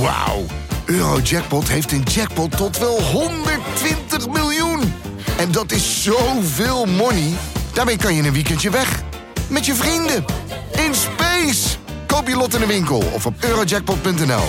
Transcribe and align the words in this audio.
Wauw. 0.00 0.44
Eurojackpot 0.86 1.68
heeft 1.68 1.92
een 1.92 2.02
jackpot 2.02 2.56
tot 2.56 2.78
wel 2.78 3.02
120 3.02 4.28
miljoen. 4.28 4.92
En 5.38 5.52
dat 5.52 5.72
is 5.72 6.02
zoveel 6.02 6.84
money. 6.86 7.32
Daarmee 7.72 7.96
kan 7.96 8.14
je 8.14 8.22
een 8.22 8.32
weekendje 8.32 8.70
weg. 8.70 9.02
Met 9.48 9.66
je 9.66 9.74
vrienden. 9.74 10.24
In 10.86 10.94
space. 10.94 11.76
Koop 12.06 12.28
je 12.28 12.36
lot 12.36 12.54
in 12.54 12.60
de 12.60 12.66
winkel 12.66 13.02
of 13.12 13.26
op 13.26 13.34
eurojackpot.nl. 13.40 14.44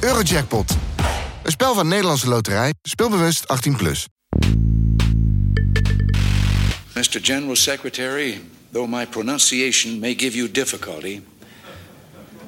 Eurojackpot. 0.00 0.76
Een 1.42 1.50
spel 1.50 1.74
van 1.74 1.88
Nederlandse 1.88 2.28
Loterij. 2.28 2.74
Speelbewust 2.82 3.44
18+. 3.70 3.76
Plus. 3.76 4.06
Mr. 6.94 7.20
General 7.22 7.56
Secretary, 7.56 8.40
though 8.72 8.88
my 8.88 9.06
pronunciation 9.06 9.98
may 9.98 10.14
give 10.14 10.36
you 10.36 10.50
difficulty, 10.50 11.20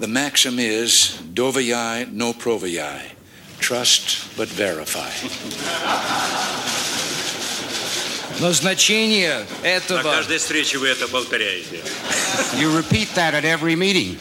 the 0.02 0.08
maxim 0.08 0.60
is 0.60 1.18
dovayai 1.34 2.12
no 2.12 2.34
provayai. 2.34 3.02
Trust 3.60 4.36
but 4.38 4.48
verify. 4.50 5.12
Назначение 8.40 9.46
На 9.64 9.68
этого... 9.68 10.04
каждой 10.04 10.38
встрече 10.38 10.78
вы 10.78 10.90
это 10.90 11.08
повторяете. 11.08 11.82
You 12.60 12.70
repeat 12.72 13.08
that 13.16 13.34
at 13.34 13.44
every 13.46 13.76
meeting. 13.76 14.18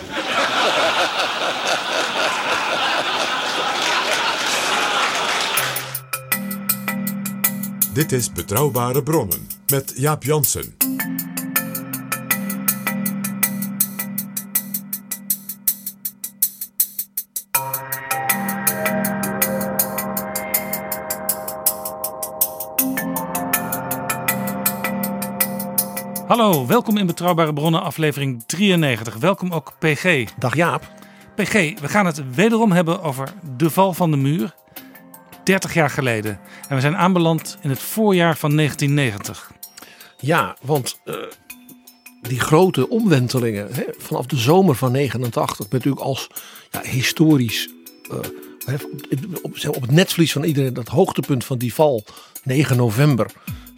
Dit 7.93 8.12
is 8.12 8.33
Betrouwbare 8.33 9.02
Bronnen 9.02 9.47
met 9.70 9.93
Jaap 9.97 10.25
Jansen. 10.25 10.80
Welkom 26.72 26.97
in 26.97 27.05
Betrouwbare 27.05 27.53
Bronnen, 27.53 27.81
aflevering 27.81 28.44
93. 28.45 29.16
Welkom 29.16 29.52
ook 29.52 29.73
PG. 29.80 30.27
Dag 30.39 30.55
Jaap. 30.55 30.91
PG, 31.36 31.53
we 31.53 31.88
gaan 31.88 32.05
het 32.05 32.36
wederom 32.36 32.72
hebben 32.72 33.02
over 33.02 33.33
de 33.58 33.69
val 33.69 33.94
van 33.94 34.11
de 34.11 34.17
muur. 34.17 34.55
30 35.44 35.73
jaar 35.73 35.89
geleden. 35.89 36.39
En 36.67 36.75
we 36.75 36.81
zijn 36.81 36.95
aanbeland 36.95 37.58
in 37.61 37.69
het 37.69 37.80
voorjaar 37.80 38.38
van 38.38 38.55
1990. 38.55 39.52
Ja, 40.19 40.58
want 40.61 41.00
eh, 41.05 41.16
die 42.22 42.39
grote 42.39 42.89
omwentelingen 42.89 43.73
hè, 43.73 43.83
vanaf 43.97 44.25
de 44.25 44.38
zomer 44.38 44.75
van 44.75 44.91
89 44.91 45.59
met 45.59 45.72
natuurlijk 45.72 46.02
als 46.02 46.30
ja, 46.69 46.81
historisch 46.81 47.69
eh, 48.09 48.75
op, 49.41 49.58
zeg, 49.58 49.72
op 49.72 49.81
het 49.81 49.91
netvlies 49.91 50.31
van 50.31 50.44
iedereen 50.44 50.73
dat 50.73 50.88
hoogtepunt 50.88 51.45
van 51.45 51.58
die 51.58 51.73
val 51.73 52.03
9 52.44 52.78
november 52.78 53.31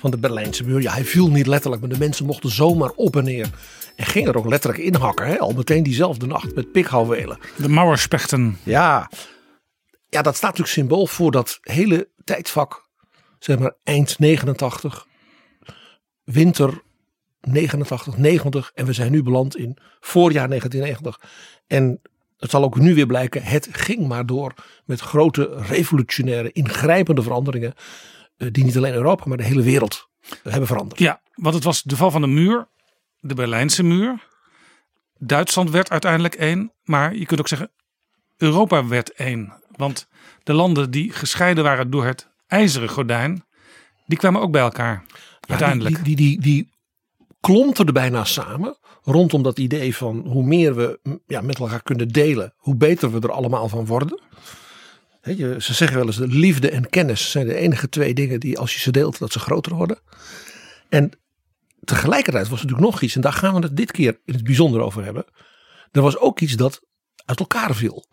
van 0.03 0.11
de 0.11 0.17
Berlijnse 0.17 0.63
muur. 0.63 0.81
Ja, 0.81 0.93
hij 0.93 1.05
viel 1.05 1.29
niet 1.29 1.47
letterlijk, 1.47 1.81
maar 1.81 1.91
de 1.91 1.97
mensen 1.97 2.25
mochten 2.25 2.49
zomaar 2.49 2.89
op 2.89 3.15
en 3.15 3.23
neer. 3.23 3.49
En 3.95 4.05
gingen 4.05 4.29
er 4.29 4.37
ook 4.37 4.49
letterlijk 4.49 4.83
inhakken, 4.83 5.27
hè, 5.27 5.39
al 5.39 5.53
meteen 5.53 5.83
diezelfde 5.83 6.25
nacht 6.25 6.55
met 6.55 6.71
pikhouwelen. 6.71 7.37
De 7.57 7.69
Mauerspechten. 7.69 8.57
Ja. 8.63 9.09
ja, 10.09 10.21
dat 10.21 10.35
staat 10.35 10.49
natuurlijk 10.49 10.69
symbool 10.69 11.07
voor 11.07 11.31
dat 11.31 11.57
hele 11.61 12.09
tijdvak, 12.23 12.89
zeg 13.39 13.59
maar 13.59 13.75
eind 13.83 14.19
89, 14.19 15.07
winter 16.23 16.81
89, 17.41 18.17
90 18.17 18.71
en 18.73 18.85
we 18.85 18.93
zijn 18.93 19.11
nu 19.11 19.23
beland 19.23 19.57
in 19.57 19.77
voorjaar 19.99 20.47
1990. 20.47 21.29
En 21.67 22.01
het 22.37 22.49
zal 22.49 22.63
ook 22.63 22.79
nu 22.79 22.95
weer 22.95 23.05
blijken, 23.05 23.43
het 23.43 23.67
ging 23.71 24.07
maar 24.07 24.25
door 24.25 24.53
met 24.85 24.99
grote 24.99 25.55
revolutionaire 25.67 26.51
ingrijpende 26.51 27.21
veranderingen 27.21 27.73
die 28.37 28.63
niet 28.63 28.77
alleen 28.77 28.93
Europa, 28.93 29.23
maar 29.27 29.37
de 29.37 29.43
hele 29.43 29.63
wereld 29.63 30.09
eh, 30.21 30.51
hebben 30.51 30.67
veranderd. 30.67 30.99
Ja, 30.99 31.21
want 31.35 31.55
het 31.55 31.63
was 31.63 31.83
de 31.83 31.95
val 31.95 32.11
van 32.11 32.21
de 32.21 32.27
muur, 32.27 32.67
de 33.19 33.33
Berlijnse 33.33 33.83
muur. 33.83 34.27
Duitsland 35.17 35.69
werd 35.69 35.89
uiteindelijk 35.89 36.35
één, 36.35 36.71
maar 36.83 37.15
je 37.15 37.25
kunt 37.25 37.39
ook 37.39 37.47
zeggen, 37.47 37.71
Europa 38.37 38.87
werd 38.87 39.13
één. 39.13 39.53
Want 39.75 40.07
de 40.43 40.53
landen 40.53 40.91
die 40.91 41.11
gescheiden 41.11 41.63
waren 41.63 41.89
door 41.89 42.05
het 42.05 42.29
ijzeren 42.47 42.89
gordijn, 42.89 43.45
die 44.05 44.17
kwamen 44.17 44.41
ook 44.41 44.51
bij 44.51 44.61
elkaar. 44.61 45.03
uiteindelijk. 45.39 45.95
Die, 45.95 46.15
die, 46.15 46.39
die, 46.39 46.41
die 46.41 46.71
er 47.85 47.93
bijna 47.93 48.23
samen 48.23 48.77
rondom 49.03 49.43
dat 49.43 49.59
idee 49.59 49.95
van 49.95 50.25
hoe 50.27 50.43
meer 50.43 50.75
we 50.75 50.99
ja, 51.27 51.41
met 51.41 51.59
elkaar 51.59 51.83
kunnen 51.83 52.07
delen, 52.07 52.53
hoe 52.57 52.75
beter 52.75 53.11
we 53.11 53.19
er 53.19 53.31
allemaal 53.31 53.69
van 53.69 53.85
worden. 53.85 54.21
Ze 55.23 55.73
zeggen 55.73 55.97
wel 55.97 56.05
eens, 56.05 56.17
de 56.17 56.27
liefde 56.27 56.69
en 56.69 56.89
kennis 56.89 57.31
zijn 57.31 57.47
de 57.47 57.55
enige 57.55 57.89
twee 57.89 58.13
dingen 58.13 58.39
die 58.39 58.59
als 58.59 58.73
je 58.73 58.79
ze 58.79 58.91
deelt, 58.91 59.19
dat 59.19 59.31
ze 59.31 59.39
groter 59.39 59.75
worden. 59.75 59.99
En 60.89 61.11
tegelijkertijd 61.83 62.47
was 62.47 62.59
er 62.59 62.65
natuurlijk 62.65 62.91
nog 62.91 63.01
iets, 63.01 63.15
en 63.15 63.21
daar 63.21 63.33
gaan 63.33 63.53
we 63.53 63.59
het 63.59 63.77
dit 63.77 63.91
keer 63.91 64.19
in 64.25 64.33
het 64.33 64.43
bijzonder 64.43 64.81
over 64.81 65.03
hebben. 65.03 65.25
Er 65.91 66.01
was 66.01 66.17
ook 66.17 66.39
iets 66.39 66.53
dat 66.53 66.81
uit 67.25 67.39
elkaar 67.39 67.75
viel. 67.75 68.05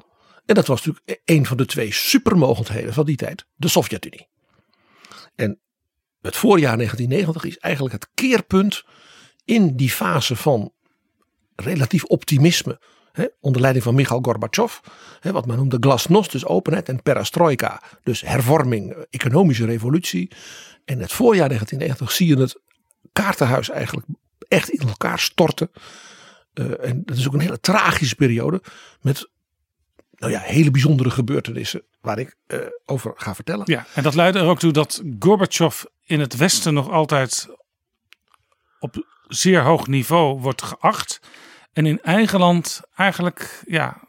En 0.46 0.54
dat 0.54 0.66
was 0.66 0.84
natuurlijk 0.84 1.20
een 1.24 1.46
van 1.46 1.56
de 1.56 1.66
twee 1.66 1.92
supermogendheden 1.92 2.92
van 2.92 3.04
die 3.04 3.16
tijd, 3.16 3.46
de 3.56 3.68
Sovjet-Unie. 3.68 4.28
En 5.34 5.60
het 6.20 6.36
voorjaar 6.36 6.76
1990 6.76 7.44
is 7.44 7.58
eigenlijk 7.58 7.94
het 7.94 8.10
keerpunt 8.14 8.84
in 9.44 9.76
die 9.76 9.90
fase 9.90 10.36
van 10.36 10.72
relatief 11.54 12.04
optimisme. 12.04 12.80
Onder 13.40 13.60
leiding 13.60 13.84
van 13.84 13.94
Mikhail 13.94 14.20
Gorbachev. 14.22 14.78
Wat 15.20 15.46
men 15.46 15.56
noemde 15.56 15.76
glasnost, 15.80 16.32
dus 16.32 16.46
openheid. 16.46 16.88
En 16.88 17.02
perestroika, 17.02 17.82
dus 18.02 18.20
hervorming, 18.20 19.06
economische 19.10 19.64
revolutie. 19.64 20.30
En 20.84 20.98
het 20.98 21.12
voorjaar 21.12 21.48
1990 21.48 22.16
zie 22.16 22.26
je 22.26 22.40
het 22.40 22.60
kaartenhuis 23.12 23.70
eigenlijk 23.70 24.06
echt 24.48 24.68
in 24.68 24.88
elkaar 24.88 25.18
storten. 25.18 25.70
Uh, 26.54 26.84
en 26.84 27.02
dat 27.04 27.16
is 27.16 27.26
ook 27.26 27.34
een 27.34 27.40
hele 27.40 27.60
tragische 27.60 28.14
periode. 28.14 28.62
Met 29.00 29.28
nou 30.16 30.32
ja, 30.32 30.40
hele 30.40 30.70
bijzondere 30.70 31.10
gebeurtenissen 31.10 31.82
waar 32.00 32.18
ik 32.18 32.36
uh, 32.46 32.58
over 32.86 33.12
ga 33.16 33.34
vertellen. 33.34 33.62
Ja, 33.64 33.86
en 33.94 34.02
dat 34.02 34.14
leidde 34.14 34.38
er 34.38 34.46
ook 34.46 34.58
toe 34.58 34.72
dat 34.72 35.02
Gorbachev 35.18 35.82
in 36.04 36.20
het 36.20 36.36
Westen 36.36 36.74
nog 36.74 36.90
altijd 36.90 37.48
op 38.78 39.06
zeer 39.28 39.62
hoog 39.62 39.86
niveau 39.86 40.40
wordt 40.40 40.62
geacht. 40.62 41.20
En 41.72 41.86
in 41.86 42.02
eigen 42.02 42.38
land 42.38 42.80
eigenlijk 42.94 43.62
ja, 43.66 44.00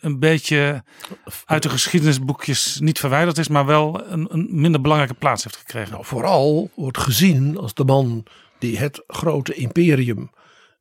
een 0.00 0.18
beetje 0.18 0.84
uit 1.44 1.62
de 1.62 1.68
geschiedenisboekjes 1.68 2.78
niet 2.80 2.98
verwijderd 2.98 3.38
is, 3.38 3.48
maar 3.48 3.66
wel 3.66 4.06
een, 4.06 4.26
een 4.30 4.48
minder 4.50 4.80
belangrijke 4.80 5.18
plaats 5.18 5.44
heeft 5.44 5.56
gekregen. 5.56 5.92
Nou, 5.92 6.04
vooral 6.04 6.70
wordt 6.74 6.98
gezien 6.98 7.58
als 7.58 7.74
de 7.74 7.84
man 7.84 8.26
die 8.58 8.78
het 8.78 9.04
grote 9.06 9.54
imperium 9.54 10.30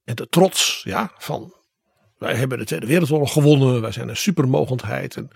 en 0.04 0.16
de 0.16 0.28
trots 0.30 0.82
ja, 0.84 1.12
van 1.18 1.54
wij 2.18 2.36
hebben 2.36 2.58
de 2.58 2.66
Tweede 2.66 2.86
Wereldoorlog 2.86 3.34
gewonnen, 3.34 3.82
wij 3.82 3.92
zijn 3.92 4.10
een 4.10 4.18
supermogendheid. 4.18 5.16
En 5.16 5.30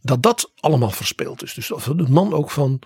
dat 0.00 0.22
dat 0.22 0.52
allemaal 0.60 0.90
verspeeld 0.90 1.42
is. 1.42 1.54
Dus 1.54 1.66
de 1.66 2.08
man 2.08 2.32
ook 2.32 2.50
van, 2.50 2.78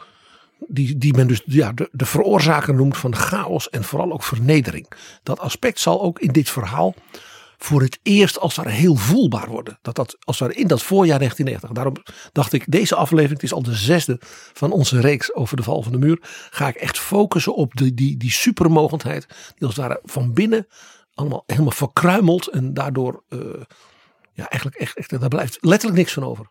die, 0.58 0.98
die 0.98 1.14
men 1.14 1.26
dus 1.26 1.42
ja, 1.44 1.72
de, 1.72 1.88
de 1.92 2.06
veroorzaker 2.06 2.74
noemt 2.74 2.96
van 2.96 3.14
chaos 3.14 3.70
en 3.70 3.84
vooral 3.84 4.12
ook 4.12 4.22
vernedering. 4.22 4.86
Dat 5.22 5.40
aspect 5.40 5.80
zal 5.80 6.02
ook 6.02 6.18
in 6.18 6.32
dit 6.32 6.50
verhaal 6.50 6.94
voor 7.58 7.82
het 7.82 7.98
eerst 8.02 8.40
als 8.40 8.54
ware 8.54 8.68
heel 8.68 8.94
voelbaar 8.94 9.48
worden. 9.48 9.78
Dat 9.82 9.96
dat 9.96 10.16
als 10.24 10.38
ware 10.38 10.54
in 10.54 10.66
dat 10.66 10.82
voorjaar 10.82 11.18
1990. 11.18 11.70
Daarom 11.70 12.14
dacht 12.32 12.52
ik, 12.52 12.64
deze 12.66 12.94
aflevering, 12.94 13.40
het 13.40 13.42
is 13.42 13.52
al 13.52 13.62
de 13.62 13.74
zesde 13.74 14.16
van 14.52 14.72
onze 14.72 15.00
reeks 15.00 15.34
over 15.34 15.56
de 15.56 15.62
val 15.62 15.82
van 15.82 15.92
de 15.92 15.98
muur. 15.98 16.18
Ga 16.50 16.68
ik 16.68 16.74
echt 16.74 16.98
focussen 16.98 17.54
op 17.54 17.76
de, 17.76 17.94
die, 17.94 18.16
die 18.16 18.30
supermogendheid. 18.30 19.26
Die 19.56 19.66
als 19.66 19.76
ware 19.76 20.00
van 20.04 20.32
binnen 20.32 20.66
allemaal 21.14 21.42
helemaal 21.46 21.70
verkruimeld. 21.70 22.48
En 22.48 22.74
daardoor, 22.74 23.22
uh, 23.28 23.40
ja 24.32 24.48
eigenlijk 24.48 24.80
echt, 24.80 24.96
echt, 24.96 25.20
daar 25.20 25.28
blijft 25.28 25.58
letterlijk 25.60 25.98
niks 25.98 26.12
van 26.12 26.24
over. 26.24 26.50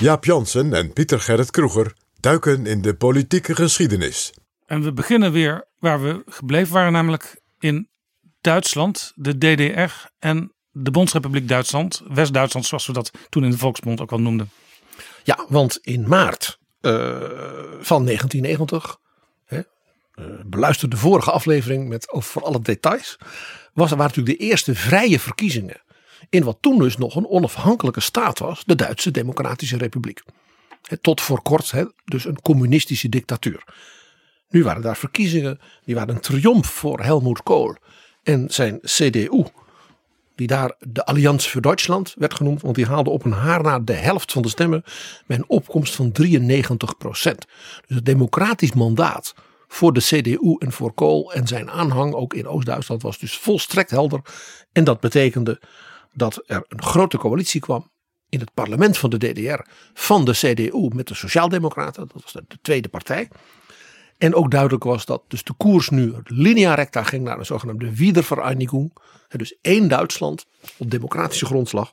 Jaap 0.00 0.24
Jansen 0.24 0.74
en 0.74 0.92
Pieter 0.92 1.20
Gerrit 1.20 1.50
Kroeger 1.50 1.92
duiken 2.20 2.66
in 2.66 2.82
de 2.82 2.94
politieke 2.94 3.54
geschiedenis. 3.54 4.32
En 4.66 4.82
we 4.82 4.92
beginnen 4.92 5.32
weer 5.32 5.64
waar 5.78 6.02
we 6.02 6.22
gebleven 6.26 6.74
waren, 6.74 6.92
namelijk 6.92 7.40
in 7.58 7.88
Duitsland, 8.40 9.12
de 9.14 9.38
DDR 9.38 10.08
en 10.18 10.52
de 10.72 10.90
Bondsrepubliek 10.90 11.48
Duitsland, 11.48 12.02
West-Duitsland, 12.08 12.66
zoals 12.66 12.86
we 12.86 12.92
dat 12.92 13.10
toen 13.28 13.44
in 13.44 13.50
de 13.50 13.58
Volksbond 13.58 14.00
ook 14.00 14.12
al 14.12 14.20
noemden. 14.20 14.50
Ja, 15.22 15.46
want 15.48 15.78
in 15.82 16.08
maart 16.08 16.58
uh, 16.80 16.92
van 17.80 18.04
1990, 18.04 18.98
hè, 19.44 19.56
uh, 19.56 19.64
beluister 20.46 20.88
de 20.88 20.96
vorige 20.96 21.30
aflevering 21.30 21.88
met 21.88 22.12
over 22.12 22.42
alle 22.42 22.60
details, 22.60 23.16
was 23.72 23.90
er 23.90 23.96
waren 23.96 24.12
natuurlijk 24.14 24.38
de 24.38 24.46
eerste 24.46 24.74
vrije 24.74 25.20
verkiezingen 25.20 25.80
in 26.30 26.44
wat 26.44 26.58
toen 26.60 26.78
dus 26.78 26.96
nog 26.96 27.16
een 27.16 27.28
onafhankelijke 27.28 28.00
staat 28.00 28.38
was, 28.38 28.62
de 28.66 28.74
Duitse 28.74 29.10
Democratische 29.10 29.76
Republiek. 29.76 30.22
Tot 31.00 31.20
voor 31.20 31.42
kort 31.42 31.72
dus 32.04 32.24
een 32.24 32.42
communistische 32.42 33.08
dictatuur. 33.08 33.64
Nu 34.48 34.64
waren 34.64 34.82
daar 34.82 34.96
verkiezingen, 34.96 35.60
die 35.84 35.94
waren 35.94 36.14
een 36.14 36.20
triomf 36.20 36.66
voor 36.66 37.00
Helmut 37.00 37.42
Kohl 37.42 37.76
en 38.22 38.50
zijn 38.50 38.80
CDU. 38.82 39.44
die 40.34 40.46
daar 40.46 40.74
de 40.78 41.04
Allianz 41.04 41.48
voor 41.48 41.60
Duitsland 41.60 42.14
werd 42.18 42.34
genoemd, 42.34 42.62
want 42.62 42.74
die 42.74 42.86
haalde 42.86 43.10
op 43.10 43.24
een 43.24 43.32
haar 43.32 43.62
na 43.62 43.78
de 43.78 43.92
helft 43.92 44.32
van 44.32 44.42
de 44.42 44.48
stemmen 44.48 44.82
met 45.26 45.38
een 45.38 45.48
opkomst 45.48 45.94
van 45.94 46.12
93 46.12 46.96
procent. 46.96 47.46
Dus 47.86 47.96
het 47.96 48.04
democratisch 48.04 48.72
mandaat 48.72 49.34
voor 49.68 49.92
de 49.92 50.00
CDU 50.00 50.56
en 50.58 50.72
voor 50.72 50.92
Kool 50.92 51.32
en 51.32 51.46
zijn 51.46 51.70
aanhang 51.70 52.14
ook 52.14 52.34
in 52.34 52.46
Oost-Duitsland 52.46 53.02
was 53.02 53.18
dus 53.18 53.36
volstrekt 53.36 53.90
helder. 53.90 54.20
En 54.72 54.84
dat 54.84 55.00
betekende 55.00 55.60
dat 56.18 56.42
er 56.46 56.64
een 56.68 56.82
grote 56.82 57.18
coalitie 57.18 57.60
kwam 57.60 57.90
in 58.28 58.40
het 58.40 58.54
parlement 58.54 58.98
van 58.98 59.10
de 59.10 59.18
DDR 59.18 59.70
van 59.94 60.24
de 60.24 60.32
CDU 60.32 60.88
met 60.94 61.08
de 61.08 61.14
Sociaaldemocraten, 61.14 62.08
dat 62.12 62.22
was 62.22 62.32
de 62.32 62.58
tweede 62.62 62.88
partij. 62.88 63.28
En 64.18 64.34
ook 64.34 64.50
duidelijk 64.50 64.84
was 64.84 65.04
dat 65.04 65.22
dus 65.28 65.44
de 65.44 65.52
koers 65.56 65.88
nu 65.88 66.14
linea 66.24 66.74
recta 66.74 67.02
ging 67.02 67.24
naar 67.24 67.38
een 67.38 67.46
zogenaamde 67.46 67.94
Wiedervereinigung. 67.96 68.92
Dus 69.28 69.58
één 69.60 69.88
Duitsland 69.88 70.46
op 70.76 70.90
democratische 70.90 71.46
grondslag. 71.46 71.92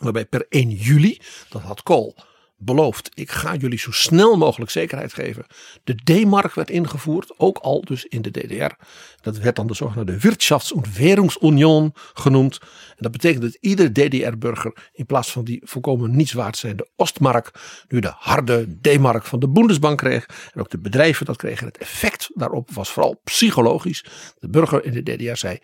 Waarbij 0.00 0.26
per 0.26 0.46
1 0.48 0.70
juli, 0.70 1.20
dat 1.48 1.62
had 1.62 1.82
Kool 1.82 2.14
beloofd, 2.64 3.10
ik 3.14 3.30
ga 3.30 3.54
jullie 3.54 3.78
zo 3.78 3.90
snel 3.90 4.36
mogelijk 4.36 4.70
zekerheid 4.70 5.14
geven. 5.14 5.46
De 5.84 5.94
D-mark 5.94 6.54
werd 6.54 6.70
ingevoerd, 6.70 7.38
ook 7.38 7.58
al 7.58 7.80
dus 7.80 8.04
in 8.04 8.22
de 8.22 8.30
DDR. 8.30 8.74
Dat 9.20 9.38
werd 9.38 9.56
dan 9.56 9.66
de 9.66 9.74
zogenaamde 9.74 10.20
Wirtschafts- 10.20 10.72
und 10.72 10.96
Währungsunion 10.96 11.92
genoemd. 12.12 12.58
En 12.88 12.96
dat 12.96 13.12
betekent 13.12 13.42
dat 13.42 13.56
iedere 13.60 13.92
DDR-burger 13.92 14.90
in 14.92 15.06
plaats 15.06 15.32
van 15.32 15.44
die 15.44 15.62
volkomen 15.64 16.16
niets 16.16 16.32
waard 16.32 16.56
zijnde 16.56 16.90
Ostmark, 16.96 17.50
nu 17.88 18.00
de 18.00 18.12
harde 18.16 18.78
D-mark 18.80 19.24
van 19.24 19.40
de 19.40 19.48
Bundesbank 19.48 19.98
kreeg. 19.98 20.26
En 20.52 20.60
ook 20.60 20.70
de 20.70 20.78
bedrijven 20.78 21.26
dat 21.26 21.36
kregen. 21.36 21.66
Het 21.66 21.78
effect 21.78 22.30
daarop 22.34 22.70
was 22.70 22.90
vooral 22.90 23.20
psychologisch. 23.24 24.04
De 24.38 24.48
burger 24.48 24.84
in 24.84 24.92
de 24.92 25.02
DDR 25.02 25.36
zei, 25.36 25.58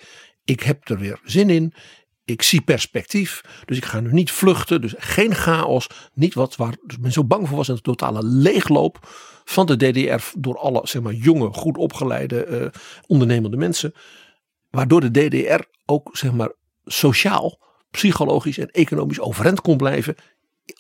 ik 0.45 0.61
heb 0.61 0.89
er 0.89 0.99
weer 0.99 1.21
zin 1.25 1.51
in 1.51 1.75
ik 2.29 2.43
zie 2.43 2.61
perspectief. 2.61 3.41
Dus 3.65 3.77
ik 3.77 3.85
ga 3.85 4.01
nu 4.01 4.13
niet 4.13 4.31
vluchten. 4.31 4.81
Dus 4.81 4.95
geen 4.99 5.35
chaos. 5.35 5.87
Niet 6.15 6.35
wat 6.35 6.57
waar 6.57 6.75
men 7.01 7.13
zo 7.13 7.25
bang 7.25 7.49
voor 7.49 7.57
was. 7.57 7.69
Een 7.69 7.81
totale 7.81 8.25
leegloop 8.25 8.99
van 9.45 9.67
de 9.67 9.77
DDR. 9.77 10.39
Door 10.39 10.59
alle 10.59 10.81
zeg 10.85 11.03
maar, 11.03 11.13
jonge, 11.13 11.53
goed 11.53 11.77
opgeleide, 11.77 12.47
uh, 12.47 12.81
ondernemende 13.07 13.57
mensen. 13.57 13.93
Waardoor 14.71 15.01
de 15.01 15.11
DDR 15.11 15.61
ook 15.87 16.09
zeg 16.13 16.33
maar, 16.33 16.53
sociaal, 16.85 17.59
psychologisch 17.91 18.59
en 18.59 18.71
economisch 18.71 19.21
overeind 19.21 19.61
kon 19.61 19.77
blijven. 19.77 20.15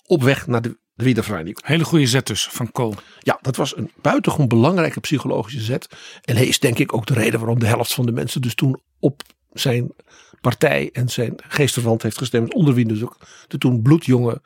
Op 0.06 0.22
weg 0.22 0.46
naar 0.46 0.62
de, 0.62 0.78
de 0.94 1.04
wedervereniging. 1.04 1.58
Hele 1.62 1.84
goede 1.84 2.06
zet 2.06 2.26
dus 2.26 2.48
van 2.50 2.72
Kool. 2.72 2.94
Ja, 3.18 3.38
dat 3.42 3.56
was 3.56 3.76
een 3.76 3.90
buitengewoon 4.02 4.48
belangrijke 4.48 5.00
psychologische 5.00 5.60
zet. 5.60 5.88
En 6.22 6.36
hij 6.36 6.46
is 6.46 6.58
denk 6.58 6.78
ik 6.78 6.92
ook 6.92 7.06
de 7.06 7.14
reden 7.14 7.40
waarom 7.40 7.58
de 7.58 7.66
helft 7.66 7.94
van 7.94 8.06
de 8.06 8.12
mensen 8.12 8.42
dus 8.42 8.54
toen 8.54 8.80
op 9.00 9.22
zijn 9.52 9.92
partij 10.40 10.90
en 10.92 11.08
zijn 11.08 11.34
geestverwant 11.48 12.02
heeft 12.02 12.18
gestemd. 12.18 12.54
Onder 12.54 12.74
wie 12.74 12.86
dus 12.86 13.02
ook 13.02 13.16
de 13.48 13.58
toen 13.58 13.82
bloedjonge 13.82 14.40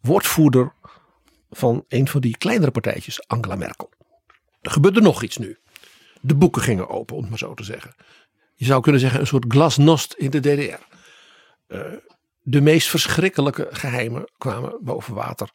woordvoerder 0.00 0.72
van 1.50 1.84
een 1.88 2.08
van 2.08 2.20
die 2.20 2.36
kleinere 2.36 2.70
partijtjes, 2.70 3.28
Angela 3.28 3.54
Merkel. 3.54 3.90
Er 4.60 4.70
gebeurde 4.70 5.00
nog 5.00 5.22
iets 5.22 5.36
nu. 5.36 5.58
De 6.20 6.34
boeken 6.34 6.62
gingen 6.62 6.88
open, 6.88 7.16
om 7.16 7.20
het 7.20 7.30
maar 7.30 7.38
zo 7.38 7.54
te 7.54 7.64
zeggen. 7.64 7.94
Je 8.54 8.64
zou 8.64 8.82
kunnen 8.82 9.00
zeggen 9.00 9.20
een 9.20 9.26
soort 9.26 9.44
glasnost 9.48 10.12
in 10.12 10.30
de 10.30 10.40
DDR. 10.40 10.94
Uh, 11.68 11.80
de 12.42 12.60
meest 12.60 12.88
verschrikkelijke 12.88 13.68
geheimen 13.70 14.30
kwamen 14.38 14.78
boven 14.80 15.14
water. 15.14 15.50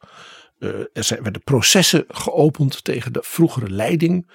Uh, 0.58 0.70
er 0.92 1.04
zijn, 1.04 1.22
werden 1.22 1.42
processen 1.42 2.04
geopend 2.08 2.84
tegen 2.84 3.12
de 3.12 3.22
vroegere 3.22 3.70
leiding. 3.70 4.30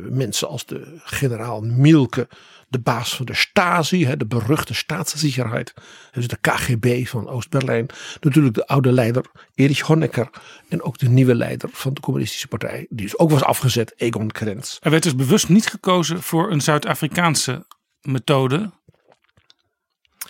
Mensen 0.00 0.48
als 0.48 0.66
de 0.66 1.00
generaal 1.04 1.60
Mielke 1.60 2.28
de 2.68 2.78
baas 2.78 3.16
van 3.16 3.26
de 3.26 3.34
Stasi, 3.34 4.16
de 4.16 4.26
beruchte 4.26 4.74
staatszekerheid, 4.74 5.74
dus 6.12 6.28
de 6.28 6.38
KGB 6.40 7.06
van 7.06 7.28
Oost-Berlijn. 7.28 7.86
Natuurlijk 8.20 8.54
de 8.54 8.66
oude 8.66 8.92
leider 8.92 9.24
Erich 9.54 9.80
Honecker 9.80 10.30
en 10.68 10.82
ook 10.82 10.98
de 10.98 11.08
nieuwe 11.08 11.34
leider 11.34 11.68
van 11.72 11.94
de 11.94 12.00
communistische 12.00 12.48
partij, 12.48 12.86
die 12.88 13.06
dus 13.06 13.18
ook 13.18 13.30
was 13.30 13.42
afgezet, 13.42 13.94
Egon 13.96 14.30
Krenz. 14.30 14.76
Er 14.80 14.90
werd 14.90 15.02
dus 15.02 15.14
bewust 15.14 15.48
niet 15.48 15.66
gekozen 15.66 16.22
voor 16.22 16.50
een 16.50 16.60
Zuid-Afrikaanse 16.60 17.66
methode, 18.00 18.70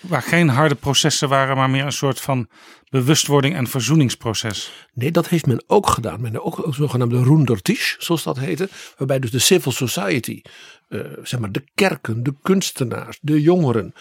Waar 0.00 0.22
geen 0.22 0.48
harde 0.48 0.74
processen 0.74 1.28
waren, 1.28 1.56
maar 1.56 1.70
meer 1.70 1.84
een 1.84 1.92
soort 1.92 2.20
van 2.20 2.48
bewustwording 2.90 3.54
en 3.54 3.66
verzoeningsproces. 3.66 4.72
Nee, 4.92 5.10
dat 5.10 5.28
heeft 5.28 5.46
men 5.46 5.62
ook 5.66 5.88
gedaan. 5.88 6.20
Men 6.20 6.42
ook 6.42 6.66
een 6.66 6.74
zogenaamde 6.74 7.22
Rundertisch, 7.22 7.96
zoals 7.98 8.22
dat 8.22 8.38
heette. 8.38 8.68
Waarbij 8.96 9.18
dus 9.18 9.30
de 9.30 9.38
civil 9.38 9.72
society, 9.72 10.42
uh, 10.88 11.00
zeg 11.22 11.40
maar 11.40 11.52
de 11.52 11.64
kerken, 11.74 12.22
de 12.22 12.34
kunstenaars, 12.42 13.18
de 13.20 13.40
jongeren. 13.40 13.92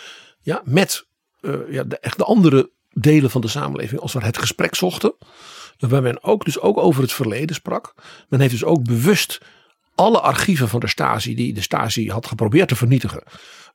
Ja, 0.41 0.61
met 0.65 1.07
uh, 1.41 1.55
ja, 1.69 1.83
de, 1.83 1.99
echt 1.99 2.17
de 2.17 2.23
andere 2.23 2.71
delen 2.89 3.29
van 3.29 3.41
de 3.41 3.47
samenleving 3.47 4.01
als 4.01 4.13
we 4.13 4.23
het 4.23 4.37
gesprek 4.37 4.75
zochten. 4.75 5.15
Waar 5.77 6.01
men 6.01 6.23
ook 6.23 6.45
dus 6.45 6.59
ook 6.59 6.77
over 6.77 7.01
het 7.01 7.13
verleden 7.13 7.55
sprak. 7.55 7.93
Men 8.29 8.39
heeft 8.39 8.51
dus 8.51 8.63
ook 8.63 8.83
bewust 8.83 9.41
alle 9.95 10.19
archieven 10.21 10.69
van 10.69 10.79
de 10.79 10.87
Stasi, 10.87 11.35
die 11.35 11.53
de 11.53 11.61
Stasi 11.61 12.11
had 12.11 12.25
geprobeerd 12.25 12.67
te 12.67 12.75
vernietigen, 12.75 13.23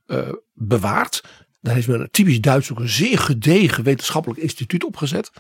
uh, 0.06 0.28
bewaard. 0.52 1.22
Daar 1.62 1.74
heeft 1.74 1.88
men 1.88 2.00
een 2.00 2.10
typisch 2.10 2.40
Duits 2.40 2.72
ook 2.72 2.78
een 2.78 2.88
zeer 2.88 3.18
gedegen 3.18 3.84
wetenschappelijk 3.84 4.40
instituut 4.40 4.84
opgezet. 4.84 5.30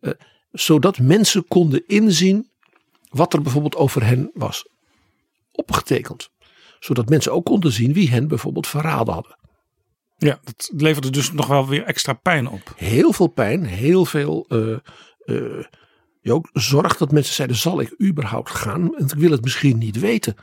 Uh, 0.00 0.12
zodat 0.50 0.98
mensen 0.98 1.46
konden 1.48 1.86
inzien 1.86 2.50
wat 3.08 3.32
er 3.32 3.42
bijvoorbeeld 3.42 3.76
over 3.76 4.04
hen 4.04 4.30
was 4.34 4.68
opgetekend. 5.52 6.30
Zodat 6.80 7.08
mensen 7.08 7.32
ook 7.32 7.44
konden 7.44 7.72
zien 7.72 7.92
wie 7.92 8.10
hen 8.10 8.28
bijvoorbeeld 8.28 8.66
verraden 8.66 9.14
hadden. 9.14 9.38
Ja, 10.16 10.38
dat 10.42 10.70
leverde 10.76 11.10
dus 11.10 11.32
nog 11.32 11.46
wel 11.46 11.68
weer 11.68 11.82
extra 11.82 12.12
pijn 12.12 12.48
op. 12.48 12.72
Heel 12.76 13.12
veel 13.12 13.26
pijn, 13.26 13.64
heel 13.64 14.04
veel. 14.04 14.46
Uh, 14.48 14.78
uh, 15.24 15.64
je 16.20 16.32
ook 16.32 16.48
zorgt 16.52 16.98
dat 16.98 17.12
mensen 17.12 17.34
zeiden: 17.34 17.56
zal 17.56 17.80
ik 17.80 17.94
überhaupt 18.02 18.50
gaan? 18.50 18.90
Want 18.98 19.12
ik 19.12 19.18
wil 19.18 19.30
het 19.30 19.42
misschien 19.42 19.78
niet 19.78 19.98
weten. 19.98 20.36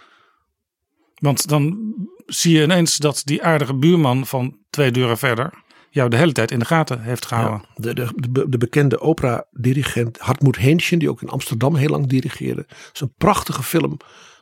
Want 1.16 1.48
dan 1.48 1.94
zie 2.26 2.58
je 2.58 2.64
ineens 2.64 2.98
dat 2.98 3.22
die 3.26 3.44
aardige 3.44 3.76
buurman 3.76 4.26
van 4.26 4.58
twee 4.70 4.92
deuren 4.92 5.18
verder 5.18 5.64
jou 5.96 6.10
de 6.10 6.18
hele 6.18 6.32
tijd 6.32 6.52
in 6.52 6.60
de 6.60 6.66
gaten 6.66 7.02
heeft 7.02 7.26
gehouden. 7.26 7.68
Ja, 7.68 7.82
de, 7.82 7.94
de, 7.94 8.30
de, 8.32 8.50
de, 8.50 8.58
bekende 8.58 9.00
opera-dirigent 9.00 10.20
Hartmut 10.20 10.58
Hähnchen, 10.58 11.00
die 11.00 11.10
ook 11.10 11.22
in 11.22 11.30
Amsterdam 11.30 11.76
heel 11.76 11.90
lang 11.90 12.08
dirigeerde. 12.08 12.66
Dat 12.68 12.90
is 12.94 13.02
een 13.02 13.14
prachtige 13.18 13.64
film 13.64 13.98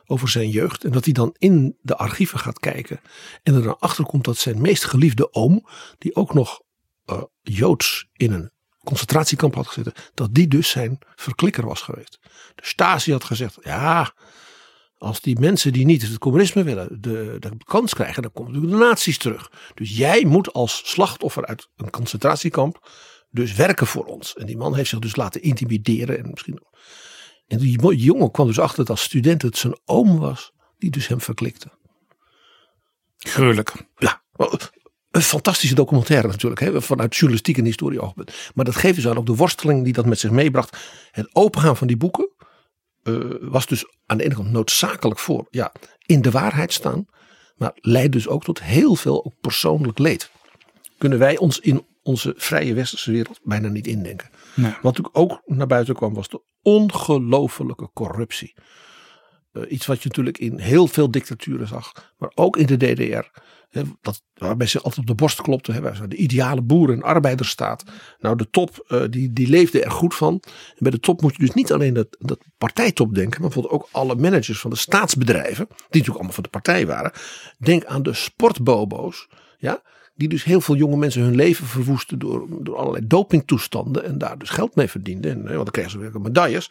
over 0.06 0.28
zijn 0.28 0.48
jeugd. 0.48 0.84
En 0.84 0.92
dat 0.92 1.04
hij 1.04 1.12
dan 1.12 1.34
in 1.38 1.76
de 1.80 1.96
archieven 1.96 2.38
gaat 2.38 2.58
kijken. 2.58 3.00
En 3.42 3.54
er 3.54 3.62
dan 3.62 3.78
achter 3.78 4.04
komt 4.04 4.24
dat 4.24 4.36
zijn 4.36 4.60
meest 4.60 4.84
geliefde 4.84 5.32
oom, 5.32 5.66
die 5.98 6.14
ook 6.14 6.34
nog 6.34 6.60
uh, 7.06 7.22
Joods 7.42 8.08
in 8.12 8.32
een 8.32 8.50
concentratiekamp 8.84 9.54
had 9.54 9.66
gezeten, 9.66 9.92
dat 10.14 10.34
die 10.34 10.48
dus 10.48 10.70
zijn 10.70 10.98
verklikker 11.14 11.66
was 11.66 11.80
geweest. 11.80 12.18
De 12.54 12.66
Stasi 12.66 13.12
had 13.12 13.24
gezegd, 13.24 13.58
ja, 13.62 14.14
als 15.04 15.20
die 15.20 15.38
mensen 15.38 15.72
die 15.72 15.84
niet 15.84 16.02
het 16.02 16.18
communisme 16.18 16.62
willen 16.62 17.00
de, 17.00 17.36
de 17.38 17.50
kans 17.64 17.94
krijgen, 17.94 18.22
dan 18.22 18.32
komen 18.32 18.52
natuurlijk 18.52 18.80
de 18.80 18.86
nazi's 18.86 19.18
terug. 19.18 19.50
Dus 19.74 19.96
jij 19.96 20.24
moet 20.24 20.52
als 20.52 20.82
slachtoffer 20.84 21.46
uit 21.46 21.68
een 21.76 21.90
concentratiekamp 21.90 22.88
dus 23.30 23.54
werken 23.54 23.86
voor 23.86 24.04
ons. 24.04 24.34
En 24.34 24.46
die 24.46 24.56
man 24.56 24.74
heeft 24.74 24.88
zich 24.88 24.98
dus 24.98 25.16
laten 25.16 25.42
intimideren. 25.42 26.18
En, 26.18 26.30
misschien, 26.30 26.62
en 27.46 27.58
die 27.58 27.96
jongen 27.96 28.30
kwam 28.30 28.46
dus 28.46 28.58
achter 28.58 28.78
dat 28.78 28.90
als 28.90 29.02
student 29.02 29.42
het 29.42 29.56
zijn 29.56 29.78
oom 29.84 30.18
was 30.18 30.52
die 30.78 30.90
dus 30.90 31.06
hem 31.06 31.20
verklikte. 31.20 31.68
Gruwelijk. 33.18 33.72
Ja, 33.96 34.22
een 35.10 35.22
fantastische 35.22 35.74
documentaire 35.74 36.28
natuurlijk, 36.28 36.60
hè, 36.60 36.82
vanuit 36.82 37.16
journalistiek 37.16 37.58
en 37.58 37.64
historie 37.64 38.00
oogpunt. 38.00 38.32
Maar 38.54 38.64
dat 38.64 38.76
geeft 38.76 38.94
dus 38.94 39.08
aan 39.08 39.18
ook 39.18 39.26
de 39.26 39.34
worsteling 39.34 39.84
die 39.84 39.92
dat 39.92 40.06
met 40.06 40.18
zich 40.18 40.30
meebracht. 40.30 40.76
Het 41.10 41.28
opengaan 41.32 41.76
van 41.76 41.86
die 41.86 41.96
boeken 41.96 42.32
uh, 43.04 43.34
was 43.40 43.66
dus 43.66 43.84
aan 44.06 44.16
de 44.16 44.24
ene 44.24 44.34
kant 44.34 44.50
noodzakelijk 44.50 45.20
voor 45.20 45.46
ja, 45.50 45.72
in 46.06 46.22
de 46.22 46.30
waarheid 46.30 46.72
staan. 46.72 47.06
Maar 47.56 47.72
leidt 47.74 48.12
dus 48.12 48.28
ook 48.28 48.44
tot 48.44 48.62
heel 48.62 48.94
veel 48.94 49.24
ook 49.24 49.34
persoonlijk 49.40 49.98
leed. 49.98 50.30
Kunnen 50.98 51.18
wij 51.18 51.38
ons 51.38 51.60
in 51.60 51.86
onze 52.02 52.34
vrije 52.36 52.74
westerse 52.74 53.10
wereld 53.10 53.40
bijna 53.42 53.68
niet 53.68 53.86
indenken. 53.86 54.30
Nee. 54.54 54.74
Wat 54.82 55.14
ook 55.14 55.42
naar 55.46 55.66
buiten 55.66 55.94
kwam 55.94 56.14
was 56.14 56.28
de 56.28 56.42
ongelofelijke 56.62 57.90
corruptie. 57.92 58.54
Uh, 59.54 59.70
iets 59.70 59.86
wat 59.86 60.02
je 60.02 60.08
natuurlijk 60.08 60.38
in 60.38 60.58
heel 60.58 60.86
veel 60.86 61.10
dictaturen 61.10 61.66
zag. 61.66 62.12
Maar 62.18 62.32
ook 62.34 62.56
in 62.56 62.66
de 62.66 62.76
DDR. 62.76 63.40
Dat, 64.00 64.22
waarbij 64.34 64.66
ze 64.66 64.80
altijd 64.80 64.98
op 64.98 65.06
de 65.06 65.14
borst 65.14 65.42
klopten. 65.42 65.74
Hè, 65.74 66.08
de 66.08 66.16
ideale 66.16 66.62
boeren- 66.62 66.94
en 66.94 67.02
arbeidersstaat. 67.02 67.84
Nou, 68.18 68.36
de 68.36 68.50
top 68.50 68.86
uh, 68.88 69.02
die, 69.10 69.32
die 69.32 69.48
leefde 69.48 69.82
er 69.84 69.90
goed 69.90 70.14
van. 70.14 70.42
En 70.44 70.76
bij 70.78 70.90
de 70.90 71.00
top 71.00 71.22
moet 71.22 71.32
je 71.32 71.38
dus 71.38 71.54
niet 71.54 71.72
alleen 71.72 71.94
dat, 71.94 72.16
dat 72.18 72.38
partijtop 72.58 73.14
denken. 73.14 73.40
Maar 73.40 73.50
bijvoorbeeld 73.50 73.82
ook 73.82 73.88
alle 73.92 74.14
managers 74.14 74.60
van 74.60 74.70
de 74.70 74.76
staatsbedrijven. 74.76 75.66
Die 75.66 75.76
natuurlijk 75.76 76.14
allemaal 76.14 76.32
van 76.32 76.42
de 76.42 76.48
partij 76.48 76.86
waren. 76.86 77.12
Denk 77.58 77.84
aan 77.84 78.02
de 78.02 78.12
sportbobo's. 78.12 79.28
Ja, 79.58 79.82
die 80.14 80.28
dus 80.28 80.44
heel 80.44 80.60
veel 80.60 80.76
jonge 80.76 80.96
mensen 80.96 81.22
hun 81.22 81.34
leven 81.34 81.66
verwoesten 81.66 82.18
door, 82.18 82.46
door 82.64 82.76
allerlei 82.76 83.06
dopingtoestanden. 83.06 84.04
En 84.04 84.18
daar 84.18 84.38
dus 84.38 84.50
geld 84.50 84.74
mee 84.74 84.88
verdienden. 84.88 85.30
En, 85.30 85.42
want 85.42 85.54
dan 85.54 85.70
kregen 85.70 85.90
ze 85.90 85.98
weer 85.98 86.20
medailles. 86.20 86.70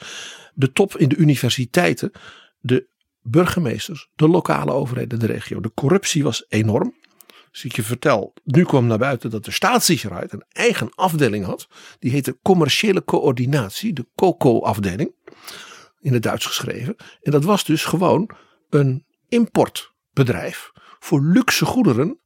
De 0.54 0.72
top 0.72 0.98
in 0.98 1.10
de 1.10 1.16
universiteiten 1.16 2.12
de 2.64 2.90
burgemeesters, 3.22 4.10
de 4.16 4.28
lokale 4.28 4.72
overheden, 4.72 5.20
de 5.20 5.26
regio. 5.26 5.60
De 5.60 5.74
corruptie 5.74 6.24
was 6.24 6.46
enorm. 6.50 6.96
Dus 7.52 7.64
ik 7.64 7.76
je 7.76 7.84
vertel, 7.84 8.34
nu 8.44 8.64
kwam 8.64 8.88
naar 8.88 8.98
buiten 8.98 9.30
dat 9.30 9.46
de 9.46 9.52
staatssicherheid 9.52 10.34
een 10.34 10.46
eigen 10.48 10.90
afdeling 10.96 11.46
had. 11.46 11.68
Die 12.00 12.12
heette 12.12 12.38
Commerciële 12.42 13.04
Coördinatie, 13.04 13.94
de 13.94 14.08
COCO-afdeling. 14.16 15.16
In 16.00 16.14
het 16.14 16.24
Duits 16.24 16.46
geschreven. 16.46 16.96
En 17.22 17.32
dat 17.32 17.44
was 17.44 17.64
dus 17.64 17.86
gewoon 17.86 18.30
een 18.70 19.06
importbedrijf 19.28 20.72
voor 21.00 21.22
luxe 21.22 21.66
goederen. 21.66 22.22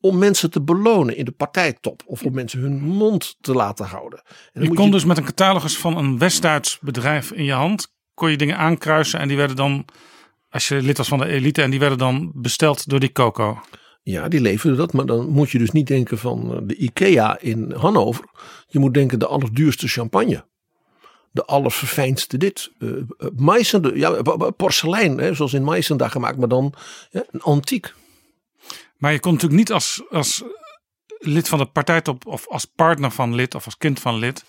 Om 0.00 0.18
mensen 0.18 0.50
te 0.50 0.62
belonen 0.62 1.16
in 1.16 1.24
de 1.24 1.32
partijtop. 1.32 2.02
Of 2.06 2.22
om 2.22 2.34
mensen 2.34 2.60
hun 2.60 2.80
mond 2.80 3.36
te 3.40 3.52
laten 3.52 3.86
houden. 3.86 4.18
En 4.18 4.34
dan 4.52 4.62
Je 4.62 4.68
moet 4.68 4.78
kon 4.78 4.90
dus 4.90 5.04
met 5.04 5.18
een 5.18 5.24
catalogus 5.24 5.78
van 5.78 5.96
een 5.96 6.18
West-Duits 6.18 6.78
bedrijf 6.80 7.32
in 7.32 7.44
je 7.44 7.52
hand, 7.52 7.95
kon 8.16 8.30
je 8.30 8.36
dingen 8.36 8.56
aankruisen 8.56 9.20
en 9.20 9.28
die 9.28 9.36
werden 9.36 9.56
dan, 9.56 9.84
als 10.50 10.68
je 10.68 10.82
lid 10.82 10.96
was 10.96 11.08
van 11.08 11.18
de 11.18 11.26
elite, 11.26 11.62
en 11.62 11.70
die 11.70 11.78
werden 11.78 11.98
dan 11.98 12.30
besteld 12.34 12.88
door 12.88 13.00
die 13.00 13.12
Coco. 13.12 13.60
Ja, 14.02 14.28
die 14.28 14.40
leveren 14.40 14.76
dat. 14.76 14.92
Maar 14.92 15.06
dan 15.06 15.28
moet 15.28 15.50
je 15.50 15.58
dus 15.58 15.70
niet 15.70 15.86
denken 15.86 16.18
van 16.18 16.52
eh, 16.54 16.58
de 16.62 16.76
IKEA 16.76 17.38
in 17.40 17.72
Hannover. 17.72 18.24
Je 18.68 18.78
moet 18.78 18.94
denken 18.94 19.18
de 19.18 19.26
allerduurste 19.26 19.88
champagne. 19.88 20.44
De 21.30 21.44
allerverfijnste 21.44 22.36
dit. 22.36 22.72
eh, 22.78 22.88
Meissen, 23.34 23.82
de- 23.82 23.98
ja, 23.98 24.22
porselein, 24.56 25.18
hè, 25.18 25.34
zoals 25.34 25.52
in 25.52 25.64
Meissen 25.64 25.96
daar 25.96 26.10
gemaakt. 26.10 26.38
Maar 26.38 26.48
dan 26.48 26.72
ja, 27.10 27.24
een 27.30 27.42
antiek. 27.42 27.94
Maar 28.96 29.12
je 29.12 29.20
kon 29.20 29.32
natuurlijk 29.32 29.58
niet 29.60 29.72
als, 29.72 30.02
als 30.10 30.42
lid 31.18 31.48
van 31.48 31.58
de 31.58 31.66
partijtop 31.66 32.26
of 32.26 32.48
als 32.48 32.64
partner 32.64 33.10
van 33.10 33.34
lid 33.34 33.54
of 33.54 33.64
als 33.64 33.76
kind 33.78 34.00
van 34.00 34.18
lid 34.18 34.44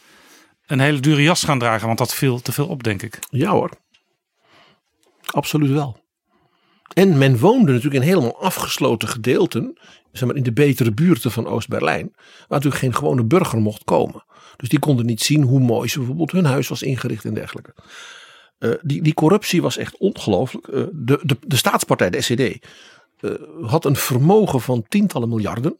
een 0.68 0.80
hele 0.80 1.00
dure 1.00 1.22
jas 1.22 1.44
gaan 1.44 1.60
dragen, 1.60 1.88
want 1.88 1.98
dat 1.98 2.14
viel 2.14 2.42
te 2.42 2.52
veel 2.52 2.68
op, 2.68 2.84
denk 2.84 3.02
ik. 3.02 3.20
Ja 3.30 3.52
hoor. 3.52 3.70
Absoluut 5.26 5.72
wel. 5.72 6.06
En 6.94 7.18
men 7.18 7.40
woonde 7.40 7.72
natuurlijk 7.72 8.04
in 8.04 8.10
helemaal 8.10 8.42
afgesloten 8.42 9.08
gedeelten. 9.08 9.78
Zeg 10.12 10.28
maar 10.28 10.38
in 10.38 10.44
de 10.44 10.54
betere 10.54 10.92
buurten 10.92 11.32
van 11.32 11.48
Oost-Berlijn. 11.48 12.12
Waar 12.16 12.46
natuurlijk 12.48 12.82
geen 12.82 12.96
gewone 12.96 13.24
burger 13.24 13.60
mocht 13.60 13.84
komen. 13.84 14.24
Dus 14.56 14.70
die 14.70 14.80
konden 14.80 15.06
niet 15.06 15.22
zien 15.22 15.44
hoe 15.44 15.60
mooi 15.60 15.90
ze 15.90 15.98
bijvoorbeeld 15.98 16.32
hun 16.32 16.46
huis 16.46 16.68
was 16.68 16.82
ingericht 16.82 17.26
en 17.26 17.34
dergelijke. 17.34 17.74
Eh, 18.58 18.72
die, 18.82 19.02
die 19.02 19.14
corruptie 19.14 19.62
was 19.62 19.78
echt 19.78 19.98
ongelooflijk. 19.98 20.68
Eh, 20.68 20.84
de, 20.92 21.20
de, 21.24 21.38
de 21.48 21.56
staatspartij, 21.56 22.10
de 22.10 22.22
SED, 22.22 22.66
eh, 23.20 23.32
had 23.62 23.86
een 23.86 23.96
vermogen 23.96 24.62
van 24.62 24.86
tientallen 24.88 25.30
miljarden. 25.30 25.78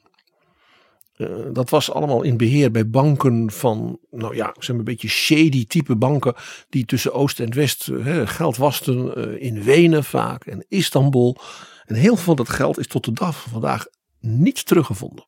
Eh, 1.18 1.28
dat 1.54 1.70
was 1.70 1.92
allemaal 1.92 2.22
in 2.22 2.38
beheer 2.38 2.72
bij 2.72 2.90
banken 2.90 3.52
van, 3.52 4.00
nou 4.12 4.36
ja, 4.36 4.54
zeg 4.54 4.68
maar 4.70 4.78
een 4.78 4.84
beetje 4.84 5.08
shady 5.08 5.66
type 5.66 5.96
banken. 5.96 6.36
Die 6.70 6.86
tussen 6.86 7.14
Oost 7.14 7.40
en 7.40 7.54
West 7.54 7.88
eh, 7.88 8.28
geld 8.28 8.58
wasten. 8.58 9.16
eh, 9.16 9.42
in 9.48 9.64
Wenen 9.64 10.04
vaak 10.04 10.46
en 10.46 10.66
Istanbul. 10.68 11.38
En 11.86 11.96
heel 11.96 12.16
veel 12.16 12.24
van 12.24 12.36
dat 12.36 12.50
geld 12.50 12.80
is 12.80 12.88
tot 12.88 13.06
de 13.06 13.12
dag 13.12 13.42
van 13.42 13.52
vandaag 13.52 13.86
niet 14.20 14.66
teruggevonden. 14.66 15.28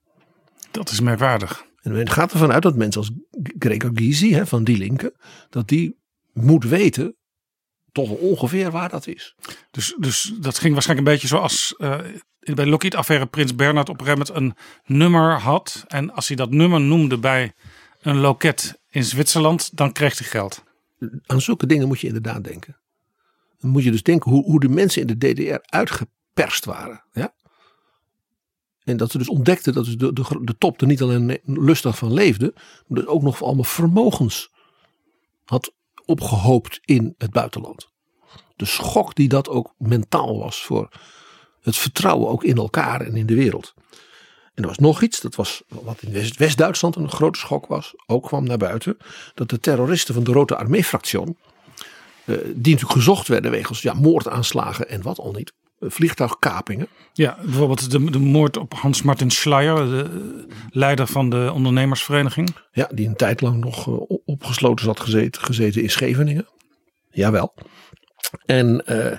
Dat 0.72 0.89
is 0.89 1.01
merkwaardig. 1.01 1.65
En 1.81 1.91
men 1.91 2.10
gaat 2.10 2.31
ervan 2.31 2.51
uit 2.51 2.63
dat 2.63 2.75
mensen 2.75 3.01
als 3.01 3.12
Gregor 3.60 3.91
Gysi 3.93 4.34
hè, 4.34 4.48
van 4.48 4.63
die 4.63 4.77
linken. 4.77 5.13
Dat 5.50 5.67
die 5.67 5.98
moet 6.34 6.63
weten 6.63 7.15
toch 7.91 8.10
ongeveer 8.10 8.72
waar 8.72 8.89
dat 8.89 9.08
is. 9.08 9.36
Dus, 9.72 9.96
dus 10.00 10.34
dat 10.39 10.60
ging 10.60 10.74
waarschijnlijk 10.74 11.08
een 11.08 11.13
beetje 11.13 11.27
zoals 11.27 11.75
eh, 11.77 11.98
bij 12.39 12.65
de 12.65 12.67
Lockheed-affaire 12.67 13.25
Prins 13.25 13.55
Bernhard 13.55 13.89
op 13.89 14.00
een 14.00 14.05
gegeven 14.05 14.34
moment 14.34 14.58
een 14.88 14.96
nummer 14.96 15.39
had. 15.39 15.84
En 15.88 16.13
als 16.13 16.27
hij 16.27 16.36
dat 16.36 16.51
nummer 16.51 16.81
noemde 16.81 17.17
bij 17.17 17.53
een 18.01 18.17
loket 18.17 18.79
in 18.89 19.03
Zwitserland, 19.03 19.77
dan 19.77 19.91
kreeg 19.91 20.17
hij 20.17 20.27
geld. 20.27 20.63
Aan 21.25 21.41
zulke 21.41 21.65
dingen 21.65 21.88
moet 21.88 22.00
je 22.00 22.08
inderdaad 22.08 22.43
denken. 22.43 22.77
Dan 23.60 23.72
moet 23.72 23.84
je 23.84 23.91
dus 23.91 24.03
denken 24.03 24.31
hoe, 24.31 24.43
hoe 24.43 24.60
de 24.60 24.69
mensen 24.69 25.01
in 25.01 25.17
de 25.17 25.34
DDR 25.34 25.75
uitgeperst 25.75 26.65
waren. 26.65 27.03
Ja? 27.12 27.34
En 28.84 28.98
dat 28.98 29.12
ze 29.12 29.17
dus 29.17 29.29
ontdekten 29.29 29.74
dat 29.74 29.86
dus 29.86 29.98
de, 29.98 30.13
de, 30.13 30.39
de 30.41 30.58
top 30.58 30.81
er 30.81 30.88
niet 30.88 31.01
alleen 31.01 31.39
lustig 31.43 31.98
van 31.98 32.13
leefde. 32.13 32.53
Maar 32.88 33.00
dus 33.00 33.08
ook 33.08 33.22
nog 33.22 33.43
allemaal 33.43 33.63
vermogens 33.63 34.51
had 35.46 35.74
opgehoopt 36.10 36.80
in 36.86 37.16
het 37.18 37.32
buitenland. 37.32 37.89
De 38.56 38.66
schok 38.66 39.16
die 39.16 39.28
dat 39.28 39.50
ook 39.50 39.74
mentaal 39.78 40.39
was 40.39 40.62
voor 40.63 40.89
het 41.62 41.78
vertrouwen 41.78 42.30
ook 42.30 42.44
in 42.44 42.58
elkaar 42.58 43.01
en 43.01 43.16
in 43.16 43.25
de 43.25 43.36
wereld. 43.36 43.74
En 44.54 44.63
er 44.63 44.68
was 44.68 44.78
nog 44.78 45.01
iets, 45.01 45.22
dat 45.22 45.36
was 45.36 45.63
wat 45.68 46.01
in 46.01 46.12
West- 46.12 46.38
West-Duitsland 46.38 46.96
een 46.96 47.10
grote 47.10 47.39
schok 47.39 47.66
was, 47.66 47.94
ook 48.06 48.24
kwam 48.24 48.44
naar 48.44 48.58
buiten, 48.58 48.98
dat 49.34 49.50
de 49.50 49.60
terroristen 49.60 50.13
van 50.13 50.24
de 50.24 50.32
Rode 50.32 50.56
Armee-fractie, 50.56 51.20
eh, 51.20 51.25
die 52.25 52.74
natuurlijk 52.74 52.92
gezocht 52.92 53.28
werden 53.28 53.51
wegens 53.51 53.82
ja, 53.82 53.94
moordaanslagen 53.94 54.89
en 54.89 55.01
wat 55.01 55.20
al 55.20 55.32
niet, 55.32 55.54
vliegtuigkapingen, 55.79 56.88
Ja, 57.13 57.38
bijvoorbeeld 57.43 57.91
de, 57.91 58.12
de 58.12 58.19
moord 58.19 58.57
op 58.57 58.74
Hans 58.74 59.01
Martin 59.01 59.29
Schleyer, 59.31 59.75
de 59.75 60.45
leider 60.69 61.07
van 61.07 61.29
de 61.29 61.51
ondernemersvereniging. 61.53 62.55
ja, 62.71 62.89
die 62.91 63.07
een 63.07 63.15
tijd 63.15 63.41
lang 63.41 63.57
nog 63.63 63.88
eh, 63.88 64.17
opgesloten 64.25 64.86
zat 64.86 65.00
gezeten, 65.00 65.41
gezeten 65.41 65.81
in 65.81 65.89
Scheveningen. 65.89 66.48
Jawel. 67.12 67.53
En, 68.45 68.86
eh, 68.86 69.17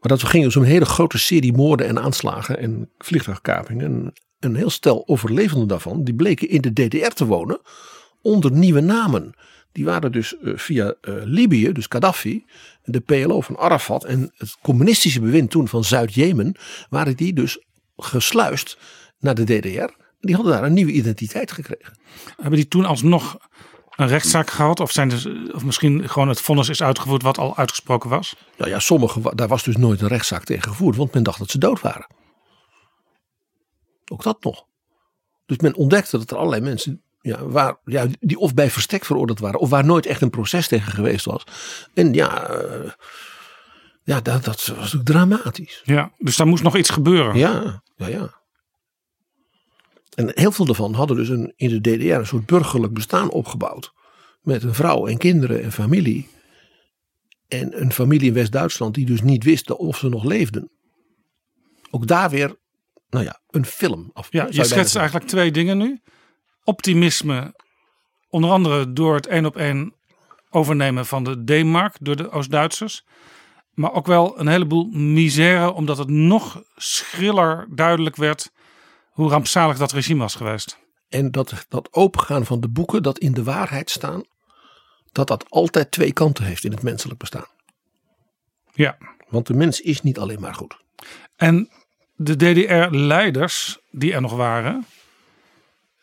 maar 0.00 0.08
dat 0.10 0.22
ging 0.22 0.44
dus 0.44 0.56
om 0.56 0.62
een 0.62 0.68
hele 0.68 0.84
grote 0.84 1.18
serie 1.18 1.52
moorden 1.52 1.86
en 1.86 1.98
aanslagen 1.98 2.58
en 2.58 2.90
vliegtuigkapingen. 2.98 3.86
En 3.86 4.14
een 4.40 4.56
heel 4.56 4.70
stel 4.70 5.02
overlevenden 5.06 5.68
daarvan, 5.68 6.04
die 6.04 6.14
bleken 6.14 6.48
in 6.48 6.60
de 6.60 6.72
DDR 6.72 7.14
te 7.14 7.26
wonen 7.26 7.60
onder 8.22 8.52
nieuwe 8.52 8.80
namen. 8.80 9.34
Die 9.78 9.86
waren 9.86 10.12
dus 10.12 10.38
eh, 10.38 10.52
via 10.56 10.94
eh, 11.00 11.14
Libië, 11.24 11.72
dus 11.72 11.86
Gaddafi, 11.88 12.44
de 12.84 13.00
PLO 13.00 13.40
van 13.40 13.58
Arafat 13.58 14.04
en 14.04 14.32
het 14.36 14.56
communistische 14.62 15.20
bewind 15.20 15.50
toen 15.50 15.68
van 15.68 15.84
Zuid-Jemen, 15.84 16.56
waren 16.90 17.16
die 17.16 17.32
dus 17.32 17.64
gesluist 17.96 18.78
naar 19.18 19.34
de 19.34 19.44
DDR. 19.44 19.92
Die 20.20 20.34
hadden 20.34 20.52
daar 20.52 20.64
een 20.64 20.72
nieuwe 20.72 20.92
identiteit 20.92 21.52
gekregen. 21.52 21.98
Hebben 22.36 22.58
die 22.58 22.68
toen 22.68 22.84
alsnog 22.84 23.38
een 23.96 24.08
rechtszaak 24.08 24.50
gehad? 24.50 24.80
Of, 24.80 24.92
zijn 24.92 25.08
dus, 25.08 25.26
of 25.52 25.64
misschien 25.64 26.08
gewoon 26.08 26.28
het 26.28 26.40
vonnis 26.40 26.68
is 26.68 26.82
uitgevoerd 26.82 27.22
wat 27.22 27.38
al 27.38 27.56
uitgesproken 27.56 28.10
was? 28.10 28.36
Nou 28.56 28.70
ja, 28.70 28.78
sommigen, 28.78 29.36
daar 29.36 29.48
was 29.48 29.62
dus 29.62 29.76
nooit 29.76 30.00
een 30.00 30.08
rechtszaak 30.08 30.44
tegen 30.44 30.70
gevoerd, 30.70 30.96
want 30.96 31.14
men 31.14 31.22
dacht 31.22 31.38
dat 31.38 31.50
ze 31.50 31.58
dood 31.58 31.80
waren. 31.80 32.06
Ook 34.12 34.22
dat 34.22 34.44
nog. 34.44 34.64
Dus 35.46 35.56
men 35.58 35.74
ontdekte 35.74 36.18
dat 36.18 36.30
er 36.30 36.36
allerlei 36.36 36.62
mensen 36.62 37.02
ja, 37.20 37.44
waar, 37.44 37.76
ja, 37.84 38.06
die 38.20 38.38
of 38.38 38.54
bij 38.54 38.70
verstek 38.70 39.04
veroordeeld 39.04 39.40
waren, 39.40 39.60
of 39.60 39.70
waar 39.70 39.84
nooit 39.84 40.06
echt 40.06 40.20
een 40.20 40.30
proces 40.30 40.68
tegen 40.68 40.92
geweest 40.92 41.24
was. 41.24 41.44
En 41.94 42.12
ja, 42.12 42.48
eh, 42.48 42.90
ja 44.02 44.20
dat, 44.20 44.44
dat 44.44 44.66
was 44.66 44.76
natuurlijk 44.76 45.04
dramatisch. 45.04 45.82
Ja, 45.84 46.12
dus 46.18 46.36
daar 46.36 46.46
moest 46.46 46.62
nog 46.62 46.76
iets 46.76 46.90
gebeuren. 46.90 47.36
Ja, 47.36 47.82
ja, 47.96 48.06
ja. 48.06 48.36
En 50.14 50.30
heel 50.34 50.52
veel 50.52 50.64
daarvan 50.64 50.94
hadden 50.94 51.16
dus 51.16 51.28
een, 51.28 51.52
in 51.56 51.68
de 51.68 51.80
DDR 51.80 52.14
een 52.14 52.26
soort 52.26 52.46
burgerlijk 52.46 52.92
bestaan 52.92 53.30
opgebouwd. 53.30 53.92
Met 54.40 54.62
een 54.62 54.74
vrouw 54.74 55.06
en 55.06 55.18
kinderen 55.18 55.62
en 55.62 55.72
familie. 55.72 56.28
En 57.48 57.80
een 57.80 57.92
familie 57.92 58.28
in 58.28 58.34
West-Duitsland 58.34 58.94
die 58.94 59.06
dus 59.06 59.22
niet 59.22 59.44
wist 59.44 59.70
of 59.70 59.98
ze 59.98 60.08
nog 60.08 60.24
leefden. 60.24 60.70
Ook 61.90 62.06
daar 62.06 62.30
weer, 62.30 62.56
nou 63.10 63.24
ja, 63.24 63.40
een 63.50 63.66
film. 63.66 64.10
Af, 64.12 64.28
Ja, 64.30 64.46
je 64.50 64.64
schetst 64.64 64.96
eigenlijk 64.96 65.26
twee 65.26 65.50
dingen 65.50 65.78
nu. 65.78 66.00
Optimisme, 66.68 67.54
onder 68.30 68.50
andere 68.50 68.92
door 68.92 69.14
het 69.14 69.26
één 69.26 69.46
op 69.46 69.56
één 69.56 69.94
overnemen 70.50 71.06
van 71.06 71.24
de 71.24 71.44
D-mark 71.44 71.96
door 72.00 72.16
de 72.16 72.30
Oost-Duitsers. 72.30 73.04
Maar 73.74 73.92
ook 73.92 74.06
wel 74.06 74.40
een 74.40 74.46
heleboel 74.46 74.84
misère, 74.90 75.72
omdat 75.72 75.98
het 75.98 76.08
nog 76.08 76.62
schriller 76.76 77.66
duidelijk 77.70 78.16
werd 78.16 78.52
hoe 79.10 79.30
rampzalig 79.30 79.78
dat 79.78 79.92
regime 79.92 80.20
was 80.20 80.34
geweest. 80.34 80.78
En 81.08 81.30
dat, 81.30 81.66
dat 81.68 81.88
opengaan 81.90 82.46
van 82.46 82.60
de 82.60 82.68
boeken, 82.68 83.02
dat 83.02 83.18
in 83.18 83.32
de 83.32 83.42
waarheid 83.42 83.90
staan. 83.90 84.24
Dat 85.12 85.28
dat 85.28 85.50
altijd 85.50 85.90
twee 85.90 86.12
kanten 86.12 86.44
heeft 86.44 86.64
in 86.64 86.70
het 86.70 86.82
menselijk 86.82 87.18
bestaan. 87.18 87.46
Ja. 88.72 88.98
Want 89.28 89.46
de 89.46 89.54
mens 89.54 89.80
is 89.80 90.02
niet 90.02 90.18
alleen 90.18 90.40
maar 90.40 90.54
goed. 90.54 90.76
En 91.36 91.70
de 92.14 92.36
DDR-leiders 92.36 93.78
die 93.90 94.12
er 94.12 94.20
nog 94.20 94.32
waren, 94.32 94.86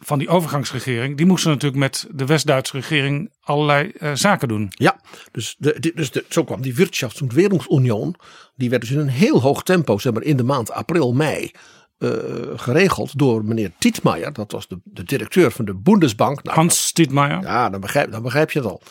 van 0.06 0.20
die 0.20 0.28
overgangsregering, 0.30 1.18
die 1.18 1.26
moesten 1.26 1.50
natuurlijk 1.52 1.80
met 1.80 2.08
de 2.12 2.26
West-Duitse 2.26 2.78
regering 2.78 3.32
allerlei 3.42 3.90
eh, 4.00 4.12
zaken 4.14 4.48
doen. 4.48 4.68
Ja, 4.70 5.00
dus, 5.32 5.56
de, 5.58 5.80
de- 5.80 5.92
dus 5.96 6.12
de, 6.12 6.26
zo 6.30 6.44
kwam 6.44 6.62
die 6.62 6.76
Wirtschafts- 6.76 7.22
und 7.22 7.34
Währungsunion. 7.34 8.16
Die 8.56 8.70
werd 8.70 8.82
dus 8.82 8.92
in 8.92 9.00
een 9.00 9.08
heel 9.08 9.42
hoog 9.42 9.64
tempo, 9.64 9.98
zeg 9.98 10.14
maar 10.14 10.24
in 10.24 10.38
de 10.38 10.44
maand 10.44 10.72
april, 10.72 11.14
mei. 11.14 11.52
eh, 11.98 12.10
geregeld 12.56 13.18
door 13.18 13.46
meneer 13.46 13.72
Tietmeijer. 13.80 14.34
Dat 14.34 14.52
was 14.52 14.68
de, 14.68 14.80
de 14.84 15.04
directeur 15.04 15.52
van 15.52 15.66
de 15.66 15.74
Bundesbank. 15.76 16.44
Nou, 16.44 16.56
Hans 16.56 16.86
Stietmeijer. 16.88 17.42
Ja, 17.42 17.70
dan 17.70 17.82
begrijp, 17.82 18.12
dan 18.12 18.22
begrijp 18.24 18.52
je 18.52 18.60
het 18.60 18.68
al. 18.68 18.82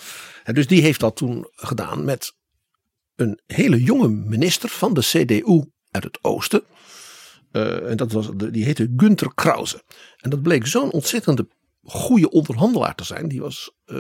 En 0.44 0.54
dus 0.54 0.66
die 0.66 0.82
heeft 0.82 1.00
dat 1.00 1.16
toen 1.16 1.48
gedaan 1.54 2.04
met 2.04 2.34
een 3.16 3.40
hele 3.46 3.82
jonge 3.82 4.08
minister 4.08 4.68
van 4.68 4.94
de 4.94 5.00
CDU 5.00 5.62
uit 5.90 6.04
het 6.04 6.18
oosten. 6.22 6.62
Eh, 7.54 7.90
en 7.90 7.96
dat 7.96 8.12
was, 8.12 8.28
die 8.36 8.64
heette 8.64 8.92
Günther 8.96 9.34
Krause. 9.34 9.82
En 10.20 10.30
dat 10.30 10.42
bleek 10.42 10.66
zo'n 10.66 10.90
ontzettende 10.90 11.48
goede 11.84 12.30
onderhandelaar 12.30 12.94
te 12.94 13.04
zijn. 13.04 13.28
Die 13.28 13.40
was, 13.40 13.70
eh, 13.84 13.96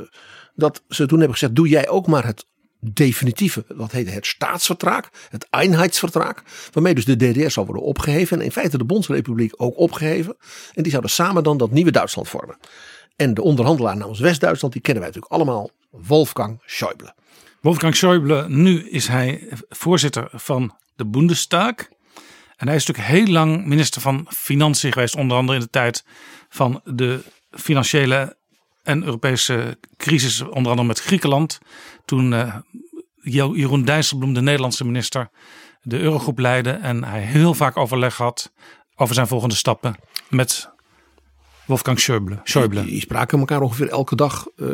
dat 0.54 0.82
ze 0.88 1.06
toen 1.06 1.18
hebben 1.18 1.36
gezegd, 1.38 1.54
doe 1.54 1.68
jij 1.68 1.88
ook 1.88 2.06
maar 2.06 2.26
het 2.26 2.46
definitieve, 2.80 3.64
wat 3.68 3.92
heette 3.92 4.10
het 4.10 4.26
staatsverdrag, 4.26 5.10
het 5.28 5.46
Einheitsverdrag, 5.50 6.42
waarmee 6.72 6.94
dus 6.94 7.04
de 7.04 7.16
DDR 7.16 7.48
zou 7.48 7.66
worden 7.66 7.84
opgeheven 7.84 8.38
en 8.38 8.44
in 8.44 8.52
feite 8.52 8.78
de 8.78 8.84
Bondsrepubliek 8.84 9.52
ook 9.56 9.78
opgeheven. 9.78 10.36
En 10.72 10.82
die 10.82 10.90
zouden 10.90 11.10
samen 11.10 11.42
dan 11.42 11.56
dat 11.56 11.70
nieuwe 11.70 11.90
Duitsland 11.90 12.28
vormen. 12.28 12.56
En 13.16 13.34
de 13.34 13.42
onderhandelaar 13.42 13.96
namens 13.96 14.20
West-Duitsland, 14.20 14.72
die 14.72 14.82
kennen 14.82 15.02
wij 15.02 15.12
natuurlijk 15.12 15.40
allemaal, 15.40 15.70
Wolfgang 15.90 16.62
Schäuble. 16.66 17.14
Wolfgang 17.60 17.96
Schäuble, 17.96 18.48
nu 18.48 18.88
is 18.88 19.06
hij 19.06 19.48
voorzitter 19.68 20.28
van 20.32 20.76
de 20.96 21.06
Bundestag. 21.06 21.74
En 22.56 22.66
hij 22.66 22.76
is 22.76 22.86
natuurlijk 22.86 23.16
heel 23.16 23.32
lang 23.32 23.66
minister 23.66 24.00
van 24.00 24.26
Financiën 24.28 24.92
geweest, 24.92 25.16
onder 25.16 25.36
andere 25.36 25.58
in 25.58 25.64
de 25.64 25.70
tijd 25.70 26.04
van 26.48 26.80
de 26.84 27.22
financiële 27.50 28.36
en 28.82 29.04
Europese 29.04 29.78
crisis, 29.96 30.40
onder 30.40 30.70
andere 30.70 30.88
met 30.88 31.00
Griekenland. 31.00 31.58
Toen 32.04 32.32
uh, 32.32 32.56
Jeroen 33.22 33.84
Dijsselbloem, 33.84 34.34
de 34.34 34.40
Nederlandse 34.40 34.84
minister, 34.84 35.30
de 35.82 35.98
Eurogroep 35.98 36.38
leidde 36.38 36.70
en 36.70 37.04
hij 37.04 37.20
heel 37.20 37.54
vaak 37.54 37.76
overleg 37.76 38.16
had 38.16 38.52
over 38.96 39.14
zijn 39.14 39.26
volgende 39.26 39.54
stappen 39.54 39.94
met 40.28 40.72
Wolfgang 41.66 42.00
Schäuble. 42.00 42.42
Schäuble. 42.44 42.84
Die 42.84 43.00
spraken 43.00 43.38
elkaar 43.38 43.60
ongeveer 43.60 43.88
elke 43.88 44.16
dag. 44.16 44.46
Uh, 44.56 44.68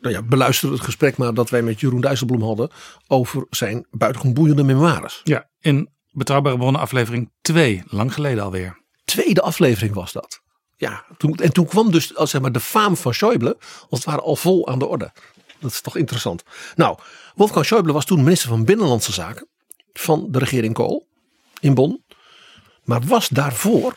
nou 0.00 0.14
ja, 0.14 0.22
beluister 0.22 0.70
het 0.72 0.80
gesprek 0.80 1.16
maar 1.16 1.34
dat 1.34 1.50
wij 1.50 1.62
met 1.62 1.80
Jeroen 1.80 2.00
Dijsselbloem 2.00 2.42
hadden 2.42 2.70
over 3.06 3.46
zijn 3.50 3.86
buitengewoon 3.90 4.34
boeiende 4.34 4.64
memoires. 4.64 5.20
Ja, 5.24 5.48
in 5.60 5.93
Betrouwbare 6.14 6.56
Bronnen 6.56 6.80
aflevering 6.80 7.32
2, 7.40 7.82
lang 7.86 8.14
geleden 8.14 8.44
alweer. 8.44 8.82
Tweede 9.04 9.40
aflevering 9.40 9.94
was 9.94 10.12
dat. 10.12 10.40
Ja, 10.76 11.04
toen, 11.16 11.34
en 11.34 11.52
toen 11.52 11.66
kwam 11.66 11.90
dus 11.90 12.10
zeg 12.10 12.40
maar, 12.40 12.52
de 12.52 12.60
faam 12.60 12.96
van 12.96 13.14
Schäuble 13.14 13.58
als 13.88 14.00
het 14.00 14.04
ware 14.04 14.20
al 14.20 14.36
vol 14.36 14.68
aan 14.68 14.78
de 14.78 14.86
orde. 14.86 15.12
Dat 15.60 15.70
is 15.70 15.80
toch 15.80 15.96
interessant. 15.96 16.42
Nou, 16.74 16.98
Wolfgang 17.34 17.66
Schäuble 17.66 17.92
was 17.92 18.04
toen 18.04 18.22
minister 18.22 18.48
van 18.48 18.64
Binnenlandse 18.64 19.12
Zaken 19.12 19.48
van 19.92 20.26
de 20.30 20.38
regering 20.38 20.74
Kool 20.74 21.06
in 21.60 21.74
Bonn. 21.74 22.04
Maar 22.84 23.00
was 23.00 23.28
daarvoor 23.28 23.96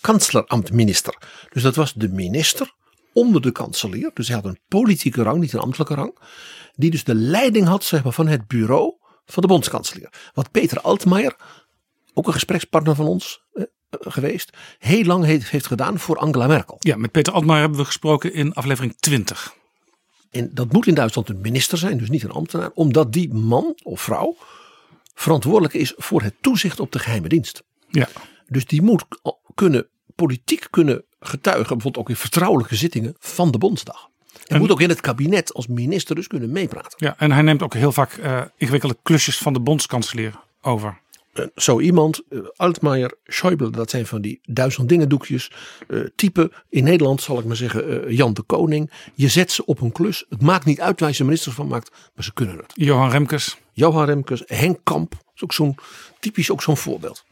kansleramtminister. 0.00 1.16
Dus 1.48 1.62
dat 1.62 1.74
was 1.74 1.92
de 1.92 2.08
minister 2.08 2.74
onder 3.12 3.42
de 3.42 3.52
kanselier. 3.52 4.10
Dus 4.14 4.26
hij 4.26 4.36
had 4.36 4.44
een 4.44 4.60
politieke 4.68 5.22
rang, 5.22 5.40
niet 5.40 5.52
een 5.52 5.60
ambtelijke 5.60 5.94
rang. 5.94 6.18
Die 6.74 6.90
dus 6.90 7.04
de 7.04 7.14
leiding 7.14 7.66
had 7.66 7.84
zeg 7.84 8.04
maar, 8.04 8.12
van 8.12 8.26
het 8.26 8.46
bureau 8.46 8.99
van 9.32 9.42
de 9.42 9.48
bondskanselier. 9.48 10.12
Wat 10.34 10.50
Peter 10.50 10.80
Altmaier, 10.80 11.36
ook 12.14 12.26
een 12.26 12.32
gesprekspartner 12.32 12.94
van 12.94 13.06
ons 13.06 13.42
eh, 13.52 13.64
geweest, 13.90 14.56
heel 14.78 15.04
lang 15.04 15.24
heeft, 15.24 15.50
heeft 15.50 15.66
gedaan 15.66 15.98
voor 15.98 16.18
Angela 16.18 16.46
Merkel. 16.46 16.76
Ja, 16.78 16.96
met 16.96 17.10
Peter 17.10 17.32
Altmaier 17.32 17.60
hebben 17.60 17.78
we 17.78 17.84
gesproken 17.84 18.34
in 18.34 18.54
aflevering 18.54 18.96
20. 18.96 19.54
En 20.30 20.50
dat 20.54 20.72
moet 20.72 20.86
in 20.86 20.94
Duitsland 20.94 21.28
een 21.28 21.40
minister 21.40 21.78
zijn, 21.78 21.98
dus 21.98 22.10
niet 22.10 22.22
een 22.22 22.30
ambtenaar, 22.30 22.70
omdat 22.74 23.12
die 23.12 23.34
man 23.34 23.78
of 23.82 24.00
vrouw 24.00 24.36
verantwoordelijk 25.14 25.74
is 25.74 25.94
voor 25.96 26.22
het 26.22 26.34
toezicht 26.40 26.80
op 26.80 26.92
de 26.92 26.98
geheime 26.98 27.28
dienst. 27.28 27.62
Ja. 27.88 28.08
Dus 28.48 28.66
die 28.66 28.82
moet 28.82 29.04
kunnen, 29.54 29.88
politiek 30.14 30.66
kunnen 30.70 31.04
getuigen, 31.20 31.68
bijvoorbeeld 31.68 32.04
ook 32.04 32.08
in 32.08 32.16
vertrouwelijke 32.16 32.76
zittingen 32.76 33.14
van 33.18 33.50
de 33.50 33.58
Bondsdag. 33.58 34.09
En, 34.54 34.60
moet 34.60 34.70
ook 34.70 34.80
in 34.80 34.88
het 34.88 35.00
kabinet 35.00 35.54
als 35.54 35.66
minister 35.66 36.14
dus 36.14 36.26
kunnen 36.26 36.52
meepraten. 36.52 36.92
Ja, 36.96 37.14
en 37.18 37.32
hij 37.32 37.42
neemt 37.42 37.62
ook 37.62 37.74
heel 37.74 37.92
vaak 37.92 38.16
uh, 38.16 38.42
ingewikkelde 38.56 38.96
klusjes 39.02 39.38
van 39.38 39.52
de 39.52 39.60
bondskanselier 39.60 40.34
over. 40.60 41.00
En 41.32 41.50
zo 41.54 41.80
iemand, 41.80 42.20
uh, 42.28 42.40
Altmaier, 42.56 43.14
Schäuble, 43.24 43.70
dat 43.70 43.90
zijn 43.90 44.06
van 44.06 44.20
die 44.20 44.40
duizend 44.42 44.88
dingen 44.88 45.08
doekjes. 45.08 45.52
Type 46.14 46.52
in 46.68 46.84
Nederland 46.84 47.22
zal 47.22 47.38
ik 47.38 47.44
maar 47.44 47.56
zeggen 47.56 48.14
Jan 48.14 48.32
de 48.32 48.42
Koning. 48.42 48.90
Je 49.14 49.28
zet 49.28 49.52
ze 49.52 49.64
op 49.64 49.80
een 49.80 49.92
klus. 49.92 50.24
Het 50.28 50.42
maakt 50.42 50.64
niet 50.64 50.80
uit 50.80 51.00
waar 51.00 51.08
je 51.08 51.14
ze 51.14 51.24
ministers 51.24 51.54
van 51.54 51.68
maakt, 51.68 51.90
maar 52.14 52.24
ze 52.24 52.32
kunnen 52.32 52.56
het. 52.56 52.72
Johan 52.74 53.10
Remkes. 53.10 53.56
Johan 53.72 54.04
Remkes, 54.04 54.42
Henk 54.46 54.78
Kamp, 54.82 55.14
is 55.34 55.42
ook 55.42 55.52
zo'n 55.52 55.76
typisch 56.20 56.50
ook 56.50 56.62
zo'n 56.62 56.76
voorbeeld. 56.76 57.24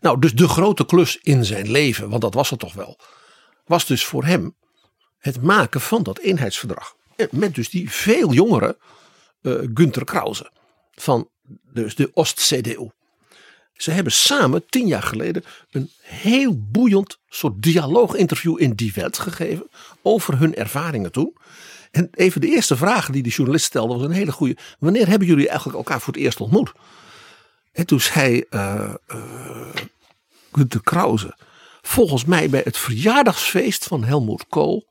nou, 0.00 0.18
dus 0.18 0.32
de 0.32 0.48
grote 0.48 0.86
klus 0.86 1.18
in 1.22 1.44
zijn 1.44 1.70
leven, 1.70 2.08
want 2.08 2.22
dat 2.22 2.34
was 2.34 2.50
het 2.50 2.58
toch 2.58 2.74
wel, 2.74 2.98
was 3.64 3.86
dus 3.86 4.04
voor 4.04 4.24
hem 4.24 4.54
het 5.26 5.42
maken 5.42 5.80
van 5.80 6.02
dat 6.02 6.18
eenheidsverdrag. 6.18 6.96
Met 7.30 7.54
dus 7.54 7.70
die 7.70 7.90
veel 7.90 8.32
jongere 8.32 8.78
uh, 9.42 9.54
Günther 9.74 10.04
Krause 10.04 10.50
van 10.94 11.28
dus 11.72 11.94
de 11.94 12.10
Oost-CDU. 12.14 12.90
Ze 13.72 13.90
hebben 13.90 14.12
samen 14.12 14.66
tien 14.68 14.86
jaar 14.86 15.02
geleden 15.02 15.44
een 15.70 15.90
heel 16.02 16.60
boeiend 16.70 17.18
soort 17.28 17.62
dialooginterview 17.62 18.60
in 18.60 18.72
Die 18.72 18.92
Welt 18.94 19.18
gegeven 19.18 19.68
over 20.02 20.38
hun 20.38 20.54
ervaringen 20.54 21.12
toen. 21.12 21.36
En 21.90 22.08
even 22.12 22.40
de 22.40 22.46
eerste 22.46 22.76
vraag 22.76 23.10
die 23.10 23.22
de 23.22 23.28
journalist 23.28 23.64
stelde 23.64 23.94
was 23.94 24.02
een 24.02 24.10
hele 24.10 24.32
goede. 24.32 24.56
Wanneer 24.78 25.08
hebben 25.08 25.28
jullie 25.28 25.48
eigenlijk 25.48 25.78
elkaar 25.78 26.00
voor 26.00 26.12
het 26.12 26.22
eerst 26.22 26.40
ontmoet? 26.40 26.72
En 27.72 27.86
toen 27.86 28.00
zei 28.00 28.44
uh, 28.50 28.94
uh, 30.52 30.80
Krause, 30.82 31.36
volgens 31.82 32.24
mij 32.24 32.50
bij 32.50 32.60
het 32.64 32.78
verjaardagsfeest 32.78 33.84
van 33.84 34.04
Helmoet 34.04 34.46
Kool 34.48 34.86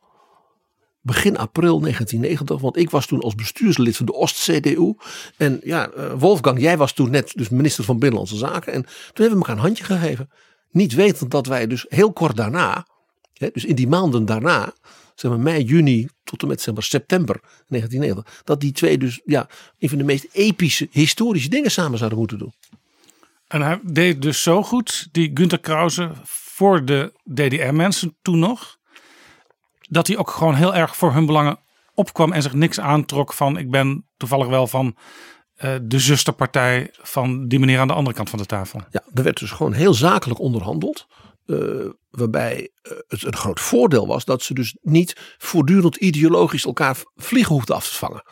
begin 1.05 1.37
april 1.37 1.79
1990. 1.79 2.61
Want 2.61 2.77
ik 2.77 2.89
was 2.89 3.05
toen 3.05 3.21
als 3.21 3.35
bestuurslid 3.35 3.97
van 3.97 4.05
de 4.05 4.13
Oost-CDU. 4.13 4.93
En 5.37 5.59
ja, 5.63 5.89
eh, 5.89 6.13
Wolfgang, 6.17 6.61
jij 6.61 6.77
was 6.77 6.93
toen 6.93 7.09
net 7.09 7.31
dus 7.35 7.49
minister 7.49 7.83
van 7.83 7.99
Binnenlandse 7.99 8.37
Zaken. 8.37 8.73
En 8.73 8.81
toen 8.81 8.91
hebben 9.25 9.29
we 9.29 9.35
elkaar 9.35 9.55
een 9.55 9.61
handje 9.61 9.83
gegeven. 9.83 10.29
Niet 10.71 10.93
wetend 10.93 11.31
dat 11.31 11.47
wij 11.47 11.67
dus 11.67 11.85
heel 11.89 12.13
kort 12.13 12.35
daarna, 12.35 12.87
hè, 13.33 13.49
dus 13.53 13.65
in 13.65 13.75
die 13.75 13.87
maanden 13.87 14.25
daarna, 14.25 14.73
zeg 15.15 15.31
maar 15.31 15.39
mei, 15.39 15.63
juni 15.63 16.07
tot 16.23 16.41
en 16.41 16.47
met 16.47 16.61
zeg 16.61 16.73
maar, 16.73 16.83
september 16.83 17.39
1990, 17.67 18.43
dat 18.43 18.61
die 18.61 18.71
twee 18.71 18.97
dus 18.97 19.21
ja, 19.25 19.47
een 19.79 19.89
van 19.89 19.97
de 19.97 20.03
meest 20.03 20.27
epische 20.31 20.87
historische 20.91 21.49
dingen 21.49 21.71
samen 21.71 21.97
zouden 21.97 22.19
moeten 22.19 22.37
doen. 22.37 22.53
En 23.47 23.61
hij 23.61 23.79
deed 23.83 24.21
dus 24.21 24.41
zo 24.43 24.63
goed, 24.63 25.07
die 25.11 25.31
Günter 25.33 25.59
Krause, 25.59 26.11
voor 26.23 26.85
de 26.85 27.13
DDR-mensen 27.33 28.17
toen 28.21 28.39
nog, 28.39 28.77
dat 29.89 30.07
hij 30.07 30.17
ook 30.17 30.29
gewoon 30.29 30.55
heel 30.55 30.75
erg 30.75 30.95
voor 30.95 31.13
hun 31.13 31.25
belangen 31.25 31.59
opkwam 31.93 32.31
en 32.31 32.41
zich 32.41 32.53
niks 32.53 32.79
aantrok 32.79 33.33
van 33.33 33.57
ik 33.57 33.71
ben 33.71 34.05
toevallig 34.17 34.47
wel 34.47 34.67
van 34.67 34.95
uh, 35.63 35.75
de 35.81 35.99
zusterpartij 35.99 36.89
van 37.01 37.47
die 37.47 37.59
meneer 37.59 37.79
aan 37.79 37.87
de 37.87 37.93
andere 37.93 38.15
kant 38.15 38.29
van 38.29 38.39
de 38.39 38.45
tafel. 38.45 38.81
Ja, 38.89 39.03
er 39.13 39.23
werd 39.23 39.39
dus 39.39 39.51
gewoon 39.51 39.73
heel 39.73 39.93
zakelijk 39.93 40.39
onderhandeld. 40.39 41.07
Uh, 41.45 41.89
waarbij 42.09 42.69
uh, 42.83 42.97
het 43.07 43.25
een 43.25 43.35
groot 43.35 43.59
voordeel 43.59 44.07
was 44.07 44.25
dat 44.25 44.41
ze 44.41 44.53
dus 44.53 44.75
niet 44.81 45.35
voortdurend 45.37 45.95
ideologisch 45.95 46.65
elkaar 46.65 46.97
vliegen 47.15 47.53
hoefden 47.53 47.75
af 47.75 47.89
te 47.89 47.95
vangen. 47.95 48.23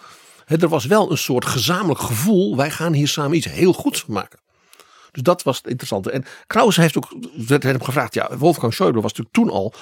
Er 0.45 0.67
was 0.67 0.85
wel 0.85 1.11
een 1.11 1.17
soort 1.17 1.45
gezamenlijk 1.45 1.99
gevoel, 1.99 2.55
wij 2.57 2.71
gaan 2.71 2.93
hier 2.93 3.07
samen 3.07 3.37
iets 3.37 3.49
heel 3.49 3.73
goeds 3.73 4.05
maken. 4.05 4.39
Dus 5.11 5.23
dat 5.23 5.43
was 5.43 5.57
het 5.57 5.67
interessante. 5.67 6.11
En 6.11 6.25
Krause 6.47 6.81
heeft 6.81 6.97
ook, 6.97 7.15
werd 7.47 7.63
hem 7.63 7.83
gevraagd, 7.83 8.13
ja, 8.13 8.37
Wolfgang 8.37 8.73
Schäuble 8.73 9.01
was 9.01 9.13
natuurlijk 9.13 9.31
toen 9.31 9.49
al 9.49 9.73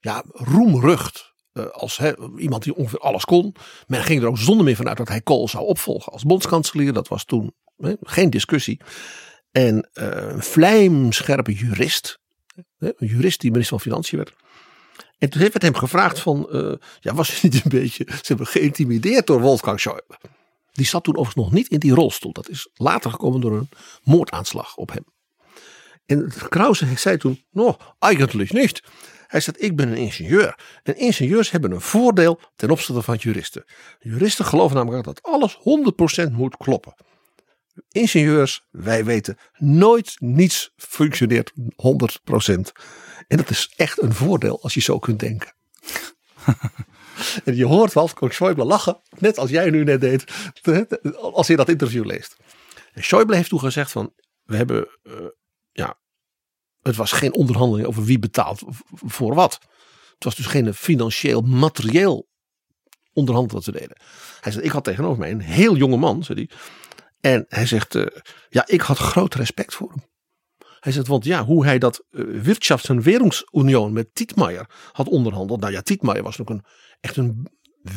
ja, 0.00 0.24
roemrucht 0.32 1.34
uh, 1.52 1.66
als 1.66 2.00
iemand 2.36 2.62
die 2.62 2.74
ongeveer 2.74 2.98
alles 2.98 3.24
kon. 3.24 3.54
Men 3.86 4.02
ging 4.02 4.22
er 4.22 4.28
ook 4.28 4.38
zonder 4.38 4.64
meer 4.64 4.76
vanuit 4.76 4.96
dat 4.96 5.08
hij 5.08 5.20
Kool 5.20 5.48
zou 5.48 5.64
opvolgen 5.64 6.12
als 6.12 6.22
bondskanselier. 6.22 6.92
Dat 6.92 7.08
was 7.08 7.24
toen 7.24 7.54
geen 8.00 8.30
discussie. 8.30 8.80
En 9.50 9.88
uh, 9.94 10.06
een 10.08 10.42
vlijmscherpe 10.42 11.52
jurist. 11.52 12.18
een 12.78 12.94
jurist 12.98 13.40
die 13.40 13.50
minister 13.50 13.78
van 13.78 13.90
Financiën 13.90 14.18
werd. 14.18 14.34
En 15.18 15.30
toen 15.30 15.40
werd 15.40 15.62
hem 15.62 15.74
gevraagd 15.74 16.18
van, 16.18 16.48
uh, 16.50 16.72
ja, 17.00 17.14
was 17.14 17.28
hij 17.40 17.50
niet 17.50 17.64
een 17.64 17.70
beetje 17.70 18.04
ze 18.08 18.22
hebben 18.22 18.46
geïntimideerd 18.46 19.26
door 19.26 19.40
Wolfgang 19.40 19.80
Schäuble? 19.80 20.30
Die 20.72 20.86
zat 20.86 21.04
toen 21.04 21.16
overigens 21.16 21.44
nog 21.44 21.54
niet 21.54 21.68
in 21.68 21.78
die 21.78 21.94
rolstoel. 21.94 22.32
Dat 22.32 22.48
is 22.48 22.68
later 22.74 23.10
gekomen 23.10 23.40
door 23.40 23.56
een 23.56 23.68
moordaanslag 24.02 24.76
op 24.76 24.92
hem. 24.92 25.04
En 26.06 26.32
Krause 26.48 26.86
zei 26.96 27.16
toen, 27.16 27.44
no, 27.50 27.76
eigenlijk 27.98 28.52
niet. 28.52 28.82
Hij 29.26 29.40
zegt, 29.40 29.62
ik 29.62 29.76
ben 29.76 29.88
een 29.88 29.96
ingenieur. 29.96 30.58
En 30.82 30.96
ingenieurs 30.96 31.50
hebben 31.50 31.72
een 31.72 31.80
voordeel 31.80 32.40
ten 32.56 32.70
opzichte 32.70 33.02
van 33.02 33.16
juristen. 33.16 33.64
Juristen 33.98 34.44
geloven 34.44 34.76
namelijk 34.76 35.04
dat 35.04 35.22
alles 35.22 35.58
100% 36.28 36.32
moet 36.32 36.56
kloppen. 36.56 36.94
Ingenieurs, 37.90 38.66
wij 38.70 39.04
weten, 39.04 39.36
nooit 39.56 40.16
niets 40.18 40.72
functioneert 40.76 41.52
100%. 41.56 41.56
En 43.28 43.36
dat 43.36 43.50
is 43.50 43.72
echt 43.76 44.02
een 44.02 44.14
voordeel 44.14 44.62
als 44.62 44.74
je 44.74 44.80
zo 44.80 44.98
kunt 44.98 45.20
denken. 45.20 45.52
en 47.44 47.56
je 47.56 47.64
hoort 47.64 47.92
Wolfgang 47.92 48.32
Schäuble 48.32 48.66
lachen, 48.66 49.00
net 49.18 49.38
als 49.38 49.50
jij 49.50 49.70
nu 49.70 49.84
net 49.84 50.00
deed, 50.00 50.24
als 51.32 51.46
je 51.46 51.56
dat 51.56 51.68
interview 51.68 52.04
leest. 52.04 52.36
En 52.92 53.02
Schäuble 53.02 53.34
heeft 53.34 53.48
toen 53.48 53.60
gezegd 53.60 53.90
van, 53.90 54.12
we 54.42 54.56
hebben 54.56 54.88
uh, 55.02 55.12
ja, 55.72 55.98
het 56.86 56.96
was 56.96 57.12
geen 57.12 57.34
onderhandeling 57.34 57.86
over 57.86 58.04
wie 58.04 58.18
betaalt 58.18 58.62
voor 58.90 59.34
wat. 59.34 59.58
Het 60.14 60.24
was 60.24 60.34
dus 60.34 60.46
geen 60.46 60.74
financieel, 60.74 61.40
materieel 61.40 62.28
onderhandelen 63.12 63.62
ze 63.62 63.72
deden. 63.72 64.00
Hij 64.40 64.52
zegt, 64.52 64.64
ik 64.64 64.70
had 64.70 64.84
tegenover 64.84 65.18
mij 65.18 65.30
een 65.30 65.40
heel 65.40 65.76
jonge 65.76 65.96
man, 65.96 66.24
zei 66.24 66.38
hij. 66.38 66.58
En 67.20 67.44
hij 67.48 67.66
zegt, 67.66 67.94
uh, 67.94 68.06
ja, 68.48 68.64
ik 68.66 68.80
had 68.80 68.98
groot 68.98 69.34
respect 69.34 69.74
voor 69.74 69.88
hem. 69.88 70.04
Hij 70.80 70.92
zegt, 70.92 71.06
want 71.06 71.24
ja, 71.24 71.44
hoe 71.44 71.64
hij 71.64 71.78
dat 71.78 72.04
uh, 72.10 72.42
Wirtschafts- 72.42 72.88
en 72.88 73.02
Währungsunion 73.02 73.92
met 73.92 74.14
Tietmeijer 74.14 74.70
had 74.92 75.08
onderhandeld. 75.08 75.60
Nou 75.60 75.72
ja, 75.72 75.82
Tietmeijer 75.82 76.24
was 76.24 76.40
ook 76.40 76.50
een, 76.50 76.64
echt 77.00 77.16
een 77.16 77.48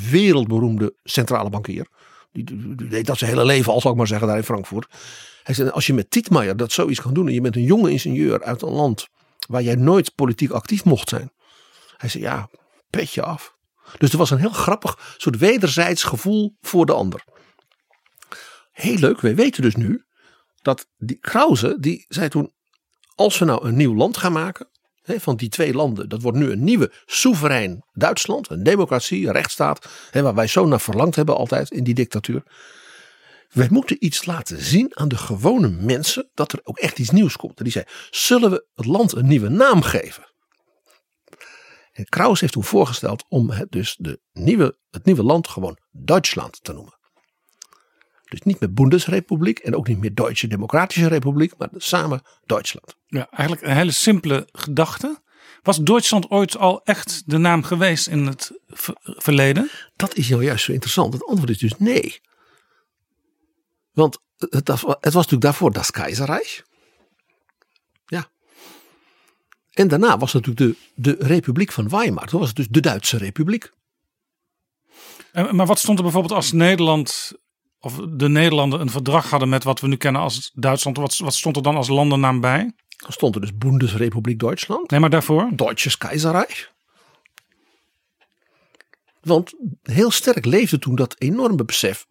wereldberoemde 0.10 0.98
centrale 1.04 1.50
bankier. 1.50 1.88
Die, 2.32 2.76
deed 2.90 3.06
dat 3.06 3.18
zijn 3.18 3.32
hele 3.32 3.46
leven 3.46 3.74
al, 3.74 3.82
zal 3.82 3.92
ik 3.92 3.98
maar 3.98 4.08
zeggen, 4.08 4.28
daar 4.28 4.38
in 4.38 4.44
Frankfurt. 4.44 4.88
Hij 5.44 5.56
zei, 5.56 5.70
als 5.70 5.88
je 5.88 5.94
met 5.94 6.12
Tietmeijer 6.12 6.58
dat 6.58 6.72
zoiets 6.72 7.02
kan 7.02 7.14
doen. 7.14 7.28
En 7.28 7.34
je 7.34 7.42
bent 7.42 7.56
een 7.56 7.64
jonge 7.64 7.92
ingenieur 7.92 8.44
uit 8.44 8.62
een 8.62 8.70
land 8.70 9.08
waar 9.48 9.62
jij 9.62 9.76
nooit 9.76 10.16
politiek 10.16 10.52
actief 10.52 10.84
mocht 10.84 11.10
zijn. 11.10 11.32
Hij 11.98 12.10
zei, 12.10 12.24
ja, 12.24 12.50
petje 12.90 13.22
af. 13.22 13.58
Dus 13.98 14.12
er 14.12 14.18
was 14.18 14.32
een 14.32 14.38
heel 14.38 14.50
grappig 14.50 15.16
soort 15.18 15.38
wederzijds 15.38 16.04
gevoel 16.04 16.58
voor 16.62 16.86
de 16.86 16.94
ander. 16.94 17.24
Heel 18.72 18.98
leuk, 18.98 19.22
wij 19.22 19.36
weten 19.36 19.62
dus 19.62 19.76
nu 19.76 20.06
dat 20.62 20.88
die 20.98 21.20
Krause, 21.20 21.78
die 21.80 22.06
zei 22.08 22.30
toen, 22.30 22.54
als 23.16 23.38
we 23.38 23.46
nou 23.46 23.68
een 23.68 23.76
nieuw 23.76 23.96
land 23.96 24.18
gaan 24.18 24.32
maken, 24.32 24.70
hè, 25.10 25.20
van 25.20 25.36
die 25.36 25.50
twee 25.50 25.74
landen, 25.74 26.10
dat 26.10 26.22
wordt 26.22 26.38
nu 26.38 26.52
een 26.52 26.64
nieuwe 26.64 26.92
soeverein 27.06 27.84
Duitsland, 27.94 28.50
een 28.50 28.64
democratie, 28.64 29.28
een 29.28 29.34
rechtsstaat, 29.34 29.88
hè, 30.12 30.22
waar 30.22 30.36
wij 30.36 30.48
zo 30.48 30.66
naar 30.66 30.82
verlangd 30.82 31.16
hebben 31.16 31.38
altijd 31.38 31.72
in 31.72 31.84
die 31.84 31.94
dictatuur. 31.94 32.44
Wij 33.50 33.68
moeten 33.72 34.06
iets 34.06 34.26
laten 34.26 34.62
zien 34.62 34.98
aan 34.98 35.08
de 35.08 35.18
gewone 35.18 35.70
mensen 35.70 36.30
dat 36.34 36.52
er 36.52 36.60
ook 36.64 36.78
echt 36.78 37.00
iets 37.00 37.10
nieuws 37.10 37.36
komt. 37.36 37.58
En 37.58 37.64
die 37.64 37.74
zei, 37.74 37.86
zullen 38.10 38.52
we 38.52 38.66
het 38.74 38.86
land 38.86 39.16
een 39.16 39.28
nieuwe 39.28 39.50
naam 39.50 39.82
geven? 39.82 40.34
En 41.92 42.06
Kraus 42.06 42.40
heeft 42.40 42.54
toen 42.54 42.64
voorgesteld 42.64 43.26
om 43.28 43.50
het, 43.50 43.72
dus 43.72 43.96
de 44.00 44.22
nieuwe, 44.32 44.78
het 44.90 45.06
nieuwe 45.06 45.24
land 45.24 45.48
gewoon 45.48 45.78
Duitsland 45.92 46.64
te 46.64 46.74
noemen. 46.74 46.99
Dus 48.30 48.42
niet 48.42 48.60
meer 48.60 48.74
Bundesrepubliek 48.74 49.60
en 49.60 49.76
ook 49.76 49.88
niet 49.88 50.00
meer 50.00 50.14
Duitse 50.14 50.48
Democratische 50.48 51.08
Republiek, 51.08 51.58
maar 51.58 51.70
samen 51.76 52.22
Duitsland. 52.46 52.96
Ja, 53.08 53.30
eigenlijk 53.32 53.68
een 53.68 53.76
hele 53.76 53.92
simpele 53.92 54.48
gedachte. 54.52 55.22
Was 55.64 55.78
Duitsland 55.84 56.30
ooit 56.30 56.58
al 56.58 56.84
echt 56.84 57.24
de 57.26 57.38
naam 57.38 57.64
geweest 57.64 58.08
in 58.08 58.26
het 58.26 58.52
ver- 58.68 58.98
verleden? 59.02 59.70
Dat 59.96 60.16
is 60.16 60.30
nou 60.30 60.44
juist 60.44 60.66
zo 60.66 60.72
interessant. 60.72 61.14
Het 61.14 61.26
antwoord 61.26 61.50
is 61.50 61.58
dus 61.58 61.78
nee. 61.78 62.22
Want 63.92 64.20
het, 64.38 64.68
was- 64.68 64.82
het 64.82 65.04
was 65.04 65.14
natuurlijk 65.14 65.42
daarvoor 65.42 65.72
das 65.72 65.92
Keizerreich. 65.92 66.64
Ja. 68.06 68.30
En 69.72 69.88
daarna 69.88 70.18
was 70.18 70.34
het 70.34 70.46
natuurlijk 70.46 70.78
de, 70.96 71.16
de 71.18 71.26
Republiek 71.28 71.72
van 71.72 71.90
Weimar. 71.90 72.28
Toen 72.28 72.40
was 72.40 72.48
het 72.48 72.58
dus 72.58 72.68
de 72.70 72.80
Duitse 72.82 73.18
Republiek. 73.18 73.72
Maar 75.52 75.66
wat 75.66 75.80
stond 75.80 75.98
er 75.98 76.04
bijvoorbeeld 76.04 76.34
als 76.34 76.52
Nederland 76.52 77.32
of 77.80 78.00
de 78.10 78.30
Nederlanden 78.30 78.80
een 78.80 78.90
verdrag 78.90 79.30
hadden 79.30 79.50
met 79.50 79.64
wat 79.64 79.80
we 79.80 79.88
nu 79.88 79.96
kennen 79.96 80.22
als 80.22 80.52
Duitsland? 80.54 80.98
Wat, 80.98 81.18
wat 81.18 81.34
stond 81.34 81.56
er 81.56 81.64
dan 81.64 81.76
als 81.76 81.88
landennaam 81.88 82.40
bij? 82.40 82.74
Dan 82.98 83.12
stond 83.12 83.36
er 83.36 83.42
dus 83.42 83.58
Bundesrepubliek 83.58 84.40
Duitsland. 84.40 84.90
Nee, 84.90 85.00
maar 85.00 85.10
daarvoor? 85.10 85.50
Deutsches 85.56 85.98
Keizerreich. 85.98 86.72
Want 89.22 89.54
heel 89.84 90.12
sterk 90.12 90.46
leefde 90.46 90.80
toen 90.80 90.96
dat 90.96 91.16
enorme 91.18 91.66
besef, 91.66 92.06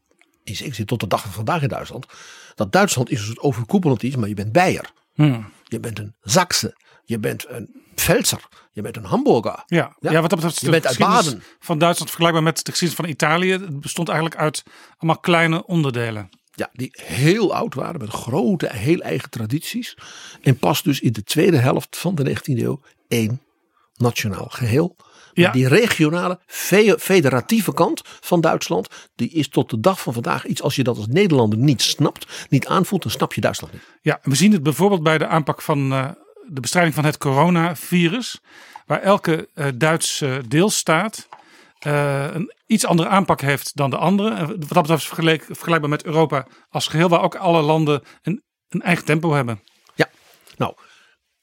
in 0.45 0.57
zekere 0.57 0.75
zin 0.75 0.87
tot 0.87 1.01
de 1.01 1.07
dag 1.07 1.23
van 1.23 1.33
vandaag 1.33 1.63
in 1.63 1.69
Duitsland, 1.69 2.07
dat 2.55 2.73
Duitsland 2.73 3.11
is 3.11 3.19
een 3.19 3.27
soort 3.27 3.41
overkoepelend 3.41 4.03
iets, 4.03 4.17
maar 4.17 4.29
je 4.29 4.35
bent 4.35 4.53
Beier. 4.53 4.91
Hmm. 5.15 5.53
Je 5.65 5.81
bent 5.81 5.99
een 5.99 6.15
Zakse. 6.21 6.77
Je 7.09 7.19
bent 7.19 7.45
een 7.49 7.83
Pfälzer. 7.95 8.49
Je 8.73 8.83
bent 8.83 8.97
een 8.97 9.05
Hamburger. 9.05 9.63
Ja. 9.67 9.97
Ja. 10.01 10.11
Ja. 10.11 10.21
wat 10.21 10.31
dat 10.31 10.39
betreft 10.39 10.59
Je 10.61 10.65
de 10.65 10.71
bent 10.71 10.87
uit 10.87 10.99
Baden. 10.99 11.43
van 11.59 11.79
Duitsland 11.79 12.11
vergelijkbaar 12.11 12.45
met 12.45 12.65
de 12.65 12.71
geschiedenis 12.71 13.05
van 13.05 13.09
Italië. 13.11 13.51
Het 13.53 13.81
bestond 13.81 14.09
eigenlijk 14.09 14.41
uit 14.41 14.63
allemaal 14.99 15.21
kleine 15.21 15.67
onderdelen. 15.67 16.29
Ja, 16.55 16.69
die 16.73 16.91
heel 17.03 17.55
oud 17.55 17.75
waren 17.75 18.01
met 18.01 18.11
grote, 18.11 18.69
heel 18.73 19.01
eigen 19.01 19.31
tradities. 19.31 19.97
En 20.43 20.59
pas 20.59 20.83
dus 20.83 21.01
in 21.01 21.13
de 21.13 21.23
tweede 21.23 21.57
helft 21.57 21.97
van 21.99 22.15
de 22.15 22.25
19e 22.25 22.63
eeuw 22.63 22.81
één 23.09 23.43
nationaal 23.97 24.47
geheel. 24.49 24.95
Maar 24.99 25.07
Ja. 25.47 25.53
die 25.53 25.69
regionale, 25.69 26.39
fe- 26.47 26.97
federatieve 26.99 27.73
kant 27.75 28.01
van 28.05 28.41
Duitsland, 28.41 28.89
die 29.15 29.31
is 29.31 29.49
tot 29.49 29.71
de 29.71 29.81
dag 29.81 30.01
van 30.01 30.13
vandaag 30.13 30.47
iets 30.47 30.63
als 30.63 30.77
je 30.77 30.83
dat 30.83 30.97
als 30.97 31.07
Nederlander 31.07 31.59
niet 31.59 31.83
snapt, 31.83 32.47
niet 32.49 32.67
aanvoelt, 32.67 33.03
dan 33.03 33.11
snap 33.11 33.33
je 33.35 33.41
Duitsland 33.41 33.73
niet. 33.73 33.83
Ja, 34.03 34.19
we 34.23 34.35
zien 34.35 34.53
het 34.53 34.63
bijvoorbeeld 34.63 35.03
bij 35.03 35.19
de 35.19 35.27
aanpak 35.27 35.63
van 35.63 35.93
eh, 35.93 36.11
de 36.51 36.61
bestrijding 36.61 36.95
van 36.95 37.05
het 37.05 37.19
coronavirus. 37.19 38.41
Waar 38.87 39.01
elke 39.01 39.49
eh, 39.55 39.67
Duitse 39.75 40.43
deelstaat 40.49 41.29
eh, 41.79 42.27
een 42.33 42.55
iets 42.67 42.87
andere 42.87 43.09
aanpak 43.09 43.41
heeft 43.41 43.77
dan 43.77 43.91
de 43.91 43.97
andere. 43.97 44.35
En 44.35 44.47
wat 44.47 44.69
dat 44.69 44.83
betreft 44.83 45.05
vergelijk- 45.05 45.45
vergelijkbaar 45.45 45.91
met 45.91 46.05
Europa 46.05 46.47
als 46.71 46.87
geheel. 46.87 47.09
Waar 47.09 47.23
ook 47.23 47.35
alle 47.35 47.63
landen 47.63 48.03
een, 48.23 48.43
een 48.69 48.83
eigen 48.83 49.05
tempo 49.05 49.33
hebben. 49.33 49.61
Ja, 49.95 50.09
nou, 50.57 50.75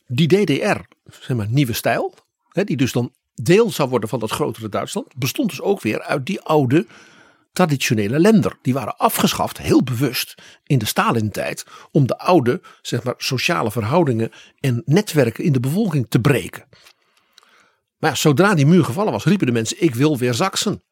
die 0.07 0.27
DDR, 0.27 0.79
zeg 1.19 1.37
maar 1.37 1.49
nieuwe 1.49 1.73
stijl, 1.73 2.13
hè, 2.49 2.63
die 2.63 2.77
dus 2.77 2.91
dan 2.91 3.13
deel 3.33 3.71
zou 3.71 3.89
worden 3.89 4.09
van 4.09 4.19
dat 4.19 4.31
grotere 4.31 4.69
Duitsland, 4.69 5.15
bestond 5.15 5.49
dus 5.49 5.61
ook 5.61 5.81
weer 5.81 6.01
uit 6.01 6.25
die 6.25 6.41
oude 6.41 6.87
traditionele 7.55 8.19
lender. 8.19 8.57
Die 8.61 8.73
waren 8.73 8.97
afgeschaft, 8.97 9.57
heel 9.57 9.83
bewust, 9.83 10.35
in 10.63 10.77
de 10.77 10.85
Stalin-tijd, 10.85 11.65
om 11.91 12.07
de 12.07 12.17
oude, 12.17 12.61
zeg 12.81 13.03
maar, 13.03 13.13
sociale 13.17 13.71
verhoudingen 13.71 14.31
en 14.59 14.81
netwerken 14.85 15.43
in 15.43 15.51
de 15.51 15.59
bevolking 15.59 16.05
te 16.09 16.19
breken. 16.19 16.67
Maar 17.97 18.17
zodra 18.17 18.53
die 18.53 18.65
muur 18.65 18.85
gevallen 18.85 19.11
was, 19.11 19.23
riepen 19.23 19.45
de 19.45 19.51
mensen: 19.51 19.83
Ik 19.83 19.95
wil 19.95 20.17
weer 20.17 20.33
Sachsen. 20.33 20.83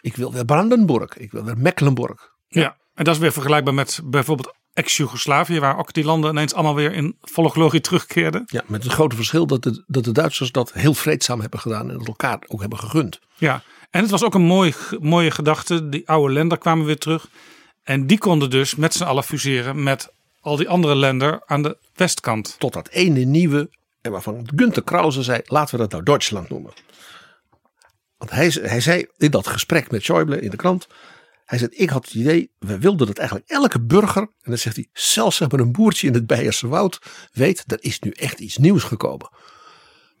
Ik 0.00 0.16
wil 0.16 0.32
weer 0.32 0.44
Brandenburg. 0.44 1.16
Ik 1.16 1.32
wil 1.32 1.44
weer 1.44 1.58
Mecklenburg. 1.58 2.30
Ja. 2.48 2.76
en 2.94 3.04
dat 3.04 3.14
is 3.14 3.20
weer 3.20 3.32
vergelijkbaar 3.32 3.74
met 3.74 4.00
bijvoorbeeld 4.04 4.54
ex-Jugoslavië. 4.72 5.60
Waar 5.60 5.78
ook 5.78 5.92
die 5.92 6.04
landen 6.04 6.30
ineens 6.30 6.54
allemaal 6.54 6.74
weer 6.74 6.92
in 6.92 7.16
volle 7.20 7.48
glorie 7.48 7.80
terugkeerden. 7.80 8.42
Ja, 8.46 8.62
met 8.66 8.82
het 8.82 8.92
grote 8.92 9.16
verschil 9.16 9.46
dat 9.46 9.62
de, 9.62 9.84
dat 9.86 10.04
de 10.04 10.12
Duitsers 10.12 10.52
dat 10.52 10.72
heel 10.72 10.94
vreedzaam 10.94 11.40
hebben 11.40 11.60
gedaan 11.60 11.90
en 11.90 11.98
dat 11.98 12.06
elkaar 12.06 12.38
ook 12.46 12.60
hebben 12.60 12.78
gegund. 12.78 13.20
Ja, 13.34 13.62
en 13.90 14.00
het 14.00 14.10
was 14.10 14.24
ook 14.24 14.34
een 14.34 14.42
mooi, 14.42 14.74
mooie 15.00 15.30
gedachte. 15.30 15.88
Die 15.88 16.08
oude 16.08 16.32
lender 16.32 16.58
kwamen 16.58 16.86
weer 16.86 16.98
terug. 16.98 17.28
En 17.82 18.06
die 18.06 18.18
konden 18.18 18.50
dus 18.50 18.74
met 18.74 18.94
z'n 18.94 19.04
allen 19.04 19.24
fuseren 19.24 19.82
met 19.82 20.12
al 20.40 20.56
die 20.56 20.68
andere 20.68 20.96
lender 20.96 21.42
aan 21.46 21.62
de 21.62 21.76
westkant. 21.94 22.56
Tot 22.58 22.72
dat 22.72 22.88
ene 22.88 23.20
nieuwe, 23.20 23.70
en 24.00 24.10
waarvan 24.10 24.48
Günther 24.56 24.82
Krause 24.82 25.22
zei, 25.22 25.40
laten 25.44 25.74
we 25.74 25.80
dat 25.80 25.90
nou 25.90 26.02
Duitsland 26.02 26.48
noemen. 26.48 26.72
Want 28.18 28.30
hij, 28.30 28.48
hij 28.62 28.80
zei 28.80 29.06
in 29.16 29.30
dat 29.30 29.46
gesprek 29.46 29.90
met 29.90 30.02
Schäuble 30.02 30.40
in 30.40 30.50
de 30.50 30.56
krant, 30.56 30.86
hij 31.52 31.60
zei, 31.60 31.70
ik 31.74 31.90
had 31.90 32.04
het 32.04 32.14
idee, 32.14 32.50
we 32.58 32.78
wilden 32.78 33.06
dat 33.06 33.18
eigenlijk 33.18 33.50
elke 33.50 33.80
burger, 33.80 34.22
en 34.22 34.50
dan 34.50 34.58
zegt 34.58 34.76
hij, 34.76 34.88
zelfs 34.92 35.36
zeg 35.36 35.50
maar 35.50 35.60
een 35.60 35.72
boertje 35.72 36.06
in 36.06 36.14
het 36.14 36.26
Beierse 36.26 36.68
woud, 36.68 36.98
weet, 37.32 37.64
er 37.66 37.78
is 37.80 37.98
nu 37.98 38.10
echt 38.10 38.38
iets 38.38 38.56
nieuws 38.56 38.82
gekomen. 38.82 39.30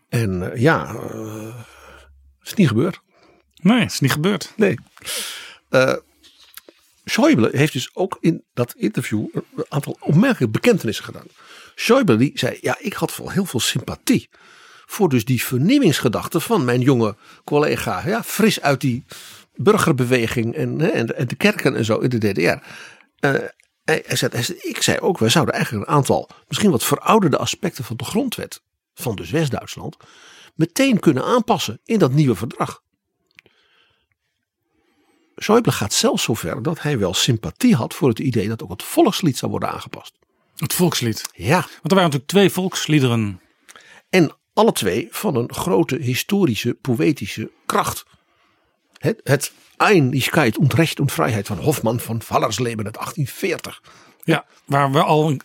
En 0.08 0.52
eh, 0.52 0.60
ja, 0.60 0.94
eh, 0.94 1.56
het 2.38 2.48
is 2.48 2.54
niet 2.54 2.68
gebeurd. 2.68 3.00
Nee, 3.62 3.80
het 3.80 3.92
is 3.92 4.00
niet 4.00 4.12
gebeurd. 4.12 4.52
Nee. 4.56 4.78
Eh 5.68 5.96
Schäuble 7.04 7.50
heeft 7.50 7.72
dus 7.72 7.90
ook 7.94 8.16
in 8.20 8.44
dat 8.54 8.74
interview 8.76 9.26
een 9.34 9.66
aantal 9.68 9.96
opmerkelijke 10.00 10.48
bekentenissen 10.48 11.04
gedaan. 11.04 11.26
Schäuble 11.74 12.16
die 12.16 12.30
zei, 12.34 12.58
ja 12.60 12.76
ik 12.78 12.92
had 12.92 13.16
wel 13.16 13.30
heel 13.30 13.44
veel 13.44 13.60
sympathie 13.60 14.28
voor 14.86 15.08
dus 15.08 15.24
die 15.24 15.42
vernieuwingsgedachte 15.42 16.40
van 16.40 16.64
mijn 16.64 16.80
jonge 16.80 17.16
collega. 17.44 18.06
Ja, 18.06 18.22
fris 18.22 18.60
uit 18.60 18.80
die 18.80 19.04
burgerbeweging 19.54 20.54
en, 20.54 20.80
hè, 20.80 20.88
en, 20.88 21.28
de 21.28 21.34
kerken 21.34 21.76
en 21.76 21.84
zo 21.84 21.98
in 21.98 22.08
de 22.08 22.18
DDR. 22.18 22.40
Eh, 22.40 23.32
hij, 23.84 24.02
hij 24.06 24.16
zei, 24.16 24.32
hij 24.32 24.42
zei, 24.42 24.58
ik 24.58 24.82
zei 24.82 24.98
ook, 24.98 25.18
wij 25.18 25.28
zouden 25.28 25.54
eigenlijk 25.54 25.86
een 25.86 25.94
aantal 25.94 26.28
misschien 26.48 26.70
wat 26.70 26.84
verouderde 26.84 27.38
aspecten 27.38 27.84
van 27.84 27.96
de 27.96 28.04
grondwet 28.04 28.62
van 28.94 29.16
dus 29.16 29.30
West-Duitsland 29.30 29.96
meteen 30.54 30.98
kunnen 31.00 31.24
aanpassen 31.24 31.80
in 31.84 31.98
dat 31.98 32.12
nieuwe 32.12 32.34
verdrag. 32.34 32.82
Schäuble 35.34 35.72
gaat 35.72 35.92
zelfs 35.92 36.22
zover 36.22 36.62
dat 36.62 36.82
hij 36.82 36.98
wel 36.98 37.14
sympathie 37.14 37.74
had 37.74 37.94
voor 37.94 38.08
het 38.08 38.18
idee 38.18 38.48
dat 38.48 38.62
ook 38.62 38.70
het 38.70 38.82
volkslied 38.82 39.38
zou 39.38 39.50
worden 39.50 39.70
aangepast. 39.70 40.18
Het 40.56 40.72
volkslied. 40.72 41.28
Ja, 41.34 41.60
Want 41.60 41.70
er 41.70 41.94
waren 41.94 42.02
natuurlijk 42.02 42.30
twee 42.30 42.50
volksliederen. 42.50 43.40
en 44.08 44.36
alle 44.52 44.72
twee 44.72 45.08
van 45.10 45.36
een 45.36 45.54
grote 45.54 45.96
historische, 45.96 46.74
poëtische 46.74 47.50
kracht. 47.66 48.04
Het, 49.02 49.20
het 49.24 49.52
Einigkeit 49.76 50.58
und 50.58 50.78
Recht 50.78 51.00
und 51.00 51.10
Vrijheid 51.10 51.46
van 51.46 51.58
Hofman 51.58 52.00
van 52.00 52.22
Vallersleben 52.22 52.84
uit 52.84 52.94
1840. 52.94 53.82
Ja, 54.24 54.44
waar 54.64 54.92
we 54.92 55.02
al 55.02 55.28
een, 55.28 55.40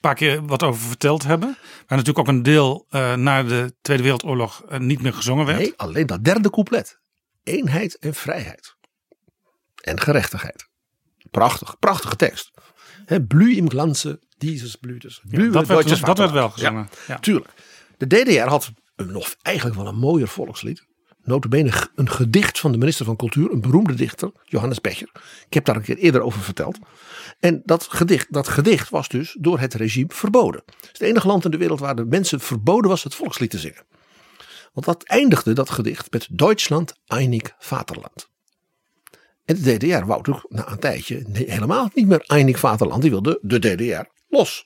paar 0.00 0.14
keer 0.14 0.46
wat 0.46 0.62
over 0.62 0.80
verteld 0.80 1.22
hebben. 1.22 1.48
Waar 1.58 1.98
natuurlijk 1.98 2.18
ook 2.18 2.28
een 2.28 2.42
deel 2.42 2.86
eh, 2.88 3.14
na 3.14 3.42
de 3.42 3.74
Tweede 3.80 4.02
Wereldoorlog 4.02 4.64
eh, 4.68 4.78
niet 4.78 5.02
meer 5.02 5.12
gezongen 5.12 5.46
werd. 5.46 5.58
Nee, 5.58 5.72
alleen 5.76 6.06
dat 6.06 6.24
derde 6.24 6.50
couplet. 6.50 7.00
Eenheid 7.42 7.98
en 7.98 8.14
vrijheid. 8.14 8.76
En 9.80 10.00
gerechtigheid. 10.00 10.68
Prachtig, 11.30 11.78
prachtige 11.78 12.16
tekst. 12.16 12.50
He, 13.04 13.22
blü 13.22 13.54
im 13.56 13.68
Glanze 13.68 14.20
dieses 14.38 14.76
Blütes. 14.76 15.22
Ja, 15.28 15.48
dat, 15.48 15.66
werd, 15.66 16.06
dat 16.06 16.18
werd 16.18 16.30
wel 16.30 16.50
gezongen. 16.50 16.88
Ja. 17.06 17.18
Tuurlijk. 17.18 17.50
De 17.96 18.06
DDR 18.06 18.48
had 18.48 18.72
een 18.96 19.12
nog 19.12 19.34
eigenlijk 19.42 19.76
wel 19.76 19.86
een 19.86 19.98
mooier 19.98 20.28
volkslied. 20.28 20.88
Notabene 21.24 21.72
een 21.94 22.10
gedicht 22.10 22.60
van 22.60 22.72
de 22.72 22.78
minister 22.78 23.04
van 23.04 23.16
Cultuur, 23.16 23.50
een 23.50 23.60
beroemde 23.60 23.94
dichter, 23.94 24.32
Johannes 24.44 24.80
Becher. 24.80 25.10
Ik 25.46 25.54
heb 25.54 25.64
daar 25.64 25.76
een 25.76 25.82
keer 25.82 25.96
eerder 25.96 26.20
over 26.20 26.40
verteld. 26.40 26.78
En 27.40 27.62
dat 27.64 27.86
gedicht, 27.90 28.32
dat 28.32 28.48
gedicht 28.48 28.88
was 28.88 29.08
dus 29.08 29.36
door 29.40 29.58
het 29.58 29.74
regime 29.74 30.08
verboden. 30.08 30.62
Het 30.66 30.84
is 30.84 30.88
het 30.92 31.00
enige 31.00 31.26
land 31.26 31.44
in 31.44 31.50
de 31.50 31.56
wereld 31.56 31.80
waar 31.80 31.96
de 31.96 32.04
mensen 32.04 32.40
verboden 32.40 32.90
was 32.90 33.04
het 33.04 33.14
volkslied 33.14 33.50
te 33.50 33.58
zingen. 33.58 33.84
Want 34.72 34.86
dat 34.86 35.02
eindigde 35.02 35.52
dat 35.52 35.70
gedicht 35.70 36.12
met 36.12 36.28
Duitsland 36.30 36.94
einig 37.06 37.54
Vaterland. 37.58 38.28
En 39.44 39.62
de 39.62 39.76
DDR 39.76 40.06
wou 40.06 40.18
natuurlijk 40.18 40.46
na 40.48 40.70
een 40.70 40.78
tijdje 40.78 41.24
helemaal 41.32 41.90
niet 41.94 42.06
meer 42.06 42.24
einig 42.26 42.58
vaderland. 42.58 43.02
Die 43.02 43.10
wilde 43.10 43.38
de 43.42 43.58
DDR 43.58 44.10
los. 44.28 44.64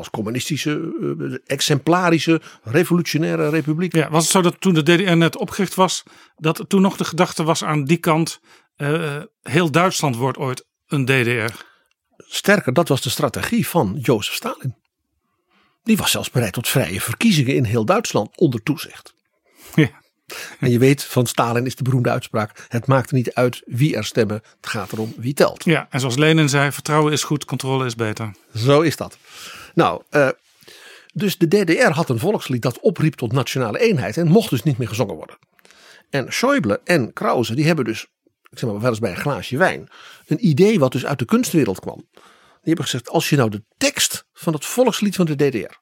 Als 0.00 0.10
communistische, 0.10 0.92
eh, 1.18 1.36
exemplarische, 1.46 2.40
revolutionaire 2.62 3.48
republiek. 3.48 3.94
Ja, 3.94 4.10
was 4.10 4.22
het 4.22 4.32
zo 4.32 4.42
dat 4.42 4.60
toen 4.60 4.74
de 4.74 4.82
DDR 4.82 5.16
net 5.16 5.36
opgericht 5.36 5.74
was, 5.74 6.02
dat 6.36 6.64
toen 6.68 6.80
nog 6.80 6.96
de 6.96 7.04
gedachte 7.04 7.42
was 7.42 7.64
aan 7.64 7.84
die 7.84 7.96
kant, 7.96 8.40
eh, 8.76 9.16
heel 9.42 9.70
Duitsland 9.70 10.16
wordt 10.16 10.38
ooit 10.38 10.66
een 10.86 11.04
DDR. 11.04 11.54
Sterker, 12.16 12.72
dat 12.72 12.88
was 12.88 13.00
de 13.00 13.10
strategie 13.10 13.66
van 13.66 13.98
Jozef 14.02 14.34
Stalin. 14.34 14.74
Die 15.82 15.96
was 15.96 16.10
zelfs 16.10 16.30
bereid 16.30 16.52
tot 16.52 16.68
vrije 16.68 17.00
verkiezingen 17.00 17.54
in 17.54 17.64
heel 17.64 17.84
Duitsland 17.84 18.36
onder 18.36 18.62
toezicht. 18.62 19.14
Ja. 19.74 19.90
En 20.60 20.70
je 20.70 20.78
weet, 20.78 21.04
van 21.04 21.26
Stalin 21.26 21.66
is 21.66 21.76
de 21.76 21.82
beroemde 21.82 22.10
uitspraak: 22.10 22.66
het 22.68 22.86
maakt 22.86 23.12
niet 23.12 23.34
uit 23.34 23.62
wie 23.66 23.96
er 23.96 24.04
stemmen, 24.04 24.42
het 24.56 24.66
gaat 24.66 24.92
erom 24.92 25.14
wie 25.16 25.34
telt. 25.34 25.64
ja, 25.64 25.86
en 25.90 26.00
zoals 26.00 26.16
Lenin 26.16 26.48
zei, 26.48 26.72
vertrouwen 26.72 27.12
is 27.12 27.22
goed, 27.22 27.44
controle 27.44 27.86
is 27.86 27.94
beter. 27.94 28.30
Zo 28.54 28.80
is 28.80 28.96
dat. 28.96 29.18
Nou, 29.74 30.02
eh, 30.10 30.28
dus 31.14 31.38
de 31.38 31.48
DDR 31.48 31.90
had 31.90 32.08
een 32.08 32.18
volkslied 32.18 32.62
dat 32.62 32.80
opriep 32.80 33.14
tot 33.14 33.32
nationale 33.32 33.78
eenheid 33.78 34.16
en 34.16 34.28
mocht 34.28 34.50
dus 34.50 34.62
niet 34.62 34.78
meer 34.78 34.88
gezongen 34.88 35.14
worden. 35.14 35.38
En 36.10 36.32
Schäuble 36.32 36.82
en 36.84 37.12
Krause, 37.12 37.54
die 37.54 37.66
hebben 37.66 37.84
dus, 37.84 38.06
ik 38.50 38.58
zeg 38.58 38.70
maar 38.70 38.80
wel 38.80 38.90
eens 38.90 38.98
bij 38.98 39.10
een 39.10 39.16
glaasje 39.16 39.56
wijn, 39.56 39.88
een 40.26 40.46
idee 40.46 40.78
wat 40.78 40.92
dus 40.92 41.06
uit 41.06 41.18
de 41.18 41.24
kunstwereld 41.24 41.80
kwam. 41.80 42.06
Die 42.12 42.22
hebben 42.62 42.84
gezegd, 42.84 43.08
als 43.08 43.28
je 43.28 43.36
nou 43.36 43.50
de 43.50 43.62
tekst 43.76 44.26
van 44.32 44.52
het 44.52 44.66
volkslied 44.66 45.16
van 45.16 45.26
de 45.26 45.36
DDR, 45.36 45.78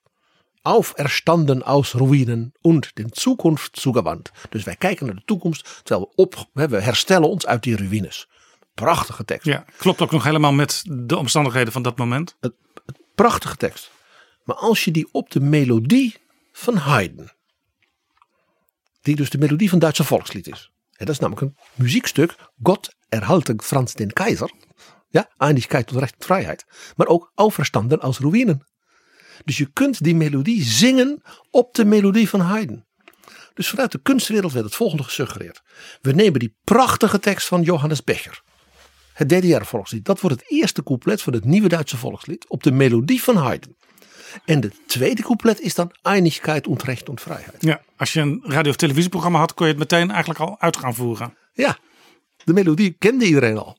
auferstanden 0.62 1.62
aus 1.62 1.94
Ruinen 1.94 2.52
und 2.60 2.90
den 2.94 3.10
Zukunft 3.12 3.80
zugewandt. 3.80 4.30
Dus 4.48 4.64
wij 4.64 4.76
kijken 4.76 5.06
naar 5.06 5.14
de 5.14 5.22
toekomst, 5.24 5.80
terwijl 5.82 6.08
we, 6.08 6.22
op, 6.22 6.48
we 6.52 6.80
herstellen 6.80 7.28
ons 7.28 7.46
uit 7.46 7.62
die 7.62 7.76
ruïnes. 7.76 8.28
Prachtige 8.74 9.24
tekst. 9.24 9.46
Ja, 9.46 9.64
klopt 9.76 10.00
ook 10.00 10.10
nog 10.10 10.24
helemaal 10.24 10.52
met 10.52 10.82
de 10.86 11.16
omstandigheden 11.16 11.72
van 11.72 11.82
dat 11.82 11.96
moment. 11.96 12.36
Prachtige 13.18 13.56
tekst. 13.56 13.90
Maar 14.44 14.56
als 14.56 14.84
je 14.84 14.90
die 14.90 15.08
op 15.12 15.30
de 15.30 15.40
melodie 15.40 16.16
van 16.52 16.76
Haydn, 16.76 17.30
die 19.00 19.16
dus 19.16 19.30
de 19.30 19.38
melodie 19.38 19.68
van 19.70 19.78
Duitse 19.78 20.04
volkslied 20.04 20.46
is. 20.46 20.70
En 20.90 21.06
dat 21.06 21.14
is 21.14 21.20
namelijk 21.20 21.46
een 21.46 21.56
muziekstuk, 21.74 22.34
God 22.62 22.94
erhalte 23.08 23.54
Franz 23.56 23.92
den 23.92 24.12
Keizer. 24.12 24.52
Ja, 25.08 25.30
Einigkeit 25.36 25.86
tot 25.86 25.98
recht 25.98 26.14
vrijheid. 26.18 26.66
Maar 26.96 27.06
ook 27.06 27.32
Auferstanden 27.34 28.00
als 28.00 28.18
Ruïnen. 28.18 28.66
Dus 29.44 29.56
je 29.56 29.72
kunt 29.72 30.04
die 30.04 30.14
melodie 30.14 30.62
zingen 30.62 31.22
op 31.50 31.74
de 31.74 31.84
melodie 31.84 32.28
van 32.28 32.40
Haydn. 32.40 32.84
Dus 33.54 33.68
vanuit 33.68 33.92
de 33.92 34.02
kunstwereld 34.02 34.52
werd 34.52 34.64
het 34.64 34.74
volgende 34.74 35.02
gesuggereerd. 35.02 35.62
We 36.00 36.12
nemen 36.12 36.40
die 36.40 36.56
prachtige 36.64 37.18
tekst 37.18 37.48
van 37.48 37.62
Johannes 37.62 38.04
Becher. 38.04 38.42
Het 39.18 39.28
DDR-volkslied. 39.28 40.04
Dat 40.04 40.20
wordt 40.20 40.40
het 40.40 40.50
eerste 40.50 40.82
couplet 40.82 41.22
van 41.22 41.32
het 41.32 41.44
nieuwe 41.44 41.68
Duitse 41.68 41.96
volkslied. 41.96 42.48
Op 42.48 42.62
de 42.62 42.72
melodie 42.72 43.22
van 43.22 43.36
Haydn. 43.36 43.76
En 44.44 44.60
de 44.60 44.70
tweede 44.86 45.22
couplet 45.22 45.60
is 45.60 45.74
dan 45.74 45.92
Einigkeit 46.02 46.66
und 46.66 46.82
Recht 46.82 47.08
und 47.08 47.20
Vrijheid. 47.20 47.56
Ja, 47.58 47.80
als 47.96 48.12
je 48.12 48.20
een 48.20 48.40
radio- 48.44 48.70
of 48.70 48.76
televisieprogramma 48.76 49.38
had, 49.38 49.54
kon 49.54 49.66
je 49.66 49.72
het 49.72 49.80
meteen 49.80 50.10
eigenlijk 50.10 50.40
al 50.40 50.56
uit 50.58 50.76
gaan 50.76 50.94
voeren. 50.94 51.36
Ja, 51.52 51.78
de 52.44 52.52
melodie 52.52 52.96
kende 52.98 53.24
iedereen 53.24 53.58
al. 53.58 53.78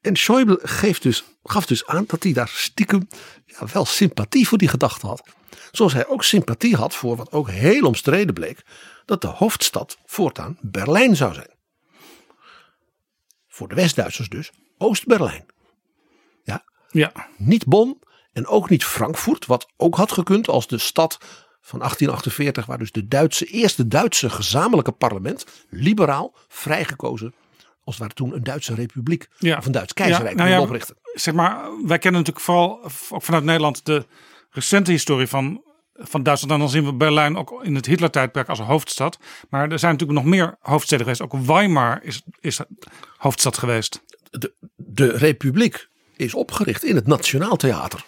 En 0.00 0.16
Schäuble 0.18 0.62
geeft 0.62 1.02
dus, 1.02 1.24
gaf 1.42 1.66
dus 1.66 1.86
aan 1.86 2.04
dat 2.06 2.22
hij 2.22 2.32
daar 2.32 2.52
stiekem 2.54 3.08
ja, 3.44 3.66
wel 3.72 3.84
sympathie 3.84 4.48
voor 4.48 4.58
die 4.58 4.68
gedachte 4.68 5.06
had. 5.06 5.22
Zoals 5.70 5.92
hij 5.92 6.06
ook 6.06 6.24
sympathie 6.24 6.76
had 6.76 6.94
voor 6.94 7.16
wat 7.16 7.32
ook 7.32 7.50
heel 7.50 7.86
omstreden 7.86 8.34
bleek. 8.34 8.62
Dat 9.04 9.20
de 9.20 9.28
hoofdstad 9.28 9.98
voortaan 10.04 10.58
Berlijn 10.60 11.16
zou 11.16 11.34
zijn. 11.34 11.58
Voor 13.60 13.68
de 13.68 13.74
West-Duitsers 13.74 14.28
dus 14.28 14.50
Oost-Berlijn. 14.78 15.44
Ja, 16.44 16.64
Ja, 16.90 17.12
niet 17.36 17.66
Bonn 17.66 17.98
en 18.32 18.46
ook 18.46 18.70
niet 18.70 18.84
Frankfurt. 18.84 19.46
Wat 19.46 19.68
ook 19.76 19.96
had 19.96 20.12
gekund 20.12 20.48
als 20.48 20.66
de 20.66 20.78
stad 20.78 21.18
van 21.60 21.78
1848. 21.78 22.66
Waar 22.66 22.78
dus 22.78 22.92
de 22.92 23.08
Duitse, 23.08 23.44
eerste 23.44 23.86
Duitse 23.88 24.30
gezamenlijke 24.30 24.92
parlement. 24.92 25.46
Liberaal, 25.70 26.34
vrijgekozen. 26.48 27.34
Als 27.84 27.94
het 27.94 27.98
ware 27.98 28.14
toen 28.14 28.34
een 28.34 28.44
Duitse 28.44 28.74
republiek. 28.74 29.28
Ja. 29.38 29.56
Of 29.56 29.66
een 29.66 29.72
Duits 29.72 29.92
keizerrijk 29.92 30.38
Ja, 30.38 30.44
nou 30.44 30.54
ja, 30.56 30.60
oprichten. 30.60 30.96
zeg 31.14 31.34
maar, 31.34 31.60
wij 31.84 31.98
kennen 31.98 32.20
natuurlijk 32.20 32.46
vooral 32.46 32.82
ook 33.10 33.22
vanuit 33.22 33.44
Nederland 33.44 33.86
de 33.86 34.06
recente 34.50 34.90
historie 34.90 35.26
van, 35.26 35.62
van 36.02 36.22
Duitsland. 36.22 36.60
Dan 36.60 36.70
zien 36.70 36.84
we 36.84 36.92
Berlijn 36.92 37.36
ook 37.36 37.64
in 37.64 37.74
het 37.74 37.86
Hitler-tijdperk 37.86 38.48
als 38.48 38.58
hoofdstad. 38.58 39.18
Maar 39.48 39.70
er 39.70 39.78
zijn 39.78 39.92
natuurlijk 39.92 40.20
nog 40.20 40.28
meer 40.28 40.56
hoofdsteden 40.60 41.04
geweest. 41.04 41.22
Ook 41.22 41.46
Weimar 41.46 42.00
is, 42.02 42.22
is 42.40 42.60
hoofdstad 43.16 43.58
geweest. 43.58 44.02
De, 44.30 44.52
de 44.76 45.06
republiek 45.06 45.88
is 46.16 46.34
opgericht 46.34 46.84
in 46.84 46.94
het 46.94 47.06
Nationaal 47.06 47.56
Theater. 47.56 48.04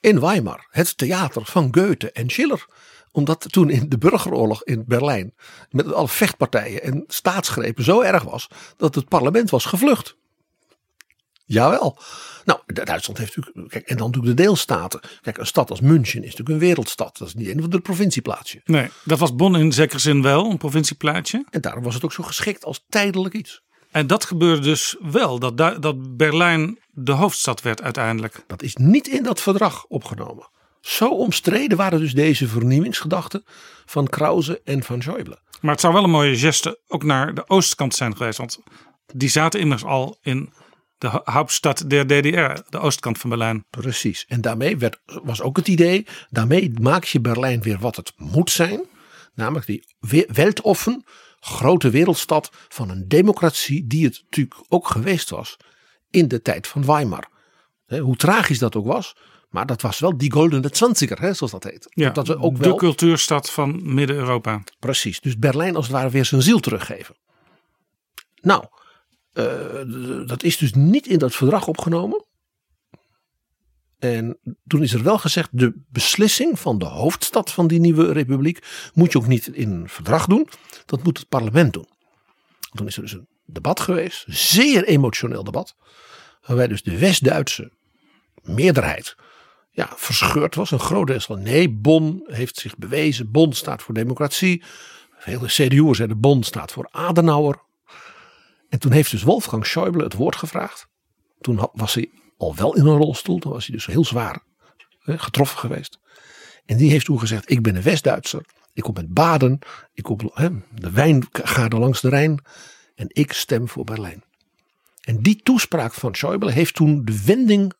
In 0.00 0.20
Weimar. 0.20 0.66
Het 0.70 0.96
theater 0.96 1.44
van 1.44 1.68
Goethe 1.70 2.12
en 2.12 2.30
Schiller. 2.30 2.66
Omdat 3.12 3.46
toen 3.52 3.70
in 3.70 3.88
de 3.88 3.98
burgeroorlog 3.98 4.64
in 4.64 4.84
Berlijn. 4.86 5.34
Met 5.70 5.92
alle 5.92 6.08
vechtpartijen 6.08 6.82
en 6.82 7.04
staatsgrepen 7.06 7.84
zo 7.84 8.00
erg 8.00 8.22
was. 8.22 8.48
Dat 8.76 8.94
het 8.94 9.08
parlement 9.08 9.50
was 9.50 9.64
gevlucht. 9.64 10.16
Jawel. 11.52 11.98
Nou, 12.44 12.60
Du- 12.66 12.84
Duitsland 12.84 13.18
heeft 13.18 13.36
natuurlijk. 13.36 13.68
Kijk, 13.68 13.88
en 13.88 13.96
dan 13.96 14.06
natuurlijk 14.06 14.36
de 14.36 14.42
deelstaten. 14.42 15.00
Kijk, 15.20 15.38
een 15.38 15.46
stad 15.46 15.70
als 15.70 15.80
München 15.80 16.18
is 16.22 16.30
natuurlijk 16.30 16.48
een 16.48 16.58
wereldstad. 16.58 17.18
Dat 17.18 17.28
is 17.28 17.34
niet 17.34 17.48
een 17.48 17.60
van 17.60 17.70
de 17.70 17.80
provincieplaatsje. 17.80 18.60
Nee, 18.64 18.88
dat 19.04 19.18
was 19.18 19.34
Bonn 19.34 19.56
in 19.56 19.72
zekere 19.72 19.98
zin 19.98 20.22
wel, 20.22 20.50
een 20.50 20.58
provincieplaatje. 20.58 21.44
En 21.50 21.60
daarom 21.60 21.84
was 21.84 21.94
het 21.94 22.04
ook 22.04 22.12
zo 22.12 22.22
geschikt 22.22 22.64
als 22.64 22.84
tijdelijk 22.88 23.34
iets. 23.34 23.62
En 23.90 24.06
dat 24.06 24.24
gebeurde 24.24 24.62
dus 24.62 24.96
wel, 25.00 25.38
dat, 25.38 25.56
dat 25.82 26.16
Berlijn 26.16 26.78
de 26.90 27.12
hoofdstad 27.12 27.60
werd 27.62 27.82
uiteindelijk. 27.82 28.44
Dat 28.46 28.62
is 28.62 28.76
niet 28.76 29.08
in 29.08 29.22
dat 29.22 29.40
verdrag 29.40 29.84
opgenomen. 29.86 30.48
Zo 30.80 31.08
omstreden 31.08 31.76
waren 31.76 31.98
dus 31.98 32.12
deze 32.12 32.48
vernieuwingsgedachten 32.48 33.44
van 33.86 34.08
Krause 34.08 34.60
en 34.64 34.82
van 34.82 35.02
Schäuble. 35.02 35.48
Maar 35.60 35.72
het 35.72 35.80
zou 35.80 35.92
wel 35.92 36.04
een 36.04 36.10
mooie 36.10 36.36
geste 36.36 36.80
ook 36.88 37.02
naar 37.02 37.34
de 37.34 37.48
oostkant 37.48 37.94
zijn 37.94 38.16
geweest. 38.16 38.38
Want 38.38 38.58
die 39.14 39.28
zaten 39.28 39.60
immers 39.60 39.84
al 39.84 40.18
in 40.22 40.52
de 41.00 41.08
ho- 41.08 41.20
Hauptstadt 41.24 41.90
der 41.90 42.06
DDR, 42.06 42.62
de 42.68 42.78
oostkant 42.78 43.18
van 43.18 43.30
Berlijn. 43.30 43.64
Precies. 43.70 44.24
En 44.28 44.40
daarmee 44.40 44.76
werd, 44.78 45.00
was 45.22 45.42
ook 45.42 45.56
het 45.56 45.68
idee, 45.68 46.06
daarmee 46.30 46.72
maak 46.80 47.04
je 47.04 47.20
Berlijn 47.20 47.62
weer 47.62 47.78
wat 47.78 47.96
het 47.96 48.12
moet 48.16 48.50
zijn. 48.50 48.80
Namelijk 49.34 49.66
die 49.66 49.84
we- 50.00 50.28
weltoffen, 50.32 51.04
grote 51.40 51.90
wereldstad 51.90 52.50
van 52.68 52.90
een 52.90 53.08
democratie 53.08 53.86
die 53.86 54.04
het 54.04 54.22
natuurlijk 54.24 54.60
ook 54.68 54.88
geweest 54.88 55.30
was 55.30 55.56
in 56.10 56.28
de 56.28 56.42
tijd 56.42 56.66
van 56.66 56.84
Weimar. 56.84 57.28
Hoe 57.86 58.16
tragisch 58.16 58.58
dat 58.58 58.76
ook 58.76 58.86
was, 58.86 59.16
maar 59.48 59.66
dat 59.66 59.82
was 59.82 59.98
wel 59.98 60.16
die 60.18 60.32
goldene 60.32 60.70
twintiger, 60.70 61.20
hè, 61.20 61.34
zoals 61.34 61.52
dat 61.52 61.64
heet. 61.64 61.86
Ja, 61.90 62.10
dat 62.10 62.26
we 62.26 62.38
ook 62.38 62.56
de 62.56 62.64
wel, 62.64 62.76
cultuurstad 62.76 63.50
van 63.50 63.94
Midden-Europa. 63.94 64.62
Precies, 64.78 65.20
dus 65.20 65.38
Berlijn 65.38 65.76
als 65.76 65.86
het 65.86 65.94
ware 65.96 66.10
weer 66.10 66.24
zijn 66.24 66.42
ziel 66.42 66.60
teruggeven. 66.60 67.16
Nou, 68.40 68.64
dat 70.26 70.42
is 70.42 70.56
dus 70.56 70.72
niet 70.72 71.06
in 71.06 71.18
dat 71.18 71.34
verdrag 71.34 71.66
opgenomen. 71.66 72.24
En 73.98 74.38
toen 74.66 74.82
is 74.82 74.92
er 74.92 75.02
wel 75.02 75.18
gezegd, 75.18 75.48
de 75.52 75.82
beslissing 75.88 76.58
van 76.58 76.78
de 76.78 76.84
hoofdstad 76.84 77.52
van 77.52 77.66
die 77.66 77.80
nieuwe 77.80 78.12
republiek 78.12 78.90
moet 78.94 79.12
je 79.12 79.18
ook 79.18 79.26
niet 79.26 79.46
in 79.46 79.70
een 79.70 79.88
verdrag 79.88 80.26
doen. 80.26 80.48
Dat 80.86 81.02
moet 81.02 81.18
het 81.18 81.28
parlement 81.28 81.72
doen. 81.72 81.88
Toen 82.70 82.86
is 82.86 82.96
er 82.96 83.02
dus 83.02 83.12
een 83.12 83.28
debat 83.44 83.80
geweest, 83.80 84.26
een 84.26 84.34
zeer 84.34 84.84
emotioneel 84.84 85.44
debat. 85.44 85.76
Waarbij 86.46 86.68
dus 86.68 86.82
de 86.82 86.98
West-Duitse 86.98 87.72
meerderheid 88.42 89.16
ja, 89.70 89.92
verscheurd 89.96 90.54
was. 90.54 90.70
Een 90.70 90.80
groot 90.80 91.06
deel 91.06 91.20
van 91.20 91.42
nee, 91.42 91.70
Bonn 91.70 92.22
heeft 92.26 92.56
zich 92.56 92.76
bewezen. 92.76 93.30
Bonn 93.30 93.52
staat 93.52 93.82
voor 93.82 93.94
democratie. 93.94 94.62
Vele 95.18 95.46
CDU'ers 95.46 95.96
zeiden 95.96 96.20
Bonn 96.20 96.42
staat 96.42 96.72
voor 96.72 96.88
Adenauer. 96.90 97.62
En 98.70 98.78
toen 98.78 98.92
heeft 98.92 99.10
dus 99.10 99.22
Wolfgang 99.22 99.66
Schäuble 99.66 100.02
het 100.02 100.14
woord 100.14 100.36
gevraagd. 100.36 100.86
Toen 101.40 101.68
was 101.72 101.94
hij 101.94 102.10
al 102.36 102.54
wel 102.54 102.76
in 102.76 102.86
een 102.86 102.96
rolstoel. 102.96 103.38
Toen 103.38 103.52
was 103.52 103.66
hij 103.66 103.76
dus 103.76 103.86
heel 103.86 104.04
zwaar 104.04 104.42
getroffen 105.00 105.58
geweest. 105.58 105.98
En 106.66 106.76
die 106.76 106.90
heeft 106.90 107.04
toen 107.04 107.18
gezegd, 107.18 107.50
ik 107.50 107.62
ben 107.62 107.76
een 107.76 107.82
West-Duitser. 107.82 108.44
Ik 108.72 108.82
kom 108.82 108.96
uit 108.96 109.14
Baden. 109.14 109.58
Ik 109.92 110.02
kom, 110.02 110.18
hè, 110.34 110.48
de 110.74 110.90
wijngaarden 110.90 111.78
langs 111.78 112.00
de 112.00 112.08
Rijn. 112.08 112.44
En 112.94 113.06
ik 113.08 113.32
stem 113.32 113.68
voor 113.68 113.84
Berlijn. 113.84 114.24
En 115.00 115.22
die 115.22 115.42
toespraak 115.42 115.94
van 115.94 116.16
Schäuble 116.16 116.52
heeft 116.52 116.74
toen 116.74 117.04
de 117.04 117.22
wending 117.24 117.72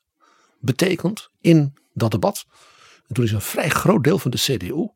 betekend 0.61 1.31
in 1.41 1.75
dat 1.93 2.11
debat. 2.11 2.47
En 3.07 3.15
toen 3.15 3.25
is 3.25 3.33
een 3.33 3.41
vrij 3.41 3.69
groot 3.69 4.05
deel 4.05 4.19
van 4.19 4.31
de 4.31 4.39
CDU 4.39 4.89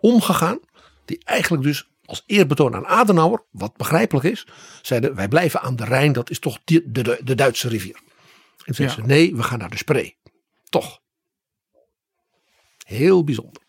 omgegaan. 0.00 0.58
Die 1.04 1.24
eigenlijk 1.24 1.62
dus 1.62 1.90
als 2.08 2.22
eerbetoon 2.26 2.74
aan 2.74 2.86
Adenauer, 2.86 3.44
wat 3.50 3.76
begrijpelijk 3.76 4.26
is, 4.26 4.46
zeiden 4.82 5.14
wij 5.14 5.28
blijven 5.28 5.60
aan 5.60 5.76
de 5.76 5.84
Rijn, 5.84 6.12
dat 6.12 6.30
is 6.30 6.38
toch 6.38 6.58
de, 6.64 6.82
de, 6.90 7.20
de 7.24 7.34
Duitse 7.34 7.68
rivier. 7.68 8.00
En 8.64 8.74
zeiden 8.74 8.96
Ja. 8.96 9.02
ze 9.02 9.08
nee, 9.08 9.36
we 9.36 9.42
gaan 9.42 9.58
naar 9.58 9.70
de 9.70 9.76
Spree. 9.76 10.16
Toch. 10.68 11.00
Heel 12.86 13.24
bijzonder. 13.24 13.62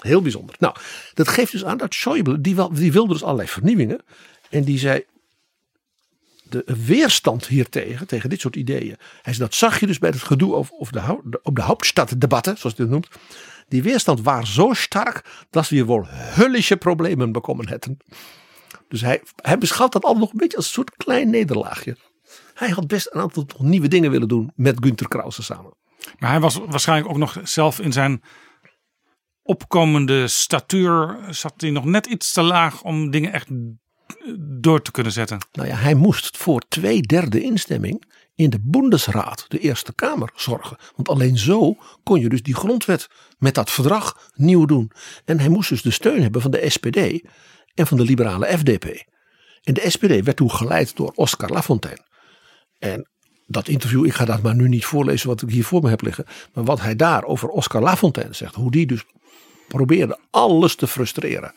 Heel 0.00 0.22
bijzonder. 0.22 0.54
Nou, 0.58 0.76
dat 1.14 1.28
geeft 1.28 1.52
dus 1.52 1.64
aan 1.64 1.78
dat 1.78 1.94
Schäuble, 1.94 2.40
die, 2.40 2.54
wel, 2.54 2.72
die 2.72 2.92
wilde 2.92 3.12
dus 3.12 3.22
allerlei 3.22 3.48
vernieuwingen. 3.48 4.00
En 4.50 4.64
die 4.64 4.78
zei, 4.78 5.04
de 6.42 6.64
weerstand 6.86 7.46
hiertegen, 7.46 8.06
tegen 8.06 8.30
dit 8.30 8.40
soort 8.40 8.56
ideeën. 8.56 8.96
Hij 9.22 9.32
zei, 9.34 9.38
dat 9.38 9.54
zag 9.54 9.80
je 9.80 9.86
dus 9.86 9.98
bij 9.98 10.10
het 10.10 10.22
gedoe 10.22 10.54
over, 10.54 10.74
over 10.78 10.92
de, 10.92 11.40
op 11.42 11.56
de 11.56 11.62
Hauptstadtdebatten, 11.62 12.58
zoals 12.58 12.76
hij 12.76 12.84
het 12.84 12.94
noemt. 12.94 13.08
Die 13.68 13.82
weerstand 13.82 14.20
was 14.20 14.54
zo 14.54 14.72
sterk 14.72 15.46
dat 15.50 15.68
we 15.68 15.84
wel 15.84 16.06
hullische 16.08 16.76
problemen 16.76 17.32
bekomen 17.32 17.68
hadden. 17.68 17.96
Dus 18.88 19.00
hij, 19.00 19.22
hij 19.36 19.58
beschouwt 19.58 19.92
dat 19.92 20.04
allemaal 20.04 20.22
nog 20.22 20.32
een 20.32 20.38
beetje 20.38 20.56
als 20.56 20.66
een 20.66 20.72
soort 20.72 20.96
klein 20.96 21.30
nederlaagje. 21.30 21.96
Hij 22.54 22.68
had 22.68 22.86
best 22.86 23.08
een 23.10 23.20
aantal 23.20 23.46
nieuwe 23.58 23.88
dingen 23.88 24.10
willen 24.10 24.28
doen 24.28 24.52
met 24.54 24.76
Günter 24.80 25.08
Krause 25.08 25.42
samen. 25.42 25.76
Maar 26.18 26.30
hij 26.30 26.40
was 26.40 26.56
waarschijnlijk 26.66 27.10
ook 27.10 27.18
nog 27.18 27.40
zelf 27.42 27.80
in 27.80 27.92
zijn 27.92 28.22
opkomende 29.42 30.28
statuur. 30.28 31.18
zat 31.30 31.54
hij 31.56 31.70
nog 31.70 31.84
net 31.84 32.06
iets 32.06 32.32
te 32.32 32.42
laag 32.42 32.82
om 32.82 33.10
dingen 33.10 33.32
echt 33.32 33.48
door 34.38 34.82
te 34.82 34.90
kunnen 34.90 35.12
zetten. 35.12 35.38
Nou 35.52 35.68
ja, 35.68 35.76
hij 35.76 35.94
moest 35.94 36.36
voor 36.36 36.60
twee 36.68 37.00
derde 37.00 37.42
instemming 37.42 38.04
in 38.34 38.50
de 38.50 38.58
Bundesraad, 38.62 39.44
de 39.48 39.58
Eerste 39.58 39.94
Kamer, 39.94 40.30
zorgen. 40.34 40.76
Want 40.96 41.08
alleen 41.08 41.38
zo 41.38 41.76
kon 42.02 42.20
je 42.20 42.28
dus 42.28 42.42
die 42.42 42.54
grondwet 42.54 43.08
met 43.38 43.54
dat 43.54 43.70
verdrag 43.70 44.30
nieuw 44.34 44.64
doen. 44.64 44.90
En 45.24 45.40
hij 45.40 45.48
moest 45.48 45.68
dus 45.68 45.82
de 45.82 45.90
steun 45.90 46.22
hebben 46.22 46.42
van 46.42 46.50
de 46.50 46.70
SPD 46.70 46.96
en 47.74 47.86
van 47.86 47.96
de 47.96 48.04
liberale 48.04 48.58
FDP. 48.58 49.04
En 49.62 49.74
de 49.74 49.90
SPD 49.90 50.24
werd 50.24 50.36
toen 50.36 50.50
geleid 50.50 50.96
door 50.96 51.12
Oscar 51.14 51.50
Lafontaine. 51.50 52.04
En 52.78 53.08
dat 53.46 53.68
interview, 53.68 54.06
ik 54.06 54.12
ga 54.12 54.24
dat 54.24 54.42
maar 54.42 54.54
nu 54.54 54.68
niet 54.68 54.84
voorlezen 54.84 55.28
wat 55.28 55.42
ik 55.42 55.50
hier 55.50 55.64
voor 55.64 55.82
me 55.82 55.88
heb 55.88 56.00
liggen. 56.00 56.24
Maar 56.52 56.64
wat 56.64 56.80
hij 56.80 56.96
daar 56.96 57.24
over 57.24 57.48
Oscar 57.48 57.82
Lafontaine 57.82 58.34
zegt. 58.34 58.54
Hoe 58.54 58.70
die 58.70 58.86
dus 58.86 59.04
probeerde 59.68 60.18
alles 60.30 60.76
te 60.76 60.86
frustreren. 60.86 61.54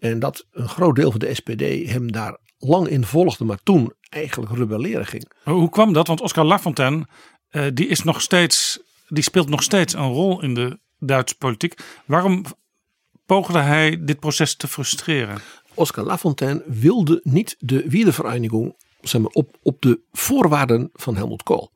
En 0.00 0.18
dat 0.18 0.46
een 0.52 0.68
groot 0.68 0.96
deel 0.96 1.10
van 1.10 1.20
de 1.20 1.34
SPD 1.34 1.90
hem 1.90 2.12
daar 2.12 2.38
lang 2.58 2.88
in 2.88 3.04
volgde, 3.04 3.44
maar 3.44 3.58
toen 3.62 3.92
eigenlijk 4.08 4.52
rebelleren 4.52 5.06
ging. 5.06 5.30
Hoe 5.44 5.70
kwam 5.70 5.92
dat? 5.92 6.06
Want 6.06 6.20
Oscar 6.20 6.44
Lafontaine, 6.44 7.06
eh, 7.48 7.66
die, 7.74 7.86
is 7.86 8.02
nog 8.02 8.20
steeds, 8.20 8.80
die 9.08 9.22
speelt 9.22 9.48
nog 9.48 9.62
steeds 9.62 9.94
een 9.94 10.12
rol 10.12 10.42
in 10.42 10.54
de 10.54 10.78
Duitse 10.98 11.36
politiek. 11.36 11.80
Waarom 12.04 12.44
poogde 13.26 13.58
hij 13.58 14.04
dit 14.04 14.20
proces 14.20 14.56
te 14.56 14.68
frustreren? 14.68 15.40
Oscar 15.74 16.04
Lafontaine 16.04 16.62
wilde 16.66 17.20
niet 17.22 17.56
de 17.58 17.88
Wiedervereinigung 17.88 18.74
zeg 19.00 19.20
maar, 19.20 19.30
op, 19.30 19.56
op 19.62 19.82
de 19.82 20.00
voorwaarden 20.12 20.90
van 20.92 21.16
Helmut 21.16 21.42
Kohl. 21.42 21.70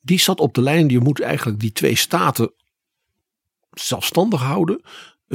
Die 0.00 0.20
zat 0.20 0.40
op 0.40 0.54
de 0.54 0.62
lijn, 0.62 0.88
je 0.88 1.00
moet 1.00 1.20
eigenlijk 1.20 1.60
die 1.60 1.72
twee 1.72 1.96
staten 1.96 2.52
zelfstandig 3.70 4.40
houden. 4.40 4.82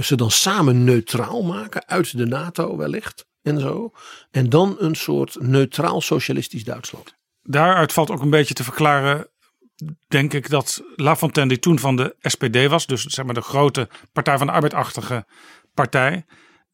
Ze 0.01 0.15
dan 0.15 0.31
samen 0.31 0.83
neutraal 0.83 1.43
maken 1.43 1.88
uit 1.88 2.17
de 2.17 2.25
NATO 2.25 2.77
wellicht 2.77 3.27
en 3.41 3.60
zo. 3.60 3.91
En 4.31 4.49
dan 4.49 4.75
een 4.79 4.95
soort 4.95 5.38
neutraal 5.39 6.01
socialistisch 6.01 6.63
Duitsland. 6.63 7.15
Daaruit 7.41 7.93
valt 7.93 8.12
ook 8.12 8.21
een 8.21 8.29
beetje 8.29 8.53
te 8.53 8.63
verklaren, 8.63 9.27
denk 10.07 10.33
ik, 10.33 10.49
dat 10.49 10.83
Lafontaine, 10.95 11.53
die 11.53 11.62
toen 11.62 11.79
van 11.79 11.95
de 11.95 12.15
SPD 12.21 12.67
was, 12.67 12.86
dus 12.86 13.03
zeg 13.03 13.25
maar 13.25 13.33
de 13.33 13.41
grote 13.41 13.89
Partij 14.12 14.38
van 14.38 14.47
de 14.47 14.53
Arbeidachtige 14.53 15.25
partij, 15.73 16.25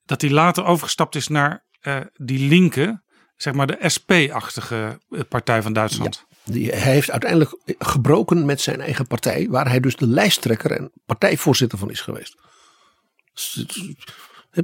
dat 0.05 0.21
hij 0.21 0.29
later 0.29 0.65
overgestapt 0.65 1.15
is 1.15 1.27
naar 1.27 1.65
eh, 1.79 1.99
die 2.13 2.47
linker, 2.47 3.03
zeg 3.35 3.53
maar 3.53 3.67
de 3.67 3.77
SP-achtige 3.79 4.99
eh, 5.09 5.19
Partij 5.29 5.61
van 5.61 5.73
Duitsland. 5.73 6.25
Die, 6.43 6.69
hij 6.69 6.93
heeft 6.93 7.11
uiteindelijk 7.11 7.57
gebroken 7.65 8.45
met 8.45 8.61
zijn 8.61 8.81
eigen 8.81 9.07
partij, 9.07 9.47
waar 9.49 9.69
hij 9.69 9.79
dus 9.79 9.95
de 9.95 10.07
lijsttrekker 10.07 10.71
en 10.71 10.91
partijvoorzitter 11.05 11.77
van 11.77 11.89
is 11.89 12.01
geweest. 12.01 12.35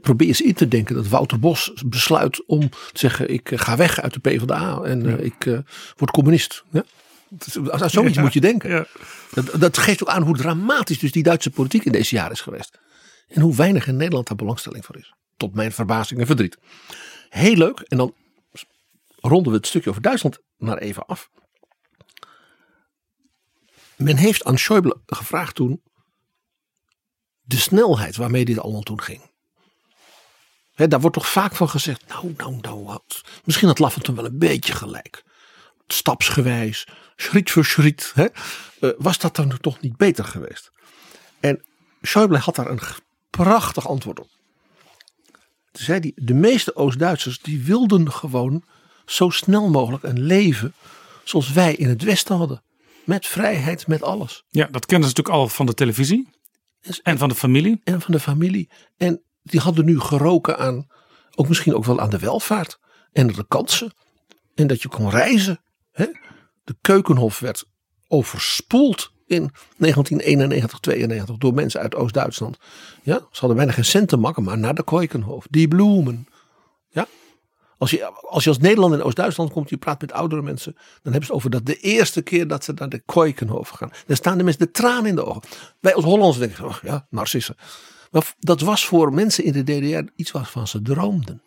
Probeer 0.02 0.28
eens 0.28 0.42
in 0.42 0.54
te 0.54 0.68
denken 0.68 0.96
dat 0.96 1.08
Wouter 1.08 1.40
Bos 1.40 1.74
besluit 1.86 2.46
om 2.46 2.70
te 2.70 2.78
zeggen: 2.94 3.30
ik 3.30 3.52
eh, 3.52 3.60
ga 3.60 3.78
weg 3.78 4.02
uit 4.02 4.14
de 4.14 4.20
PvdA 4.20 4.82
en 4.82 5.06
eh, 5.06 5.26
ik 5.26 5.46
eh, 5.46 5.60
word 5.96 6.12
communist. 6.12 6.64
Ja? 6.72 6.84
Aan 7.70 7.90
zoiets 7.90 8.16
Ja, 8.16 8.22
moet 8.22 8.34
je 8.34 8.42
denken. 8.42 8.88
dat 9.60 9.78
geeft 9.78 10.02
ook 10.04 10.10
aan 10.10 10.24
hoe 10.24 10.38
dramatisch 10.38 11.00
dus 11.00 11.12
die 11.12 11.24
Duitse 11.24 11.50
politiek 11.50 11.86
in 11.86 11.92
deze 11.92 12.16
jaren 12.16 12.32
is 12.32 12.42
geweest. 12.42 12.80
En 13.28 13.42
hoe 13.42 13.56
weinig 13.56 13.88
in 13.88 13.96
Nederland 13.96 14.28
daar 14.28 14.36
belangstelling 14.36 14.86
voor 14.86 14.98
is. 14.98 15.14
Tot 15.38 15.54
mijn 15.54 15.72
verbazing 15.72 16.20
en 16.20 16.26
verdriet. 16.26 16.58
Heel 17.30 17.56
leuk. 17.56 17.80
En 17.80 17.98
dan 17.98 18.14
ronden 19.20 19.52
we 19.52 19.58
het 19.58 19.68
stukje 19.68 19.90
over 19.90 20.02
Duitsland 20.02 20.40
maar 20.58 20.78
even 20.78 21.06
af. 21.06 21.30
Men 23.96 24.18
heeft 24.18 24.44
aan 24.44 24.58
Schäuble 24.58 25.04
gevraagd 25.06 25.56
toen 25.56 25.82
de 27.50 27.58
snelheid 27.58 28.16
waarmee 28.16 28.46
dit 28.46 28.60
allemaal 28.60 28.82
toen 28.82 29.02
ging. 29.02 29.22
Daar 30.76 31.00
wordt 31.00 31.16
toch 31.16 31.30
vaak 31.30 31.56
van 31.56 31.70
gezegd, 31.70 32.08
nou, 32.08 32.34
nou, 32.38 32.58
nou, 32.62 32.84
wat. 32.84 33.22
misschien 33.44 33.68
had 33.68 33.80
Lafontaine 33.80 34.22
wel 34.22 34.32
een 34.32 34.38
beetje 34.38 34.74
gelijk. 34.74 35.24
Stapsgewijs, 35.88 36.88
schriet 37.16 37.52
voor 37.52 37.66
schriet. 37.66 38.14
Eh, 38.16 38.90
was 38.98 39.18
dat 39.18 39.36
dan 39.36 39.58
toch 39.62 39.82
niet 39.82 39.98
beter 39.98 40.26
geweest? 40.26 40.72
En 41.40 41.64
Schäuble 42.02 42.38
had 42.38 42.56
daar 42.56 42.70
een 42.70 42.80
prachtig 43.30 43.88
antwoord 43.88 44.20
op. 44.20 44.28
Toen 45.72 45.84
zei 45.84 46.00
hij, 46.00 46.12
de 46.16 46.34
meeste 46.34 46.76
Oost-Duitsers 46.76 47.40
die 47.40 47.64
wilden 47.64 48.12
gewoon 48.12 48.64
zo 49.06 49.30
snel 49.30 49.70
mogelijk 49.70 50.04
een 50.04 50.22
leven 50.22 50.74
zoals 51.24 51.52
wij 51.52 51.76
in 51.76 51.90
het 51.90 52.04
Westen 52.04 52.36
hadden. 52.36 52.64
Met 53.04 53.28
vrijheid, 53.28 53.88
met 53.88 54.04
alles. 54.04 54.44
Ja, 54.50 54.68
dat 54.72 54.86
kennen 54.86 55.10
ze 55.10 55.16
natuurlijk 55.16 55.44
al 55.44 55.48
van 55.48 55.66
de 55.66 55.74
televisie 55.74 56.39
en 57.04 57.18
van 57.18 57.30
de 57.30 57.36
familie. 57.36 57.82
en 57.84 58.02
van 58.02 58.12
de 58.12 58.20
familie. 58.20 58.70
En 58.98 59.22
die 59.44 59.60
hadden 59.60 59.86
nu 59.86 60.00
geroken 60.00 60.58
aan, 60.58 60.88
ook 61.36 61.48
misschien 61.48 61.76
ook 61.76 61.86
wel 61.86 62.00
aan 62.00 62.10
de 62.10 62.20
welvaart 62.20 62.80
en 63.12 63.28
de 63.28 63.46
kansen. 63.48 63.94
En 64.56 64.68
dat 64.68 64.82
je 64.82 64.88
kon 64.88 65.10
reizen. 65.10 65.62
Hè? 65.92 66.06
De 66.64 66.76
Keukenhof 66.82 67.40
werd 67.40 67.66
overspoeld 68.08 69.12
in 69.26 69.52
1991, 69.78 70.80
92 70.80 71.38
door 71.38 71.54
mensen 71.54 71.82
uit 71.82 71.96
Oost-Duitsland. 71.96 72.58
Ja, 73.04 73.18
ze 73.18 73.40
hadden 73.40 73.58
bijna 73.58 73.72
geen 73.72 73.86
cent 73.86 74.10
te 74.10 74.18
makken, 74.18 74.44
maar 74.44 74.58
naar 74.58 74.76
de 74.76 74.84
Keukenhof. 74.84 75.48
Die 75.50 75.68
bloemen. 75.68 76.28
Ja. 76.90 77.08
Als 77.80 77.92
je, 77.92 78.06
als 78.06 78.44
je 78.44 78.50
als 78.50 78.60
Nederlander 78.60 79.00
in 79.00 79.06
Oost-Duitsland 79.06 79.52
komt, 79.52 79.70
je 79.70 79.78
praat 79.78 80.02
met 80.02 80.12
oudere 80.12 80.42
mensen, 80.42 80.74
dan 80.74 80.84
hebben 81.12 81.14
ze 81.14 81.20
het 81.20 81.32
over 81.32 81.50
dat 81.50 81.66
de 81.66 81.76
eerste 81.76 82.22
keer 82.22 82.48
dat 82.48 82.64
ze 82.64 82.74
naar 82.76 82.90
de 82.90 83.04
Keukenhof 83.06 83.70
gaan. 83.70 83.92
Dan 84.06 84.16
staan 84.16 84.38
de 84.38 84.44
mensen 84.44 84.66
de 84.66 84.72
tranen 84.72 85.06
in 85.06 85.16
de 85.16 85.26
ogen. 85.26 85.42
Wij 85.80 85.94
als 85.94 86.04
Hollanders 86.04 86.38
denken, 86.38 86.66
oh 86.66 86.76
ja, 86.82 87.08
narcissen. 87.10 87.56
Maar 88.12 88.34
dat 88.40 88.62
was 88.62 88.86
voor 88.86 89.14
mensen 89.14 89.44
in 89.44 89.54
de 89.54 89.64
DDR 89.64 90.12
iets 90.16 90.32
waarvan 90.32 90.68
ze 90.68 90.82
droomden. 90.82 91.42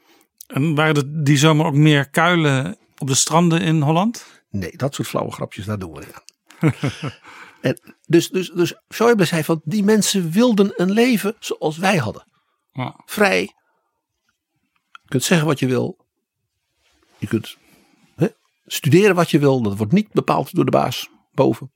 En 0.46 0.74
waren 0.74 0.94
er 0.94 1.24
die 1.24 1.38
zomer 1.38 1.66
ook 1.66 1.74
meer 1.74 2.10
kuilen 2.10 2.76
op 2.98 3.06
de 3.06 3.14
stranden 3.14 3.60
in 3.60 3.80
Holland? 3.80 4.26
Nee, 4.50 4.76
dat 4.76 4.94
soort 4.94 5.08
flauwe 5.08 5.32
grapjes, 5.32 5.64
daar 5.64 5.78
doen 5.78 5.92
we 5.92 5.98
niet 5.98 6.14
aan. 6.14 6.72
en 7.60 7.94
dus, 8.06 8.28
dus, 8.28 8.50
dus 8.50 8.74
Schäuble 8.88 9.26
zei 9.26 9.44
van, 9.44 9.60
die 9.64 9.82
mensen 9.82 10.30
wilden 10.30 10.72
een 10.76 10.90
leven 10.90 11.36
zoals 11.38 11.78
wij 11.78 11.96
hadden. 11.96 12.24
Ja. 12.72 13.00
Vrij. 13.04 13.40
Je 14.90 15.08
kunt 15.08 15.24
zeggen 15.24 15.46
wat 15.46 15.58
je 15.58 15.66
wil. 15.66 16.01
Je 17.22 17.28
kunt 17.28 17.56
studeren 18.66 19.14
wat 19.14 19.30
je 19.30 19.38
wil. 19.38 19.62
Dat 19.62 19.76
wordt 19.76 19.92
niet 19.92 20.12
bepaald 20.12 20.54
door 20.54 20.64
de 20.64 20.70
baas 20.70 21.08
boven 21.32 21.72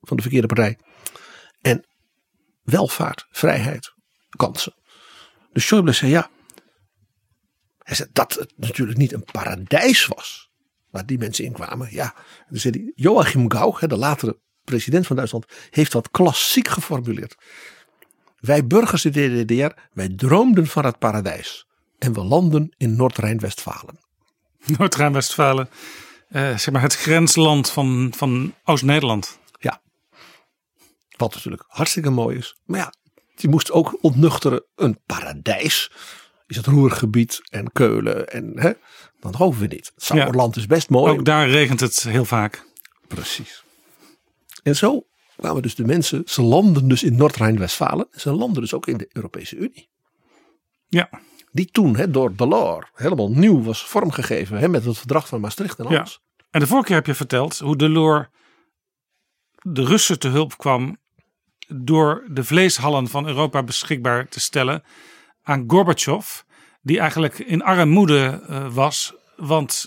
van 0.00 0.16
de 0.16 0.22
verkeerde 0.22 0.46
partij. 0.46 0.78
En 1.60 1.86
welvaart, 2.62 3.26
vrijheid, 3.30 3.92
kansen. 4.36 4.74
Dus 5.52 5.64
Schäuble 5.64 5.94
zei 5.94 6.10
ja. 6.10 6.30
Hij 7.78 7.94
zei 7.94 8.08
dat 8.12 8.34
het 8.34 8.52
natuurlijk 8.56 8.98
niet 8.98 9.12
een 9.12 9.24
paradijs 9.32 10.06
was. 10.06 10.50
Waar 10.90 11.06
die 11.06 11.18
mensen 11.18 11.44
in 11.44 11.52
kwamen. 11.52 11.88
Ja, 11.90 12.14
zei 12.48 12.92
Joachim 12.94 13.50
Gauck, 13.50 13.88
de 13.88 13.96
latere 13.96 14.40
president 14.64 15.06
van 15.06 15.16
Duitsland, 15.16 15.46
heeft 15.70 15.92
dat 15.92 16.10
klassiek 16.10 16.68
geformuleerd. 16.68 17.34
Wij 18.36 18.66
burgers 18.66 19.04
in 19.04 19.12
de 19.12 19.44
DDR, 19.44 19.80
wij 19.92 20.08
droomden 20.08 20.66
van 20.66 20.84
het 20.84 20.98
paradijs. 20.98 21.66
En 21.98 22.12
we 22.12 22.24
landen 22.24 22.74
in 22.76 22.96
Noord-Rijn-Westfalen. 22.96 24.05
Noord-Rijn-Westfalen, 24.78 25.68
eh, 26.28 26.56
zeg 26.56 26.70
maar 26.70 26.82
het 26.82 26.96
grensland 26.96 27.70
van, 27.70 28.12
van 28.16 28.54
Oost-Nederland. 28.64 29.38
Ja. 29.58 29.80
Wat 31.16 31.34
natuurlijk 31.34 31.64
hartstikke 31.66 32.10
mooi 32.10 32.36
is. 32.36 32.56
Maar 32.64 32.80
ja, 32.80 32.92
je 33.34 33.48
moest 33.48 33.70
ook 33.70 33.98
ontnuchteren. 34.00 34.64
Een 34.74 34.98
paradijs 35.06 35.90
is 36.46 36.56
het 36.56 36.66
Roergebied 36.66 37.40
en 37.50 37.72
Keulen. 37.72 38.28
En 38.28 38.60
hè, 38.60 38.72
dan 39.20 39.34
hoeven 39.36 39.68
we 39.68 39.74
niet. 39.74 39.92
Sauerland 39.96 40.56
is 40.56 40.66
best 40.66 40.90
mooi. 40.90 41.12
Ook 41.12 41.24
daar 41.24 41.48
regent 41.48 41.80
het 41.80 42.02
heel 42.02 42.24
vaak. 42.24 42.64
Precies. 43.08 43.64
En 44.62 44.76
zo 44.76 45.06
kwamen 45.36 45.62
dus 45.62 45.74
de 45.74 45.84
mensen. 45.84 46.22
Ze 46.26 46.42
landen 46.42 46.88
dus 46.88 47.02
in 47.02 47.16
Noord-Rijn-Westfalen. 47.16 48.06
Ze 48.10 48.32
landen 48.32 48.62
dus 48.62 48.74
ook 48.74 48.86
in 48.86 48.96
de 48.96 49.08
Europese 49.12 49.56
Unie. 49.56 49.88
Ja, 50.88 51.10
Die 51.56 51.70
toen 51.70 51.96
hè, 51.96 52.10
door 52.10 52.34
Delors 52.34 52.86
helemaal 52.94 53.30
nieuw 53.30 53.62
was 53.62 53.84
vormgegeven. 53.84 54.58
Hè, 54.58 54.68
met 54.68 54.84
het 54.84 54.98
verdrag 54.98 55.28
van 55.28 55.40
Maastricht 55.40 55.78
en 55.78 55.88
ja. 55.88 55.98
alles. 55.98 56.20
En 56.50 56.60
de 56.60 56.66
vorige 56.66 56.86
keer 56.86 56.96
heb 56.96 57.06
je 57.06 57.14
verteld 57.14 57.58
hoe 57.58 57.76
Delors 57.76 58.26
de 59.62 59.84
Russen 59.84 60.18
te 60.18 60.28
hulp 60.28 60.56
kwam 60.56 60.96
door 61.68 62.24
de 62.28 62.44
vleeshallen 62.44 63.08
van 63.08 63.26
Europa 63.26 63.62
beschikbaar 63.62 64.28
te 64.28 64.40
stellen 64.40 64.82
aan 65.42 65.64
Gorbachev, 65.66 66.40
die 66.82 66.98
eigenlijk 66.98 67.38
in 67.38 67.62
armoede 67.62 68.42
eh, 68.48 68.74
was, 68.74 69.14
want 69.36 69.86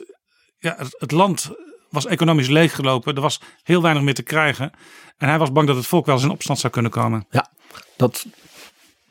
ja, 0.60 0.76
het, 0.78 0.96
het 1.00 1.12
land 1.12 1.52
was 1.90 2.06
economisch 2.06 2.50
leeggelopen. 2.50 3.16
Er 3.16 3.22
was 3.22 3.42
heel 3.64 3.82
weinig 3.82 4.04
meer 4.04 4.14
te 4.14 4.24
krijgen. 4.24 4.72
En 5.18 5.28
hij 5.28 5.38
was 5.38 5.52
bang 5.52 5.68
dat 5.68 5.76
het 5.76 5.88
volk 5.88 6.06
wel 6.06 6.16
eens 6.16 6.24
in 6.24 6.32
opstand 6.32 6.60
zou 6.60 6.74
kunnen 6.74 6.92
komen. 6.92 7.26
Ja, 7.30 7.52
dat, 7.98 8.26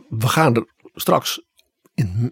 we 0.08 0.28
gaan 0.28 0.54
er 0.54 0.66
straks 0.94 1.46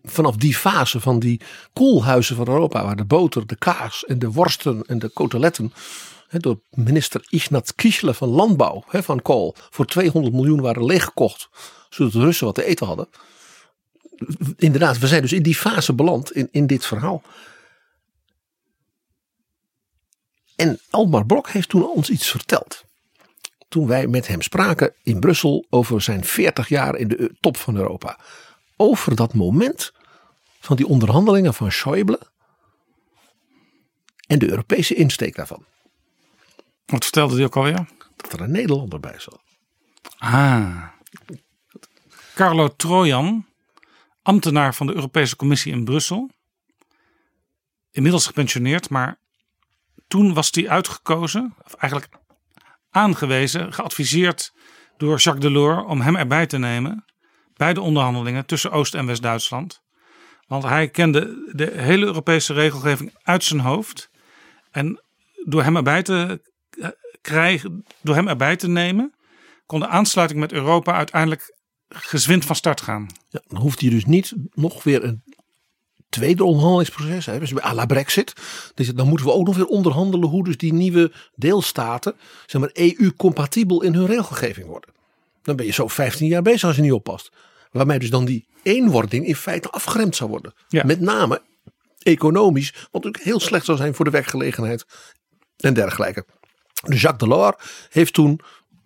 vanaf 0.03 0.37
die 0.37 0.55
fase 0.55 1.01
van 1.01 1.19
die 1.19 1.41
koelhuizen 1.73 2.37
van 2.37 2.49
Europa, 2.49 2.85
waar 2.85 2.97
de 2.97 3.05
boter, 3.05 3.47
de 3.47 3.57
kaas 3.57 4.05
en 4.05 4.19
de 4.19 4.31
worsten 4.31 4.83
en 4.87 4.99
de 4.99 5.09
koteletten 5.09 5.73
door 6.31 6.61
minister 6.71 7.25
Ignat 7.29 7.75
Kiesle 7.75 8.15
van 8.15 8.29
Landbouw, 8.29 8.85
van 8.87 9.23
Kool, 9.23 9.55
voor 9.71 9.87
200 9.87 10.35
miljoen 10.35 10.61
waren 10.61 10.85
leeggekocht, 10.85 11.49
zodat 11.91 12.13
de 12.13 12.21
Russen 12.21 12.47
wat 12.47 12.55
te 12.55 12.65
eten 12.65 12.87
hadden. 12.87 13.09
Inderdaad, 14.57 14.99
we 14.99 15.07
zijn 15.07 15.23
dus 15.23 15.33
in 15.33 15.43
die 15.43 15.55
fase 15.55 15.93
beland 15.93 16.33
in, 16.33 16.49
in 16.51 16.67
dit 16.67 16.87
verhaal. 16.87 17.23
En 20.57 20.81
Almar 20.91 21.27
Blok 21.27 21.49
heeft 21.49 21.69
toen 21.69 21.89
ons 21.89 22.11
iets 22.11 22.31
verteld. 22.31 22.85
Toen 23.69 23.87
wij 23.87 24.07
met 24.07 24.27
hem 24.27 24.43
spraken 24.43 24.93
in 25.03 25.21
Brussel 25.21 25.67
over 25.71 26.03
zijn 26.03 26.25
40 26.25 26.69
jaar 26.69 26.97
in 26.97 27.09
de 27.09 27.35
top 27.41 27.57
van 27.57 27.77
Europa. 27.77 28.19
Over 28.77 29.17
dat 29.17 29.35
moment 29.35 29.93
van 30.61 30.77
die 30.77 30.87
onderhandelingen 30.87 31.55
van 31.55 31.73
Schäuble 31.73 32.19
en 34.27 34.39
de 34.39 34.49
Europese 34.49 34.95
insteek 34.95 35.35
daarvan. 35.35 35.65
Wat 36.87 37.05
vertelde 37.05 37.35
hij 37.35 37.45
ook 37.45 37.57
alweer? 37.57 37.89
Dat 38.17 38.33
er 38.33 38.41
een 38.41 38.51
Nederlander 38.51 39.01
bij 39.01 39.19
zat. 39.19 39.41
Ah. 40.19 40.89
Carlo 42.35 42.77
Trojan, 42.77 43.47
ambtenaar 44.23 44.75
van 44.75 44.87
de 44.87 44.95
Europese 44.95 45.37
Commissie 45.37 45.73
in 45.73 45.85
Brussel. 45.85 46.31
Inmiddels 47.91 48.27
gepensioneerd, 48.27 48.91
maar 48.91 49.19
toen 50.09 50.35
was 50.35 50.49
hij 50.51 50.69
uitgekozen, 50.69 51.55
of 51.65 51.75
eigenlijk 51.75 52.13
aangewezen, 52.91 53.73
geadviseerd 53.73 54.53
door 54.97 55.19
Jacques 55.19 55.45
Delors 55.45 55.85
om 55.85 56.01
hem 56.01 56.17
erbij 56.17 56.47
te 56.47 56.59
nemen 56.59 57.05
bij 57.57 57.75
de 57.75 57.81
onderhandelingen 57.81 58.47
tussen 58.47 58.71
Oost- 58.71 58.95
en 58.95 59.07
West-Duitsland. 59.07 59.83
Want 60.47 60.63
hij 60.63 60.89
kende 60.89 61.51
de 61.53 61.73
hele 61.75 62.07
Europese 62.07 62.53
regelgeving 62.53 63.15
uit 63.23 63.45
zijn 63.45 63.61
hoofd. 63.61 64.11
En 64.71 65.01
door 65.45 65.63
hem 65.63 65.77
erbij 65.77 66.03
te 66.03 66.41
krijgen, 67.21 67.85
door 68.01 68.15
hem 68.15 68.29
erbij 68.29 68.57
te 68.57 68.69
nemen, 68.69 69.15
kon 69.67 69.81
de 69.81 69.89
aansluiting 69.89 70.41
met 70.41 70.53
Europa 70.53 70.93
uiteindelijk 70.93 71.55
gezwind 71.89 72.45
van 72.45 72.57
start 72.57 72.81
gaan. 72.81 73.07
Ja, 73.29 73.41
dan 73.47 73.61
hoeft 73.61 73.81
hij 73.81 73.91
dus 73.91 74.05
niet 74.05 74.33
nog 74.55 74.83
weer 74.83 75.05
een 75.05 75.23
tweede 76.09 76.45
onderhandelingsproces. 76.45 77.27
Hè, 77.27 77.39
dus 77.39 77.63
à 77.63 77.75
la 77.75 77.87
Brexit. 77.87 78.33
Dus 78.75 78.89
dan 78.89 79.09
moeten 79.09 79.27
we 79.27 79.33
ook 79.33 79.47
nog 79.47 79.57
weer 79.57 79.67
onderhandelen 79.67 80.29
hoe 80.29 80.45
dus 80.45 80.57
die 80.57 80.73
nieuwe 80.73 81.13
deelstaten, 81.35 82.15
zeg 82.47 82.61
maar 82.61 82.71
EU-compatibel 82.73 83.83
in 83.83 83.95
hun 83.95 84.07
regelgeving 84.07 84.67
worden. 84.67 84.95
Dan 85.47 85.57
ben 85.57 85.67
je 85.67 85.73
zo 85.73 85.89
15 85.89 86.27
jaar 86.27 86.43
bezig 86.43 86.65
als 86.65 86.77
je 86.77 86.83
niet 86.83 86.93
oppast. 86.93 87.33
Waarmee 87.71 87.99
dus 87.99 88.11
dan 88.11 88.25
die 88.25 88.49
eenwording 88.63 89.27
in 89.27 89.37
feite 89.37 89.71
afgeremd 89.71 90.17
zou 90.17 90.31
worden. 90.31 90.55
Ja. 90.69 90.85
Met 90.85 91.01
name 91.01 91.43
economisch, 91.99 92.73
wat 92.73 92.93
natuurlijk 92.93 93.25
heel 93.25 93.41
slecht 93.41 93.65
zou 93.65 93.79
zijn 93.79 93.95
voor 93.95 94.05
de 94.05 94.11
werkgelegenheid 94.11 94.85
en 95.57 95.75
dergelijke. 95.75 96.27
Dus 96.85 97.01
Jacques 97.01 97.29
Delors 97.29 97.57
heeft 97.91 98.13
toen 98.13 98.41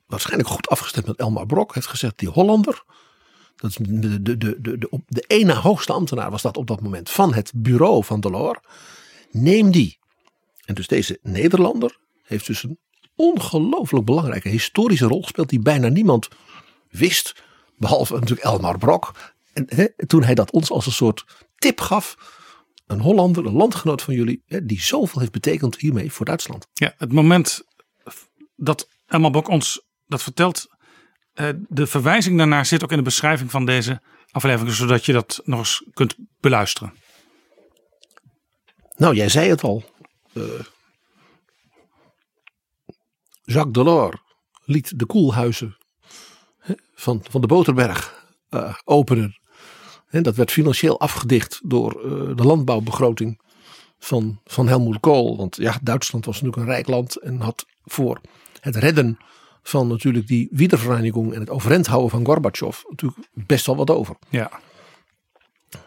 waarschijnlijk 0.06 0.48
goed 0.48 0.68
afgestemd 0.68 1.06
met 1.06 1.16
Elmar 1.16 1.46
Brok. 1.46 1.74
Heeft 1.74 1.86
gezegd 1.86 2.18
die 2.18 2.28
Hollander, 2.28 2.84
dat 3.56 3.70
is 3.70 3.76
de, 3.76 4.22
de, 4.22 4.22
de, 4.22 4.60
de, 4.60 4.78
de, 4.78 5.02
de 5.06 5.24
ene 5.26 5.54
hoogste 5.54 5.92
ambtenaar 5.92 6.30
was 6.30 6.42
dat 6.42 6.56
op 6.56 6.66
dat 6.66 6.80
moment 6.80 7.10
van 7.10 7.34
het 7.34 7.52
bureau 7.54 8.04
van 8.04 8.20
Delors. 8.20 8.58
Neem 9.30 9.70
die. 9.70 9.98
En 10.64 10.74
dus 10.74 10.86
deze 10.86 11.18
Nederlander 11.22 11.98
heeft 12.22 12.46
dus 12.46 12.62
een 12.62 12.78
ongelooflijk 13.20 14.04
belangrijke 14.04 14.48
historische 14.48 15.06
rol 15.06 15.22
gespeeld 15.22 15.48
die 15.48 15.60
bijna 15.60 15.88
niemand 15.88 16.28
wist. 16.90 17.42
Behalve 17.76 18.14
natuurlijk 18.14 18.40
Elmar 18.40 18.78
Brok. 18.78 19.32
En 19.52 19.64
hè, 19.68 20.06
toen 20.06 20.22
hij 20.22 20.34
dat 20.34 20.50
ons 20.50 20.70
als 20.70 20.86
een 20.86 20.92
soort 20.92 21.24
tip 21.56 21.80
gaf. 21.80 22.16
Een 22.86 23.00
Hollander, 23.00 23.46
een 23.46 23.52
landgenoot 23.52 24.02
van 24.02 24.14
jullie, 24.14 24.42
hè, 24.46 24.64
die 24.66 24.82
zoveel 24.82 25.20
heeft 25.20 25.32
betekend 25.32 25.76
hiermee 25.76 26.12
voor 26.12 26.26
Duitsland. 26.26 26.66
Ja, 26.72 26.94
het 26.98 27.12
moment 27.12 27.62
dat 28.56 28.88
Elmar 29.06 29.30
Bok 29.30 29.48
ons 29.48 29.82
dat 30.06 30.22
vertelt, 30.22 30.66
eh, 31.32 31.48
de 31.68 31.86
verwijzing 31.86 32.38
daarnaar 32.38 32.66
zit 32.66 32.84
ook 32.84 32.90
in 32.90 32.96
de 32.96 33.02
beschrijving 33.02 33.50
van 33.50 33.64
deze 33.64 34.00
aflevering, 34.30 34.74
zodat 34.74 35.04
je 35.06 35.12
dat 35.12 35.40
nog 35.44 35.58
eens 35.58 35.84
kunt 35.92 36.14
beluisteren. 36.40 36.94
Nou, 38.96 39.14
jij 39.14 39.28
zei 39.28 39.48
het 39.48 39.62
al. 39.62 39.84
Eh, 40.32 40.42
Jacques 43.52 43.72
Delors 43.72 44.16
liet 44.64 44.98
de 44.98 45.06
koelhuizen 45.06 45.76
van, 46.94 47.24
van 47.30 47.40
de 47.40 47.46
Boterberg 47.46 48.26
eh, 48.48 48.74
openen. 48.84 49.40
En 50.08 50.22
dat 50.22 50.36
werd 50.36 50.52
financieel 50.52 51.00
afgedicht 51.00 51.60
door 51.64 52.04
eh, 52.04 52.36
de 52.36 52.44
landbouwbegroting 52.44 53.40
van, 53.98 54.40
van 54.44 54.68
Helmut 54.68 55.00
Kool. 55.00 55.36
Want 55.36 55.56
ja, 55.56 55.78
Duitsland 55.82 56.24
was 56.24 56.34
natuurlijk 56.40 56.62
een 56.62 56.74
rijk 56.74 56.86
land 56.88 57.16
en 57.16 57.40
had 57.40 57.66
voor 57.84 58.20
het 58.60 58.76
redden 58.76 59.18
van 59.62 59.88
natuurlijk 59.88 60.26
die 60.26 60.48
wiedervereniging 60.50 61.34
en 61.34 61.40
het 61.40 61.50
overeind 61.50 61.86
houden 61.86 62.10
van 62.10 62.24
Gorbachev 62.24 62.82
natuurlijk 62.88 63.28
best 63.32 63.66
wel 63.66 63.76
wat 63.76 63.90
over. 63.90 64.16
Ja, 64.28 64.60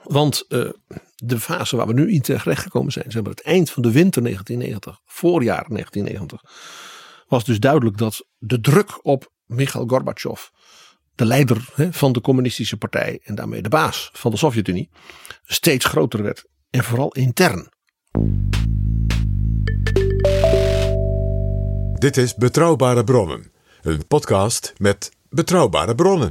Want 0.04 0.46
eh, 0.48 0.70
de 1.16 1.40
fase 1.40 1.76
waar 1.76 1.88
we 1.88 1.94
nu 1.94 2.12
in 2.12 2.22
terecht 2.22 2.62
gekomen 2.62 2.92
zijn, 2.92 3.12
zeg 3.12 3.22
maar 3.22 3.32
het 3.32 3.44
eind 3.44 3.70
van 3.70 3.84
de 3.84 3.92
winter 3.92 4.22
1990, 4.22 5.00
voorjaar 5.06 5.66
1990, 5.68 6.42
was 7.34 7.46
dus 7.46 7.60
duidelijk 7.60 7.98
dat 7.98 8.28
de 8.38 8.60
druk 8.60 9.06
op 9.06 9.32
Mikhail 9.46 9.88
Gorbachev, 9.88 10.42
de 11.16 11.26
leider 11.26 11.70
hè, 11.74 11.94
van 11.94 12.12
de 12.12 12.22
communistische 12.22 12.78
partij 12.78 13.20
en 13.24 13.36
daarmee 13.36 13.62
de 13.62 13.70
baas 13.70 14.10
van 14.14 14.32
de 14.32 14.38
Sovjet-Unie, 14.38 14.90
steeds 15.44 15.86
groter 15.86 16.24
werd. 16.24 16.46
En 16.70 16.84
vooral 16.84 17.12
intern. 17.12 17.70
Dit 21.94 22.18
is 22.18 22.36
Betrouwbare 22.36 23.04
Bronnen, 23.04 23.52
een 23.82 24.08
podcast 24.08 24.74
met 24.78 25.12
betrouwbare 25.30 25.96
bronnen. 25.96 26.30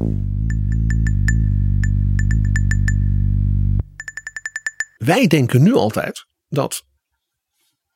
Wij 4.99 5.27
denken 5.27 5.63
nu 5.63 5.75
altijd 5.75 6.27
dat 6.49 6.85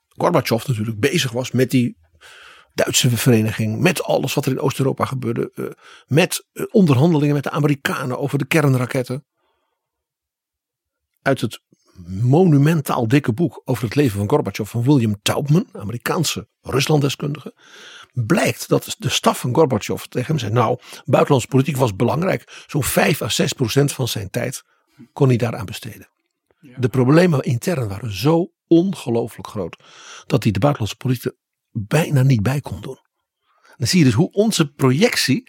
Gorbachev 0.09 0.67
natuurlijk 0.67 1.01
bezig 1.01 1.31
was 1.31 1.51
met 1.51 1.71
die 1.71 1.97
Duitse 2.77 3.17
vereniging, 3.17 3.81
met 3.81 4.03
alles 4.03 4.35
wat 4.35 4.47
er 4.47 4.53
in 4.53 4.61
Oost-Europa 4.61 5.05
gebeurde, 5.05 5.51
eh, 5.55 5.65
met 6.07 6.47
eh, 6.53 6.65
onderhandelingen 6.71 7.35
met 7.35 7.45
de 7.45 7.51
Amerikanen 7.51 8.19
over 8.19 8.39
de 8.39 8.45
kernraketten. 8.45 9.25
Uit 11.23 11.41
het 11.41 11.61
monumentaal 12.07 13.09
dikke 13.09 13.33
boek 13.33 13.63
over 13.65 13.85
het 13.85 13.95
leven 13.95 14.19
van 14.19 14.29
Gorbachev 14.29 14.71
van 14.71 14.83
William 14.83 15.17
Taubman, 15.23 15.67
Amerikaanse 15.73 16.49
Ruslanddeskundige, 16.61 17.55
blijkt 18.13 18.69
dat 18.69 18.97
de 18.99 19.09
staf 19.09 19.41
van 19.41 19.55
Gorbachev 19.55 20.03
tegen 20.03 20.27
hem 20.27 20.39
zei: 20.39 20.53
Nou, 20.53 20.79
buitenlandse 21.05 21.49
politiek 21.49 21.77
was 21.77 21.97
belangrijk. 21.97 22.65
Zo'n 22.67 22.85
5 22.85 23.23
à 23.23 23.29
6 23.29 23.53
procent 23.53 23.93
van 23.93 24.09
zijn 24.09 24.31
tijd 24.31 24.63
kon 25.13 25.29
hij 25.29 25.37
daaraan 25.37 25.67
besteden. 25.67 26.09
De 26.77 26.89
problemen 26.89 27.43
intern 27.43 27.89
waren 27.89 28.13
zo 28.13 28.51
ongelooflijk 28.67 29.49
groot 29.49 29.77
dat 30.27 30.43
hij 30.43 30.53
de 30.53 30.59
buitenlandse 30.59 30.97
politiek 30.97 31.33
bijna 31.79 32.23
niet 32.23 32.43
bij 32.43 32.61
kon 32.61 32.81
doen. 32.81 32.99
Dan 33.77 33.87
zie 33.87 33.99
je 33.99 34.05
dus 34.05 34.15
hoe 34.15 34.33
onze 34.33 34.73
projectie 34.73 35.49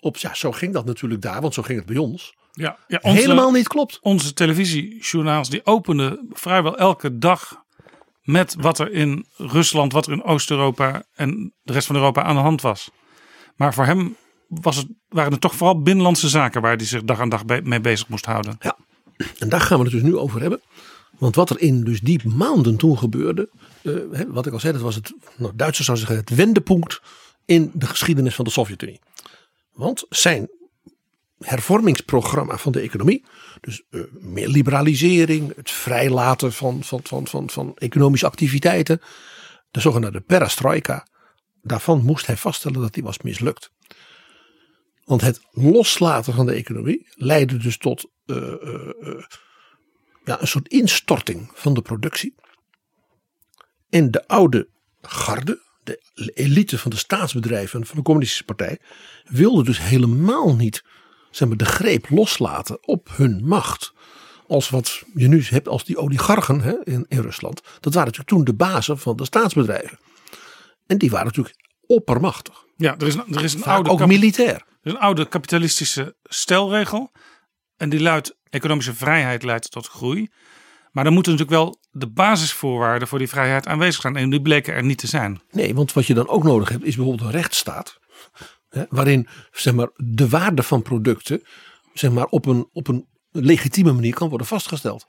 op, 0.00 0.16
ja, 0.16 0.34
zo 0.34 0.52
ging 0.52 0.72
dat 0.72 0.84
natuurlijk 0.84 1.22
daar, 1.22 1.40
want 1.40 1.54
zo 1.54 1.62
ging 1.62 1.78
het 1.78 1.86
bij 1.86 1.96
ons, 1.96 2.36
ja, 2.52 2.78
ja 2.86 2.98
onze, 3.02 3.20
helemaal 3.20 3.50
niet 3.50 3.68
klopt. 3.68 3.98
Onze 4.00 4.32
televisiejournaals 4.32 5.50
die 5.50 5.66
openden 5.66 6.26
vrijwel 6.30 6.78
elke 6.78 7.18
dag 7.18 7.62
met 8.22 8.54
wat 8.58 8.78
er 8.78 8.92
in 8.92 9.26
Rusland, 9.36 9.92
wat 9.92 10.06
er 10.06 10.12
in 10.12 10.24
Oost-Europa 10.24 11.04
en 11.14 11.54
de 11.62 11.72
rest 11.72 11.86
van 11.86 11.96
Europa 11.96 12.22
aan 12.22 12.34
de 12.34 12.40
hand 12.40 12.60
was. 12.60 12.90
Maar 13.56 13.74
voor 13.74 13.84
hem 13.84 14.16
was 14.48 14.76
het, 14.76 14.86
waren 15.08 15.32
het 15.32 15.40
toch 15.40 15.54
vooral 15.54 15.82
binnenlandse 15.82 16.28
zaken 16.28 16.62
waar 16.62 16.76
hij 16.76 16.86
zich 16.86 17.04
dag 17.04 17.20
aan 17.20 17.28
dag 17.28 17.44
mee 17.44 17.80
bezig 17.80 18.08
moest 18.08 18.24
houden. 18.24 18.56
Ja, 18.60 18.76
en 19.38 19.48
daar 19.48 19.60
gaan 19.60 19.78
we 19.78 19.84
het 19.84 19.92
dus 19.92 20.02
nu 20.02 20.16
over 20.16 20.40
hebben. 20.40 20.60
Want 21.18 21.34
wat 21.34 21.50
er 21.50 21.60
in 21.60 21.84
dus 21.84 22.00
die 22.00 22.28
maanden 22.28 22.76
toen 22.76 22.98
gebeurde, 22.98 23.50
eh, 23.82 24.22
wat 24.28 24.46
ik 24.46 24.52
al 24.52 24.60
zei, 24.60 24.72
dat 24.72 24.82
was 24.82 24.94
het, 24.94 25.12
nou, 25.36 25.52
Duitsers 25.56 25.86
zouden 25.86 26.06
zeggen, 26.06 26.26
het 26.26 26.36
wendepunt 26.36 27.00
in 27.44 27.70
de 27.74 27.86
geschiedenis 27.86 28.34
van 28.34 28.44
de 28.44 28.50
Sovjet-Unie. 28.50 29.00
Want 29.72 30.06
zijn 30.08 30.50
hervormingsprogramma 31.38 32.58
van 32.58 32.72
de 32.72 32.80
economie, 32.80 33.24
dus 33.60 33.82
eh, 33.90 34.00
meer 34.12 34.48
liberalisering, 34.48 35.56
het 35.56 35.70
vrijlaten 35.70 36.52
van, 36.52 36.84
van, 36.84 37.00
van, 37.04 37.26
van, 37.26 37.50
van 37.50 37.76
economische 37.76 38.26
activiteiten, 38.26 39.00
de 39.70 39.80
zogenaamde 39.80 40.20
perestroika, 40.20 41.06
daarvan 41.62 42.02
moest 42.04 42.26
hij 42.26 42.36
vaststellen 42.36 42.80
dat 42.80 42.94
die 42.94 43.02
was 43.02 43.18
mislukt. 43.18 43.70
Want 45.04 45.20
het 45.20 45.40
loslaten 45.50 46.34
van 46.34 46.46
de 46.46 46.52
economie 46.52 47.06
leidde 47.14 47.56
dus 47.56 47.78
tot 47.78 48.10
eh, 48.26 48.52
ja, 50.28 50.40
een 50.40 50.48
soort 50.48 50.68
instorting 50.68 51.50
van 51.54 51.74
de 51.74 51.82
productie. 51.82 52.34
En 53.90 54.10
de 54.10 54.26
oude 54.26 54.68
garde, 55.02 55.60
de 55.84 56.00
elite 56.34 56.78
van 56.78 56.90
de 56.90 56.96
staatsbedrijven 56.96 57.86
van 57.86 57.96
de 57.96 58.02
communistische 58.02 58.44
partij, 58.44 58.78
wilde 59.24 59.64
dus 59.64 59.78
helemaal 59.80 60.54
niet 60.56 60.84
zeg 61.30 61.48
maar, 61.48 61.56
de 61.56 61.64
greep 61.64 62.10
loslaten 62.10 62.86
op 62.86 63.08
hun 63.12 63.44
macht. 63.44 63.92
Als 64.46 64.70
wat 64.70 65.02
je 65.14 65.28
nu 65.28 65.42
hebt 65.44 65.68
als 65.68 65.84
die 65.84 65.96
oligarchen 65.98 66.60
hè, 66.60 66.84
in, 66.84 67.04
in 67.08 67.20
Rusland. 67.20 67.60
Dat 67.80 67.94
waren 67.94 68.12
natuurlijk 68.12 68.28
toen 68.28 68.44
de 68.44 68.54
bazen 68.54 68.98
van 68.98 69.16
de 69.16 69.24
staatsbedrijven. 69.24 69.98
En 70.86 70.98
die 70.98 71.10
waren 71.10 71.26
natuurlijk 71.26 71.56
oppermachtig. 71.86 72.64
Ja, 72.76 72.96
er 72.98 73.06
is, 73.06 73.14
een- 73.14 73.34
er 73.36 73.44
is 73.44 73.54
een 73.54 73.60
Vaak 73.60 73.74
oude 73.74 73.90
ook 73.90 74.06
militair. 74.06 74.54
er 74.54 74.62
is 74.82 74.92
een 74.92 74.98
oude 74.98 75.28
kapitalistische 75.28 76.16
stelregel. 76.24 77.12
En 77.78 77.88
die 77.88 78.00
luidt: 78.00 78.36
economische 78.50 78.94
vrijheid 78.94 79.42
leidt 79.42 79.70
tot 79.70 79.86
groei. 79.86 80.28
Maar 80.92 81.04
dan 81.04 81.12
moeten 81.12 81.32
natuurlijk 81.32 81.60
wel 81.60 81.80
de 81.90 82.06
basisvoorwaarden 82.06 83.08
voor 83.08 83.18
die 83.18 83.28
vrijheid 83.28 83.66
aanwezig 83.66 84.00
zijn. 84.00 84.16
En 84.16 84.30
die 84.30 84.42
bleken 84.42 84.74
er 84.74 84.84
niet 84.84 84.98
te 84.98 85.06
zijn. 85.06 85.40
Nee, 85.50 85.74
want 85.74 85.92
wat 85.92 86.06
je 86.06 86.14
dan 86.14 86.28
ook 86.28 86.42
nodig 86.42 86.68
hebt 86.68 86.84
is 86.84 86.96
bijvoorbeeld 86.96 87.26
een 87.26 87.40
rechtsstaat. 87.40 87.98
Hè, 88.68 88.84
waarin 88.88 89.28
zeg 89.50 89.74
maar, 89.74 89.90
de 89.96 90.28
waarde 90.28 90.62
van 90.62 90.82
producten 90.82 91.42
zeg 91.92 92.10
maar, 92.10 92.24
op, 92.24 92.46
een, 92.46 92.68
op 92.72 92.88
een 92.88 93.06
legitieme 93.30 93.92
manier 93.92 94.14
kan 94.14 94.28
worden 94.28 94.46
vastgesteld. 94.46 95.06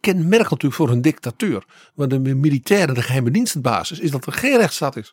Kenmerk 0.00 0.50
natuurlijk 0.50 0.74
voor 0.74 0.90
een 0.90 1.02
dictatuur. 1.02 1.64
Waar 1.94 2.08
de 2.08 2.18
militair 2.18 2.88
en 2.88 2.94
de 2.94 3.02
geheime 3.02 3.30
dienst 3.30 3.54
het 3.54 3.62
basis 3.62 3.98
is 3.98 4.10
dat 4.10 4.26
er 4.26 4.32
geen 4.32 4.56
rechtsstaat 4.56 4.96
is. 4.96 5.12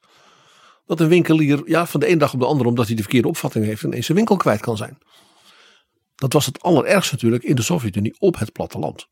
Dat 0.86 1.00
een 1.00 1.08
winkelier 1.08 1.62
ja, 1.66 1.86
van 1.86 2.00
de 2.00 2.06
ene 2.06 2.18
dag 2.18 2.34
op 2.34 2.40
de 2.40 2.46
andere, 2.46 2.70
omdat 2.70 2.88
hij 2.88 2.96
de 2.96 3.02
verkeerde 3.02 3.28
opvatting 3.28 3.66
heeft, 3.66 3.84
ineens 3.84 4.06
zijn 4.06 4.18
winkel 4.18 4.38
kwijt 4.38 4.62
kan 4.62 4.78
zijn. 4.78 4.98
Dat 6.20 6.34
was 6.34 6.46
het 6.46 6.62
allerergste 6.62 7.14
natuurlijk 7.14 7.44
in 7.44 7.56
de 7.56 7.62
Sovjet-Unie 7.62 8.16
op 8.20 8.40
het 8.40 8.52
platteland. 8.52 9.08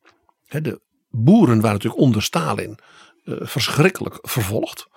De 0.48 0.82
boeren 1.10 1.62
waren 1.62 1.72
natuurlijk 1.72 2.02
onder 2.02 2.24
Stalin 2.24 2.80
eh, 3.24 3.36
verschrikkelijk 3.40 4.18
vervolgd. 4.22 4.88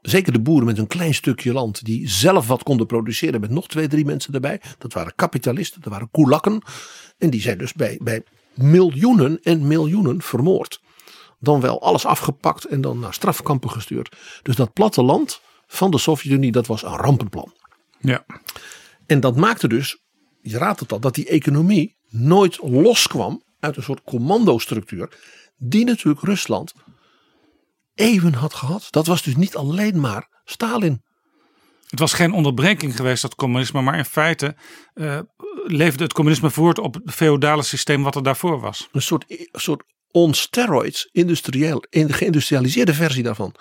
Zeker 0.00 0.32
de 0.32 0.40
boeren 0.40 0.66
met 0.66 0.78
een 0.78 0.86
klein 0.86 1.14
stukje 1.14 1.52
land 1.52 1.84
die 1.84 2.08
zelf 2.08 2.46
wat 2.46 2.62
konden 2.62 2.86
produceren 2.86 3.40
met 3.40 3.50
nog 3.50 3.68
twee, 3.68 3.88
drie 3.88 4.04
mensen 4.04 4.34
erbij. 4.34 4.60
Dat 4.78 4.92
waren 4.92 5.14
kapitalisten, 5.14 5.80
dat 5.80 5.92
waren 5.92 6.10
koelakken. 6.10 6.62
En 7.18 7.30
die 7.30 7.40
zijn 7.40 7.58
dus 7.58 7.72
bij, 7.72 7.98
bij 8.02 8.22
miljoenen 8.54 9.40
en 9.42 9.66
miljoenen 9.66 10.22
vermoord. 10.22 10.80
Dan 11.40 11.60
wel 11.60 11.82
alles 11.82 12.04
afgepakt 12.06 12.64
en 12.64 12.80
dan 12.80 12.98
naar 12.98 13.14
strafkampen 13.14 13.70
gestuurd. 13.70 14.16
Dus 14.42 14.56
dat 14.56 14.72
platteland 14.72 15.40
van 15.66 15.90
de 15.90 15.98
Sovjet-Unie, 15.98 16.52
dat 16.52 16.66
was 16.66 16.82
een 16.82 16.96
rampenplan. 16.96 17.52
Ja. 18.00 18.24
En 19.06 19.20
dat 19.20 19.36
maakte 19.36 19.68
dus, 19.68 20.02
je 20.50 20.58
raadt 20.58 20.80
het 20.80 20.92
al, 20.92 21.00
dat 21.00 21.14
die 21.14 21.28
economie 21.28 21.96
nooit 22.08 22.58
loskwam 22.62 23.42
uit 23.60 23.76
een 23.76 23.82
soort 23.82 24.02
commandostructuur. 24.02 25.08
Die 25.56 25.84
natuurlijk 25.84 26.24
Rusland 26.24 26.72
even 27.94 28.32
had 28.34 28.54
gehad. 28.54 28.86
Dat 28.90 29.06
was 29.06 29.22
dus 29.22 29.36
niet 29.36 29.56
alleen 29.56 30.00
maar 30.00 30.42
Stalin. 30.44 31.02
Het 31.88 31.98
was 31.98 32.12
geen 32.12 32.32
onderbreking 32.32 32.96
geweest, 32.96 33.22
dat 33.22 33.34
communisme. 33.34 33.80
Maar 33.80 33.98
in 33.98 34.04
feite 34.04 34.56
eh, 34.94 35.18
leefde 35.64 36.04
het 36.04 36.12
communisme 36.12 36.50
voort 36.50 36.78
op 36.78 36.94
het 36.94 37.14
feodale 37.14 37.62
systeem 37.62 38.02
wat 38.02 38.14
er 38.14 38.22
daarvoor 38.22 38.60
was. 38.60 38.88
Een 38.92 39.02
soort, 39.02 39.48
soort 39.52 39.82
on 40.10 40.34
steroids, 40.34 41.08
industrieel, 41.12 41.84
in 41.90 42.12
geïndustrialiseerde 42.12 42.94
versie 42.94 43.22
daarvan. 43.22 43.54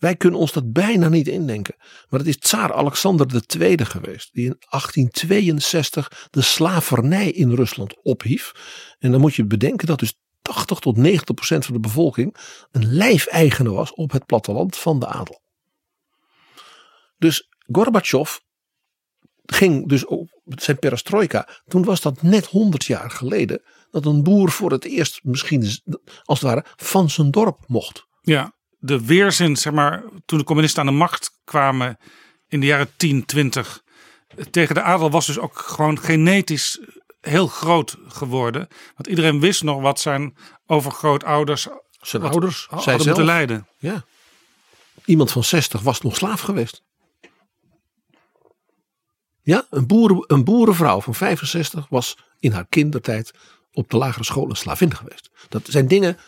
Wij 0.00 0.16
kunnen 0.16 0.40
ons 0.40 0.52
dat 0.52 0.72
bijna 0.72 1.08
niet 1.08 1.28
indenken. 1.28 1.74
Maar 2.08 2.20
het 2.20 2.28
is 2.28 2.38
tsaar 2.38 2.72
Alexander 2.72 3.42
II 3.60 3.84
geweest. 3.84 4.32
Die 4.32 4.44
in 4.44 4.56
1862 4.58 6.28
de 6.30 6.40
slavernij 6.40 7.30
in 7.30 7.54
Rusland 7.54 8.02
ophief. 8.02 8.52
En 8.98 9.10
dan 9.10 9.20
moet 9.20 9.34
je 9.34 9.44
bedenken 9.44 9.86
dat 9.86 9.98
dus 9.98 10.14
80 10.42 10.78
tot 10.78 10.96
90 10.96 11.34
procent 11.34 11.64
van 11.64 11.74
de 11.74 11.80
bevolking 11.80 12.36
een 12.70 12.94
lijfeigene 12.94 13.70
was 13.70 13.94
op 13.94 14.12
het 14.12 14.26
platteland 14.26 14.76
van 14.76 15.00
de 15.00 15.06
adel. 15.06 15.40
Dus 17.18 17.48
Gorbachev 17.72 18.36
ging 19.46 19.88
dus 19.88 20.06
op 20.06 20.28
zijn 20.44 20.78
perestroika. 20.78 21.48
Toen 21.66 21.84
was 21.84 22.00
dat 22.00 22.22
net 22.22 22.46
100 22.46 22.84
jaar 22.84 23.10
geleden 23.10 23.62
dat 23.90 24.06
een 24.06 24.22
boer 24.22 24.50
voor 24.50 24.70
het 24.70 24.84
eerst 24.84 25.20
misschien 25.24 25.60
als 26.24 26.40
het 26.40 26.48
ware 26.48 26.64
van 26.76 27.10
zijn 27.10 27.30
dorp 27.30 27.64
mocht. 27.66 28.06
Ja, 28.20 28.54
de 28.80 29.04
weerzin, 29.04 29.56
zeg 29.56 29.72
maar, 29.72 30.02
toen 30.26 30.38
de 30.38 30.44
communisten 30.44 30.80
aan 30.80 30.86
de 30.86 30.92
macht 30.92 31.30
kwamen 31.44 31.98
in 32.48 32.60
de 32.60 32.66
jaren 32.66 32.90
10, 32.96 33.24
20 33.24 33.82
tegen 34.50 34.74
de 34.74 34.82
adel 34.82 35.10
was 35.10 35.26
dus 35.26 35.38
ook 35.38 35.58
gewoon 35.58 35.98
genetisch 35.98 36.80
heel 37.20 37.46
groot 37.46 37.96
geworden. 38.08 38.68
Want 38.94 39.06
iedereen 39.06 39.40
wist 39.40 39.62
nog 39.62 39.80
wat 39.80 40.00
zijn 40.00 40.36
overgrootouders 40.66 41.68
Zijn 41.90 42.22
ouders, 42.22 42.66
hadden 42.66 42.82
zij 42.82 42.94
moeten 42.94 43.14
zelf. 43.14 43.26
lijden. 43.28 43.66
Ja. 43.78 44.04
Iemand 45.04 45.32
van 45.32 45.44
60 45.44 45.80
was 45.80 46.00
nog 46.00 46.16
slaaf 46.16 46.40
geweest. 46.40 46.82
Ja, 49.42 49.66
een, 49.70 49.86
boeren, 49.86 50.24
een 50.26 50.44
boerenvrouw 50.44 51.00
van 51.00 51.14
65 51.14 51.86
was 51.88 52.18
in 52.38 52.52
haar 52.52 52.66
kindertijd 52.68 53.32
op 53.72 53.90
de 53.90 53.96
lagere 53.96 54.24
school 54.24 54.50
een 54.50 54.56
slavin 54.56 54.94
geweest. 54.94 55.30
Dat 55.48 55.62
zijn 55.68 55.88
dingen, 55.88 56.18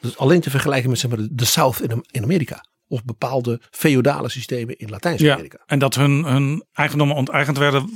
is 0.00 0.16
alleen 0.16 0.40
te 0.40 0.50
vergelijken 0.50 0.90
met 0.90 0.98
zeg 0.98 1.10
maar, 1.10 1.26
de 1.30 1.44
South 1.44 1.80
in, 1.80 2.04
in 2.10 2.22
Amerika. 2.22 2.64
Of 2.88 3.04
bepaalde 3.04 3.60
feodale 3.70 4.28
systemen 4.28 4.76
in 4.78 4.86
Ja, 4.86 4.92
Latijns-Amerika. 4.92 5.62
en 5.66 5.78
dat 5.78 5.94
hun, 5.94 6.24
hun 6.24 6.64
eigendommen 6.72 7.16
onteigend 7.16 7.58
werden, 7.58 7.90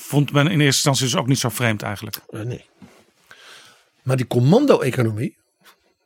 vond 0.00 0.32
men 0.32 0.44
in 0.46 0.50
eerste 0.60 0.64
instantie 0.64 1.04
dus 1.04 1.16
ook 1.16 1.26
niet 1.26 1.38
zo 1.38 1.48
vreemd 1.48 1.82
eigenlijk. 1.82 2.16
Eh, 2.28 2.40
nee. 2.40 2.64
Maar 4.02 4.16
die 4.16 4.26
commando-economie 4.26 5.36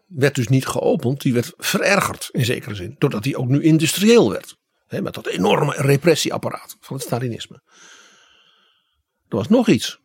werd 0.06 0.34
dus 0.34 0.48
niet 0.48 0.66
geopend. 0.66 1.20
Die 1.20 1.32
werd 1.32 1.52
verergerd 1.56 2.28
in 2.32 2.44
zekere 2.44 2.74
zin. 2.74 2.94
Doordat 2.98 3.22
die 3.22 3.36
ook 3.36 3.48
nu 3.48 3.62
industrieel 3.62 4.30
werd. 4.30 4.56
Met 4.88 5.14
dat 5.14 5.26
enorme 5.26 5.74
repressieapparaat 5.76 6.76
van 6.80 6.96
het 6.96 7.04
Stalinisme. 7.04 7.62
Er 9.28 9.36
was 9.36 9.48
nog 9.48 9.68
iets. 9.68 9.98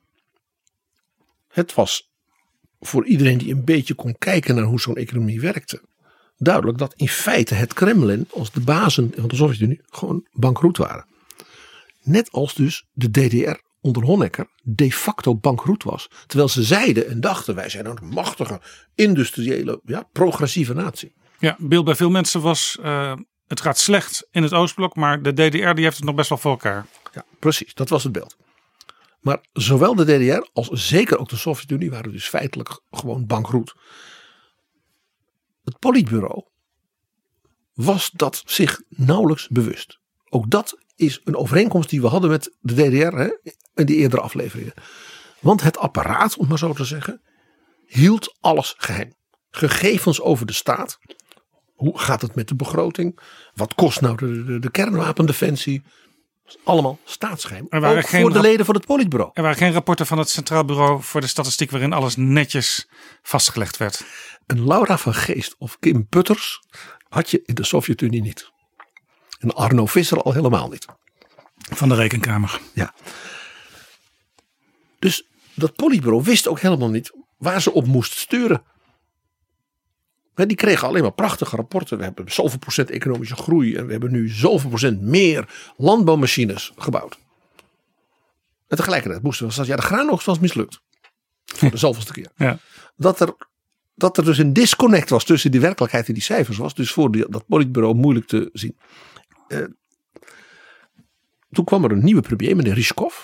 Het 1.48 1.74
was 1.74 2.07
voor 2.80 3.06
iedereen 3.06 3.38
die 3.38 3.54
een 3.54 3.66
beetje 3.66 3.94
kon 3.94 4.16
kijken 4.18 4.56
naar 4.56 4.64
hoe 4.64 4.80
zo'n 4.80 4.96
economie 4.96 5.42
werkte. 5.42 5.82
Duidelijk 6.38 6.78
dat 6.78 6.94
in 6.96 7.08
feite 7.08 7.54
het 7.54 7.74
Kremlin 7.74 8.28
als 8.32 8.52
de 8.52 8.60
bazen 8.60 9.12
van 9.16 9.28
de 9.28 9.36
Sovjet-Unie 9.36 9.82
gewoon 9.86 10.28
bankroet 10.32 10.78
waren. 10.78 11.06
Net 12.04 12.32
als 12.32 12.54
dus 12.54 12.86
de 12.94 13.12
DDR 13.12 13.60
onder 13.82 14.04
Honecker 14.04 14.48
de 14.62 14.92
facto 14.92 15.36
bankroet 15.36 15.84
was. 15.84 16.10
Terwijl 16.26 16.50
ze 16.50 16.64
zeiden 16.64 17.08
en 17.08 17.22
dachten 17.22 17.56
wij 17.56 17.70
zijn 17.70 17.86
een 17.86 18.08
machtige 18.14 18.62
industriële 18.96 19.82
ja, 19.86 20.08
progressieve 20.12 20.74
natie. 20.74 21.14
Ja, 21.40 21.56
beeld 21.60 21.86
bij 21.86 21.96
veel 21.96 22.10
mensen 22.10 22.42
was, 22.42 22.78
eh, 22.82 23.14
het 23.48 23.62
gaat 23.62 23.78
slecht 23.78 24.28
in 24.32 24.44
het 24.44 24.54
Oostblok, 24.54 24.96
maar 24.96 25.22
de 25.22 25.34
DDR 25.34 25.74
die 25.74 25.84
heeft 25.84 25.98
het 25.98 26.06
nog 26.06 26.16
best 26.16 26.30
wel 26.30 26.38
voor 26.38 26.52
elkaar. 26.52 26.86
Ja, 27.14 27.26
precies, 27.40 27.74
dat 27.74 27.90
was 27.90 28.04
het 28.04 28.12
beeld. 28.12 28.38
Maar 29.20 29.46
zowel 29.54 29.96
de 29.96 30.06
DDR 30.06 30.50
als 30.54 30.70
zeker 30.70 31.18
ook 31.18 31.30
de 31.30 31.36
Sovjet-Unie 31.36 31.90
waren 31.90 32.12
dus 32.12 32.28
feitelijk 32.28 32.82
gewoon 32.92 33.26
bankroet. 33.26 33.76
Het 35.64 35.80
politbureau 35.80 36.44
was 37.74 38.12
dat 38.12 38.44
zich 38.46 38.82
nauwelijks 38.90 39.48
bewust. 39.48 40.00
Ook 40.30 40.50
dat 40.50 40.78
is 40.96 41.22
een 41.24 41.36
overeenkomst 41.36 41.90
die 41.90 42.02
we 42.02 42.08
hadden 42.08 42.30
met 42.30 42.56
de 42.60 42.74
DDR 42.74 43.18
hè, 43.18 43.30
in 43.76 43.86
die 43.86 43.96
eerdere 43.96 44.22
afleveringen. 44.22 44.74
Want 45.40 45.62
het 45.62 45.78
apparaat, 45.78 46.38
om 46.38 46.48
maar 46.48 46.58
zo 46.58 46.74
te 46.74 46.86
zeggen, 46.86 47.22
hield 47.86 48.38
alles 48.40 48.76
geheim. 48.78 49.14
Gegevens 49.50 50.22
over 50.22 50.46
de 50.46 50.54
staat. 50.54 51.00
Hoe 51.76 52.00
gaat 52.00 52.22
het 52.22 52.36
met 52.36 52.48
de 52.48 52.56
begroting? 52.56 53.20
Wat 53.54 53.74
kost 53.74 54.02
nou 54.02 54.18
de, 54.18 54.44
de, 54.44 54.60
de 54.60 54.72
kernwapendefensie? 54.72 55.84
Allemaal 56.64 57.00
staatsgeheim. 57.04 57.66
Er 57.70 57.82
waren 57.82 57.98
Ook 57.98 58.08
geen 58.08 58.22
voor 58.22 58.34
de 58.34 58.42
leden 58.42 58.66
van 58.66 58.76
het 58.76 58.86
politbureau. 58.86 59.32
Er 59.34 59.42
waren 59.42 59.58
geen 59.58 59.72
rapporten 59.72 60.06
van 60.06 60.18
het 60.18 60.30
Centraal 60.30 60.66
Bureau 60.66 61.02
voor 61.04 61.22
de 61.22 61.28
Statistiek 61.28 61.72
waarin 61.72 61.94
alles 61.94 62.16
netjes 62.16 62.88
vastgelegd 63.22 63.78
werd. 63.78 64.06
Een 64.46 64.68
Laura 64.68 64.98
van 64.98 65.14
Geest 65.14 65.56
of 65.58 65.80
Kim 65.80 66.08
Putters 66.08 66.60
had 67.10 67.30
je 67.30 67.42
in 67.46 67.56
de 67.56 67.66
Sovjet-Unie 67.66 68.22
niet. 68.22 68.52
En 69.40 69.56
Arno 69.56 69.86
Visser 69.86 70.22
al 70.22 70.34
helemaal 70.34 70.70
niet. 70.70 70.86
Van 71.58 71.90
de 71.90 71.96
rekenkamer. 71.96 72.60
Ja. 72.74 72.94
Dus 75.00 75.28
dat 75.54 75.76
politbureau 75.76 76.24
wist 76.24 76.48
ook 76.48 76.60
helemaal 76.60 76.90
niet 76.90 77.12
waar 77.38 77.62
ze 77.62 77.74
op 77.74 77.88
moest 77.88 78.18
sturen. 78.18 78.64
Die 80.46 80.56
kregen 80.56 80.88
alleen 80.88 81.02
maar 81.02 81.12
prachtige 81.12 81.56
rapporten. 81.56 81.98
We 81.98 82.04
hebben 82.04 82.32
zoveel 82.32 82.60
procent 82.60 82.90
economische 82.90 83.36
groei. 83.36 83.76
En 83.76 83.86
we 83.86 83.92
hebben 83.92 84.12
nu 84.12 84.30
zoveel 84.30 84.70
procent 84.70 85.02
meer 85.02 85.74
landbouwmachines 85.78 86.72
gebouwd. 86.78 87.18
En 88.68 88.78
tegelijkertijd 88.78 89.24
moesten 89.24 89.48
we 89.48 89.54
zeggen, 89.54 89.76
ja 89.76 89.82
de 89.82 89.88
graanoogst 89.88 90.26
was 90.26 90.40
mislukt. 90.40 90.82
Voor 91.46 91.72
de 91.72 91.78
zoveelste 91.88 92.14
keer. 92.14 92.32
Ja. 92.36 92.60
Dat 92.96 93.20
er, 93.20 93.36
dat 93.96 94.18
er 94.18 94.26
dus 94.26 94.38
een 94.38 94.54
disconnect 94.54 95.10
was 95.10 95.24
tussen 95.24 95.52
die 95.52 95.62
werkelijkheid 95.62 96.08
en 96.08 96.14
die 96.14 96.24
cijfers. 96.24 96.58
Was 96.58 96.74
dus 96.74 96.92
voor 96.92 97.12
die, 97.12 97.30
dat 97.30 97.48
politbureau 97.48 97.96
moeilijk 97.96 98.28
te 98.28 98.50
zien. 98.54 98.78
Eh, 99.48 99.64
toen 101.52 101.66
kwam 101.66 101.84
er 101.84 101.92
een 101.92 102.04
nieuwe 102.04 102.22
premier, 102.22 102.56
meneer 102.56 102.74
Ryzhkov. 102.74 103.24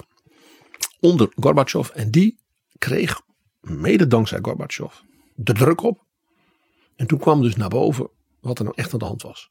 Onder 1.00 1.32
Gorbachev. 1.36 1.90
En 1.90 2.12
die 2.12 2.38
kreeg, 2.78 3.22
mede 3.60 4.08
dankzij 4.08 4.40
Gorbachev, 4.42 4.94
de 5.36 5.54
druk 5.54 5.82
op. 5.82 6.06
En 6.96 7.08
toen 7.08 7.20
kwam 7.20 7.42
dus 7.42 7.56
naar 7.56 7.70
boven 7.70 8.10
wat 8.42 8.58
er 8.58 8.64
nou 8.64 8.76
echt 8.78 8.94
aan 8.94 9.00
de 9.00 9.06
hand 9.06 9.22
was. 9.22 9.50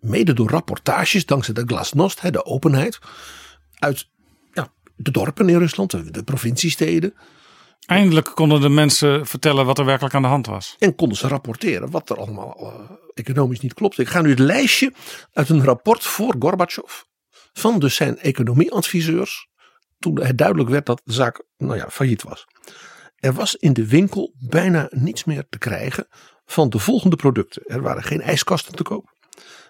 Mede 0.00 0.32
door 0.32 0.50
rapportages, 0.50 1.26
dankzij 1.26 1.54
de 1.54 1.62
glasnost, 1.66 2.20
hè, 2.20 2.30
de 2.30 2.44
openheid, 2.44 2.98
uit 3.78 4.08
ja, 4.52 4.72
de 4.96 5.10
dorpen 5.10 5.48
in 5.48 5.58
Rusland, 5.58 5.90
de, 5.90 6.10
de 6.10 6.22
provinciesteden. 6.22 7.14
Eindelijk 7.86 8.30
konden 8.34 8.60
de 8.60 8.68
mensen 8.68 9.26
vertellen 9.26 9.66
wat 9.66 9.78
er 9.78 9.84
werkelijk 9.84 10.14
aan 10.14 10.22
de 10.22 10.28
hand 10.28 10.46
was. 10.46 10.76
En 10.78 10.94
konden 10.94 11.18
ze 11.18 11.28
rapporteren 11.28 11.90
wat 11.90 12.10
er 12.10 12.16
allemaal 12.16 12.56
eh, 12.58 12.96
economisch 13.14 13.60
niet 13.60 13.74
klopt. 13.74 13.98
Ik 13.98 14.08
ga 14.08 14.20
nu 14.20 14.30
het 14.30 14.38
lijstje 14.38 14.92
uit 15.32 15.48
een 15.48 15.64
rapport 15.64 16.04
voor 16.04 16.34
Gorbachev. 16.38 17.00
Van 17.52 17.78
dus 17.78 17.94
zijn 17.94 18.18
economieadviseurs. 18.18 19.48
Toen 19.98 20.20
het 20.20 20.38
duidelijk 20.38 20.68
werd 20.68 20.86
dat 20.86 21.00
de 21.04 21.12
zaak 21.12 21.44
nou 21.56 21.76
ja, 21.76 21.90
failliet 21.90 22.22
was. 22.22 22.46
Er 23.16 23.32
was 23.32 23.56
in 23.56 23.72
de 23.72 23.86
winkel 23.86 24.34
bijna 24.38 24.86
niets 24.90 25.24
meer 25.24 25.44
te 25.48 25.58
krijgen 25.58 26.06
van 26.52 26.70
de 26.70 26.78
volgende 26.78 27.16
producten. 27.16 27.62
Er 27.66 27.82
waren 27.82 28.02
geen 28.02 28.20
ijskasten 28.20 28.74
te 28.74 28.82
koop. 28.82 29.14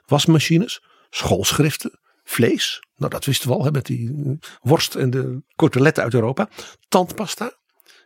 Wasmachines, 0.07 0.83
schoolschriften, 1.11 2.01
vlees. 2.25 2.83
Nou 2.97 3.11
dat 3.11 3.25
wisten 3.25 3.49
we 3.49 3.55
al 3.55 3.65
hè, 3.65 3.71
met 3.71 3.87
die 3.87 4.09
eh, 4.09 4.33
worst 4.61 4.95
en 4.95 5.11
de 5.11 5.43
koteletten 5.57 6.03
uit 6.03 6.15
Europa. 6.15 6.49
Tandpasta, 6.89 7.53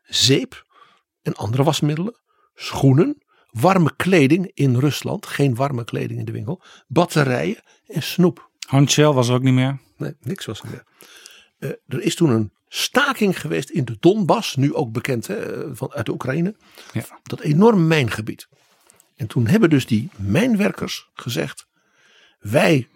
zeep 0.03 0.65
en 1.23 1.35
andere 1.35 1.63
wasmiddelen. 1.63 2.21
Schoenen, 2.55 3.25
warme 3.51 3.97
kleding 3.97 4.51
in 4.55 4.79
Rusland. 4.79 5.27
Geen 5.27 5.55
warme 5.55 5.85
kleding 5.85 6.19
in 6.19 6.25
de 6.25 6.33
winkel. 6.33 6.63
Batterijen 6.87 7.63
en 7.87 8.03
snoep. 8.03 8.51
Handshell 8.67 9.13
was 9.13 9.29
er 9.29 9.35
ook 9.35 9.43
niet 9.43 9.55
meer. 9.55 9.81
Nee, 9.97 10.15
niks 10.21 10.45
was 10.45 10.61
er 10.61 10.69
meer. 10.71 10.87
Eh, 11.59 11.71
er 11.87 12.03
is 12.03 12.15
toen 12.15 12.31
een 12.31 12.53
staking 12.69 13.41
geweest 13.41 13.71
in 13.71 13.85
de 13.85 13.97
Donbass, 14.01 14.57
nu 14.57 14.75
ook 14.75 14.93
bekend 14.93 15.27
hè, 15.27 15.77
van, 15.77 15.93
uit 15.93 16.07
de 16.07 16.13
Oekraïne. 16.13 16.57
Ja. 16.93 17.05
Dat 17.23 17.41
enorm 17.41 17.87
mijngebied. 17.87 18.49
En 19.17 19.27
toen 19.27 19.47
hebben 19.47 19.71
dus 19.71 19.87
die 19.87 20.11
mijnwerkers 20.17 21.11
gezegd: 21.15 21.67
wij 22.39 22.89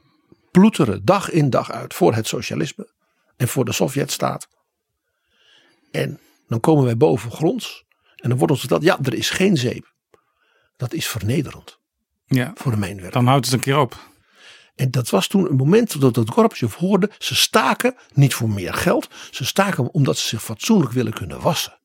ploeteren 0.50 1.04
dag 1.04 1.30
in 1.30 1.50
dag 1.50 1.70
uit 1.70 1.94
voor 1.94 2.14
het 2.14 2.26
socialisme 2.26 2.88
en 3.36 3.48
voor 3.48 3.64
de 3.64 3.72
Sovjetstaat. 3.72 4.48
En 5.90 6.20
dan 6.48 6.60
komen 6.60 6.84
wij 6.84 6.96
bovengronds 6.96 7.84
en 8.16 8.28
dan 8.28 8.38
wordt 8.38 8.52
ons 8.52 8.60
verteld: 8.60 8.82
ja, 8.82 8.98
er 9.02 9.14
is 9.14 9.30
geen 9.30 9.56
zeep. 9.56 9.92
Dat 10.76 10.92
is 10.92 11.08
vernederend 11.08 11.78
Ja, 12.26 12.52
voor 12.54 12.72
de 12.72 12.78
mijnwerker. 12.78 13.12
dan 13.12 13.26
houdt 13.26 13.44
het 13.44 13.54
een 13.54 13.60
keer 13.60 13.78
op. 13.78 14.08
En 14.74 14.90
dat 14.90 15.10
was 15.10 15.28
toen 15.28 15.50
een 15.50 15.56
moment 15.56 16.00
dat 16.00 16.16
het 16.16 16.30
Gorbachev 16.30 16.74
hoorde. 16.74 17.10
Ze 17.18 17.34
staken 17.34 17.96
niet 18.12 18.34
voor 18.34 18.48
meer 18.48 18.74
geld. 18.74 19.08
Ze 19.30 19.44
staken 19.44 19.94
omdat 19.94 20.18
ze 20.18 20.28
zich 20.28 20.42
fatsoenlijk 20.42 20.92
willen 20.92 21.12
kunnen 21.12 21.40
wassen. 21.40 21.79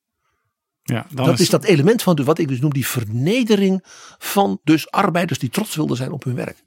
Ja, 0.87 1.05
dat 1.09 1.39
is, 1.39 1.49
dat 1.49 1.63
element 1.63 2.01
van 2.01 2.23
wat 2.23 2.39
ik 2.39 2.47
dus 2.47 2.59
noem 2.59 2.73
die 2.73 2.87
vernedering 2.87 3.83
van 4.17 4.59
dus 4.63 4.91
arbeiders 4.91 5.39
die 5.39 5.49
trots 5.49 5.75
wilden 5.75 5.97
zijn 5.97 6.11
op 6.11 6.23
hun 6.23 6.35
werk. 6.35 6.63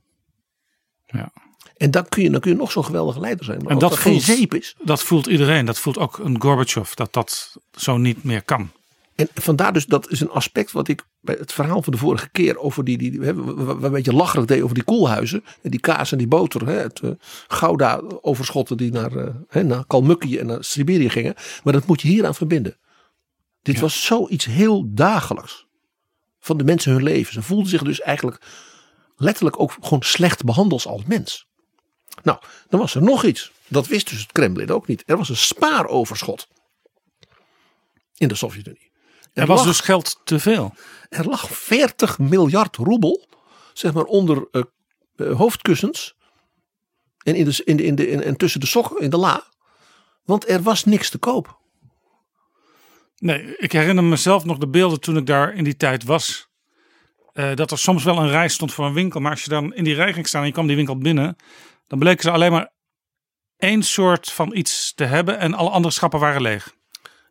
Ja. 1.06 1.32
En 1.76 1.90
dan 1.90 2.08
kun 2.08 2.22
je, 2.22 2.30
dan 2.30 2.40
kun 2.40 2.50
je 2.50 2.56
nog 2.56 2.72
zo'n 2.72 2.84
geweldige 2.84 3.20
leider 3.20 3.44
zijn. 3.44 3.62
Maar 3.62 3.72
En 3.72 3.78
dat 3.78 3.92
er 3.92 3.98
geen 3.98 4.12
voelt- 4.12 4.38
zeep 4.38 4.54
is. 4.54 4.76
Dat 4.82 5.02
voelt 5.02 5.26
iedereen. 5.26 5.64
Dat 5.64 5.78
voelt 5.78 5.98
ook 5.98 6.18
een 6.18 6.40
Gorbachev. 6.40 6.92
Dat 6.94 7.12
dat 7.12 7.56
zo 7.72 7.96
niet 7.96 8.24
meer 8.24 8.42
kan. 8.42 8.70
En 9.14 9.28
vandaar 9.34 9.72
dus, 9.72 9.86
dat 9.86 10.10
is 10.10 10.20
een 10.20 10.30
aspect 10.30 10.72
wat 10.72 10.88
ik 10.88 11.04
bij 11.20 11.36
het 11.38 11.52
verhaal 11.52 11.82
van 11.82 11.92
de 11.92 11.98
vorige 11.98 12.28
keer 12.28 12.58
over 12.58 12.84
die, 12.84 12.98
die, 12.98 13.20
we 13.20 13.28
een 13.82 13.92
beetje 13.92 14.12
lacherig 14.12 14.44
deed 14.44 14.62
over 14.62 14.74
die 14.74 14.84
koelhuizen. 14.84 15.44
En 15.62 15.70
die 15.70 15.80
kaas 15.80 16.12
en 16.12 16.18
die 16.18 16.26
boter, 16.26 16.66
hè, 16.66 16.78
het 16.78 17.00
eh, 17.00 17.10
Gouda 17.48 18.02
overschotten 18.20 18.76
die 18.76 18.92
naar, 18.92 19.16
eh, 19.16 19.34
hè, 19.48 19.62
naar 19.62 19.84
Kalmukkie 19.86 20.38
en 20.40 20.46
naar 20.46 20.64
Siberië 20.64 21.08
gingen. 21.10 21.34
Maar 21.64 21.72
dat 21.72 21.86
moet 21.86 22.02
je 22.02 22.08
hieraan 22.08 22.34
verbinden. 22.34 22.76
Dit 23.72 23.80
was 23.80 24.04
zoiets 24.04 24.44
heel 24.44 24.94
dagelijks 24.94 25.66
van 26.40 26.56
de 26.56 26.64
mensen 26.64 26.92
hun 26.92 27.02
leven. 27.02 27.32
Ze 27.32 27.42
voelden 27.42 27.68
zich 27.68 27.82
dus 27.82 28.00
eigenlijk 28.00 28.40
letterlijk 29.16 29.60
ook 29.60 29.76
gewoon 29.80 30.02
slecht 30.02 30.44
behandeld 30.44 30.86
als 30.86 31.04
mens. 31.04 31.46
Nou, 32.22 32.38
dan 32.68 32.80
was 32.80 32.94
er 32.94 33.02
nog 33.02 33.24
iets. 33.24 33.52
Dat 33.66 33.86
wist 33.86 34.08
dus 34.08 34.20
het 34.20 34.32
Kremlin 34.32 34.70
ook 34.70 34.86
niet. 34.86 35.02
Er 35.06 35.16
was 35.16 35.28
een 35.28 35.36
spaaroverschot 35.36 36.48
in 38.16 38.28
de 38.28 38.34
Sovjet-Unie. 38.34 38.90
Er 39.32 39.46
was 39.46 39.58
lag- 39.58 39.66
dus 39.66 39.80
geld 39.80 40.20
te 40.24 40.38
veel. 40.38 40.74
er 41.08 41.28
lag 41.28 41.50
40 41.50 42.18
miljard 42.18 42.76
roebel, 42.76 43.26
zeg 43.72 43.92
maar 43.92 44.04
onder 44.04 44.48
eh, 44.50 44.62
eh, 45.16 45.36
hoofdkussens 45.36 46.16
en, 47.18 47.34
in 47.34 47.44
de, 47.44 47.62
in 47.64 47.76
de, 47.76 47.84
in 47.84 47.94
de, 47.94 48.08
in, 48.08 48.22
en 48.22 48.36
tussen 48.36 48.60
de 48.60 48.66
sokken 48.66 49.00
in 49.00 49.10
de 49.10 49.16
la. 49.16 49.46
Want 50.24 50.48
er 50.48 50.62
was 50.62 50.84
niks 50.84 51.10
te 51.10 51.18
koop. 51.18 51.57
Nee, 53.18 53.56
ik 53.56 53.72
herinner 53.72 54.04
mezelf 54.04 54.44
nog 54.44 54.58
de 54.58 54.68
beelden 54.68 55.00
toen 55.00 55.16
ik 55.16 55.26
daar 55.26 55.54
in 55.54 55.64
die 55.64 55.76
tijd 55.76 56.04
was. 56.04 56.48
Eh, 57.32 57.54
dat 57.54 57.70
er 57.70 57.78
soms 57.78 58.04
wel 58.04 58.18
een 58.18 58.28
rij 58.28 58.48
stond 58.48 58.72
voor 58.72 58.86
een 58.86 58.92
winkel. 58.92 59.20
Maar 59.20 59.30
als 59.30 59.42
je 59.44 59.50
dan 59.50 59.74
in 59.74 59.84
die 59.84 59.94
rij 59.94 60.12
ging 60.12 60.26
staan 60.26 60.40
en 60.40 60.46
je 60.46 60.52
kwam 60.52 60.66
die 60.66 60.76
winkel 60.76 60.98
binnen. 60.98 61.36
Dan 61.86 61.98
bleken 61.98 62.22
ze 62.22 62.30
alleen 62.30 62.52
maar 62.52 62.72
één 63.56 63.82
soort 63.82 64.30
van 64.30 64.56
iets 64.56 64.94
te 64.94 65.04
hebben. 65.04 65.38
En 65.38 65.54
alle 65.54 65.70
andere 65.70 65.94
schappen 65.94 66.20
waren 66.20 66.42
leeg. 66.42 66.76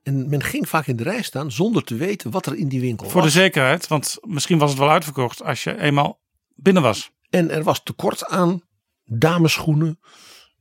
En 0.03 0.29
men 0.29 0.43
ging 0.43 0.69
vaak 0.69 0.87
in 0.87 0.95
de 0.95 1.03
rij 1.03 1.21
staan 1.21 1.51
zonder 1.51 1.83
te 1.83 1.95
weten 1.95 2.31
wat 2.31 2.45
er 2.45 2.55
in 2.55 2.67
die 2.67 2.79
winkel 2.79 3.09
Voor 3.09 3.21
de 3.21 3.27
was. 3.27 3.35
zekerheid. 3.35 3.87
Want 3.87 4.17
misschien 4.21 4.57
was 4.57 4.69
het 4.69 4.79
wel 4.79 4.89
uitverkocht 4.89 5.43
als 5.43 5.63
je 5.63 5.79
eenmaal 5.79 6.19
binnen 6.55 6.83
was. 6.83 7.11
En 7.29 7.51
er 7.51 7.63
was 7.63 7.83
tekort 7.83 8.25
aan 8.25 8.61
dameschoenen, 9.05 9.99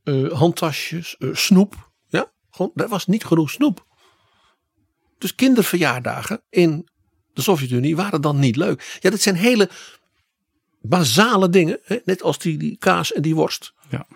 eh, 0.04 0.32
handtasjes, 0.32 1.16
eh, 1.16 1.28
snoep. 1.32 1.90
Ja, 2.08 2.32
gewoon, 2.50 2.70
er 2.74 2.88
was 2.88 3.06
niet 3.06 3.24
genoeg 3.24 3.50
snoep. 3.50 3.85
Dus 5.18 5.34
kinderverjaardagen 5.34 6.42
in 6.50 6.88
de 7.32 7.42
Sovjet-Unie 7.42 7.96
waren 7.96 8.20
dan 8.20 8.38
niet 8.38 8.56
leuk. 8.56 8.98
Ja, 9.00 9.10
dit 9.10 9.22
zijn 9.22 9.36
hele 9.36 9.70
basale 10.80 11.48
dingen. 11.48 11.78
Hè? 11.84 11.98
Net 12.04 12.22
als 12.22 12.38
die, 12.38 12.58
die 12.58 12.76
kaas 12.76 13.12
en 13.12 13.22
die 13.22 13.34
worst. 13.34 13.72
Ja. 13.88 14.06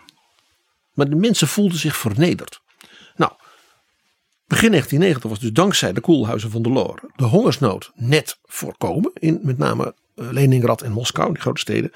Maar 0.95 1.09
de 1.09 1.17
mensen 1.17 1.49
voelden 1.49 1.79
zich 1.79 1.97
vernederd. 1.97 2.61
Nou, 3.17 3.33
begin 4.47 4.71
1990 4.71 5.31
was 5.31 5.39
dus 5.39 5.53
dankzij 5.53 5.93
de 5.93 6.01
koelhuizen 6.01 6.51
van 6.51 6.63
de 6.63 6.71
Loire 6.71 7.11
de 7.17 7.25
hongersnood 7.25 7.91
net 7.95 8.39
voorkomen. 8.43 9.11
In 9.15 9.41
met 9.43 9.59
name 9.59 9.95
eh, 10.15 10.31
Leningrad 10.31 10.83
en 10.83 10.93
Moskou, 10.93 11.33
die 11.33 11.43
grote 11.43 11.61
steden. 11.61 11.91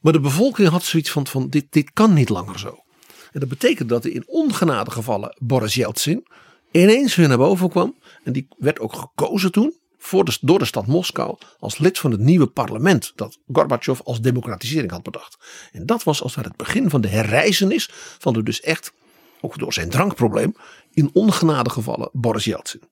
Maar 0.00 0.12
de 0.12 0.20
bevolking 0.20 0.68
had 0.68 0.82
zoiets 0.82 1.10
van, 1.10 1.26
van 1.26 1.48
dit, 1.48 1.66
dit 1.70 1.92
kan 1.92 2.12
niet 2.12 2.28
langer 2.28 2.58
zo. 2.58 2.84
En 3.32 3.40
dat 3.40 3.48
betekent 3.48 3.88
dat 3.88 4.04
er 4.04 4.12
in 4.12 4.26
ongenade 4.26 4.90
gevallen 4.90 5.36
Boris 5.38 5.74
Yeltsin 5.74 6.26
ineens 6.70 7.14
weer 7.14 7.28
naar 7.28 7.36
boven 7.36 7.68
kwam. 7.68 7.96
En 8.24 8.32
die 8.32 8.48
werd 8.58 8.80
ook 8.80 8.94
gekozen 8.94 9.52
toen 9.52 9.74
voor 9.98 10.24
de, 10.24 10.36
door 10.40 10.58
de 10.58 10.64
stad 10.64 10.86
Moskou 10.86 11.36
als 11.58 11.78
lid 11.78 11.98
van 11.98 12.10
het 12.10 12.20
nieuwe 12.20 12.46
parlement 12.46 13.12
dat 13.14 13.38
Gorbachev 13.52 14.00
als 14.04 14.20
democratisering 14.20 14.90
had 14.90 15.02
bedacht. 15.02 15.38
En 15.72 15.86
dat 15.86 16.02
was 16.02 16.22
als 16.22 16.34
het 16.34 16.44
het 16.44 16.56
begin 16.56 16.90
van 16.90 17.00
de 17.00 17.08
herreizenis 17.08 17.88
van 18.18 18.32
de 18.32 18.42
dus 18.42 18.60
echt, 18.60 18.92
ook 19.40 19.58
door 19.58 19.72
zijn 19.72 19.90
drankprobleem, 19.90 20.54
in 20.92 21.10
ongenade 21.12 21.70
gevallen 21.70 22.10
Boris 22.12 22.44
Yeltsin. 22.44 22.82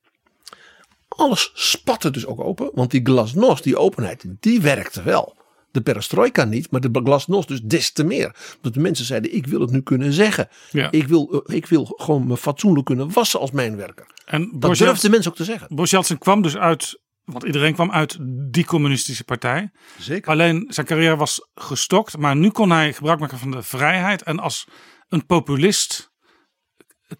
Alles 1.09 1.51
spatte 1.55 2.11
dus 2.11 2.27
ook 2.27 2.41
open, 2.41 2.71
want 2.75 2.91
die 2.91 3.01
glasnost, 3.05 3.65
die 3.65 3.79
openheid, 3.79 4.25
die 4.41 4.61
werkte 4.61 5.03
wel. 5.03 5.37
De 5.71 5.81
perestroika 5.81 6.45
niet, 6.45 6.71
maar 6.71 6.81
de 6.81 7.01
glasnost 7.05 7.49
dus 7.49 7.61
des 7.61 7.93
te 7.93 8.05
meer. 8.05 8.35
Dat 8.61 8.75
de 8.75 8.81
mensen 8.81 9.05
zeiden, 9.05 9.35
ik 9.35 9.47
wil 9.47 9.61
het 9.61 9.71
nu 9.71 9.81
kunnen 9.81 10.13
zeggen. 10.13 10.49
Ja. 10.71 10.91
Ik, 10.91 11.07
wil, 11.07 11.43
eh, 11.47 11.57
ik 11.57 11.67
wil 11.67 11.85
gewoon 11.85 12.27
me 12.27 12.37
fatsoenlijk 12.37 12.87
kunnen 12.87 13.13
wassen 13.13 13.41
als 13.41 13.51
mijnwerker. 13.51 14.07
En 14.25 14.43
Dat 14.51 14.61
Boris 14.61 14.79
durfden 14.79 15.11
mensen 15.11 15.31
ook 15.31 15.37
te 15.37 15.45
zeggen. 15.45 15.69
Boris 15.75 15.91
Yeltsin 15.91 16.19
kwam 16.19 16.43
dus 16.43 16.57
uit, 16.57 17.01
want 17.25 17.45
iedereen 17.45 17.75
kwam 17.75 17.91
uit 17.91 18.17
die 18.51 18.65
communistische 18.65 19.25
partij. 19.25 19.71
Zeker. 19.99 20.31
Alleen 20.31 20.67
zijn 20.69 20.87
carrière 20.87 21.17
was 21.17 21.49
gestokt, 21.55 22.17
maar 22.17 22.37
nu 22.37 22.51
kon 22.51 22.71
hij 22.71 22.93
gebruik 22.93 23.21
maken 23.21 23.39
van 23.39 23.51
de 23.51 23.63
vrijheid. 23.63 24.23
En 24.23 24.39
als 24.39 24.67
een 25.09 25.27
populist 25.27 26.11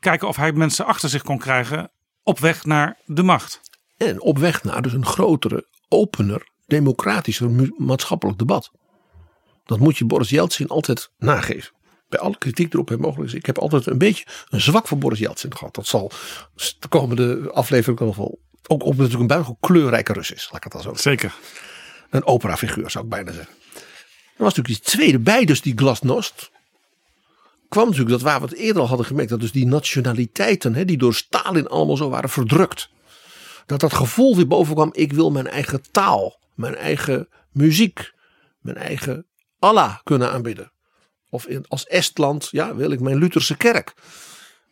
kijken 0.01 0.29
of 0.29 0.37
hij 0.37 0.53
mensen 0.53 0.87
achter 0.87 1.09
zich 1.09 1.23
kon 1.23 1.39
krijgen 1.39 1.91
op 2.23 2.39
weg 2.39 2.65
naar 2.65 3.01
de 3.05 3.23
macht. 3.23 3.61
En 3.97 4.21
op 4.21 4.39
weg 4.39 4.63
naar 4.63 4.83
dus 4.83 4.93
een 4.93 5.07
grotere, 5.07 5.67
opener, 5.89 6.49
democratischer 6.69 7.51
mu- 7.51 7.75
maatschappelijk 7.77 8.39
debat. 8.39 8.71
Dat 9.65 9.79
moet 9.79 9.99
je 9.99 10.05
Boris 10.05 10.31
Yeltsin 10.31 10.69
altijd 10.69 11.11
nageven. 11.19 11.73
Bij 12.09 12.21
alle 12.21 12.39
kritiek 12.39 12.73
erop 12.75 12.91
en 12.91 13.01
mogelijk 13.01 13.31
is. 13.31 13.37
Ik 13.37 13.47
heb 13.47 13.59
altijd 13.59 13.87
een 13.87 13.99
beetje 13.99 14.27
een 14.49 14.61
zwak 14.61 14.89
voor 14.89 14.99
Boris 14.99 15.19
Yeltsin 15.19 15.57
gehad. 15.57 15.75
Dat 15.75 15.87
zal 15.87 16.11
de 16.79 16.89
komende 16.89 17.51
aflevering 17.53 18.01
nog 18.01 18.17
wel. 18.17 18.39
Ook 18.67 18.83
op 18.83 18.93
natuurlijk 18.97 19.21
een 19.21 19.27
buitengewoon 19.27 19.71
kleurrijke 19.71 20.13
Rus 20.13 20.31
is. 20.31 20.45
Laat 20.45 20.57
ik 20.57 20.63
het 20.63 20.73
dan 20.73 20.83
zo 20.83 20.95
zeggen. 20.95 21.03
Zeker. 21.03 21.35
Een 22.11 22.27
operafiguur 22.27 22.91
zou 22.91 23.05
ik 23.05 23.11
bijna 23.11 23.33
zeggen. 23.33 23.55
Er 24.37 24.45
was 24.45 24.55
natuurlijk 24.55 24.69
iets 24.85 24.93
tweede 24.93 25.19
bij, 25.19 25.45
dus 25.45 25.61
die 25.61 25.77
glasnost. 25.77 26.51
Kwam 27.69 27.85
natuurlijk 27.85 28.11
dat 28.11 28.23
waar 28.23 28.41
we 28.41 28.47
het 28.47 28.55
eerder 28.55 28.83
al 28.83 28.89
hadden 28.89 29.07
gemerkt. 29.07 29.31
Dat 29.31 29.41
dus 29.41 29.53
die 29.53 29.67
nationaliteiten, 29.67 30.75
hè, 30.75 30.85
die 30.85 30.99
door 30.99 31.15
Stalin 31.15 31.69
allemaal 31.69 31.97
zo 31.97 32.09
waren 32.09 32.31
verdrukt. 32.31 32.91
Dat 33.69 33.81
dat 33.81 33.93
gevoel 33.93 34.37
weer 34.37 34.47
boven 34.47 34.75
kwam. 34.75 34.91
Ik 34.93 35.13
wil 35.13 35.31
mijn 35.31 35.47
eigen 35.47 35.83
taal, 35.91 36.39
mijn 36.55 36.75
eigen 36.75 37.29
muziek, 37.53 38.13
mijn 38.61 38.77
eigen 38.77 39.27
Allah 39.59 39.97
kunnen 40.03 40.31
aanbidden. 40.31 40.73
Of 41.31 41.47
in, 41.47 41.65
als 41.69 41.87
Estland, 41.87 42.49
ja, 42.51 42.75
wil 42.75 42.91
ik 42.91 43.01
mijn 43.01 43.17
Lutherse 43.17 43.57
kerk. 43.57 43.95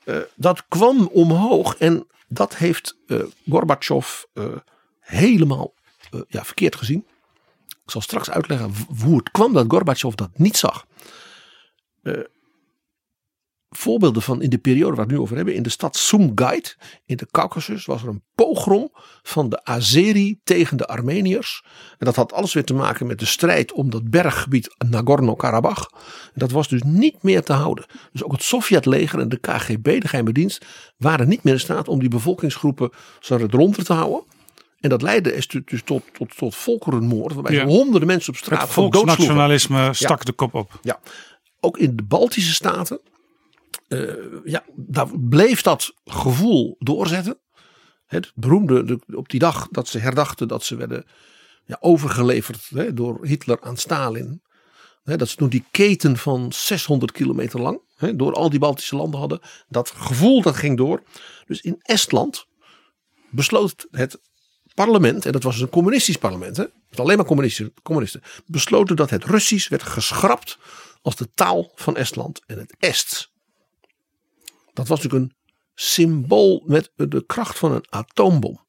Eh, 0.04 0.18
dat 0.34 0.64
kwam 0.68 1.06
omhoog 1.06 1.76
en 1.76 2.06
dat 2.28 2.56
heeft 2.56 2.96
eh 3.06 3.22
Gorbachev 3.48 4.22
eh, 4.32 4.44
helemaal 5.00 5.74
ja, 6.28 6.44
verkeerd 6.44 6.76
gezien. 6.76 7.06
Ik 7.68 7.90
zal 7.90 8.00
straks 8.00 8.30
uitleggen 8.30 8.74
hoe 9.02 9.16
het 9.16 9.30
kwam 9.30 9.52
dat 9.52 9.64
Gorbachev 9.68 10.14
dat 10.14 10.38
niet 10.38 10.56
zag. 10.56 10.86
Voorbeelden 13.70 14.22
van 14.22 14.42
in 14.42 14.50
de 14.50 14.58
periode 14.58 14.86
waar 14.86 14.94
we 14.96 15.02
het 15.02 15.10
nu 15.10 15.18
over 15.18 15.36
hebben. 15.36 15.54
In 15.54 15.62
de 15.62 15.68
stad 15.68 15.96
Sumgait 15.96 16.76
in 17.06 17.16
de 17.16 17.26
Caucasus 17.30 17.84
was 17.84 18.02
er 18.02 18.08
een 18.08 18.22
pogrom 18.34 18.90
van 19.22 19.48
de 19.48 19.64
Azeri 19.64 20.40
tegen 20.44 20.76
de 20.76 20.86
Armeniërs. 20.86 21.64
En 21.98 22.06
dat 22.06 22.16
had 22.16 22.32
alles 22.32 22.52
weer 22.52 22.64
te 22.64 22.74
maken 22.74 23.06
met 23.06 23.18
de 23.18 23.26
strijd 23.26 23.72
om 23.72 23.90
dat 23.90 24.10
berggebied 24.10 24.74
Nagorno-Karabakh. 24.88 25.90
Dat 26.34 26.50
was 26.50 26.68
dus 26.68 26.82
niet 26.82 27.22
meer 27.22 27.42
te 27.42 27.52
houden. 27.52 27.84
Dus 28.12 28.22
ook 28.24 28.32
het 28.32 28.42
Sovjetleger 28.42 29.20
en 29.20 29.28
de 29.28 29.38
KGB, 29.40 30.00
de 30.00 30.08
geheime 30.08 30.32
dienst, 30.32 30.64
waren 30.96 31.28
niet 31.28 31.42
meer 31.42 31.54
in 31.54 31.60
staat 31.60 31.88
om 31.88 31.98
die 32.00 32.08
bevolkingsgroepen 32.08 32.90
zo 33.20 33.46
ronder 33.50 33.84
te 33.84 33.92
houden. 33.92 34.22
En 34.80 34.88
dat 34.90 35.02
leidde 35.02 35.30
dus 35.32 35.46
dus 35.64 35.82
tot, 35.84 36.02
tot, 36.12 36.36
tot 36.36 36.54
volkerenmoord, 36.54 37.34
waarbij 37.34 37.54
Ja. 37.54 37.64
honderden 37.64 38.06
mensen 38.08 38.32
op 38.32 38.38
straat 38.38 38.60
Het 38.60 38.70
van 38.70 38.82
doodsloegen. 38.82 39.16
volksnationalisme 39.16 39.94
stak 39.94 40.24
de 40.24 40.32
kop 40.32 40.54
op. 40.54 40.78
Ja, 40.82 41.00
ook 41.60 41.78
in 41.78 41.96
de 41.96 42.02
Baltische 42.02 42.54
staten. 42.54 43.00
Eh, 43.88 44.14
ja, 44.44 44.64
daar 44.74 45.18
bleef 45.18 45.62
dat 45.62 45.92
gevoel 46.04 46.76
doorzetten. 46.78 47.38
Het 48.06 48.32
beroemde 48.34 48.84
de- 48.84 49.16
op 49.16 49.28
die 49.28 49.40
dag 49.40 49.68
dat 49.70 49.88
ze 49.88 49.98
herdachten 49.98 50.48
dat 50.48 50.64
ze 50.64 50.76
werden 50.76 51.04
ja, 51.64 51.76
overgeleverd 51.80 52.68
hè, 52.74 52.94
door 52.94 53.26
Hitler 53.26 53.60
aan 53.60 53.76
Stalin. 53.76 54.42
Hè, 55.02 55.16
dat 55.16 55.28
ze 55.28 55.36
toen 55.36 55.48
die 55.48 55.64
keten 55.70 56.16
van 56.16 56.52
600 56.52 57.12
kilometer 57.12 57.60
lang 57.60 57.80
hè, 57.96 58.16
door 58.16 58.32
al 58.32 58.50
die 58.50 58.58
Baltische 58.58 58.96
landen 58.96 59.20
hadden. 59.20 59.40
Dat 59.68 59.90
gevoel 59.90 60.42
dat 60.42 60.56
ging 60.56 60.76
door. 60.76 61.02
Dus 61.46 61.60
in 61.60 61.76
Estland 61.82 62.46
besloot 63.30 63.86
het 63.90 64.20
parlement, 64.74 65.26
en 65.26 65.32
dat 65.32 65.42
was 65.42 65.54
dus 65.54 65.62
een 65.62 65.68
communistisch 65.68 66.16
parlement, 66.16 66.56
hè, 66.56 66.64
alleen 66.94 67.16
maar 67.16 67.26
communisten, 67.26 67.74
communisten, 67.82 68.22
besloten 68.46 68.96
dat 68.96 69.10
het 69.10 69.24
Russisch 69.24 69.68
werd 69.68 69.82
geschrapt 69.82 70.58
als 71.02 71.16
de 71.16 71.32
taal 71.34 71.72
van 71.74 71.96
Estland 71.96 72.40
en 72.46 72.58
het 72.58 72.76
Est. 72.78 73.30
Dat 74.76 74.88
was 74.88 75.02
natuurlijk 75.02 75.30
een 75.30 75.36
symbool 75.74 76.62
met 76.66 76.90
de 76.96 77.24
kracht 77.26 77.58
van 77.58 77.72
een 77.72 77.86
atoombom. 77.88 78.64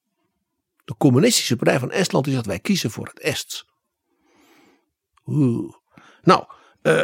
De 0.84 0.96
communistische 0.96 1.56
partij 1.56 1.78
van 1.78 1.90
Estland 1.90 2.26
is 2.26 2.34
dat 2.34 2.46
wij 2.46 2.58
kiezen 2.58 2.90
voor 2.90 3.06
het 3.06 3.20
Est. 3.20 3.66
Oeh. 5.26 5.74
Nou, 6.22 6.44
eh 6.82 7.02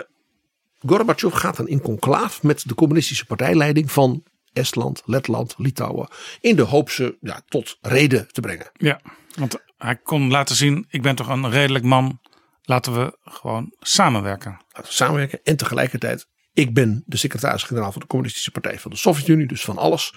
Gorbachev 0.86 1.34
gaat 1.34 1.56
dan 1.56 1.68
in 1.68 1.80
conclaaf 1.80 2.42
met 2.42 2.68
de 2.68 2.74
communistische 2.74 3.26
partijleiding 3.26 3.92
van 3.92 4.22
Estland, 4.52 5.02
Letland, 5.04 5.54
Litouwen. 5.56 6.08
In 6.40 6.56
de 6.56 6.62
hoop 6.62 6.90
ze 6.90 7.16
ja, 7.20 7.42
tot 7.48 7.78
reden 7.80 8.32
te 8.32 8.40
brengen. 8.40 8.70
Ja, 8.72 9.00
want 9.34 9.56
hij 9.78 9.96
kon 9.96 10.30
laten 10.30 10.56
zien, 10.56 10.86
ik 10.88 11.02
ben 11.02 11.14
toch 11.14 11.28
een 11.28 11.50
redelijk 11.50 11.84
man. 11.84 12.20
Laten 12.62 12.94
we 12.94 13.18
gewoon 13.24 13.74
samenwerken. 13.80 14.50
Laten 14.50 14.90
we 14.90 14.96
samenwerken. 14.96 15.40
En 15.42 15.56
tegelijkertijd, 15.56 16.26
ik 16.54 16.74
ben 16.74 17.02
de 17.06 17.16
secretaris-generaal 17.16 17.92
van 17.92 18.00
de 18.00 18.06
Communistische 18.06 18.50
Partij 18.50 18.78
van 18.78 18.90
de 18.90 18.96
Sovjet-Unie, 18.96 19.46
dus 19.46 19.64
van 19.64 19.78
alles. 19.78 20.12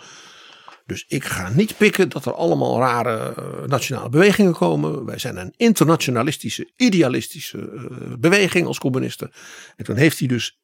Dus 0.85 1.05
ik 1.07 1.23
ga 1.23 1.49
niet 1.49 1.77
pikken 1.77 2.09
dat 2.09 2.25
er 2.25 2.33
allemaal 2.33 2.79
rare 2.79 3.33
eh, 3.33 3.67
nationale 3.67 4.09
bewegingen 4.09 4.53
komen. 4.53 5.05
Wij 5.05 5.17
zijn 5.17 5.37
een 5.37 5.53
internationalistische, 5.57 6.71
idealistische 6.75 7.57
eh, 7.59 8.13
beweging 8.19 8.67
als 8.67 8.79
communisten. 8.79 9.31
En 9.75 9.85
toen 9.85 9.95
heeft 9.95 10.19
hij 10.19 10.27
dus 10.27 10.59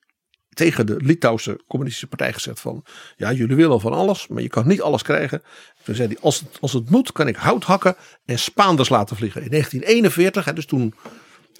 tegen 0.50 0.86
de 0.86 0.96
Litouwse 0.98 1.64
Communistische 1.68 2.08
Partij 2.08 2.34
gezegd 2.34 2.60
van... 2.60 2.86
ja, 3.16 3.32
jullie 3.32 3.56
willen 3.56 3.82
van 3.82 3.94
alles, 3.94 4.28
maar 4.28 4.42
je 4.42 4.50
kan 4.50 4.68
niet 4.68 4.82
alles 4.82 5.02
krijgen. 5.02 5.42
Toen 5.84 5.96
zei 5.96 6.08
hij, 6.08 6.18
als 6.22 6.40
het, 6.40 6.58
als 6.62 6.74
het 6.74 6.90
moet, 6.90 7.12
kan 7.12 7.28
ik 7.28 7.36
hout 7.36 7.64
hakken 7.64 7.96
en 8.26 8.40
Spaanders 8.40 8.90
laten 8.90 9.16
vliegen. 9.16 9.42
In 9.42 9.50
1941, 9.50 10.46
hè, 10.46 10.54
dus 10.54 10.66
toen 10.66 10.94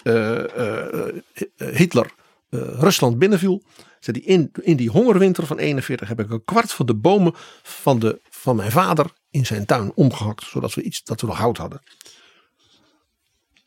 eh, 0.02 0.44
Hitler 1.56 2.10
Rusland 2.50 3.18
binnenviel... 3.18 3.62
zei 4.04 4.22
hij, 4.24 4.34
in, 4.34 4.50
in 4.62 4.76
die 4.76 4.90
hongerwinter 4.90 5.46
van 5.46 5.58
41 5.58 6.08
heb 6.08 6.20
ik 6.20 6.30
een 6.30 6.44
kwart 6.44 6.72
van 6.72 6.86
de 6.86 6.94
bomen 6.94 7.32
van, 7.62 7.98
de, 7.98 8.20
van 8.30 8.56
mijn 8.56 8.70
vader 8.70 9.12
in 9.30 9.46
zijn 9.46 9.66
tuin 9.66 9.92
omgehakt... 9.94 10.44
zodat 10.44 10.74
we, 10.74 10.82
iets, 10.82 11.02
dat 11.02 11.20
we 11.20 11.26
nog 11.26 11.38
hout 11.38 11.56
hadden. 11.56 11.82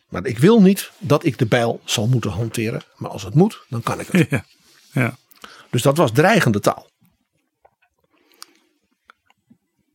Maar 0.09 0.25
ik 0.25 0.37
wil 0.37 0.61
niet 0.61 0.91
dat 0.97 1.25
ik 1.25 1.37
de 1.37 1.45
bijl 1.45 1.81
zal 1.85 2.07
moeten 2.07 2.31
hanteren. 2.31 2.81
Maar 2.95 3.09
als 3.11 3.23
het 3.23 3.33
moet, 3.33 3.63
dan 3.69 3.81
kan 3.81 3.99
ik 3.99 4.07
het. 4.07 4.29
Ja, 4.31 4.45
ja. 4.91 5.17
Dus 5.69 5.81
dat 5.81 5.97
was 5.97 6.11
dreigende 6.11 6.59
taal. 6.59 6.89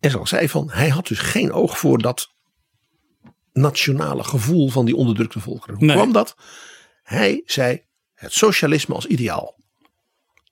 En 0.00 0.10
zoals 0.10 0.28
zei 0.28 0.48
van, 0.48 0.70
hij 0.70 0.88
had 0.88 1.06
dus 1.06 1.18
geen 1.18 1.52
oog 1.52 1.78
voor 1.78 1.98
dat 1.98 2.28
nationale 3.52 4.24
gevoel 4.24 4.68
van 4.68 4.84
die 4.84 4.96
onderdrukte 4.96 5.40
volkeren. 5.40 5.76
Hoe 5.76 5.86
Nee. 5.86 5.96
kwam 5.96 6.12
dat? 6.12 6.36
Hij 7.02 7.42
zei, 7.46 7.82
het 8.14 8.32
socialisme 8.32 8.94
als 8.94 9.06
ideaal, 9.06 9.56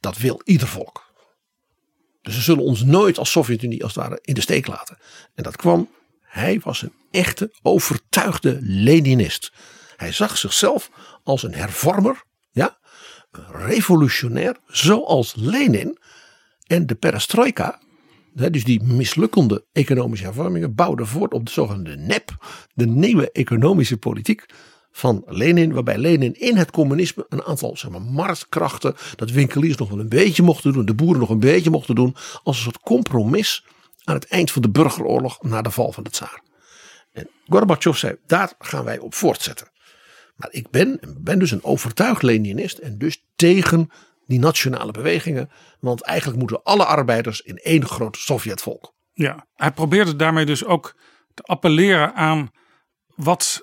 dat 0.01 0.19
wil 0.19 0.41
ieder 0.45 0.69
volk. 0.69 1.13
Dus 2.23 2.35
ze 2.35 2.41
zullen 2.41 2.65
ons 2.65 2.83
nooit 2.83 3.19
als 3.19 3.31
Sovjet-Unie 3.31 3.83
als 3.83 3.95
het 3.95 4.05
ware 4.05 4.19
in 4.23 4.35
de 4.35 4.41
steek 4.41 4.67
laten. 4.67 4.99
En 5.35 5.43
dat 5.43 5.57
kwam, 5.57 5.89
hij 6.21 6.61
was 6.65 6.83
een 6.83 6.93
echte 7.11 7.55
overtuigde 7.63 8.59
Leninist. 8.61 9.53
Hij 9.97 10.13
zag 10.13 10.39
zichzelf 10.39 10.91
als 11.25 11.43
een 11.43 11.55
hervormer, 11.55 12.25
ja, 12.51 12.79
een 13.31 13.67
revolutionair, 13.67 14.57
zoals 14.67 15.35
Lenin 15.37 15.99
en 16.67 16.87
de 16.87 16.95
perestroika. 16.95 17.81
Dus 18.33 18.65
die 18.65 18.83
mislukkende 18.83 19.65
economische 19.73 20.25
hervormingen 20.25 20.75
bouwden 20.75 21.07
voort 21.07 21.35
op 21.35 21.47
de 21.47 21.53
zogenaamde 21.53 21.97
NEP, 21.97 22.37
de 22.75 22.87
nieuwe 22.87 23.31
economische 23.33 23.97
politiek 23.97 24.47
van 24.93 25.23
Lenin, 25.27 25.73
waarbij 25.73 25.99
Lenin 25.99 26.41
in 26.41 26.57
het 26.57 26.71
communisme 26.71 27.27
een 27.29 27.43
aantal 27.43 27.77
zeg 27.77 27.91
maar, 27.91 28.03
marktkrachten, 28.03 28.95
dat 29.17 29.31
winkeliers 29.31 29.77
nog 29.77 29.89
wel 29.89 30.01
een 30.01 30.09
beetje 30.09 30.43
mochten 30.43 30.73
doen, 30.73 30.85
de 30.85 30.95
boeren 30.95 31.21
nog 31.21 31.31
een 31.31 31.41
beetje 31.41 31.71
mochten 31.71 31.95
doen, 31.95 32.17
als 32.43 32.57
een 32.57 32.63
soort 32.63 32.81
compromis 32.81 33.65
aan 34.05 34.15
het 34.15 34.27
eind 34.27 34.51
van 34.51 34.63
de 34.63 34.71
burgeroorlog 34.71 35.43
na 35.43 35.63
de 35.63 35.71
val 35.71 35.93
van 35.93 36.03
de 36.03 36.11
tsaar. 36.11 36.43
En 37.13 37.29
Gorbachev 37.49 37.97
zei, 37.97 38.17
daar 38.27 38.53
gaan 38.59 38.85
wij 38.85 38.99
op 38.99 39.15
voortzetten. 39.15 39.71
Maar 40.37 40.53
ik 40.53 40.71
ben, 40.71 41.01
ben 41.19 41.39
dus 41.39 41.51
een 41.51 41.65
overtuigd 41.65 42.23
Leninist 42.23 42.79
en 42.79 42.99
dus 42.99 43.25
tegen 43.37 43.91
die 44.27 44.39
nationale 44.39 44.93
bewegingen. 44.93 45.51
Want 45.81 46.03
eigenlijk 46.03 46.39
moeten 46.39 46.63
alle 46.63 46.85
arbeiders 46.85 47.41
in 47.41 47.57
één 47.57 47.87
groot 47.87 48.17
Sovjetvolk. 48.17 48.95
Ja, 49.13 49.47
hij 49.55 49.73
probeerde 49.73 50.17
daarmee 50.17 50.47
dus 50.47 50.65
ook 50.65 50.97
te 51.35 51.43
appelleren 51.43 52.15
aan 52.15 52.51
wat 53.15 53.63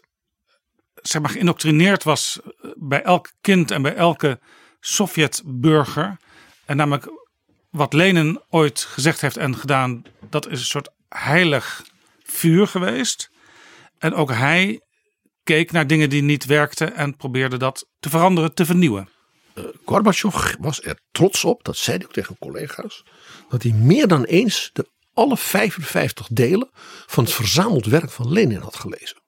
zeg 1.07 1.21
maar 1.21 1.31
geïndoctrineerd 1.31 2.03
was 2.03 2.39
eh, 2.43 2.71
bij 2.75 3.03
elk 3.03 3.31
kind 3.41 3.71
en 3.71 3.81
bij 3.81 3.95
elke 3.95 4.39
Sovjetburger. 4.79 6.17
En 6.65 6.77
namelijk 6.77 7.11
wat 7.69 7.93
Lenin 7.93 8.41
ooit 8.49 8.79
gezegd 8.79 9.21
heeft 9.21 9.37
en 9.37 9.55
gedaan, 9.55 10.03
dat 10.29 10.47
is 10.47 10.59
een 10.59 10.65
soort 10.65 10.89
heilig 11.09 11.85
vuur 12.23 12.67
geweest. 12.67 13.29
En 13.97 14.13
ook 14.13 14.31
hij 14.31 14.81
keek 15.43 15.71
naar 15.71 15.87
dingen 15.87 16.09
die 16.09 16.21
niet 16.21 16.45
werkten 16.45 16.95
en 16.95 17.15
probeerde 17.15 17.57
dat 17.57 17.87
te 17.99 18.09
veranderen, 18.09 18.53
te 18.53 18.65
vernieuwen. 18.65 19.09
Gorbachev 19.85 20.55
was 20.59 20.83
er 20.83 20.99
trots 21.11 21.43
op, 21.43 21.63
dat 21.63 21.77
zei 21.77 21.97
hij 21.97 22.05
ook 22.05 22.13
tegen 22.13 22.37
collega's, 22.39 23.03
dat 23.49 23.63
hij 23.63 23.71
meer 23.71 24.07
dan 24.07 24.23
eens 24.23 24.69
de 24.73 24.89
alle 25.13 25.37
55 25.37 26.27
delen 26.27 26.69
van 27.05 27.23
het 27.23 27.33
verzameld 27.33 27.85
werk 27.85 28.09
van 28.09 28.31
Lenin 28.31 28.59
had 28.59 28.75
gelezen. 28.75 29.21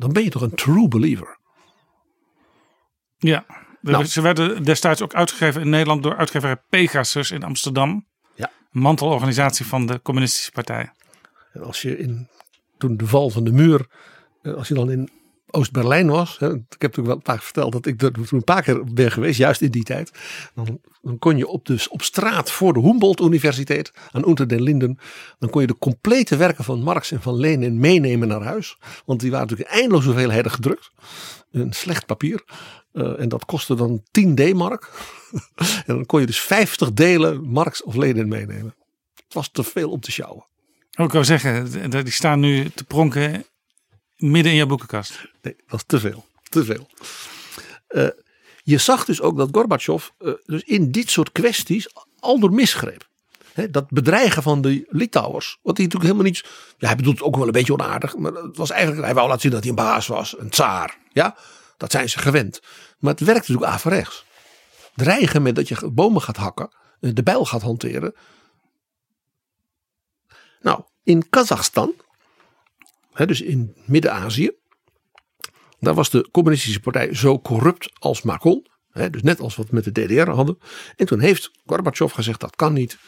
Dan 0.00 0.12
ben 0.12 0.24
je 0.24 0.30
toch 0.30 0.42
een 0.42 0.54
true 0.54 0.88
believer. 0.88 1.38
Ja, 3.18 3.44
Nou. 3.80 4.04
ze 4.04 4.20
werden 4.20 4.62
destijds 4.62 5.02
ook 5.02 5.14
uitgegeven 5.14 5.60
in 5.60 5.68
Nederland 5.68 6.02
door 6.02 6.16
uitgeverij 6.16 6.56
Pegasus 6.68 7.30
in 7.30 7.42
Amsterdam. 7.42 8.06
Ja. 8.34 8.50
Een 8.72 8.80
mantelorganisatie 8.80 9.66
van 9.66 9.86
de 9.86 10.02
Communistische 10.02 10.50
Partij. 10.50 10.92
En 11.52 11.62
als 11.62 11.82
je 11.82 11.98
in, 11.98 12.28
toen 12.78 12.96
de 12.96 13.06
val 13.06 13.30
van 13.30 13.44
de 13.44 13.52
muur, 13.52 13.86
eh, 14.42 14.54
als 14.54 14.68
je 14.68 14.74
dan 14.74 14.90
in 14.90 15.10
Oost-Berlijn 15.52 16.10
was. 16.10 16.38
Hè, 16.38 16.46
ik 16.46 16.52
heb 16.52 16.80
natuurlijk 16.80 17.06
wel 17.06 17.16
een 17.16 17.22
paar 17.22 17.42
verteld 17.42 17.72
dat 17.72 17.86
ik 17.86 18.02
er 18.02 18.12
toen 18.12 18.26
een 18.30 18.44
paar 18.44 18.62
keer 18.62 18.84
ben 18.84 19.12
geweest, 19.12 19.38
juist 19.38 19.60
in 19.60 19.70
die 19.70 19.84
tijd. 19.84 20.10
Dan, 20.54 20.80
dan 21.02 21.18
kon 21.18 21.36
je 21.36 21.46
op, 21.46 21.66
dus 21.66 21.88
op 21.88 22.02
straat 22.02 22.50
voor 22.50 22.72
de 22.72 22.80
Humboldt 22.80 23.20
Universiteit 23.20 23.92
aan 24.10 24.28
Unter 24.28 24.48
den 24.48 24.62
Linden. 24.62 24.98
Dan 25.38 25.50
kon 25.50 25.60
je 25.60 25.66
de 25.66 25.78
complete 25.78 26.36
werken 26.36 26.64
van 26.64 26.82
Marx 26.82 27.10
en 27.10 27.22
van 27.22 27.36
Lenin 27.36 27.78
meenemen 27.78 28.28
naar 28.28 28.42
huis. 28.42 28.76
Want 29.04 29.20
die 29.20 29.30
waren 29.30 29.46
natuurlijk 29.46 29.70
in 29.70 29.80
eindeloze 29.80 30.06
hoeveelheden 30.06 30.50
gedrukt. 30.50 30.90
Een 31.50 31.72
slecht 31.72 32.06
papier. 32.06 32.44
Eh, 32.92 33.20
en 33.20 33.28
dat 33.28 33.44
kostte 33.44 33.74
dan 33.74 34.02
10 34.10 34.34
D-mark. 34.34 34.90
en 35.86 35.94
dan 35.94 36.06
kon 36.06 36.20
je 36.20 36.26
dus 36.26 36.40
50 36.40 36.92
delen 36.92 37.42
Marx 37.42 37.82
of 37.82 37.94
Lenin 37.94 38.28
meenemen. 38.28 38.74
Het 39.14 39.34
was 39.34 39.50
te 39.50 39.62
veel 39.62 39.90
om 39.90 40.00
te 40.00 40.10
sjouwen. 40.10 40.44
Ik 40.90 41.12
wou 41.12 41.24
zeggen, 41.24 41.90
die 41.90 42.10
staan 42.10 42.40
nu 42.40 42.70
te 42.70 42.84
pronken 42.84 43.44
midden 44.20 44.52
in 44.52 44.58
jouw 44.58 44.66
boekenkast. 44.66 45.28
Nee, 45.42 45.56
dat 45.66 45.78
is 45.78 45.84
te 45.86 46.00
veel. 46.00 46.26
Te 46.48 46.64
veel. 46.64 46.88
Eh, 47.86 48.08
je 48.62 48.78
zag 48.78 49.04
dus 49.04 49.20
ook 49.20 49.36
dat 49.36 49.48
Gorbachev 49.52 50.08
eh, 50.18 50.32
dus 50.44 50.62
in 50.62 50.90
dit 50.90 51.10
soort 51.10 51.32
kwesties 51.32 51.88
al 52.18 52.40
door 52.40 52.52
misgreep. 52.52 53.08
Dat 53.70 53.90
bedreigen 53.90 54.42
van 54.42 54.60
de 54.60 54.86
Litouwers. 54.88 55.58
Wat 55.62 55.76
hij 55.76 55.86
natuurlijk 55.86 56.12
helemaal 56.12 56.32
niet. 56.32 56.44
Ja, 56.78 56.86
hij 56.86 56.96
bedoelt 56.96 57.18
het 57.18 57.26
ook 57.26 57.36
wel 57.36 57.46
een 57.46 57.52
beetje 57.52 57.72
onaardig. 57.72 58.16
Maar 58.16 58.32
het 58.32 58.56
was 58.56 58.70
eigenlijk. 58.70 59.04
Hij 59.04 59.14
wou 59.14 59.26
laten 59.26 59.40
zien 59.40 59.50
dat 59.50 59.60
hij 59.60 59.70
een 59.70 59.76
baas 59.76 60.06
was. 60.06 60.38
Een 60.38 60.50
tsaar. 60.50 60.98
Ja. 61.12 61.36
Dat 61.80 61.90
zijn 61.90 62.08
ze 62.08 62.18
gewend. 62.18 62.60
Maar 62.98 63.12
het 63.12 63.20
werkt 63.20 63.48
natuurlijk 63.48 63.72
averechts. 63.72 64.24
Dreigen 64.94 65.42
met 65.42 65.54
dat 65.54 65.68
je 65.68 65.90
bomen 65.90 66.22
gaat 66.22 66.36
hakken, 66.36 66.70
eh, 67.00 67.10
de 67.14 67.22
bijl 67.22 67.44
gaat 67.44 67.62
hanteren. 67.62 68.14
Nou, 70.60 70.82
in 71.02 71.28
Kazachstan, 71.28 71.94
dus 73.14 73.40
in 73.40 73.76
Midden-Azië, 73.84 74.50
daar 75.80 75.94
was 75.94 76.10
de 76.10 76.28
communistische 76.30 76.80
partij 76.80 77.14
zo 77.14 77.40
corrupt 77.40 77.90
als 77.98 78.22
maar. 78.22 78.40
Hè, 78.90 79.10
dus 79.10 79.22
net 79.22 79.40
als 79.40 79.56
wat 79.56 79.68
we 79.68 79.74
met 79.74 79.84
de 79.84 79.92
DDR 79.92 80.30
hadden. 80.30 80.58
En 80.96 81.06
toen 81.06 81.20
heeft 81.20 81.50
Gorbachev 81.66 82.14
gezegd 82.14 82.40
dat 82.40 82.56
kan 82.56 82.72
niet. 82.72 82.98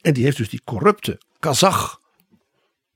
En 0.00 0.12
die 0.12 0.24
heeft 0.24 0.36
dus 0.36 0.48
die 0.48 0.60
corrupte 0.64 1.20
Kazach 1.38 2.00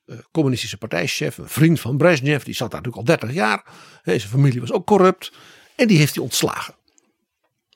eh, 0.05 0.16
communistische 0.30 0.76
partijchef, 0.76 1.38
een 1.38 1.49
vriend 1.49 1.80
van 1.80 1.97
Brezhnev, 1.97 2.43
die 2.43 2.55
zat 2.55 2.70
daar 2.70 2.80
natuurlijk 2.80 3.09
al 3.09 3.16
30 3.16 3.36
jaar. 3.36 3.64
Zijn 4.05 4.20
familie 4.20 4.61
was 4.61 4.72
ook 4.72 4.86
corrupt. 4.86 5.32
En 5.76 5.88
die 5.88 5.99
heeft 5.99 6.14
hij 6.14 6.24
ontslagen. 6.24 6.74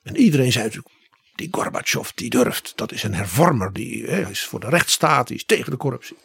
En 0.03 0.15
iedereen 0.15 0.51
zei 0.51 0.63
natuurlijk, 0.63 0.93
die 1.35 1.47
Gorbachev 1.51 2.09
die 2.09 2.29
durft. 2.29 2.73
Dat 2.75 2.91
is 2.91 3.03
een 3.03 3.13
hervormer, 3.13 3.73
die 3.73 4.05
hè, 4.05 4.29
is 4.29 4.45
voor 4.45 4.59
de 4.59 4.69
rechtsstaat, 4.69 5.27
die 5.27 5.37
is 5.37 5.45
tegen 5.45 5.71
de 5.71 5.77
corruptie. 5.77 6.17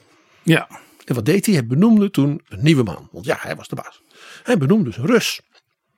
Ja, 0.43 0.69
En 1.05 1.15
wat 1.15 1.25
deed 1.25 1.47
hij? 1.47 1.55
Hij 1.55 1.67
benoemde 1.67 2.11
toen 2.11 2.41
een 2.49 2.63
nieuwe 2.63 2.83
man. 2.83 3.09
Want 3.13 3.25
ja, 3.25 3.37
hij 3.41 3.57
was 3.57 3.69
de 3.69 3.75
baas. 3.75 4.03
Hij 4.43 4.59
benoemde 4.59 4.85
dus 4.85 4.97
een 4.97 5.07
Rus. 5.07 5.41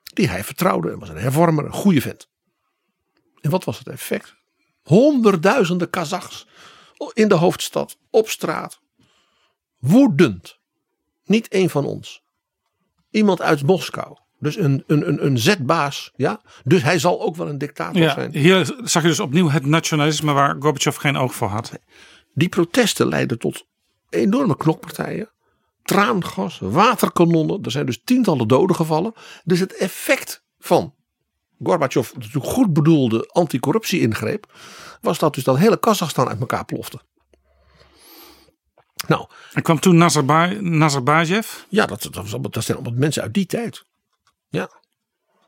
Die 0.02 0.28
hij 0.28 0.44
vertrouwde 0.44 0.90
en 0.90 0.98
was 0.98 1.08
een 1.08 1.16
hervormer, 1.16 1.64
een 1.64 1.72
goede 1.72 2.00
vent. 2.00 2.28
En 3.40 3.50
wat 3.50 3.64
was 3.64 3.78
het 3.78 3.88
effect? 3.88 4.34
Honderdduizenden 4.82 5.90
Kazachs 5.90 6.46
in 7.12 7.28
de 7.28 7.34
hoofdstad, 7.34 7.96
op 8.10 8.28
straat. 8.28 8.80
Woedend. 9.78 10.58
Niet 11.24 11.48
één 11.48 11.70
van 11.70 11.84
ons. 11.84 12.22
Iemand 13.10 13.40
uit 13.40 13.62
Moskou. 13.62 14.16
Dus 14.38 14.56
een, 14.56 14.84
een, 14.86 15.08
een, 15.08 15.24
een 15.24 15.38
zetbaas. 15.38 16.12
Ja? 16.16 16.40
Dus 16.64 16.82
hij 16.82 16.98
zal 16.98 17.20
ook 17.20 17.36
wel 17.36 17.48
een 17.48 17.58
dictator 17.58 18.02
ja. 18.02 18.14
zijn. 18.14 18.34
hier 18.34 18.74
zag 18.82 19.02
je 19.02 19.08
dus 19.08 19.20
opnieuw 19.20 19.48
het 19.48 19.66
nationalisme 19.66 20.32
waar 20.32 20.56
Gorbachev 20.58 20.96
geen 20.96 21.16
oog 21.16 21.34
voor 21.34 21.48
had. 21.48 21.72
Die 22.34 22.48
protesten 22.48 23.08
leiden 23.08 23.38
tot 23.38 23.66
enorme 24.12 24.56
knokpartijen. 24.56 25.30
Traangas, 25.82 26.58
waterkanonnen. 26.58 27.62
Er 27.62 27.70
zijn 27.70 27.86
dus 27.86 28.00
tientallen 28.04 28.48
doden 28.48 28.76
gevallen. 28.76 29.12
Dus 29.44 29.60
het 29.60 29.76
effect 29.76 30.44
van 30.58 30.94
Gorbachev, 31.62 32.12
natuurlijk 32.14 32.44
goed 32.52 32.72
bedoelde 32.72 33.28
anticorruptie 33.32 34.00
ingreep. 34.00 34.52
Was 35.00 35.18
dat 35.18 35.34
dus 35.34 35.44
dat 35.44 35.58
hele 35.58 35.78
Kazachstan 35.78 36.28
uit 36.28 36.40
elkaar 36.40 36.64
plofte. 36.64 37.00
Nou, 39.06 39.26
En 39.52 39.62
kwam 39.62 39.80
toen 39.80 39.96
Nazarba- 39.96 40.52
Nazarbayev. 40.60 41.52
ja, 41.68 41.86
dat, 41.86 42.08
dat, 42.10 42.52
dat 42.52 42.64
zijn 42.64 42.78
allemaal 42.78 42.98
mensen 42.98 43.22
uit 43.22 43.34
die 43.34 43.46
tijd. 43.46 43.84
Ja, 44.48 44.70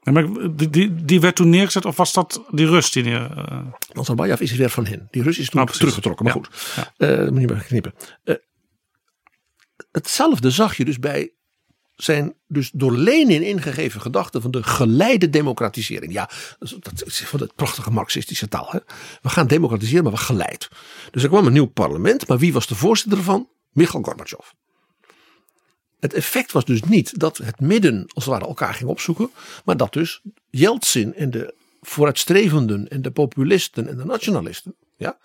Ja, 0.02 0.12
maar 0.12 0.26
Die, 0.56 0.70
die, 0.70 1.04
die 1.04 1.20
werd 1.20 1.36
toen 1.36 1.48
neergezet 1.48 1.84
of 1.84 1.96
was 1.96 2.12
dat 2.12 2.44
die 2.50 2.66
Rus 2.66 2.90
die 2.92 3.14
eh, 3.14 3.58
Nazarbayev 3.92 4.40
is 4.40 4.52
weer 4.52 4.70
van 4.70 4.86
hen. 4.86 5.08
Die 5.10 5.22
Rus 5.22 5.38
is 5.38 5.44
toen 5.50 5.60
Nou, 5.60 5.64
precies. 5.64 5.78
teruggetrokken, 5.78 6.24
maar 6.24 6.34
Ja, 6.34 6.40
goed. 6.42 6.92
ja. 6.98 7.06
Eh, 7.22 7.28
moet 7.30 7.40
je 7.40 7.46
maar 7.46 7.64
knippen. 7.64 7.94
Eh, 8.24 8.34
hetzelfde 9.92 10.50
zag 10.50 10.76
je 10.76 10.84
dus 10.84 10.98
bij 10.98 11.32
zijn 11.94 12.34
dus 12.48 12.70
door 12.72 12.96
Lenin 12.96 13.42
ingegeven 13.42 14.00
gedachte 14.00 14.40
van 14.40 14.50
de 14.50 14.62
geleide 14.62 15.30
democratisering. 15.30 16.12
Ja, 16.12 16.30
dat 16.58 16.70
is- 16.70 16.78
dat 16.80 17.16
van 17.16 17.40
het 17.40 17.54
prachtige 17.54 17.90
marxistische 17.90 18.48
taal. 18.48 18.68
Hè? 18.70 18.78
We 19.22 19.28
gaan 19.28 19.46
democratiseren, 19.46 20.02
maar 20.04 20.12
we 20.12 20.18
geleid. 20.18 20.68
Dus 21.10 21.22
er 21.22 21.28
kwam 21.28 21.46
een 21.46 21.52
nieuw 21.52 21.66
parlement, 21.66 22.28
maar 22.28 22.38
wie 22.38 22.52
was 22.52 22.66
de 22.66 22.74
voorzitter 22.74 23.18
ervan? 23.18 23.48
Mikhail 23.72 24.04
Gorbachev. 24.04 24.48
Het 26.00 26.14
effect 26.14 26.52
was 26.52 26.64
dus 26.64 26.82
niet 26.82 27.18
dat 27.18 27.36
het 27.36 27.60
midden 27.60 28.06
als 28.14 28.24
het 28.24 28.32
ware 28.32 28.46
elkaar 28.46 28.74
ging 28.74 28.90
opzoeken, 28.90 29.30
maar 29.64 29.76
dat 29.76 29.92
dus 29.92 30.20
Yeltsin 30.50 31.14
en 31.14 31.30
de 31.30 31.54
vooruitstrevenden 31.80 32.88
en 32.88 33.02
de 33.02 33.10
populisten 33.10 33.88
en 33.88 33.96
de 33.96 34.04
nationalisten, 34.04 34.74
ja, 34.96 35.18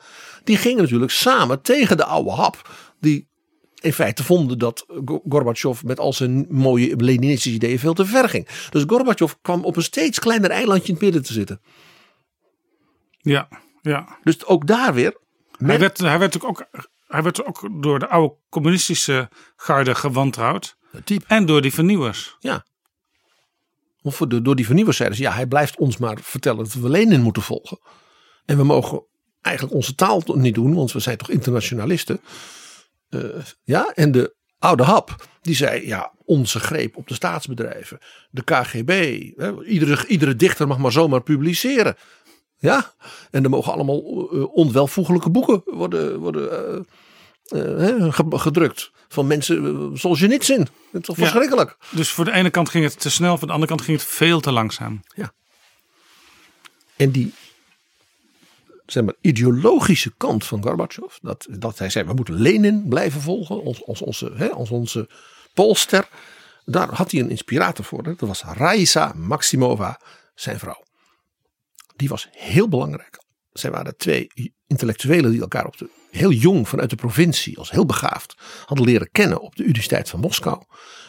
die 0.44 0.58
gingen 0.58 0.82
natuurlijk 0.84 1.12
samen 1.12 1.62
tegen 1.62 1.98
de 1.98 2.06
oude 2.06 2.30
hap, 2.30 2.70
die 3.00 3.28
in 3.82 3.94
feite 3.94 4.24
vonden 4.24 4.58
dat 4.58 4.86
Go- 5.06 5.22
Gorbachev 5.30 5.84
met 5.84 6.00
al 6.00 6.14
zijn 6.14 6.46
mooie 6.50 6.96
Leninistische 6.96 7.56
ideeën 7.58 7.80
veel 7.80 7.94
te 7.94 8.06
ver 8.06 8.30
ging. 8.30 8.48
Dus 8.70 8.84
Gorbachev 8.88 9.34
kwam 9.42 9.64
op 9.66 9.76
een 9.76 9.84
steeds 9.84 10.20
kleiner 10.20 10.50
eilandje 10.52 10.88
in 10.88 10.94
het 10.94 11.04
midden 11.04 11.24
te 11.24 11.34
zitten. 11.34 11.62
ja, 13.22 13.48
ja. 13.82 14.18
Dus 14.24 14.46
ook 14.46 14.68
daar 14.68 14.94
weer. 14.94 15.18
Hij 15.58 15.80
werd, 15.80 15.98
hij, 15.98 16.20
werd 16.20 16.44
ook, 16.44 16.66
hij 17.08 17.24
werd 17.24 17.46
ook 17.46 17.70
door 17.84 18.00
de 18.00 18.08
oude 18.08 18.36
communistische 18.50 19.30
garde 19.56 19.96
gewantrouwd. 19.96 20.78
Type. 21.04 21.26
En 21.28 21.46
door 21.46 21.62
die 21.62 21.74
vernieuwers. 21.74 22.36
Ja. 22.40 22.66
Of 24.02 24.18
de, 24.28 24.42
door 24.42 24.56
die 24.56 24.66
vernieuwers 24.66 24.98
zeiden 24.98 25.18
ze, 25.18 25.24
ja, 25.24 25.32
hij 25.32 25.48
blijft 25.48 25.78
ons 25.78 25.98
maar 25.98 26.18
vertellen 26.22 26.64
dat 26.64 26.74
we 26.74 26.90
Lenin 26.90 27.22
moeten 27.22 27.42
volgen. 27.42 27.80
En 28.46 28.58
we 28.58 28.64
mogen 28.64 29.04
eigenlijk 29.42 29.76
onze 29.76 29.96
taal 29.96 30.24
niet 30.26 30.56
doen, 30.56 30.76
want 30.76 30.92
we 30.92 31.00
zijn 31.00 31.18
toch 31.18 31.30
internationalisten. 31.30 32.22
Eh, 33.10 33.20
ja, 33.64 33.92
en 33.94 34.12
de 34.12 34.36
oude 34.60 34.84
hap, 34.84 35.28
die 35.42 35.56
zei, 35.56 35.88
ja, 35.88 36.12
onze 36.26 36.60
greep 36.60 36.98
op 36.98 37.08
de 37.08 37.14
staatsbedrijven, 37.14 38.00
de 38.30 38.44
KGB, 38.44 39.22
hè, 39.36 39.64
iedere, 39.64 40.08
iedere 40.08 40.36
dichter 40.36 40.68
mag 40.68 40.78
maar 40.78 40.92
zomaar 40.92 41.22
publiceren. 41.22 41.96
Ja, 42.58 42.94
en 43.32 43.44
er 43.44 43.50
mogen 43.50 43.74
allemaal 43.74 44.30
eh, 44.32 44.54
onwelvoegelijke 44.56 45.30
boeken 45.30 45.62
worden, 45.66 46.20
worden 46.20 46.86
eh, 47.46 48.14
gedrukt. 48.30 48.92
Van 49.08 49.28
mensen 49.28 49.92
zoals 49.98 50.20
je 50.20 50.28
niet 50.28 50.46
zin. 50.46 50.60
Het 50.60 50.70
is 50.92 51.02
toch 51.02 51.16
Ja. 51.18 51.22
verschrikkelijk. 51.24 51.78
Dus 51.90 52.10
voor 52.10 52.26
de 52.26 52.32
ene 52.32 52.50
kant 52.50 52.70
ging 52.70 52.84
het 52.84 53.00
te 53.00 53.10
snel, 53.10 53.38
voor 53.38 53.48
de 53.48 53.54
andere 53.54 53.72
kant 53.72 53.82
ging 53.86 53.98
het 53.98 54.08
veel 54.08 54.40
te 54.40 54.52
langzaam. 54.52 55.02
En 56.96 57.12
die 57.12 57.34
zeg 58.92 59.04
maar, 59.04 59.16
ideologische 59.22 60.14
kant 60.18 60.46
van 60.46 60.64
Gorbachev, 60.64 61.16
dat, 61.22 61.48
dat 61.50 61.78
hij 61.78 61.90
zei: 61.90 62.06
we 62.06 62.14
moeten 62.14 62.34
Lenin 62.42 62.86
blijven 62.88 63.22
volgen 63.22 63.64
als, 63.64 63.86
als, 63.86 64.02
onze, 64.02 64.32
hè, 64.36 64.50
als 64.50 64.70
onze 64.70 65.10
polster. 65.54 66.08
Daar 66.66 66.94
had 66.94 67.12
hij 67.12 67.20
een 67.20 67.30
inspirator 67.30 67.86
voor. 67.86 68.04
Dat 68.04 68.20
was 68.20 68.44
Raisa 68.44 69.14
Maximova, 69.16 70.00
zijn 70.36 70.60
vrouw. 70.60 70.84
Die 71.96 72.10
was 72.10 72.28
heel 72.32 72.70
belangrijk. 72.70 73.24
Zij 73.52 73.72
waren 73.72 73.98
twee 73.98 74.54
intellectuelen 74.68 75.32
die 75.32 75.42
elkaar 75.42 75.66
op 75.66 75.78
de, 75.78 75.90
heel 76.12 76.32
jong 76.32 76.68
vanuit 76.68 76.90
de 76.90 76.96
provincie, 76.96 77.58
als 77.58 77.72
heel 77.72 77.86
begaafd, 77.86 78.36
hadden 78.66 78.86
leren 78.86 79.12
kennen 79.12 79.42
op 79.42 79.56
de 79.56 79.64
Universiteit 79.64 80.10
van 80.10 80.20
Moskou. 80.20 80.64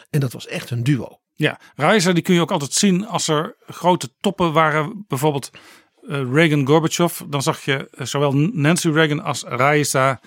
En 0.09 0.19
dat 0.19 0.33
was 0.33 0.47
echt 0.47 0.69
een 0.69 0.83
duo. 0.83 1.19
Ja, 1.33 1.59
Reiser 1.75 2.13
die 2.13 2.23
kun 2.23 2.33
je 2.33 2.41
ook 2.41 2.51
altijd 2.51 2.73
zien 2.73 3.07
als 3.07 3.27
er 3.27 3.55
grote 3.65 4.09
toppen 4.19 4.53
waren. 4.53 5.05
Bijvoorbeeld 5.07 5.49
eh, 6.07 6.21
Reagan 6.33 6.67
Gorbachev. 6.67 7.21
Dan 7.27 7.41
zag 7.41 7.65
je 7.65 7.89
eh, 7.91 8.05
zowel 8.05 8.33
Nancy 8.33 8.89
Reagan 8.89 9.23
als 9.23 9.43
Raisa, 9.43 10.19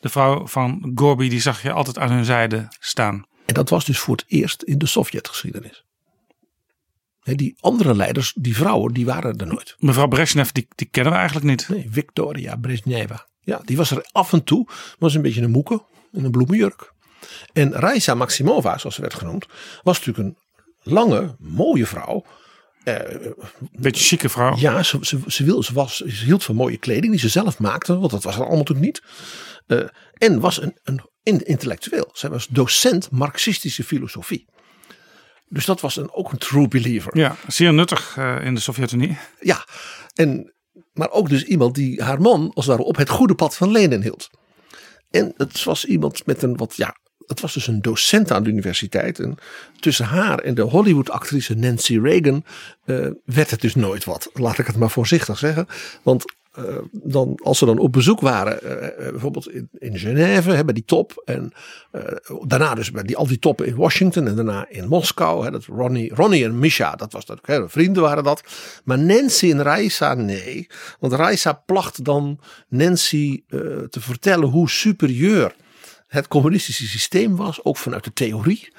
de 0.00 0.08
vrouw 0.08 0.46
van 0.46 0.92
Gorby, 0.94 1.28
die 1.28 1.40
zag 1.40 1.62
je 1.62 1.72
altijd 1.72 1.98
aan 1.98 2.10
hun 2.10 2.24
zijde 2.24 2.68
staan. 2.78 3.24
En 3.46 3.54
dat 3.54 3.68
was 3.68 3.84
dus 3.84 3.98
voor 3.98 4.16
het 4.16 4.24
eerst 4.28 4.62
in 4.62 4.78
de 4.78 4.86
Sovjetgeschiedenis. 4.86 5.84
Die 7.22 7.56
andere 7.60 7.94
leiders, 7.94 8.32
die 8.36 8.56
vrouwen, 8.56 8.92
die 8.92 9.06
waren 9.06 9.36
er 9.36 9.46
nooit. 9.46 9.74
Mevrouw 9.78 10.08
Brezhnev, 10.08 10.50
die, 10.50 10.68
die 10.74 10.88
kennen 10.90 11.12
we 11.12 11.18
eigenlijk 11.18 11.48
niet. 11.48 11.68
Nee, 11.68 11.88
Victoria 11.90 12.56
Brezhneva. 12.56 13.26
Ja, 13.40 13.60
die 13.64 13.76
was 13.76 13.90
er 13.90 14.08
af 14.12 14.32
en 14.32 14.44
toe. 14.44 14.68
Was 14.98 15.14
een 15.14 15.22
beetje 15.22 15.42
een 15.42 15.50
moeke. 15.50 15.82
In 16.12 16.24
een 16.24 16.30
bloemenjurk. 16.30 16.92
En 17.52 17.72
Raisa 17.72 18.14
Maximova, 18.14 18.78
zoals 18.78 18.94
ze 18.94 19.00
werd 19.00 19.14
genoemd. 19.14 19.46
Was 19.82 19.98
natuurlijk 19.98 20.28
een 20.28 20.36
lange, 20.92 21.36
mooie 21.38 21.86
vrouw. 21.86 22.24
Beetje 23.72 24.04
chique 24.04 24.28
vrouw. 24.28 24.56
Ja, 24.56 24.82
ze, 24.82 24.98
ze, 25.00 25.20
ze, 25.26 25.44
wil, 25.44 25.62
ze, 25.62 25.72
was, 25.72 25.96
ze 25.96 26.24
hield 26.24 26.44
van 26.44 26.54
mooie 26.54 26.76
kleding 26.76 27.10
die 27.12 27.20
ze 27.20 27.28
zelf 27.28 27.58
maakte. 27.58 27.98
Want 27.98 28.10
dat 28.10 28.22
was 28.22 28.34
er 28.34 28.40
allemaal 28.40 28.58
natuurlijk 28.58 28.86
niet. 28.86 29.02
Eh, 29.66 29.88
en 30.12 30.40
was 30.40 30.62
een, 30.62 30.78
een 30.82 31.00
in- 31.22 31.46
intellectueel. 31.46 32.10
Zij 32.12 32.30
was 32.30 32.46
docent 32.46 33.10
Marxistische 33.10 33.84
filosofie. 33.84 34.44
Dus 35.48 35.64
dat 35.64 35.80
was 35.80 35.96
een, 35.96 36.12
ook 36.12 36.32
een 36.32 36.38
true 36.38 36.68
believer. 36.68 37.18
Ja, 37.18 37.36
zeer 37.46 37.72
nuttig 37.72 38.16
eh, 38.16 38.44
in 38.44 38.54
de 38.54 38.60
Sovjet-Unie. 38.60 39.18
Ja, 39.40 39.66
en, 40.14 40.54
maar 40.92 41.10
ook 41.10 41.28
dus 41.28 41.44
iemand 41.44 41.74
die 41.74 42.02
haar 42.02 42.20
man 42.20 42.50
als 42.54 42.66
het 42.66 42.76
ware 42.76 42.88
op 42.88 42.96
het 42.96 43.08
goede 43.08 43.34
pad 43.34 43.56
van 43.56 43.70
Lenin 43.70 44.02
hield. 44.02 44.28
En 45.10 45.32
het 45.36 45.64
was 45.64 45.84
iemand 45.84 46.26
met 46.26 46.42
een 46.42 46.56
wat, 46.56 46.76
ja, 46.76 46.94
het 47.26 47.40
was 47.40 47.54
dus 47.54 47.66
een 47.66 47.82
docent 47.82 48.30
aan 48.30 48.42
de 48.42 48.50
universiteit. 48.50 49.18
En 49.18 49.34
tussen 49.80 50.04
haar 50.04 50.38
en 50.38 50.54
de 50.54 50.62
Hollywood-actrice 50.62 51.54
Nancy 51.54 51.98
Reagan 51.98 52.44
eh, 52.84 53.06
werd 53.24 53.50
het 53.50 53.60
dus 53.60 53.74
nooit 53.74 54.04
wat. 54.04 54.30
Laat 54.32 54.58
ik 54.58 54.66
het 54.66 54.76
maar 54.76 54.90
voorzichtig 54.90 55.38
zeggen. 55.38 55.66
Want 56.02 56.24
eh, 56.52 56.64
dan, 56.90 57.40
als 57.42 57.58
ze 57.58 57.66
dan 57.66 57.78
op 57.78 57.92
bezoek 57.92 58.20
waren, 58.20 58.62
eh, 58.62 59.10
bijvoorbeeld 59.10 59.50
in, 59.50 59.68
in 59.78 59.98
Genève, 59.98 60.64
bij 60.64 60.74
die 60.74 60.84
top. 60.84 61.22
En 61.24 61.52
daarna 62.46 62.74
dus 62.74 62.90
bij 62.90 63.02
die, 63.02 63.16
al 63.16 63.26
die 63.26 63.38
toppen 63.38 63.66
in 63.66 63.76
Washington 63.76 64.26
en 64.26 64.36
daarna 64.36 64.66
in 64.68 64.88
Moskou. 64.88 65.44
Hè, 65.44 65.50
dat 65.50 65.64
Ronnie, 65.64 66.14
Ronnie 66.14 66.44
en 66.44 66.58
Misha, 66.58 66.96
dat 66.96 67.12
was 67.12 67.26
dat, 67.26 67.38
hè, 67.42 67.68
vrienden 67.68 68.02
waren 68.02 68.24
dat. 68.24 68.42
Maar 68.84 68.98
Nancy 68.98 69.50
en 69.50 69.62
Raisa, 69.62 70.14
nee. 70.14 70.66
Want 70.98 71.12
Raisa 71.12 71.52
placht 71.52 72.04
dan 72.04 72.40
Nancy 72.68 73.42
te 73.90 74.00
vertellen 74.00 74.48
hoe 74.48 74.70
superieur 74.70 75.54
het 76.10 76.28
communistische 76.28 76.86
systeem 76.86 77.36
was, 77.36 77.64
ook 77.64 77.76
vanuit 77.76 78.04
de 78.04 78.12
theorie. 78.12 78.72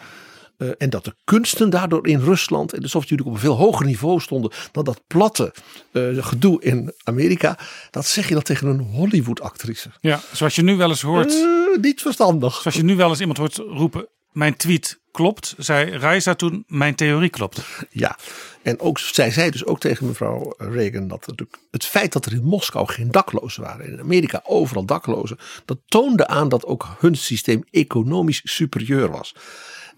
Eh, 0.57 0.69
en 0.77 0.89
dat 0.89 1.05
de 1.05 1.15
kunsten 1.23 1.69
daardoor 1.69 2.07
in 2.07 2.19
Rusland 2.19 2.73
en 2.73 2.82
de 2.82 2.88
Sovjet-Unie 2.88 3.25
op 3.25 3.34
een 3.34 3.39
veel 3.39 3.55
hoger 3.55 3.86
niveau 3.86 4.19
stonden 4.19 4.51
dan 4.71 4.84
dat 4.84 5.01
platte 5.07 5.53
eh, 5.91 6.03
gedoe 6.17 6.61
in 6.61 6.93
Amerika. 7.03 7.57
Dat 7.91 8.05
zeg 8.05 8.27
je 8.27 8.34
dan 8.34 8.43
tegen 8.43 8.67
een 8.67 8.79
Hollywood-actrice. 8.79 9.89
Ja, 10.01 10.19
zoals 10.32 10.55
je 10.55 10.61
nu 10.61 10.75
wel 10.75 10.89
eens 10.89 11.01
hoort. 11.01 11.32
Eh, 11.32 11.82
niet 11.82 12.01
verstandig. 12.01 12.61
Zoals 12.61 12.77
je 12.77 12.84
nu 12.84 12.95
wel 12.95 13.09
eens 13.09 13.19
iemand 13.19 13.38
hoort 13.38 13.55
roepen. 13.55 14.07
Mijn 14.32 14.55
tweet 14.55 14.99
klopt, 15.11 15.55
zei 15.57 15.97
Reisa 15.97 16.34
toen. 16.34 16.63
Mijn 16.67 16.95
theorie 16.95 17.29
klopt. 17.29 17.61
Ja, 17.89 18.17
en 18.61 18.79
ook, 18.79 18.99
zij 18.99 19.32
zei 19.32 19.49
dus 19.49 19.65
ook 19.65 19.79
tegen 19.79 20.07
mevrouw 20.07 20.53
Reagan 20.57 21.07
dat 21.07 21.25
het, 21.25 21.43
het 21.71 21.86
feit 21.86 22.13
dat 22.13 22.25
er 22.25 22.32
in 22.34 22.43
Moskou 22.43 22.88
geen 22.88 23.11
daklozen 23.11 23.63
waren, 23.63 23.86
in 23.86 23.99
Amerika 23.99 24.41
overal 24.43 24.86
daklozen, 24.86 25.38
dat 25.65 25.77
toonde 25.86 26.27
aan 26.27 26.49
dat 26.49 26.65
ook 26.65 26.88
hun 26.99 27.15
systeem 27.15 27.63
economisch 27.71 28.41
superieur 28.43 29.11
was. 29.11 29.36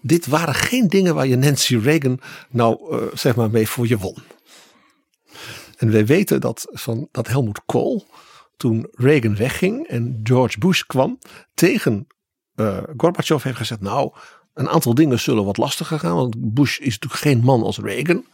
Dit 0.00 0.26
waren 0.26 0.54
geen 0.54 0.88
dingen 0.88 1.14
waar 1.14 1.26
je 1.26 1.36
Nancy 1.36 1.76
Reagan 1.76 2.20
nou 2.50 2.94
uh, 2.94 3.02
zeg 3.12 3.36
maar 3.36 3.50
mee 3.50 3.68
voor 3.68 3.88
je 3.88 3.98
won. 3.98 4.16
En 5.76 5.90
wij 5.90 6.06
weten 6.06 6.40
dat, 6.40 6.66
van, 6.70 7.08
dat 7.10 7.28
Helmut 7.28 7.60
Kohl, 7.66 8.06
toen 8.56 8.88
Reagan 8.92 9.36
wegging 9.36 9.86
en 9.86 10.20
George 10.22 10.58
Bush 10.58 10.82
kwam, 10.82 11.18
tegen 11.54 12.06
uh, 12.56 12.78
Gorbachev 12.96 13.42
heeft 13.42 13.56
gezegd: 13.56 13.80
Nou, 13.80 14.12
een 14.54 14.68
aantal 14.68 14.94
dingen 14.94 15.20
zullen 15.20 15.44
wat 15.44 15.56
lastiger 15.56 15.98
gaan. 15.98 16.14
Want 16.14 16.54
Bush 16.54 16.78
is 16.78 16.98
natuurlijk 16.98 17.22
geen 17.22 17.40
man 17.40 17.62
als 17.62 17.78
Reagan. 17.78 18.24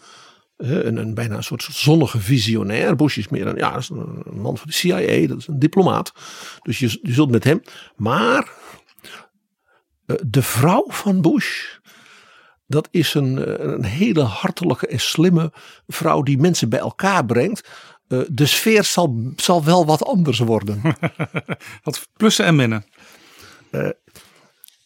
Uh, 0.56 0.84
een, 0.84 0.96
een, 0.96 1.14
bijna 1.14 1.36
een 1.36 1.42
soort 1.42 1.68
zonnige 1.70 2.20
visionair. 2.20 2.96
Bush 2.96 3.16
is 3.16 3.28
meer 3.28 3.46
een, 3.46 3.56
ja, 3.56 3.76
is 3.76 3.88
een, 3.88 4.22
man 4.32 4.56
van 4.56 4.66
de 4.66 4.72
CIA, 4.72 5.26
dat 5.26 5.38
is 5.38 5.46
een 5.46 5.58
diplomaat. 5.58 6.12
Dus 6.62 6.78
je, 6.78 6.98
zult 7.02 7.30
met 7.30 7.44
hem. 7.44 7.62
Maar 7.96 8.48
uh, 10.06 10.16
de 10.26 10.42
vrouw 10.42 10.84
van 10.88 11.20
Bush. 11.20 11.78
Dat 12.66 12.88
is 12.90 13.14
een, 13.14 13.62
een 13.72 13.84
hele 13.84 14.22
hartelijke 14.22 14.86
en 14.86 15.00
slimme 15.00 15.52
vrouw 15.86 16.22
die 16.22 16.38
mensen 16.38 16.68
bij 16.68 16.78
elkaar 16.78 17.26
brengt. 17.26 17.68
De 18.28 18.46
sfeer 18.46 18.84
zal, 18.84 19.32
zal 19.36 19.64
wel 19.64 19.86
wat 19.86 20.04
anders 20.04 20.38
worden. 20.38 20.82
wat 21.82 22.08
plussen 22.16 22.44
en 22.44 22.56
minnen. 22.56 22.84
Uh, 23.72 23.88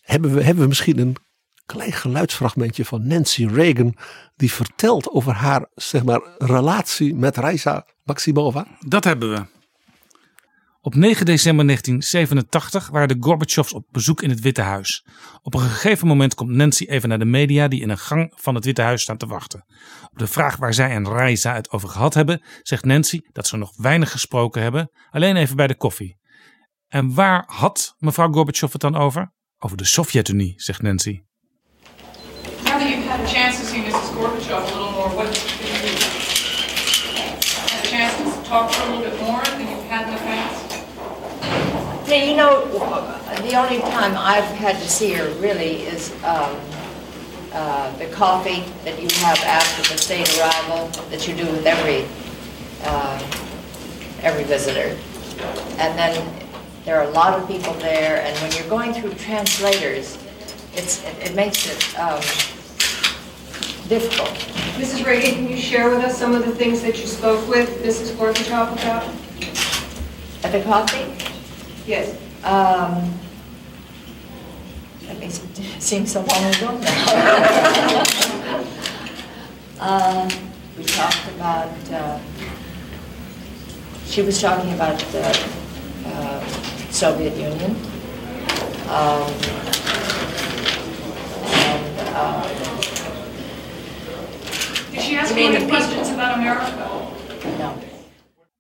hebben, 0.01 0.35
we, 0.35 0.43
hebben 0.43 0.63
we 0.63 0.69
misschien 0.69 0.99
een 0.99 1.17
klein 1.67 1.93
geluidsfragmentje 1.93 2.85
van 2.85 3.07
Nancy 3.07 3.47
Reagan. 3.47 3.97
die 4.37 4.53
vertelt 4.53 5.11
over 5.11 5.33
haar 5.33 5.67
zeg 5.75 6.05
maar, 6.05 6.21
relatie 6.39 7.15
met 7.15 7.37
Reisa 7.37 7.87
Maximova? 8.03 8.67
Dat 8.87 9.05
hebben 9.05 9.31
we. 9.31 9.55
Op 10.85 10.95
9 10.95 11.27
december 11.27 11.67
1987 11.67 12.89
waren 12.89 13.09
de 13.09 13.17
Gorbachevs 13.21 13.73
op 13.73 13.87
bezoek 13.91 14.23
in 14.23 14.31
het 14.31 14.41
Witte 14.41 14.61
Huis. 14.61 15.07
Op 15.43 15.55
een 15.55 15.61
gegeven 15.61 16.07
moment 16.07 16.35
komt 16.35 16.51
Nancy 16.51 16.85
even 16.85 17.09
naar 17.09 17.19
de 17.19 17.25
media 17.25 17.69
die 17.69 17.81
in 17.81 17.91
een 17.91 17.99
gang 17.99 18.33
van 18.37 18.55
het 18.55 18.65
Witte 18.65 18.83
Huis 18.83 19.03
staan 19.03 19.17
te 19.17 19.27
wachten. 19.27 19.65
Op 20.13 20.19
de 20.19 20.27
vraag 20.27 20.57
waar 20.57 20.75
zij 20.75 20.91
en 20.91 21.09
Raisa 21.09 21.55
het 21.55 21.71
over 21.71 21.89
gehad 21.89 22.15
hebben, 22.15 22.43
zegt 22.63 22.85
Nancy 22.85 23.21
dat 23.33 23.47
ze 23.47 23.57
nog 23.57 23.73
weinig 23.77 24.11
gesproken 24.11 24.63
hebben, 24.63 24.91
alleen 25.11 25.37
even 25.37 25.57
bij 25.57 25.67
de 25.67 25.77
koffie. 25.77 26.17
En 26.95 27.15
waar 27.15 27.45
had 27.47 27.95
mevrouw 27.99 28.33
Gorbachev 28.33 28.73
het 28.73 28.81
dan 28.81 28.97
over? 28.97 29.33
Over 29.59 29.77
de 29.77 29.85
Sovjet-Unie, 29.85 30.55
zegt 30.57 30.83
Nancy. 30.83 31.23
Now 32.63 32.79
that 32.79 32.89
you've 32.89 33.09
had 33.09 33.21
a 33.21 33.27
chance 33.27 33.59
to 33.59 33.67
see 33.67 33.83
Mrs. 33.83 34.13
Gorbachev 34.15 34.51
a 34.51 34.65
little 34.65 34.91
more, 34.91 35.15
what 35.15 35.27
did 35.27 35.43
you 35.43 35.57
do? 35.83 35.93
Had 37.71 37.85
a 37.85 37.89
chance 37.89 38.15
to 38.15 38.49
talk 38.49 38.71
to 38.71 38.79
her 38.79 38.93
a 38.93 38.97
little 38.97 39.11
bit 39.11 39.21
more 39.21 39.43
than 39.43 39.69
you've 39.69 39.89
had 39.89 40.07
in 40.07 40.15
the 40.15 40.21
past? 40.21 40.65
Yeah, 42.09 42.25
you 42.31 42.37
know, 42.37 42.53
the 43.43 43.57
only 43.57 43.81
time 43.81 44.15
I've 44.17 44.57
had 44.57 44.77
to 44.77 44.89
see 44.89 45.13
her 45.15 45.29
really 45.41 45.83
is 45.95 46.13
um, 46.23 46.55
uh, 47.53 47.91
the 47.99 48.07
coffee 48.07 48.63
that 48.85 49.03
you 49.03 49.09
have 49.27 49.39
after 49.43 49.95
the 49.95 49.99
state 49.99 50.29
arrival 50.39 50.89
that 51.11 51.27
you 51.27 51.35
do 51.35 51.47
with 51.51 51.67
every 51.67 52.07
uh, 52.85 53.19
every 54.23 54.45
visitor, 54.45 54.97
and 55.79 55.99
then 55.99 56.44
there 56.85 57.01
are 57.01 57.05
a 57.05 57.11
lot 57.11 57.39
of 57.39 57.49
people 57.49 57.73
there, 57.75 58.21
and 58.21 58.39
when 58.41 58.53
you're 58.53 58.69
going 58.69 58.93
through 58.93 59.15
translators, 59.15 60.19
it's 60.75 61.03
it, 61.05 61.31
it 61.31 61.35
makes 61.35 61.67
it 61.67 61.99
um, 61.99 62.21
difficult. 63.89 64.31
Mrs. 64.77 65.07
Reagan, 65.07 65.35
can 65.35 65.49
you 65.49 65.57
share 65.57 65.89
with 65.89 66.01
us 66.01 66.19
some 66.19 66.35
of 66.35 66.45
the 66.45 66.55
things 66.55 66.83
that 66.83 66.99
you 66.99 67.07
spoke 67.07 67.49
with 67.49 67.83
Mrs. 67.83 68.13
Gorbachev 68.17 68.73
about? 68.73 69.05
At 70.45 70.53
the 70.53 70.63
coffee. 70.63 71.17
Yes. 71.87 72.19
Um, 72.45 73.19
that 75.07 75.19
makes 75.19 75.43
it 75.43 75.83
seem 75.83 76.07
so 76.07 76.21
long 76.21 76.45
ago 76.55 76.79
now. 76.79 78.15
uh, 79.81 80.31
we 80.77 80.85
talked 80.85 81.29
about, 81.37 81.91
uh, 81.91 82.19
she 84.05 84.21
was 84.21 84.41
talking 84.41 84.75
about 84.75 84.99
the 84.99 85.49
uh, 86.07 86.74
Soviet 86.95 87.37
Union. 87.37 87.71
Um, 88.89 89.27
and, 91.71 91.99
uh, 92.15 92.43
Did 94.93 95.01
she 95.03 95.17
ask 95.19 95.35
You 95.35 95.41
you 95.41 95.51
mean 95.51 95.55
any 95.55 95.65
the 95.65 95.71
questions 95.71 96.09
about 96.09 96.35
America? 96.35 96.73
no. 97.59 97.73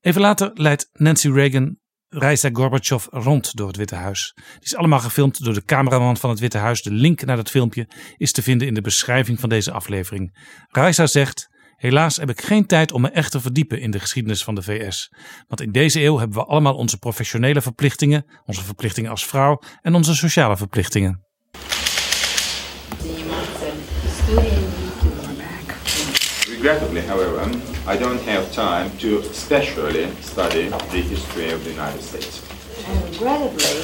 Even 0.00 0.20
later 0.22 0.50
leidt 0.54 0.88
Nancy 0.92 1.30
Reagan 1.30 1.78
Reisa 2.08 2.48
Gorbachev 2.52 3.06
rond 3.10 3.56
door 3.56 3.66
het 3.66 3.76
Witte 3.76 3.94
Huis. 3.94 4.32
Die 4.34 4.62
is 4.62 4.76
allemaal 4.76 4.98
gefilmd 5.00 5.44
door 5.44 5.54
de 5.54 5.64
cameraman 5.64 6.16
van 6.16 6.30
het 6.30 6.38
Witte 6.38 6.58
Huis. 6.58 6.82
De 6.82 6.90
link 6.90 7.24
naar 7.24 7.36
dat 7.36 7.50
filmpje 7.50 7.88
is 8.16 8.32
te 8.32 8.42
vinden 8.42 8.66
in 8.68 8.74
de 8.74 8.80
beschrijving 8.80 9.40
van 9.40 9.48
deze 9.48 9.72
aflevering. 9.72 10.38
Reisa 10.68 11.06
zegt: 11.06 11.48
Helaas 11.84 12.16
heb 12.16 12.30
ik 12.30 12.40
geen 12.40 12.66
tijd 12.66 12.92
om 12.92 13.00
me 13.00 13.08
echt 13.08 13.30
te 13.30 13.40
verdiepen 13.40 13.80
in 13.80 13.90
de 13.90 13.98
geschiedenis 13.98 14.44
van 14.44 14.54
de 14.54 14.62
VS. 14.62 15.12
Want 15.48 15.60
in 15.60 15.72
deze 15.72 16.02
eeuw 16.02 16.18
hebben 16.18 16.36
we 16.36 16.44
allemaal 16.44 16.74
onze 16.74 16.98
professionele 16.98 17.62
verplichtingen, 17.62 18.26
onze 18.44 18.64
verplichtingen 18.64 19.10
als 19.10 19.26
vrouw 19.26 19.60
en 19.82 19.94
onze 19.94 20.14
sociale 20.14 20.56
verplichtingen. 20.56 21.24
Regrettably, 26.48 27.06
however, 27.06 27.50
I 27.94 27.98
don't 27.98 28.20
have 28.26 28.50
time 28.50 28.96
to 28.96 29.22
specially 29.32 30.06
study 30.22 30.68
the 30.90 30.96
history 30.96 31.52
of 31.52 31.62
the 31.62 31.70
United 31.70 32.02
States. 32.02 32.53
And 32.87 33.03
regrettably, 33.09 33.83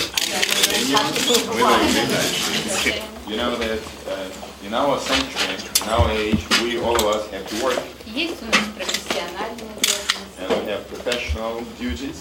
You 3.28 3.38
know 3.38 3.56
that 3.58 3.80
uh, 4.08 4.66
in 4.68 4.74
our 4.74 5.00
century, 5.00 5.58
in 5.84 5.90
our 5.90 6.10
age, 6.12 6.44
we 6.62 6.78
all 6.80 6.96
of 6.96 7.06
us 7.16 7.28
have 7.32 7.46
to 7.50 7.56
work 7.64 7.80
Есть 8.06 8.42
у 8.42 8.46
нас 8.46 8.66
профессиональные 8.78 9.70
обязанности, 9.76 10.40
and 10.40 10.50
we 10.50 10.70
have 10.72 10.88
professional 10.88 11.64
duties, 11.80 12.18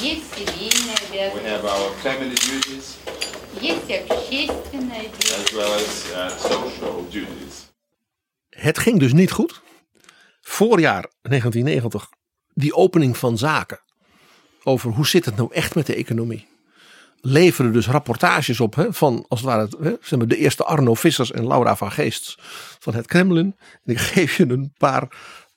есть 0.00 0.34
семейные 0.34 0.96
we 1.10 1.42
have 1.44 1.64
обязанности, 1.64 1.68
our 1.68 1.90
family 2.02 2.34
duties, 2.34 2.96
есть 3.60 3.90
общественная 3.90 5.00
as 5.00 5.10
деятельность. 5.18 5.52
well 5.54 5.72
as 5.74 6.04
uh, 6.12 6.30
social 6.38 7.04
duties. 7.10 7.66
Het 8.50 8.78
ging 8.78 8.98
dus 8.98 9.12
niet 9.12 9.30
goed. 9.30 9.60
Voorjaar 10.40 11.10
1990, 11.22 12.08
die 12.54 12.74
opening 12.74 13.16
van 13.16 13.38
zaken. 13.38 13.80
Over 14.63 14.91
hoe 14.91 15.07
zit 15.07 15.25
het 15.25 15.35
nou 15.35 15.53
echt 15.53 15.75
met 15.75 15.85
de 15.85 15.95
economie. 15.95 16.47
Leveren 17.21 17.73
dus 17.73 17.87
rapportages 17.87 18.59
op 18.59 18.75
hè, 18.75 18.93
van 18.93 19.25
als 19.27 19.39
het 19.39 19.49
ware 19.49 19.69
hè, 20.09 20.27
de 20.27 20.37
eerste 20.37 20.63
Arno 20.63 20.93
Vissers 20.93 21.31
en 21.31 21.47
Laura 21.47 21.75
van 21.75 21.91
Geest 21.91 22.35
van 22.79 22.93
het 22.95 23.07
Kremlin. 23.07 23.55
En 23.85 23.93
ik 23.93 23.99
geef 23.99 24.37
je 24.37 24.49
een 24.49 24.73
paar 24.77 25.07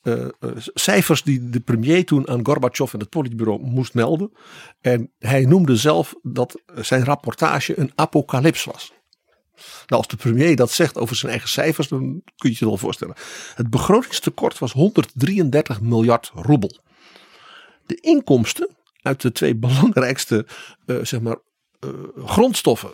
eh, 0.03 0.25
eh, 0.25 0.29
cijfers 0.75 1.23
die 1.23 1.51
de 1.51 1.61
premier 1.61 2.05
toen 2.05 2.29
aan 2.29 2.47
Gorbachev 2.47 2.93
en 2.93 3.01
het 3.01 3.09
politbureau 3.09 3.61
moest 3.61 3.95
melden. 3.95 4.33
En 4.81 5.13
hij 5.19 5.45
noemde 5.45 5.77
zelf 5.77 6.15
dat 6.23 6.61
zijn 6.75 7.05
rapportage 7.05 7.79
een 7.79 7.93
apocalyps 7.95 8.65
was. 8.65 8.93
Nou, 9.57 10.03
als 10.03 10.07
de 10.07 10.17
premier 10.17 10.57
dat 10.57 10.71
zegt 10.71 10.99
over 10.99 11.17
zijn 11.17 11.31
eigen 11.31 11.49
cijfers, 11.49 11.89
dan 11.89 12.23
kun 12.37 12.51
je 12.51 12.57
je 12.59 12.65
wel 12.65 12.77
voorstellen. 12.77 13.17
Het 13.55 13.71
begrotingstekort 13.71 14.59
was 14.59 14.73
133 14.73 15.81
miljard 15.81 16.31
roebel. 16.35 16.79
De 17.87 17.95
inkomsten 18.01 18.77
uit 19.07 19.21
de 19.21 19.33
twee 19.33 19.57
belangrijkste 19.67 20.47
eh, 20.87 20.97
zeg 21.03 21.21
maar, 21.21 21.37
eh, 21.81 21.91
grondstoffen, 22.25 22.91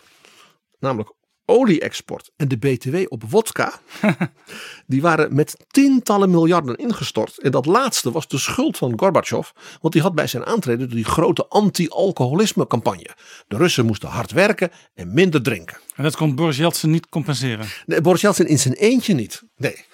namelijk 0.78 1.12
olie-export 1.44 2.30
en 2.36 2.48
de 2.48 2.56
BTW 2.56 2.96
op 3.08 3.22
wodka, 3.30 3.72
die 4.86 5.02
waren 5.02 5.34
met 5.34 5.56
tientallen 5.66 6.30
miljarden 6.30 6.76
ingestort. 6.76 7.38
En 7.38 7.50
dat 7.50 7.66
laatste 7.66 8.10
was 8.10 8.28
de 8.28 8.38
schuld 8.38 8.76
van 8.76 8.98
Gorbachev, 8.98 9.50
want 9.80 9.92
die 9.92 10.02
had 10.02 10.14
bij 10.14 10.26
zijn 10.26 10.46
aantreden 10.46 10.90
die 10.90 11.04
grote 11.04 11.46
anti-alcoholisme 11.46 12.66
campagne. 12.66 13.16
De 13.48 13.56
Russen 13.56 13.86
moesten 13.86 14.08
hard 14.08 14.30
werken 14.30 14.70
en 14.94 15.14
minder 15.14 15.42
drinken. 15.42 15.78
En 15.94 16.02
dat 16.02 16.16
kon 16.16 16.34
Boris 16.34 16.56
Yeltsin 16.56 16.90
niet 16.90 17.08
compenseren. 17.08 17.66
Nee, 17.86 18.00
Boris 18.00 18.20
Yeltsin 18.20 18.46
in 18.46 18.58
zijn 18.58 18.74
eentje 18.74 19.14
niet. 19.14 19.42
Nee. 19.56 19.84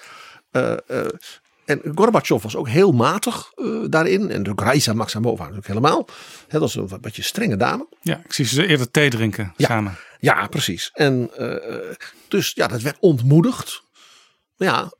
Eh, 0.50 0.74
en 1.68 1.80
Gorbachev 1.94 2.42
was 2.42 2.56
ook 2.56 2.68
heel 2.68 2.92
matig 2.92 3.52
eh, 3.54 3.66
daarin. 3.88 4.30
En 4.30 4.42
de 4.42 4.52
Graisa 4.56 4.92
Maximova 4.92 5.40
natuurlijk 5.42 5.66
helemaal. 5.68 6.08
Dat 6.48 6.62
is 6.62 6.74
een 6.74 6.88
beetje 7.00 7.22
strenge 7.22 7.56
dame. 7.56 7.86
Ja, 8.00 8.20
ik 8.24 8.32
zie 8.32 8.44
ze 8.44 8.66
eerder 8.66 8.90
thee 8.90 9.10
drinken 9.10 9.52
Ja. 9.56 9.66
samen. 9.66 9.96
Ja, 10.20 10.46
precies. 10.46 10.90
En 10.94 11.30
eh, 11.36 11.94
dus 12.28 12.52
ja, 12.54 12.66
dat 12.66 12.82
werd 12.82 12.96
ontmoedigd. 13.00 13.82
Maar 14.56 14.68
ja, 14.68 14.92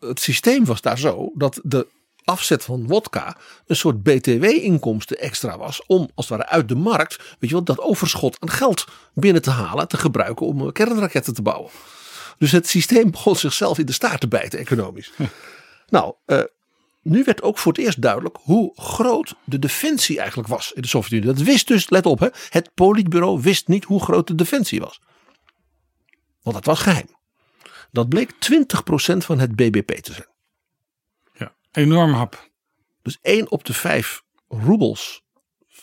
het 0.00 0.20
systeem 0.20 0.64
was 0.64 0.80
daar 0.80 0.98
zo 0.98 1.30
dat 1.34 1.60
de 1.62 1.86
afzet 2.24 2.64
van 2.64 2.86
wodka 2.86 3.36
een 3.66 3.76
soort 3.76 4.02
btw-inkomsten 4.02 5.18
extra 5.18 5.58
was. 5.58 5.82
Om 5.86 6.10
als 6.14 6.28
het 6.28 6.38
ware 6.38 6.50
uit 6.50 6.68
de 6.68 6.74
markt, 6.74 7.16
weet 7.16 7.50
je 7.50 7.54
wel, 7.56 7.64
dat 7.64 7.80
overschot 7.80 8.36
aan 8.40 8.50
geld 8.50 8.84
binnen 9.14 9.42
te 9.42 9.50
halen. 9.50 9.88
Te 9.88 9.96
gebruiken 9.96 10.46
om 10.46 10.60
eh, 10.66 10.72
kernraketten 10.72 11.34
te 11.34 11.42
bouwen. 11.42 11.70
Dus 12.38 12.52
het 12.52 12.68
systeem 12.68 13.10
begon 13.10 13.36
zichzelf 13.36 13.78
in 13.78 13.86
de 13.86 13.92
staart 13.92 14.20
te 14.20 14.28
bijten 14.28 14.58
economisch. 14.58 15.12
Nou, 15.86 16.14
eh, 16.24 16.42
nu 17.02 17.24
werd 17.24 17.42
ook 17.42 17.58
voor 17.58 17.72
het 17.72 17.80
eerst 17.80 18.02
duidelijk 18.02 18.38
hoe 18.42 18.72
groot 18.74 19.34
de 19.44 19.58
defensie 19.58 20.18
eigenlijk 20.18 20.48
was 20.48 20.72
in 20.72 20.82
de 20.82 20.88
Sovjet-Unie. 20.88 21.26
Dat 21.26 21.42
wist 21.42 21.66
dus, 21.66 21.90
let 21.90 22.06
op, 22.06 22.18
hè, 22.18 22.28
het 22.48 22.74
politbureau 22.74 23.40
wist 23.40 23.68
niet 23.68 23.84
hoe 23.84 24.02
groot 24.02 24.26
de 24.26 24.34
defensie 24.34 24.80
was. 24.80 25.00
Want 26.42 26.56
dat 26.56 26.64
was 26.64 26.80
geheim. 26.80 27.16
Dat 27.90 28.08
bleek 28.08 28.32
20% 28.32 29.24
van 29.24 29.38
het 29.38 29.56
BBP 29.56 29.90
te 29.90 30.12
zijn. 30.12 30.28
Ja, 31.32 31.54
enorm 31.72 32.12
hap. 32.12 32.50
Dus 33.02 33.18
1 33.22 33.50
op 33.50 33.64
de 33.64 33.74
5 33.74 34.22
roebels 34.48 35.24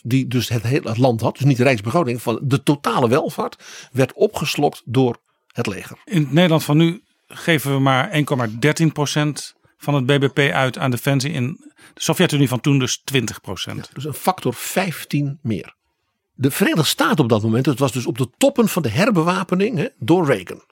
die 0.01 0.27
dus 0.27 0.49
het 0.49 0.63
hele 0.63 0.93
land 0.97 1.21
had, 1.21 1.37
dus 1.37 1.45
niet 1.45 1.57
de 1.57 1.63
rijksbegroting, 1.63 2.21
van 2.21 2.39
de 2.43 2.63
totale 2.63 3.09
welvaart, 3.09 3.63
werd 3.91 4.13
opgeslokt 4.13 4.81
door 4.85 5.21
het 5.47 5.67
leger. 5.67 5.97
In 6.05 6.21
het 6.21 6.31
Nederland 6.31 6.63
van 6.63 6.77
nu 6.77 7.03
geven 7.27 7.71
we 7.71 7.79
maar 7.79 8.09
1,13% 8.11 9.62
van 9.83 9.93
het 9.93 10.05
BBP 10.05 10.51
uit 10.53 10.77
aan 10.77 10.91
defensie. 10.91 11.31
In 11.31 11.71
de 11.93 12.01
Sovjet-Unie 12.01 12.47
van 12.47 12.61
toen 12.61 12.79
dus 12.79 13.03
20%. 13.13 13.13
Dus 13.93 14.05
een 14.05 14.13
factor 14.13 14.53
15 14.53 15.39
meer. 15.41 15.75
De 16.33 16.51
Verenigde 16.51 16.83
Staten 16.83 17.23
op 17.23 17.29
dat 17.29 17.43
moment, 17.43 17.65
het 17.65 17.79
was 17.79 17.91
dus 17.91 18.05
op 18.05 18.17
de 18.17 18.29
toppen 18.37 18.67
van 18.67 18.81
de 18.81 18.89
herbewapening 18.89 19.77
hè, 19.77 19.87
door 19.99 20.25
Reagan. 20.25 20.63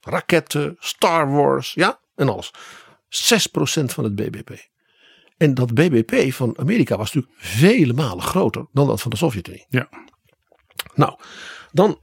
Raketten, 0.00 0.76
Star 0.78 1.32
Wars, 1.32 1.72
ja, 1.72 1.98
en 2.14 2.28
alles. 2.28 2.50
6% 2.50 3.84
van 3.84 4.04
het 4.04 4.14
BBP. 4.14 4.50
En 5.36 5.54
dat 5.54 5.74
BBP 5.74 6.32
van 6.32 6.58
Amerika 6.58 6.96
was 6.96 7.12
natuurlijk 7.12 7.42
vele 7.44 7.92
malen 7.92 8.22
groter 8.22 8.66
dan 8.72 8.86
dat 8.86 9.00
van 9.00 9.10
de 9.10 9.16
Sovjet-Unie. 9.16 9.66
Ja. 9.68 9.88
Nou, 10.94 11.18
dan, 11.72 12.00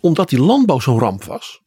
omdat 0.00 0.28
die 0.28 0.40
landbouw 0.40 0.80
zo'n 0.80 0.98
ramp 0.98 1.24
was, 1.24 1.62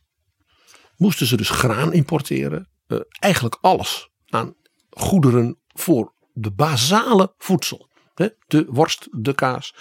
moesten 0.98 1.28
ze 1.28 1.38
dus 1.38 1.50
graan 1.50 1.94
importeren. 1.94 2.71
Eh, 2.92 3.00
eigenlijk 3.20 3.58
alles 3.62 4.10
aan 4.30 4.56
goederen 4.90 5.58
voor 5.68 6.14
de 6.34 6.52
basale 6.52 7.34
voedsel. 7.38 7.88
Hè, 8.14 8.28
de 8.48 8.66
worst, 8.70 9.08
de 9.12 9.34
kaas. 9.34 9.76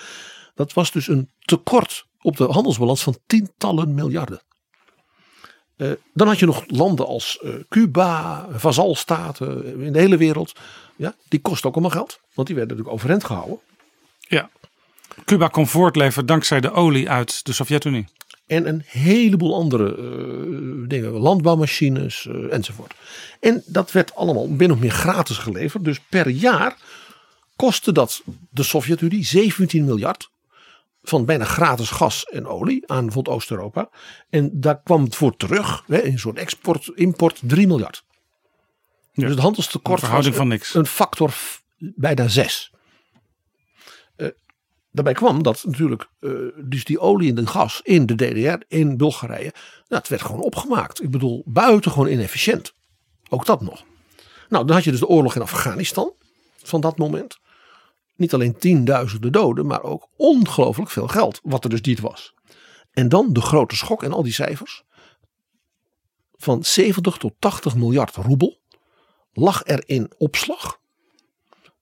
Dat 0.54 0.72
was 0.72 0.90
dus 0.90 1.08
een 1.08 1.30
tekort 1.38 2.06
op 2.20 2.36
de 2.36 2.44
handelsbalans 2.44 3.02
van 3.02 3.18
tientallen 3.26 3.94
miljarden. 3.94 4.42
Eh, 5.76 5.90
dan 6.14 6.26
had 6.26 6.38
je 6.38 6.46
nog 6.46 6.64
landen 6.66 7.06
als 7.06 7.38
eh, 7.38 7.54
Cuba, 7.68 8.46
vazalstaten 8.50 9.80
in 9.80 9.92
de 9.92 9.98
hele 9.98 10.16
wereld. 10.16 10.52
Ja, 10.96 11.14
die 11.28 11.40
kosten 11.40 11.68
ook 11.68 11.74
allemaal 11.74 11.96
geld, 11.96 12.20
want 12.34 12.46
die 12.46 12.56
werden 12.56 12.76
natuurlijk 12.76 13.02
overeind 13.02 13.24
gehouden. 13.24 13.60
Ja. 14.18 14.50
Cuba 15.24 15.48
kon 15.48 15.66
voortleveren 15.66 16.26
dankzij 16.26 16.60
de 16.60 16.70
olie 16.70 17.10
uit 17.10 17.44
de 17.44 17.52
Sovjet-Unie. 17.52 18.06
En 18.50 18.68
een 18.68 18.82
heleboel 18.86 19.54
andere 19.54 19.96
eh, 19.96 20.88
dingen, 20.88 21.10
landbouwmachines 21.10 22.26
eh, 22.26 22.52
enzovoort. 22.52 22.94
En 23.40 23.62
dat 23.66 23.92
werd 23.92 24.14
allemaal 24.14 24.48
min 24.48 24.72
of 24.72 24.78
meer 24.78 24.90
gratis 24.90 25.38
geleverd. 25.38 25.84
Dus 25.84 26.00
per 26.00 26.28
jaar 26.28 26.76
kostte 27.56 27.92
dat 27.92 28.22
de 28.50 28.62
Sovjet-Unie 28.62 29.24
17 29.24 29.84
miljard. 29.84 30.30
Van 31.02 31.24
bijna 31.24 31.44
gratis 31.44 31.90
gas 31.90 32.24
en 32.24 32.46
olie 32.46 32.82
aan 32.86 33.04
bijvoorbeeld 33.04 33.36
Oost-Europa. 33.36 33.90
En 34.30 34.50
daar 34.60 34.82
kwam 34.82 35.04
het 35.04 35.16
voor 35.16 35.36
terug, 35.36 35.84
hè, 35.86 35.98
in 35.98 36.12
een 36.12 36.18
soort 36.18 36.38
export-import, 36.38 37.40
3 37.42 37.66
miljard. 37.66 38.04
Ja. 39.12 39.22
Dus 39.22 39.30
het 39.30 39.40
handelstekort 39.40 40.08
was 40.08 40.28
van 40.28 40.48
niks. 40.48 40.74
een 40.74 40.86
factor 40.86 41.34
bijna 41.78 42.28
6. 42.28 42.72
Daarbij 44.90 45.12
kwam 45.12 45.42
dat 45.42 45.64
natuurlijk 45.64 46.08
eh, 46.20 46.30
dus 46.64 46.84
die 46.84 46.98
olie 46.98 47.28
en 47.28 47.34
de 47.34 47.46
gas 47.46 47.80
in 47.82 48.06
de 48.06 48.14
DDR, 48.14 48.74
in 48.74 48.96
Bulgarije, 48.96 49.54
dat 49.88 50.08
werd 50.08 50.22
gewoon 50.22 50.40
opgemaakt. 50.40 51.02
Ik 51.02 51.10
bedoel, 51.10 51.42
buitengewoon 51.46 52.08
inefficiënt. 52.08 52.74
Ook 53.28 53.46
dat 53.46 53.60
nog. 53.60 53.84
Nou, 54.48 54.66
dan 54.66 54.74
had 54.74 54.84
je 54.84 54.90
dus 54.90 55.00
de 55.00 55.06
oorlog 55.06 55.34
in 55.34 55.42
Afghanistan 55.42 56.12
van 56.62 56.80
dat 56.80 56.98
moment. 56.98 57.38
Niet 58.16 58.34
alleen 58.34 58.58
tienduizenden 58.58 59.32
doden, 59.32 59.66
maar 59.66 59.82
ook 59.82 60.08
ongelooflijk 60.16 60.90
veel 60.90 61.08
geld, 61.08 61.40
wat 61.42 61.64
er 61.64 61.70
dus 61.70 61.80
niet 61.80 62.00
was. 62.00 62.34
En 62.90 63.08
dan 63.08 63.32
de 63.32 63.40
grote 63.40 63.76
schok 63.76 64.02
en 64.02 64.12
al 64.12 64.22
die 64.22 64.32
cijfers. 64.32 64.84
Van 66.36 66.64
70 66.64 67.16
tot 67.16 67.34
80 67.38 67.74
miljard 67.74 68.16
roebel 68.16 68.60
lag 69.32 69.62
er 69.64 69.82
in 69.86 70.12
opslag 70.18 70.78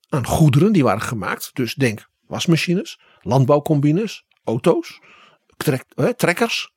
aan 0.09 0.25
goederen 0.25 0.71
die 0.71 0.83
waren 0.83 1.01
gemaakt. 1.01 1.49
Dus 1.53 1.73
denk 1.73 2.08
wasmachines, 2.29 2.99
landbouwcombines, 3.21 4.25
auto's, 4.43 4.99
trek, 5.57 5.85
trekkers. 6.15 6.73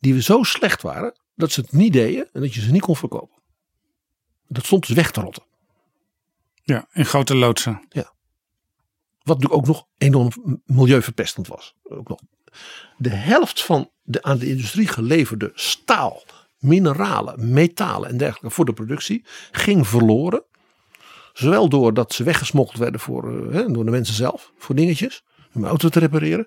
Die 0.00 0.22
zo 0.22 0.42
slecht 0.42 0.82
waren 0.82 1.20
dat 1.34 1.52
ze 1.52 1.60
het 1.60 1.72
niet 1.72 1.92
deden 1.92 2.28
en 2.32 2.40
dat 2.40 2.54
je 2.54 2.60
ze 2.60 2.70
niet 2.70 2.80
kon 2.80 2.96
verkopen. 2.96 3.42
Dat 4.48 4.64
stond 4.64 4.86
dus 4.86 4.96
weg 4.96 5.10
te 5.10 5.20
rotten. 5.20 5.42
Ja, 6.62 6.88
in 6.92 7.04
grote 7.04 7.36
loodsen. 7.36 7.86
Wat 9.22 9.40
natuurlijk 9.40 9.54
ook 9.54 9.66
nog 9.66 9.86
enorm 9.98 10.30
milieuverpestend 10.64 11.46
was. 11.46 11.74
Ook 11.82 12.08
nog. 12.08 12.20
De 12.96 13.10
helft 13.10 13.62
van 13.62 13.90
de 14.02 14.22
aan 14.22 14.38
de 14.38 14.48
industrie 14.48 14.88
geleverde 14.88 15.50
staal, 15.54 16.22
mineralen, 16.58 17.52
metalen 17.52 18.08
en 18.08 18.16
dergelijke 18.16 18.50
voor 18.50 18.64
de 18.64 18.72
productie 18.72 19.24
ging 19.50 19.88
verloren. 19.88 20.44
Zowel 21.32 21.68
doordat 21.68 22.12
ze 22.12 22.24
weggesmokkeld 22.24 22.78
werden 22.78 23.00
voor, 23.00 23.48
eh, 23.48 23.54
hè, 23.54 23.72
door 23.72 23.84
de 23.84 23.90
mensen 23.90 24.14
zelf, 24.14 24.52
voor 24.58 24.74
dingetjes, 24.74 25.22
om 25.52 25.62
een 25.62 25.68
auto 25.68 25.88
te 25.88 25.98
repareren. 25.98 26.46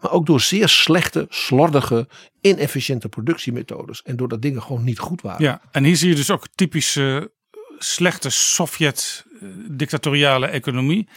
Maar 0.00 0.10
ook 0.10 0.26
door 0.26 0.40
zeer 0.40 0.68
slechte, 0.68 1.26
slordige, 1.28 2.08
inefficiënte 2.40 3.08
productiemethodes. 3.08 4.02
En 4.02 4.16
doordat 4.16 4.42
dingen 4.42 4.62
gewoon 4.62 4.84
niet 4.84 4.98
goed 4.98 5.22
waren. 5.22 5.44
Ja, 5.44 5.60
en 5.70 5.84
hier 5.84 5.96
zie 5.96 6.08
je 6.08 6.14
dus 6.14 6.30
ook 6.30 6.46
typische 6.54 7.30
eh, 7.52 7.58
slechte 7.78 8.30
Sovjet-dictatoriale 8.30 10.46
economie. 10.46 11.08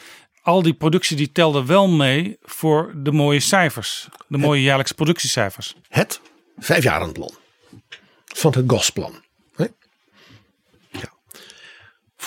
Al 0.42 0.62
die 0.62 0.74
productie 0.74 1.18
die 1.18 1.32
telde 1.32 1.66
wel 1.66 1.88
mee 1.88 2.38
voor 2.42 2.94
de 2.96 3.12
mooie 3.12 3.40
cijfers. 3.40 4.08
De 4.28 4.38
mooie 4.38 4.62
jaarlijkse 4.62 4.94
productiecijfers. 4.94 5.76
Het 5.88 6.22
vijfjarenplan 6.58 7.32
van 8.26 8.54
het 8.56 8.64
Gosplan. 8.68 9.14
hè? 9.56 9.66
Ja. 10.92 11.14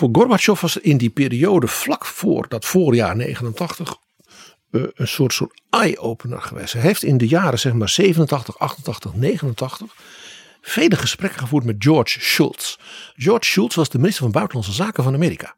Voor 0.03 0.11
Gorbachev 0.13 0.61
was 0.61 0.77
in 0.77 0.97
die 0.97 1.11
periode 1.11 1.67
vlak 1.67 2.07
voor 2.07 2.49
dat 2.49 2.65
voorjaar 2.65 3.17
89 3.17 3.97
eh, 4.71 4.83
een 4.95 5.09
soort, 5.09 5.33
soort 5.33 5.61
eye-opener 5.71 6.43
geweest. 6.43 6.73
Hij 6.73 6.83
heeft 6.83 7.03
in 7.03 7.19
de 7.19 7.27
jaren 7.29 7.59
zeg 7.59 7.73
maar 7.73 7.89
87, 7.89 8.59
88, 8.59 9.15
89 9.15 9.95
vele 10.61 10.97
gesprekken 10.97 11.39
gevoerd 11.41 11.65
met 11.65 11.77
George 11.79 12.21
Shultz. 12.21 12.77
George 13.15 13.45
Shultz 13.45 13.75
was 13.75 13.89
de 13.89 13.99
minister 13.99 14.23
van 14.23 14.33
Buitenlandse 14.33 14.73
Zaken 14.73 15.05
van 15.05 15.15
Amerika. 15.15 15.55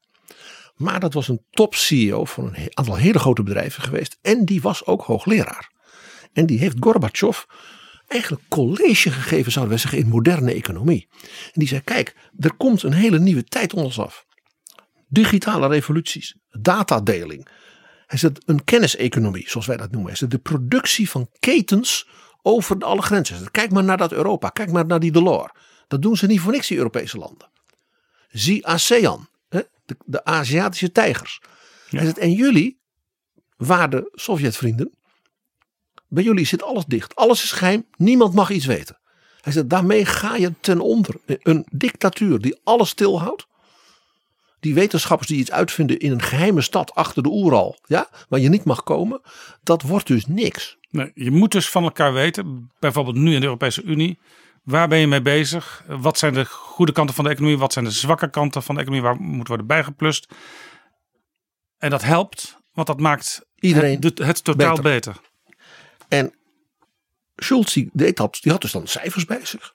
Maar 0.74 1.00
dat 1.00 1.14
was 1.14 1.28
een 1.28 1.44
top-CEO 1.50 2.24
van 2.24 2.44
een 2.44 2.76
aantal 2.76 2.96
hele 2.96 3.18
grote 3.18 3.42
bedrijven 3.42 3.82
geweest. 3.82 4.18
En 4.22 4.44
die 4.44 4.60
was 4.60 4.86
ook 4.86 5.02
hoogleraar. 5.02 5.70
En 6.32 6.46
die 6.46 6.58
heeft 6.58 6.76
Gorbachev 6.80 7.42
eigenlijk 8.06 8.42
college 8.48 9.10
gegeven, 9.10 9.52
zouden 9.52 9.74
wij 9.74 9.82
zeggen, 9.82 10.00
in 10.00 10.08
moderne 10.08 10.52
economie. 10.52 11.08
En 11.22 11.52
die 11.52 11.68
zei: 11.68 11.80
Kijk, 11.80 12.16
er 12.38 12.54
komt 12.54 12.82
een 12.82 12.92
hele 12.92 13.18
nieuwe 13.18 13.44
tijd 13.44 13.74
ons 13.74 14.00
af. 14.00 14.24
Digitale 15.08 15.68
revoluties, 15.68 16.36
datadeling. 16.50 17.48
Hij 18.06 18.18
zegt 18.18 18.42
een 18.46 18.64
kenniseconomie, 18.64 19.48
zoals 19.48 19.66
wij 19.66 19.76
dat 19.76 19.90
noemen. 19.90 20.08
Hij 20.08 20.16
zegt 20.18 20.30
de 20.30 20.38
productie 20.38 21.10
van 21.10 21.30
ketens 21.38 22.08
over 22.42 22.78
alle 22.78 23.02
grenzen. 23.02 23.36
Zegt, 23.36 23.50
Kijk 23.50 23.70
maar 23.70 23.84
naar 23.84 23.96
dat 23.96 24.12
Europa, 24.12 24.48
kijk 24.48 24.72
maar 24.72 24.86
naar 24.86 25.00
die 25.00 25.12
Delors. 25.12 25.52
Dat 25.88 26.02
doen 26.02 26.16
ze 26.16 26.26
niet 26.26 26.40
voor 26.40 26.52
niks, 26.52 26.66
die 26.66 26.76
Europese 26.76 27.18
landen. 27.18 27.50
Zie 28.28 28.66
ASEAN, 28.66 29.28
hè, 29.48 29.60
de, 29.84 29.96
de 30.04 30.24
Aziatische 30.24 30.92
tijgers. 30.92 31.40
Hij 31.88 32.04
zegt, 32.04 32.18
en 32.18 32.32
jullie, 32.32 32.80
waarde 33.56 34.10
Sovjetvrienden, 34.12 34.92
bij 36.08 36.22
jullie 36.22 36.46
zit 36.46 36.62
alles 36.62 36.84
dicht. 36.84 37.14
Alles 37.14 37.42
is 37.42 37.52
geheim. 37.52 37.86
Niemand 37.96 38.34
mag 38.34 38.50
iets 38.50 38.66
weten. 38.66 38.98
Hij 39.40 39.52
zegt, 39.52 39.68
daarmee 39.68 40.04
ga 40.04 40.36
je 40.36 40.52
ten 40.60 40.80
onder. 40.80 41.14
Een 41.26 41.66
dictatuur 41.70 42.40
die 42.40 42.60
alles 42.64 42.88
stilhoudt. 42.88 43.46
Die 44.64 44.74
wetenschappers 44.74 45.28
die 45.28 45.38
iets 45.38 45.50
uitvinden 45.50 45.98
in 45.98 46.12
een 46.12 46.22
geheime 46.22 46.60
stad 46.60 46.94
achter 46.94 47.22
de 47.22 47.28
Oeral. 47.28 47.78
Ja, 47.86 48.08
waar 48.28 48.40
je 48.40 48.48
niet 48.48 48.64
mag 48.64 48.82
komen. 48.82 49.20
Dat 49.62 49.82
wordt 49.82 50.06
dus 50.06 50.26
niks. 50.26 50.76
Nee, 50.90 51.10
je 51.14 51.30
moet 51.30 51.52
dus 51.52 51.68
van 51.68 51.82
elkaar 51.82 52.12
weten, 52.12 52.70
bijvoorbeeld 52.78 53.16
nu 53.16 53.34
in 53.34 53.40
de 53.40 53.46
Europese 53.46 53.82
Unie. 53.82 54.18
Waar 54.62 54.88
ben 54.88 54.98
je 54.98 55.06
mee 55.06 55.22
bezig? 55.22 55.84
Wat 55.86 56.18
zijn 56.18 56.34
de 56.34 56.44
goede 56.44 56.92
kanten 56.92 57.14
van 57.14 57.24
de 57.24 57.30
economie? 57.30 57.58
Wat 57.58 57.72
zijn 57.72 57.84
de 57.84 57.90
zwakke 57.90 58.30
kanten 58.30 58.62
van 58.62 58.74
de 58.74 58.80
economie? 58.80 59.06
Waar 59.06 59.20
moet 59.20 59.48
worden 59.48 59.66
bijgeplust? 59.66 60.28
En 61.78 61.90
dat 61.90 62.02
helpt, 62.02 62.56
want 62.72 62.86
dat 62.86 63.00
maakt 63.00 63.46
Iedereen 63.58 63.98
het, 64.00 64.18
het 64.18 64.44
totaal 64.44 64.76
beter. 64.76 64.92
beter. 64.92 65.16
En 66.08 66.34
Schulz 67.36 67.72
die 67.72 67.90
deed 67.92 68.16
dat, 68.16 68.38
die 68.40 68.52
had 68.52 68.60
dus 68.60 68.72
dan 68.72 68.86
cijfers 68.86 69.24
bij 69.24 69.44
zich. 69.46 69.74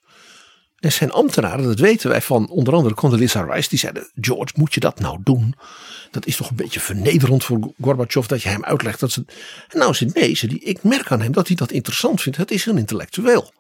En 0.80 0.92
zijn 0.92 1.12
ambtenaren, 1.12 1.64
dat 1.64 1.80
weten 1.80 2.10
wij 2.10 2.22
van 2.22 2.50
onder 2.50 2.74
andere 2.74 2.96
Condoleezza 2.96 3.42
Rice, 3.42 3.70
die 3.70 3.80
zeiden: 3.80 4.12
George, 4.16 4.54
moet 4.56 4.74
je 4.74 4.80
dat 4.80 5.00
nou 5.00 5.20
doen? 5.24 5.56
Dat 6.12 6.26
is 6.26 6.36
toch 6.36 6.50
een 6.50 6.56
beetje 6.56 6.80
vernederend 6.80 7.44
voor 7.44 7.74
Gorbachev 7.82 8.26
dat 8.26 8.42
je 8.42 8.50
hem 8.50 8.64
uitlegt 8.64 9.00
dat 9.00 9.12
ze. 9.12 9.26
En 9.68 9.80
nou 9.80 9.96
nee, 10.14 10.36
zei 10.36 10.52
die, 10.52 10.60
ik 10.60 10.84
merk 10.84 11.12
aan 11.12 11.22
hem 11.22 11.32
dat 11.32 11.48
hij 11.48 11.56
dat 11.56 11.72
interessant 11.72 12.22
vindt. 12.22 12.38
Het 12.38 12.52
is 12.52 12.66
een 12.66 12.78
intellectueel. 12.78 13.54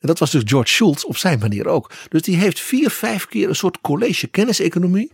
En 0.00 0.08
dat 0.08 0.18
was 0.18 0.30
dus 0.30 0.42
George 0.44 0.72
Schultz 0.72 1.04
op 1.04 1.16
zijn 1.16 1.38
manier 1.38 1.66
ook. 1.66 1.92
Dus 2.08 2.22
die 2.22 2.36
heeft 2.36 2.60
vier, 2.60 2.90
vijf 2.90 3.26
keer 3.26 3.48
een 3.48 3.56
soort 3.56 3.80
college 3.80 4.26
kenniseconomie 4.26 5.12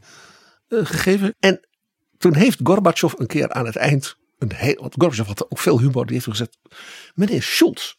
eh, 0.69 0.79
gegeven. 0.83 1.35
En 1.41 1.61
toen 2.19 2.35
heeft 2.35 2.59
Gorbachev 2.63 3.13
een 3.17 3.27
keer 3.27 3.53
aan 3.53 3.67
het 3.67 3.77
eind, 3.77 4.17
een 4.39 4.77
want 4.79 4.95
Gorbachev 4.99 5.27
had 5.27 5.51
ook 5.51 5.59
veel 5.59 5.81
humor, 5.81 6.07
die 6.07 6.15
heeft 6.15 6.27
gezegd: 6.27 6.59
Meneer 7.15 7.43
Schultz, 7.43 7.95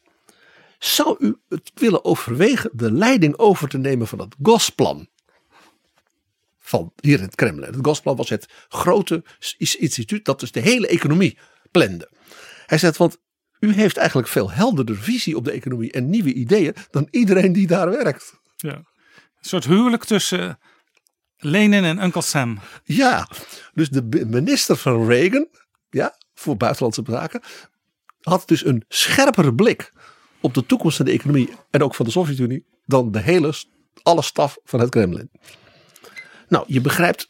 zou 0.80 1.16
u 1.20 1.36
het 1.50 1.72
willen 1.74 2.06
overwegen 2.06 2.70
de 2.74 2.92
leiding 2.92 3.38
over 3.38 3.70
te 3.70 3.78
nemen 3.78 4.08
van 4.08 4.20
het 4.20 4.36
Gosplan? 4.42 5.08
Van 6.60 6.94
hier 7.02 7.18
in 7.18 7.24
het 7.24 7.36
Kremlin. 7.36 7.74
Het 7.74 7.86
Gosplan 7.86 8.16
was 8.16 8.30
het 8.30 8.50
grote 8.68 9.24
instituut 9.58 10.26
dat 10.26 10.40
dus 10.40 10.52
de 10.52 10.60
hele 10.60 10.88
economie 10.88 11.38
plande. 11.72 12.12
Hij 12.66 12.78
zegt, 12.78 12.98
want 12.98 13.18
u 13.60 13.74
heeft 13.74 13.98
eigenlijk 13.98 14.28
veel 14.28 14.52
helderder 14.52 14.98
visie 14.98 15.36
op 15.38 15.46
de 15.46 15.52
economie 15.52 15.92
en 15.92 16.10
nieuwe 16.10 16.34
ideeën 16.34 16.76
dan 16.92 17.08
iedereen 17.12 17.54
die 17.54 17.68
daar 17.68 17.90
werkt. 17.90 18.34
Ja. 18.56 18.76
Een 18.76 18.86
soort 19.50 19.66
huwelijk 19.66 20.04
tussen 20.04 20.60
Lenin 21.38 21.84
en 21.84 22.04
Uncle 22.04 22.22
Sam. 22.22 22.60
Ja, 22.84 23.30
dus 23.74 23.90
de 23.90 24.26
minister 24.26 24.76
van 24.76 25.08
Reagan, 25.08 25.48
ja, 25.90 26.18
voor 26.34 26.58
buitenlandse 26.58 27.04
zaken, 27.08 27.42
had 28.22 28.48
dus 28.48 28.66
een 28.66 28.84
scherpere 28.88 29.56
blik 29.56 29.92
op 30.42 30.54
de 30.54 30.66
toekomst 30.66 30.98
van 30.98 31.06
de 31.06 31.12
economie 31.12 31.50
en 31.70 31.84
ook 31.84 31.96
van 31.96 32.06
de 32.06 32.12
Sovjet-Unie 32.12 32.66
dan 32.86 33.12
de 33.12 33.20
hele, 33.20 33.54
alle 34.04 34.22
staf 34.22 34.58
van 34.64 34.80
het 34.80 34.90
Kremlin. 34.90 35.30
Nou, 36.48 36.64
je 36.68 36.82
begrijpt 36.82 37.28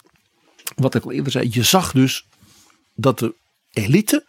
wat 0.76 0.96
ik 0.96 1.04
al 1.04 1.12
eerder 1.12 1.32
zei. 1.32 1.50
Je 1.52 1.64
zag 1.64 1.92
dus 1.92 2.28
dat 2.96 3.20
de 3.20 3.36
elite 3.72 4.26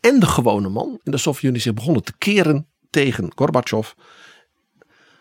en 0.00 0.20
de 0.20 0.26
gewone 0.26 0.68
man 0.68 1.00
in 1.02 1.12
de 1.12 1.18
Sovjet-Unie 1.18 1.60
zich 1.60 1.74
begonnen 1.74 2.02
te 2.02 2.16
keren 2.18 2.68
tegen 2.90 3.32
Gorbachev. 3.34 3.92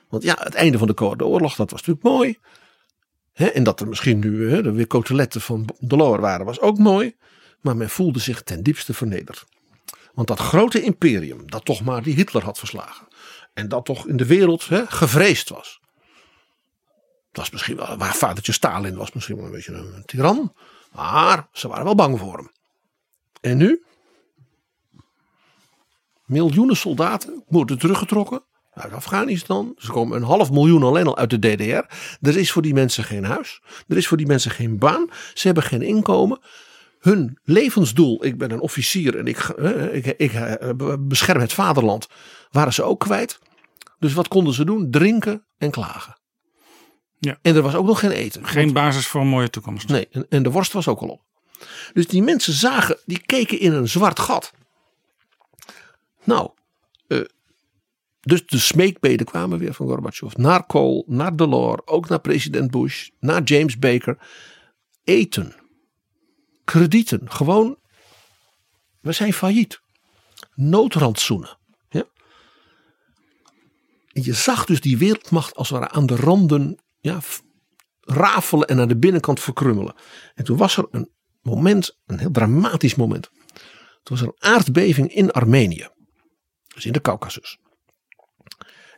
Want 0.10 0.24
ja, 0.24 0.36
het 0.40 0.54
einde 0.54 0.78
van 0.78 0.88
de 0.88 0.94
Koude 0.94 1.26
Oorlog, 1.26 1.56
dat 1.56 1.72
was 1.72 1.86
natuurlijk 1.86 2.16
mooi. 2.16 2.38
en 3.54 3.64
dat 3.64 3.80
er 3.80 3.88
misschien 3.88 4.20
nu 4.20 4.62
de 4.62 4.72
weer 4.72 4.88
coteletten 4.88 5.42
van 5.42 5.70
Delors 5.80 6.22
waren, 6.22 6.46
was 6.46 6.60
ook 6.60 6.78
mooi. 6.78 7.16
Maar 7.62 7.78
men 7.78 7.90
voelde 7.90 8.20
zich 8.20 8.42
ten 8.42 8.64
diepste 8.64 8.94
vernederd. 8.94 9.46
Want 10.20 10.32
dat 10.32 10.40
grote 10.40 10.82
imperium, 10.82 11.50
dat 11.50 11.66
toch 11.66 11.82
maar 11.82 12.04
die 12.04 12.16
Hitler 12.16 12.44
had 12.44 12.58
verslagen. 12.58 13.08
En 13.54 13.68
dat 13.68 13.86
toch 13.86 14.08
in 14.08 14.18
de 14.18 14.26
wereld 14.26 14.68
he, 14.68 14.88
gevreesd 14.88 15.50
was. 15.50 15.80
Dat 17.32 17.44
was 17.44 17.50
misschien 17.50 17.76
wel, 17.76 17.98
waar 17.98 18.16
vadertje 18.16 18.52
Stalin 18.52 18.96
was 18.96 19.12
misschien 19.12 19.36
wel 19.36 19.46
een 19.46 19.52
beetje 19.52 19.74
een, 19.74 19.96
een 19.96 20.06
tiran. 20.06 20.54
Maar 20.92 21.48
ze 21.52 21.68
waren 21.68 21.84
wel 21.84 21.96
bang 21.96 22.20
voor 22.20 22.38
hem. 22.38 22.52
En 23.42 23.58
nu? 23.58 23.84
Miljoenen 26.26 26.78
soldaten 26.78 27.44
worden 27.48 27.78
teruggetrokken 27.78 28.44
uit 28.74 28.94
Afghanistan. 28.94 29.74
Ze 29.78 29.92
komen 29.92 30.18
een 30.18 30.28
half 30.28 30.52
miljoen 30.52 30.84
alleen 30.84 31.08
al 31.08 31.18
uit 31.18 31.30
de 31.30 31.40
DDR. 31.40 31.96
Er 32.28 32.38
is 32.38 32.52
voor 32.52 32.62
die 32.62 32.74
mensen 32.74 33.04
geen 33.04 33.24
huis. 33.24 33.62
Er 33.88 33.98
is 33.98 34.08
voor 34.08 34.18
die 34.18 34.28
mensen 34.28 34.52
geen 34.52 34.78
baan. 34.78 35.10
Ze 35.34 35.46
hebben 35.46 35.64
geen 35.64 35.82
inkomen. 35.82 36.40
Hun 37.00 37.40
levensdoel, 37.44 38.26
ik 38.26 38.38
ben 38.38 38.52
een 38.52 38.60
officier 38.60 39.18
en 39.18 39.28
ik, 39.28 39.38
ik, 39.92 40.06
ik 40.06 40.32
bescherm 41.00 41.40
het 41.40 41.54
vaderland, 41.54 42.08
waren 42.52 42.74
ze 42.74 42.84
ook 42.84 43.00
kwijt. 43.00 43.40
Dus 44.00 44.14
wat 44.14 44.28
konden 44.28 44.54
ze 44.54 44.66
doen? 44.66 44.92
Drinken 44.92 45.46
en 45.58 45.72
klagen. 45.72 46.18
Ja. 47.20 47.40
En 47.42 47.56
er 47.56 47.62
was 47.62 47.76
ook 47.76 47.86
nog 47.86 48.00
geen 48.00 48.12
eten. 48.12 48.48
Geen 48.48 48.74
basis 48.74 49.08
voor 49.08 49.22
een 49.22 49.28
mooie 49.28 49.50
toekomst. 49.50 49.88
Nee, 49.88 50.08
en, 50.12 50.26
en 50.30 50.44
de 50.44 50.52
worst 50.52 50.74
was 50.74 50.88
ook 50.88 51.00
al 51.00 51.08
op. 51.08 51.22
Dus 51.94 52.08
die 52.08 52.22
mensen 52.22 52.54
zagen, 52.54 52.98
die 53.06 53.22
keken 53.26 53.60
in 53.60 53.74
een 53.74 53.90
zwart 53.90 54.20
gat. 54.20 54.54
Nou, 56.24 56.50
uh, 57.08 57.26
dus 58.20 58.46
de 58.46 58.60
smeekbeden 58.60 59.26
kwamen 59.26 59.60
weer 59.60 59.74
van 59.74 59.88
Gorbachev. 59.88 60.36
Naar 60.36 60.66
Kohl, 60.66 61.04
naar 61.08 61.36
Delors, 61.36 61.82
ook 61.86 62.10
naar 62.10 62.20
president 62.20 62.72
Bush, 62.72 63.10
naar 63.20 63.44
James 63.44 63.80
Baker. 63.80 64.18
Eten, 65.04 65.54
kredieten, 66.70 67.32
gewoon, 67.32 67.78
we 69.02 69.12
zijn 69.12 69.34
failliet. 69.34 69.82
Noodrandsoenen. 70.56 71.58
Ja? 71.90 72.04
En 74.12 74.24
je 74.24 74.34
zag 74.34 74.66
dus 74.66 74.82
die 74.82 74.98
wereldmacht 74.98 75.56
als 75.56 75.70
het 75.70 75.80
ware 75.80 75.92
aan 75.92 76.06
de 76.06 76.16
randen 76.16 76.80
ja, 77.00 77.20
rafelen 78.02 78.68
en 78.68 78.80
aan 78.80 78.88
de 78.88 78.98
binnenkant 78.98 79.40
verkrummelen. 79.40 79.96
En 80.36 80.44
toen 80.44 80.58
was 80.58 80.78
er 80.78 80.88
een 80.92 81.10
moment, 81.42 81.98
een 82.06 82.20
heel 82.20 82.32
dramatisch 82.32 82.96
moment. 82.96 83.30
Toen 84.04 84.18
was 84.18 84.22
er 84.22 84.28
een 84.28 84.52
aardbeving 84.52 85.14
in 85.14 85.32
Armenië. 85.32 85.88
Dus 86.74 86.86
in 86.86 86.92
de 86.92 87.02
Caucasus. 87.02 87.58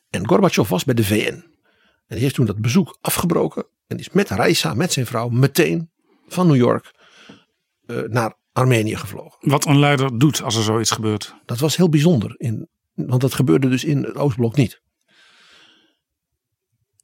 En 0.09 0.27
Gorbachev 0.27 0.69
was 0.69 0.83
bij 0.83 0.95
de 0.95 1.03
VN. 1.03 1.43
En 2.07 2.17
die 2.17 2.19
heeft 2.19 2.35
toen 2.35 2.45
dat 2.45 2.61
bezoek 2.61 2.97
afgebroken. 3.01 3.65
En 3.87 3.97
is 3.97 4.09
met 4.09 4.29
Raisa, 4.29 4.73
met 4.73 4.93
zijn 4.93 5.05
vrouw, 5.05 5.29
meteen 5.29 5.91
van 6.27 6.47
New 6.47 6.55
York 6.55 6.99
naar 8.09 8.35
Armenië 8.51 8.95
gevlogen. 8.95 9.37
Wat 9.49 9.65
een 9.65 9.79
leider 9.79 10.19
doet 10.19 10.41
als 10.41 10.55
er 10.55 10.63
zoiets 10.63 10.91
gebeurt. 10.91 11.35
Dat 11.45 11.59
was 11.59 11.75
heel 11.75 11.89
bijzonder. 11.89 12.33
In, 12.37 12.69
want 12.93 13.21
dat 13.21 13.33
gebeurde 13.33 13.69
dus 13.69 13.83
in 13.83 14.03
het 14.03 14.15
Oostblok 14.15 14.55
niet. 14.55 14.81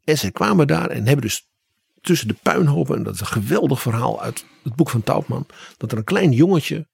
En 0.03 0.17
ze 0.17 0.31
kwamen 0.31 0.67
daar 0.67 0.89
en 0.89 1.05
hebben 1.05 1.21
dus 1.21 1.49
tussen 2.01 2.27
de 2.27 2.35
puinhopen, 2.43 2.95
en 2.95 3.03
dat 3.03 3.13
is 3.13 3.19
een 3.19 3.27
geweldig 3.27 3.81
verhaal 3.81 4.21
uit 4.21 4.45
het 4.63 4.75
boek 4.75 4.89
van 4.89 5.03
Taubman, 5.03 5.45
dat 5.77 5.91
er 5.91 5.97
een 5.97 6.03
klein 6.03 6.31
jongetje 6.31 6.87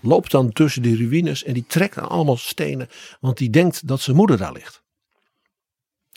loopt 0.00 0.30
dan 0.30 0.52
tussen 0.52 0.82
die 0.82 0.96
ruïnes 0.96 1.44
en 1.44 1.54
die 1.54 1.64
trekt 1.66 1.98
aan 1.98 2.08
allemaal 2.08 2.36
stenen, 2.36 2.88
want 3.20 3.36
die 3.36 3.50
denkt 3.50 3.86
dat 3.86 4.00
zijn 4.00 4.16
moeder 4.16 4.36
daar 4.36 4.52
ligt. 4.52 4.84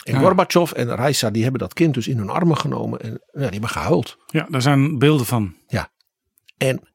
En 0.04 0.14
Ja. 0.14 0.20
Gorbachev 0.20 0.72
en 0.72 0.88
Raisa 0.88 1.30
die 1.30 1.42
hebben 1.42 1.60
dat 1.60 1.72
kind 1.72 1.94
dus 1.94 2.08
in 2.08 2.18
hun 2.18 2.30
armen 2.30 2.56
genomen 2.56 3.00
en 3.00 3.10
ja, 3.10 3.40
die 3.40 3.50
hebben 3.50 3.68
gehuild. 3.68 4.16
Ja, 4.26 4.46
daar 4.50 4.62
zijn 4.62 4.98
beelden 4.98 5.26
van. 5.26 5.56
Ja. 5.66 5.90
En 6.56 6.89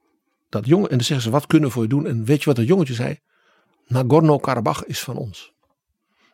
dat 0.56 0.66
jongen, 0.66 0.90
en 0.90 0.98
dan 0.98 1.06
zeggen 1.06 1.26
ze, 1.26 1.32
wat 1.32 1.48
kunnen 1.48 1.68
we 1.68 1.74
voor 1.74 1.84
je 1.84 1.90
doen? 1.90 2.08
En 2.08 2.26
weet 2.26 2.40
je 2.40 2.46
wat 2.46 2.56
dat 2.56 2.68
jongetje 2.68 2.94
zei? 2.94 3.20
Nagorno-Karabakh 3.88 4.84
is 4.84 5.00
van 5.00 5.18
ons. 5.18 5.54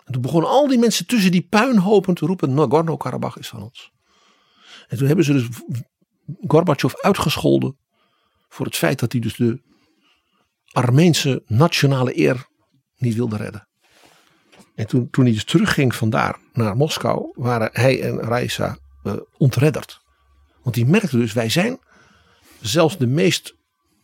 En 0.06 0.14
toen 0.14 0.22
begonnen 0.22 0.50
al 0.50 0.68
die 0.68 0.80
mensen 0.80 1.06
tussen 1.06 1.32
die 1.32 1.48
puinhopen 1.50 2.14
te 2.14 2.26
roepen, 2.26 2.54
Nagorno-Karabakh 2.54 3.38
is 3.38 3.48
van 3.48 3.64
ons. 3.64 3.92
En 4.88 4.98
toen 4.98 5.08
hebben 5.08 5.26
ze 5.26 5.34
dus 5.34 5.48
Gorbachev 6.48 6.94
uitgescholden 6.96 7.78
voor 8.50 8.66
het 8.66 8.76
feit 8.76 9.00
dat 9.00 9.12
hij 9.12 9.22
dus 9.22 9.36
de 9.36 9.62
Armeense 10.72 11.44
nationale 11.46 12.20
eer 12.20 12.46
niet 12.98 13.16
wilde 13.16 13.38
redden. 13.38 13.68
En 14.76 14.88
toen, 14.88 15.10
toen 15.10 15.24
hij 15.24 15.34
dus 15.34 15.44
terugging 15.44 15.96
vandaar 15.96 16.40
naar 16.54 16.76
Moskou, 16.76 17.32
waren 17.34 17.70
hij 17.74 18.02
en 18.02 18.20
Raisa 18.20 18.78
eh, 19.04 19.14
ontredderd. 19.38 20.02
Want 20.62 20.76
die 20.76 20.86
merkten 20.86 21.20
dus, 21.20 21.34
wij 21.34 21.50
zijn 21.50 21.80
zelfs 22.62 22.98
de 22.98 23.08
meest 23.08 23.56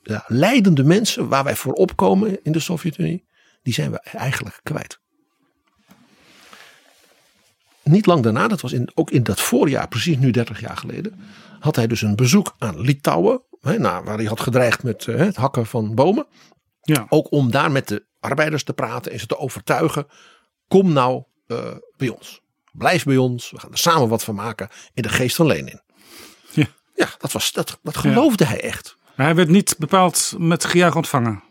ja, 0.07 0.23
leidende 0.27 0.83
mensen 0.83 1.27
waar 1.27 1.43
wij 1.43 1.55
voor 1.55 1.73
opkomen 1.73 2.43
in 2.43 2.51
de 2.51 2.59
Sovjet-Unie, 2.59 3.25
die 3.63 3.73
zijn 3.73 3.91
we 3.91 3.99
eigenlijk 3.99 4.59
kwijt. 4.63 4.99
Niet 7.83 8.05
lang 8.05 8.23
daarna, 8.23 8.47
dat 8.47 8.61
was 8.61 8.73
in, 8.73 8.89
ook 8.93 9.11
in 9.11 9.23
dat 9.23 9.41
voorjaar, 9.41 9.87
precies 9.87 10.17
nu 10.17 10.31
30 10.31 10.59
jaar 10.59 10.77
geleden, 10.77 11.19
had 11.59 11.75
hij 11.75 11.87
dus 11.87 12.01
een 12.01 12.15
bezoek 12.15 12.55
aan 12.57 12.81
Litouwen, 12.81 13.41
hè, 13.61 13.79
nou, 13.79 14.03
waar 14.03 14.17
hij 14.17 14.25
had 14.25 14.39
gedreigd 14.39 14.83
met 14.83 15.07
eh, 15.07 15.15
het 15.15 15.35
hakken 15.35 15.65
van 15.65 15.95
bomen. 15.95 16.27
Ja. 16.81 17.05
Ook 17.09 17.31
om 17.31 17.51
daar 17.51 17.71
met 17.71 17.87
de 17.87 18.05
arbeiders 18.19 18.63
te 18.63 18.73
praten 18.73 19.11
en 19.11 19.19
ze 19.19 19.25
te 19.25 19.37
overtuigen, 19.37 20.07
kom 20.67 20.93
nou 20.93 21.23
eh, 21.47 21.75
bij 21.97 22.09
ons. 22.09 22.41
Blijf 22.71 23.03
bij 23.03 23.17
ons, 23.17 23.51
we 23.51 23.59
gaan 23.59 23.71
er 23.71 23.77
samen 23.77 24.09
wat 24.09 24.23
van 24.23 24.35
maken 24.35 24.69
in 24.93 25.01
de 25.01 25.09
geest 25.09 25.35
van 25.35 25.45
Lenin. 25.45 25.81
Ja. 26.51 26.67
Ja, 26.95 27.09
dat, 27.17 27.31
was, 27.31 27.51
dat, 27.51 27.79
dat 27.83 27.97
geloofde 27.97 28.45
hij 28.45 28.61
echt. 28.61 28.96
Maar 29.17 29.25
hij 29.25 29.35
werd 29.35 29.49
niet 29.49 29.75
bepaald 29.77 30.33
met 30.37 30.65
gejuich 30.65 30.95
ontvangen. 30.95 31.43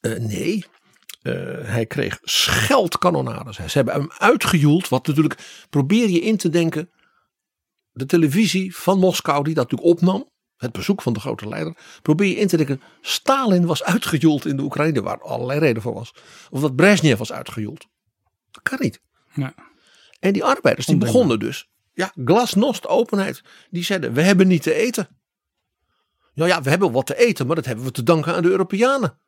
Eh, 0.00 0.18
nee, 0.18 0.64
Eh, 1.22 1.32
hij 1.62 1.86
kreeg 1.86 2.18
scheldkanonades. 2.22 3.56
Ze 3.56 3.62
hebben 3.72 3.94
hem 3.94 4.10
uitgejoeld. 4.18 4.88
Wat 4.88 5.06
natuurlijk, 5.06 5.66
probeer 5.70 6.08
je 6.08 6.20
in 6.20 6.36
te 6.36 6.48
denken. 6.48 6.90
De 7.92 8.06
televisie 8.06 8.76
van 8.76 8.98
Moskou 8.98 9.44
die 9.44 9.54
dat 9.54 9.70
natuurlijk 9.70 9.96
opnam. 9.96 10.30
Het 10.56 10.72
bezoek 10.72 11.02
van 11.02 11.12
de 11.12 11.20
grote 11.20 11.48
leider. 11.48 11.76
Probeer 12.02 12.28
je 12.28 12.36
in 12.36 12.46
te 12.48 12.56
denken. 12.56 12.80
Stalin 13.00 13.66
was 13.66 13.82
uitgejoeld 13.82 14.46
in 14.46 14.56
de 14.56 14.62
Oekraïne. 14.62 15.02
Waar 15.02 15.20
allerlei 15.20 15.58
reden 15.58 15.82
voor 15.82 15.94
was. 15.94 16.14
Of 16.50 16.60
dat 16.60 16.76
Brezhnev 16.76 17.18
was 17.18 17.32
uitgejoeld. 17.32 17.86
Dat 18.50 18.62
kan 18.62 18.78
niet. 18.80 19.00
Ja. 19.34 19.54
En 20.20 20.32
die 20.32 20.44
arbeiders 20.44 20.86
die 20.86 20.96
begonnen 20.96 21.38
dus. 21.38 21.68
Ja, 21.92 22.12
glasnost, 22.24 22.86
openheid. 22.86 23.42
Die 23.70 23.84
zeiden, 23.84 24.12
we 24.12 24.22
hebben 24.22 24.48
niet 24.48 24.62
te 24.62 24.74
eten. 24.74 25.08
Nou 26.34 26.50
ja, 26.50 26.62
we 26.62 26.70
hebben 26.70 26.92
wat 26.92 27.06
te 27.06 27.16
eten, 27.16 27.46
maar 27.46 27.56
dat 27.56 27.64
hebben 27.64 27.84
we 27.84 27.90
te 27.90 28.02
danken 28.02 28.34
aan 28.34 28.42
de 28.42 28.48
Europeanen. 28.48 29.18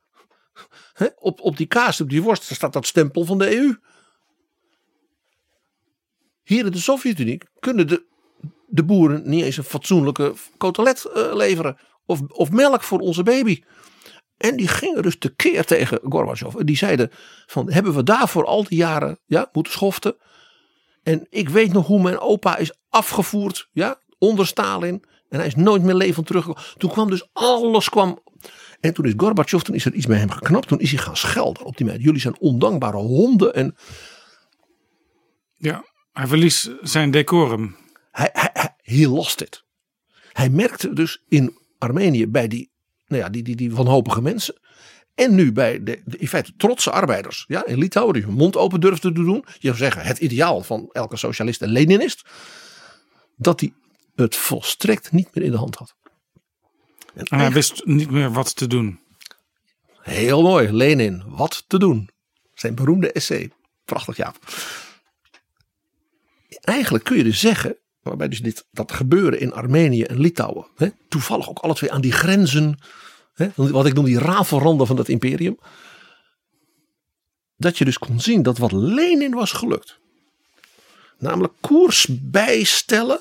Op, 1.19 1.41
op 1.41 1.57
die 1.57 1.67
kaas, 1.67 2.01
op 2.01 2.11
die 2.11 2.23
worst, 2.23 2.43
staat 2.43 2.73
dat 2.73 2.87
stempel 2.87 3.25
van 3.25 3.39
de 3.39 3.57
EU. 3.57 3.77
hier 6.43 6.65
in 6.65 6.73
de 6.73 6.79
Sovjet-Unie 6.79 7.41
kunnen 7.59 7.87
de, 7.87 8.05
de 8.67 8.85
boeren 8.85 9.29
niet 9.29 9.45
eens 9.45 9.57
een 9.57 9.65
fatsoenlijke 9.65 10.35
cotelet 10.59 11.05
eh, 11.05 11.35
leveren. 11.35 11.79
Of, 12.07 12.21
of 12.21 12.51
melk 12.51 12.83
voor 12.83 12.99
onze 12.99 13.23
baby. 13.23 13.63
En 14.37 14.57
die 14.57 14.69
gingen 14.69 15.03
dus 15.03 15.19
tekeer 15.19 15.65
tegen 15.65 16.01
Gorbachev. 16.03 16.55
En 16.55 16.67
die 16.67 16.77
zeiden 16.77 17.11
van 17.47 17.71
hebben 17.71 17.95
we 17.95 18.03
daarvoor 18.03 18.45
al 18.45 18.65
die 18.65 18.79
jaren 18.79 19.19
ja, 19.27 19.49
moeten 19.53 19.73
schoften. 19.73 20.17
En 21.03 21.27
ik 21.31 21.49
weet 21.49 21.73
nog 21.73 21.87
hoe 21.87 22.03
mijn 22.03 22.19
opa 22.19 22.57
is 22.57 22.73
afgevoerd 22.89 23.69
ja, 23.73 24.01
onder 24.19 24.47
Stalin. 24.47 25.05
En 25.29 25.39
hij 25.39 25.47
is 25.47 25.55
nooit 25.55 25.83
meer 25.83 25.95
levend 25.95 26.27
teruggekomen. 26.27 26.69
Toen 26.77 26.91
kwam 26.91 27.11
dus 27.11 27.29
alles 27.33 27.89
kwam. 27.89 28.23
En 28.81 28.95
toen 28.95 29.05
is 29.05 29.13
Gorbachev, 29.17 29.63
toen 29.63 29.75
is 29.75 29.85
er 29.85 29.93
iets 29.95 30.07
bij 30.07 30.19
hem 30.19 30.31
geknapt. 30.31 30.69
Toen 30.69 30.81
is 30.81 30.91
hij 30.91 30.99
gaan 31.03 31.17
schelden 31.17 31.65
op 31.65 31.77
die 31.77 31.87
mensen. 31.87 32.05
Jullie 32.05 32.21
zijn 32.21 32.39
ondankbare 32.39 32.97
honden. 32.97 33.55
En 33.55 33.77
Ja, 35.57 35.85
hij 36.13 36.27
verliest 36.27 36.71
zijn 36.83 37.11
decorum. 37.11 37.77
hij, 38.11 38.31
hij, 38.33 38.51
hij 38.53 38.75
he 38.83 39.09
lost 39.09 39.41
it. 39.41 39.65
Hij 40.33 40.49
merkte 40.51 40.93
dus 40.93 41.23
in 41.29 41.59
Armenië 41.79 42.27
bij 42.29 42.49
die, 42.49 42.71
nou 43.07 43.23
ja, 43.23 43.29
die, 43.29 43.43
die, 43.43 43.57
die 43.57 43.75
wanhopige 43.75 44.23
mensen. 44.23 44.61
En 45.15 45.35
nu 45.35 45.53
bij 45.53 45.83
de, 45.83 46.03
de 46.05 46.19
in 46.19 46.29
feite 46.29 46.53
trotse 46.57 46.91
arbeiders. 46.91 47.45
Ja, 47.49 47.67
in 47.67 47.79
Litouwen 47.79 48.15
die 48.15 48.23
hun 48.23 48.35
mond 48.35 48.57
open 48.57 48.81
durfden 48.81 49.15
te 49.15 49.25
doen. 49.25 49.45
Je 49.47 49.67
zou 49.67 49.77
zeggen 49.77 50.03
het 50.03 50.19
ideaal 50.19 50.63
van 50.63 50.89
elke 50.93 51.17
socialist 51.17 51.63
en 51.63 51.69
Leninist. 51.69 52.29
Dat 53.37 53.61
hij 53.61 53.73
het 54.17 54.37
volstrekt 54.37 55.13
niet 55.13 55.35
meer 55.35 55.45
in 55.45 55.51
de 55.51 55.57
hand 55.57 55.75
had. 55.75 55.95
En 57.15 57.39
hij 57.39 57.53
wist 57.53 57.85
niet 57.85 58.11
meer 58.11 58.33
wat 58.33 58.57
te 58.57 58.67
doen. 58.67 59.01
Heel 60.01 60.43
mooi, 60.43 60.73
Lenin, 60.73 61.23
wat 61.27 61.65
te 61.67 61.79
doen. 61.79 62.11
Zijn 62.55 62.75
beroemde 62.75 63.13
essay. 63.13 63.51
Prachtig, 63.85 64.17
ja. 64.17 64.35
Eigenlijk 66.61 67.05
kun 67.05 67.17
je 67.17 67.25
dus 67.25 67.41
zeggen, 67.41 67.77
waarbij 68.03 68.29
dus 68.29 68.41
dit, 68.41 68.67
dat 68.71 68.93
gebeuren 68.93 69.41
in 69.41 69.53
Armenië 69.53 70.03
en 70.03 70.21
Litouwen, 70.21 70.67
hè, 70.77 70.89
toevallig 71.09 71.49
ook 71.49 71.59
alle 71.59 71.75
twee 71.75 71.93
aan 71.93 72.01
die 72.01 72.13
grenzen, 72.13 72.79
hè, 73.35 73.49
wat 73.55 73.87
ik 73.87 73.95
noem 73.95 74.05
die 74.05 74.19
rafelranden 74.19 74.87
van 74.87 74.97
dat 74.97 75.09
imperium, 75.09 75.59
dat 77.57 77.79
je 77.79 77.85
dus 77.85 77.99
kon 77.99 78.21
zien 78.21 78.43
dat 78.43 78.59
wat 78.59 78.73
Lenin 78.73 79.35
was 79.35 79.53
gelukt, 79.53 79.99
namelijk 81.19 81.55
koers 81.61 82.07
bijstellen 82.11 83.21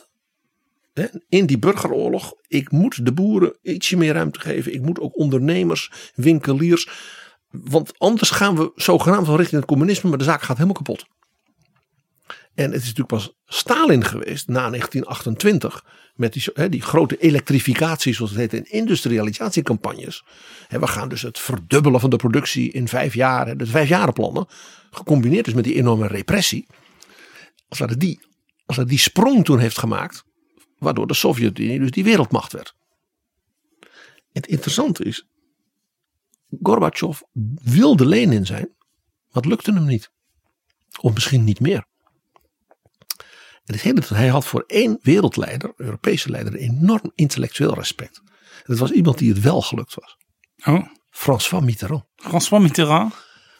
in 1.29 1.45
die 1.45 1.59
burgeroorlog. 1.59 2.33
Ik 2.47 2.71
moet 2.71 3.05
de 3.05 3.13
boeren 3.13 3.57
ietsje 3.61 3.97
meer 3.97 4.13
ruimte 4.13 4.39
geven. 4.39 4.73
Ik 4.73 4.81
moet 4.81 4.99
ook 4.99 5.17
ondernemers, 5.17 5.91
winkeliers. 6.15 6.89
Want 7.49 7.99
anders 7.99 8.29
gaan 8.29 8.55
we 8.55 8.71
zogenaamd 8.75 9.27
wel 9.27 9.37
richting 9.37 9.61
het 9.61 9.69
communisme, 9.69 10.09
maar 10.09 10.17
de 10.17 10.23
zaak 10.23 10.41
gaat 10.41 10.57
helemaal 10.57 10.75
kapot. 10.75 11.05
En 12.55 12.71
het 12.71 12.81
is 12.81 12.93
natuurlijk 12.93 13.07
pas 13.07 13.33
Stalin 13.45 14.03
geweest 14.03 14.47
na 14.47 14.69
1928 14.69 15.85
met 16.15 16.33
die, 16.33 16.69
die 16.69 16.81
grote 16.81 17.17
elektrificatie, 17.17 18.13
zoals 18.13 18.31
het 18.31 18.51
heet, 18.51 18.67
industrialisatiecampagnes. 18.67 20.25
We 20.69 20.87
gaan 20.87 21.09
dus 21.09 21.21
het 21.21 21.39
verdubbelen 21.39 21.99
van 21.99 22.09
de 22.09 22.15
productie 22.15 22.71
in 22.71 22.87
vijf 22.87 23.13
jaar, 23.13 23.57
de 23.57 23.65
vijfjarenplannen, 23.65 24.47
gecombineerd 24.91 25.45
dus 25.45 25.53
met 25.53 25.63
die 25.63 25.75
enorme 25.75 26.07
repressie. 26.07 26.67
Als 27.67 27.79
dat 27.79 27.99
die, 27.99 28.19
als 28.65 28.77
dat 28.77 28.87
die 28.87 28.99
sprong 28.99 29.45
toen 29.45 29.59
heeft 29.59 29.77
gemaakt, 29.77 30.23
waardoor 30.85 31.07
de 31.07 31.13
Sovjet-Unie 31.13 31.79
dus 31.79 31.91
die 31.91 32.03
wereldmacht 32.03 32.51
werd. 32.51 32.75
Het 34.31 34.47
interessante 34.47 35.03
is, 35.03 35.27
Gorbachev 36.61 37.19
wilde 37.63 38.05
Lenin 38.05 38.45
zijn, 38.45 38.69
maar 38.77 39.43
het 39.43 39.45
lukte 39.45 39.73
hem 39.73 39.85
niet. 39.85 40.11
Of 40.99 41.13
misschien 41.13 41.43
niet 41.43 41.59
meer. 41.59 41.85
En 43.65 43.73
het 43.73 43.81
hele, 43.81 44.01
hij 44.05 44.27
had 44.27 44.45
voor 44.45 44.63
één 44.67 44.99
wereldleider, 45.01 45.73
Europese 45.75 46.29
leider, 46.29 46.53
een 46.53 46.59
enorm 46.59 47.11
intellectueel 47.15 47.73
respect. 47.73 48.21
En 48.27 48.63
dat 48.63 48.77
was 48.77 48.91
iemand 48.91 49.17
die 49.17 49.29
het 49.33 49.41
wel 49.41 49.61
gelukt 49.61 49.93
was. 49.93 50.17
Oh, 50.65 50.87
François 51.09 51.63
Mitterrand. 51.63 52.03
François 52.15 52.63
Mitterrand. 52.63 53.13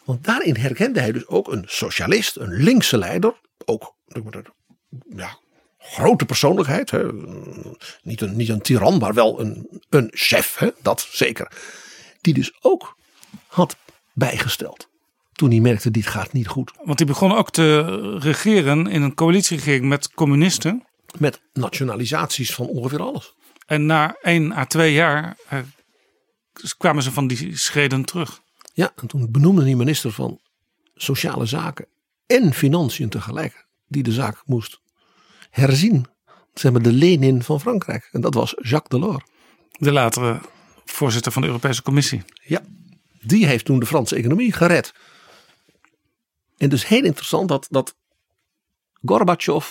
Want 0.04 0.24
daarin 0.24 0.56
herkende 0.56 1.00
hij 1.00 1.12
dus 1.12 1.26
ook 1.26 1.52
een 1.52 1.64
socialist, 1.66 2.36
een 2.36 2.62
linkse 2.62 2.98
leider. 2.98 3.40
Ook 3.64 3.96
ja, 5.16 5.38
grote 5.90 6.24
persoonlijkheid. 6.24 6.90
Hè. 6.90 7.12
Niet, 8.02 8.20
een, 8.20 8.36
niet 8.36 8.48
een 8.48 8.62
tiran, 8.62 8.98
maar 8.98 9.14
wel 9.14 9.40
een, 9.40 9.80
een 9.88 10.10
chef. 10.14 10.56
Hè. 10.58 10.70
Dat 10.82 11.08
zeker. 11.10 11.52
Die 12.20 12.34
dus 12.34 12.52
ook 12.60 12.96
had 13.46 13.76
bijgesteld. 14.12 14.88
Toen 15.32 15.50
hij 15.50 15.60
merkte, 15.60 15.90
dit 15.90 16.06
gaat 16.06 16.32
niet 16.32 16.48
goed. 16.48 16.72
Want 16.84 16.98
die 16.98 17.06
begon 17.06 17.32
ook 17.34 17.50
te 17.50 18.18
regeren 18.18 18.86
in 18.86 19.02
een 19.02 19.14
coalitieregering 19.14 19.84
met 19.84 20.10
communisten. 20.10 20.84
Met 21.18 21.40
nationalisaties 21.52 22.54
van 22.54 22.66
ongeveer 22.66 23.02
alles. 23.02 23.34
En 23.66 23.86
na 23.86 24.16
één 24.22 24.52
à 24.52 24.64
twee 24.64 24.92
jaar 24.92 25.36
eh, 25.48 25.58
kwamen 26.78 27.02
ze 27.02 27.12
van 27.12 27.26
die 27.26 27.56
schreden 27.56 28.04
terug. 28.04 28.40
Ja, 28.74 28.92
en 28.96 29.06
toen 29.06 29.30
benoemde 29.30 29.62
hij 29.62 29.74
minister 29.74 30.12
van 30.12 30.40
Sociale 30.94 31.46
Zaken 31.46 31.86
en 32.26 32.52
Financiën 32.52 33.08
tegelijk. 33.08 33.66
Die 33.88 34.02
de 34.02 34.12
zaak 34.12 34.42
moest 34.44 34.80
herzien. 35.56 36.06
Zeg 36.54 36.72
maar 36.72 36.82
de 36.82 36.92
Lenin 36.92 37.42
van 37.42 37.60
Frankrijk. 37.60 38.08
En 38.12 38.20
dat 38.20 38.34
was 38.34 38.54
Jacques 38.56 39.00
Delors. 39.00 39.24
De 39.72 39.92
latere 39.92 40.40
voorzitter 40.84 41.32
van 41.32 41.42
de 41.42 41.48
Europese 41.48 41.82
Commissie. 41.82 42.24
Ja, 42.42 42.62
die 43.20 43.46
heeft 43.46 43.64
toen 43.64 43.78
de 43.78 43.86
Franse 43.86 44.16
economie 44.16 44.52
gered. 44.52 44.94
En 46.56 46.68
dus 46.68 46.86
heel 46.86 47.04
interessant 47.04 47.48
dat, 47.48 47.66
dat 47.70 47.96
Gorbachev 49.04 49.66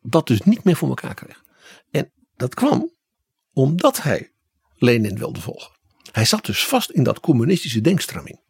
dat 0.00 0.26
dus 0.26 0.40
niet 0.40 0.64
meer 0.64 0.76
voor 0.76 0.88
elkaar 0.88 1.14
kreeg. 1.14 1.42
En 1.90 2.12
dat 2.36 2.54
kwam 2.54 2.92
omdat 3.52 4.02
hij 4.02 4.32
Lenin 4.74 5.18
wilde 5.18 5.40
volgen. 5.40 5.76
Hij 6.12 6.24
zat 6.24 6.44
dus 6.44 6.66
vast 6.66 6.90
in 6.90 7.02
dat 7.02 7.20
communistische 7.20 7.80
denkstraming. 7.80 8.40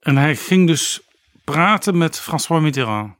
En 0.00 0.16
hij 0.16 0.36
ging 0.36 0.66
dus 0.66 1.00
praten 1.44 1.98
met 1.98 2.18
François 2.18 2.62
Mitterrand. 2.62 3.17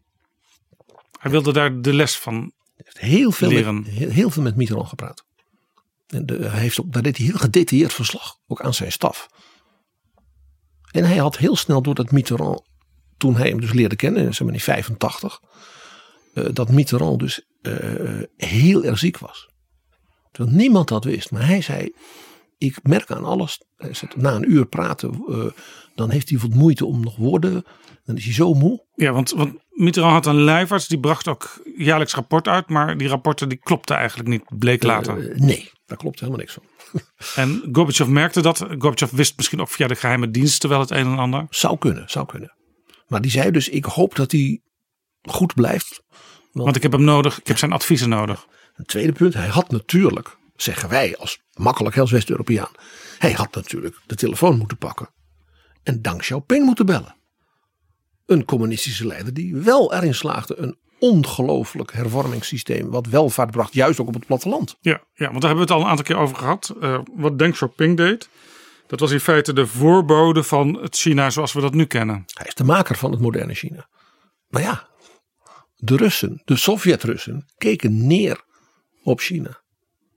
Hij 1.28 1.42
wilde 1.42 1.52
daar 1.52 1.80
de 1.80 1.94
les 1.94 2.18
van 2.18 2.34
Hij 2.34 2.84
heeft 2.84 2.98
heel 2.98 3.30
veel, 3.30 3.48
leren. 3.48 3.74
met, 3.74 3.86
heel, 3.86 4.10
heel 4.10 4.30
veel 4.30 4.42
met 4.42 4.56
Mitterrand 4.56 4.88
gepraat. 4.88 5.24
En 6.06 6.26
de, 6.26 6.48
hij 6.48 6.60
heeft 6.60 6.80
ook, 6.80 6.92
daar 6.92 7.02
deed 7.02 7.16
hij 7.16 7.26
heel 7.26 7.38
gedetailleerd 7.38 7.92
verslag, 7.92 8.36
ook 8.46 8.60
aan 8.60 8.74
zijn 8.74 8.92
staf. 8.92 9.28
En 10.90 11.05
hij 11.05 11.16
had 11.16 11.36
heel 11.36 11.56
snel 11.56 11.82
door 11.82 11.94
dat 11.94 12.10
Mitterrand, 12.10 12.62
toen 13.16 13.36
hij 13.36 13.48
hem 13.48 13.60
dus 13.60 13.72
leerde 13.72 13.96
kennen, 13.96 14.34
zeg 14.34 14.46
maar 14.46 14.55
in 14.55 14.60
85, 14.60 15.40
eh, 16.34 16.44
dat 16.52 16.70
Mitterrand 16.70 17.18
dus 17.18 17.46
eh, 17.62 18.22
heel 18.36 18.84
erg 18.84 18.98
ziek 18.98 19.18
was. 19.18 19.48
Terwijl 20.30 20.56
niemand 20.56 20.88
dat 20.88 21.05
wist. 21.05 21.30
Maar 21.30 21.46
hij 21.46 21.60
zei, 21.60 21.92
ik 22.59 22.78
merk 22.82 23.10
aan 23.10 23.24
alles, 23.24 23.62
hij 23.76 23.94
na 24.16 24.34
een 24.34 24.50
uur 24.50 24.66
praten, 24.66 25.24
eh, 25.28 25.44
dan 25.94 26.10
heeft 26.10 26.28
hij 26.28 26.38
wat 26.38 26.55
moeite 26.55 26.86
om 26.86 27.00
nog 27.00 27.16
woorden, 27.16 27.64
dan 28.09 28.16
is 28.16 28.24
hij 28.24 28.35
zo 28.35 28.55
moe. 28.55 28.85
Ja, 28.94 29.12
want, 29.12 29.30
want 29.30 29.55
Mitterrand 29.70 30.14
had 30.24 30.35
een 30.35 30.43
lijfarts, 30.43 30.89
die 30.89 31.01
bracht 31.01 31.28
ook 31.28 31.62
jaarlijks 31.76 32.14
rapport 32.14 32.48
uit. 32.48 32.68
Maar 32.68 32.97
die 32.97 33.09
rapporten 33.09 33.48
die 33.48 33.59
klopten 33.59 33.97
eigenlijk 33.97 34.28
niet, 34.28 34.43
bleek 34.59 34.82
later. 34.82 35.30
Eh, 35.30 35.39
nee, 35.39 35.70
daar 35.86 35.97
klopt 35.97 36.20
helemaal 36.20 36.40
niks 36.40 36.52
van. 36.52 36.62
En 37.43 37.68
Gorbachev 37.72 38.09
merkte 38.09 38.43
dat. 38.43 38.59
Gorbachev 38.78 39.10
wist 39.10 39.36
misschien 39.36 39.60
ook 39.60 39.68
via 39.68 39.86
de 39.86 39.94
geheime 39.94 40.30
diensten 40.30 40.68
wel 40.68 40.80
het 40.80 40.90
een 40.90 41.06
en 41.06 41.18
ander. 41.18 41.47
Zou 41.51 41.78
kunnen, 41.78 42.10
zou 42.10 42.26
kunnen. 42.26 42.55
Maar 43.06 43.20
die 43.20 43.30
zei 43.30 43.51
dus, 43.51 43.68
ik 43.68 43.85
hoop 43.85 44.14
dat 44.14 44.32
hij 44.32 44.60
goed 45.22 45.55
blijft. 45.55 46.02
Want 46.52 46.76
ik 46.76 46.82
heb 46.82 46.93
hem 46.93 47.05
nodig, 47.05 47.39
ik 47.39 47.47
heb 47.47 47.59
zijn 47.59 47.72
adviezen 47.72 48.09
nodig. 48.09 48.47
Een 48.74 48.85
tweede 48.85 49.12
punt, 49.12 49.35
hij 49.35 49.48
had 49.48 49.70
natuurlijk, 49.70 50.36
zeggen 50.56 50.89
wij 50.89 51.16
als 51.16 51.39
makkelijk 51.52 51.98
als 51.98 52.10
West-Europeaan. 52.10 52.70
Hij 53.18 53.32
had 53.32 53.55
natuurlijk 53.55 53.97
de 54.06 54.14
telefoon 54.14 54.59
moeten 54.59 54.78
pakken. 54.78 55.09
En 55.82 56.02
Deng 56.02 56.18
Xiaoping 56.18 56.64
moeten 56.64 56.86
bellen. 56.86 57.16
Een 58.28 58.44
communistische 58.44 59.06
leider 59.06 59.34
die 59.34 59.56
wel 59.56 59.94
erin 59.94 60.14
slaagde 60.14 60.59
een 60.59 60.78
ongelooflijk 60.98 61.92
hervormingssysteem. 61.92 62.90
Wat 62.90 63.06
welvaart 63.06 63.50
bracht, 63.50 63.74
juist 63.74 64.00
ook 64.00 64.09
op 64.09 64.14
het 64.14 64.26
platteland. 64.26 64.76
Ja, 64.80 65.00
ja, 65.14 65.26
want 65.26 65.40
daar 65.40 65.50
hebben 65.50 65.55
we 65.55 65.60
het 65.60 65.70
al 65.70 65.80
een 65.80 65.86
aantal 65.86 66.05
keer 66.05 66.16
over 66.16 66.36
gehad. 66.36 66.74
Eh, 66.80 66.98
wat 67.14 67.38
Deng 67.38 67.52
Xiaoping 67.52 67.96
deed. 67.96 68.28
Dat 68.86 69.00
was 69.00 69.10
in 69.10 69.20
feite 69.20 69.52
de 69.52 69.66
voorbode 69.66 70.42
van 70.42 70.78
het 70.82 70.96
China 70.96 71.30
zoals 71.30 71.52
we 71.52 71.60
dat 71.60 71.74
nu 71.74 71.84
kennen. 71.84 72.24
Hij 72.26 72.46
is 72.46 72.55
de 72.55 72.64
maker 72.64 72.96
van 72.96 73.10
het 73.10 73.20
moderne 73.20 73.55
China. 73.55 73.88
Maar 74.48 74.62
ja, 74.62 74.88
de 75.76 75.96
Russen, 75.96 76.42
de 76.44 76.56
Sovjet-Russen, 76.56 77.46
keken 77.59 78.06
neer 78.06 78.44
op 79.02 79.20
China. 79.20 79.60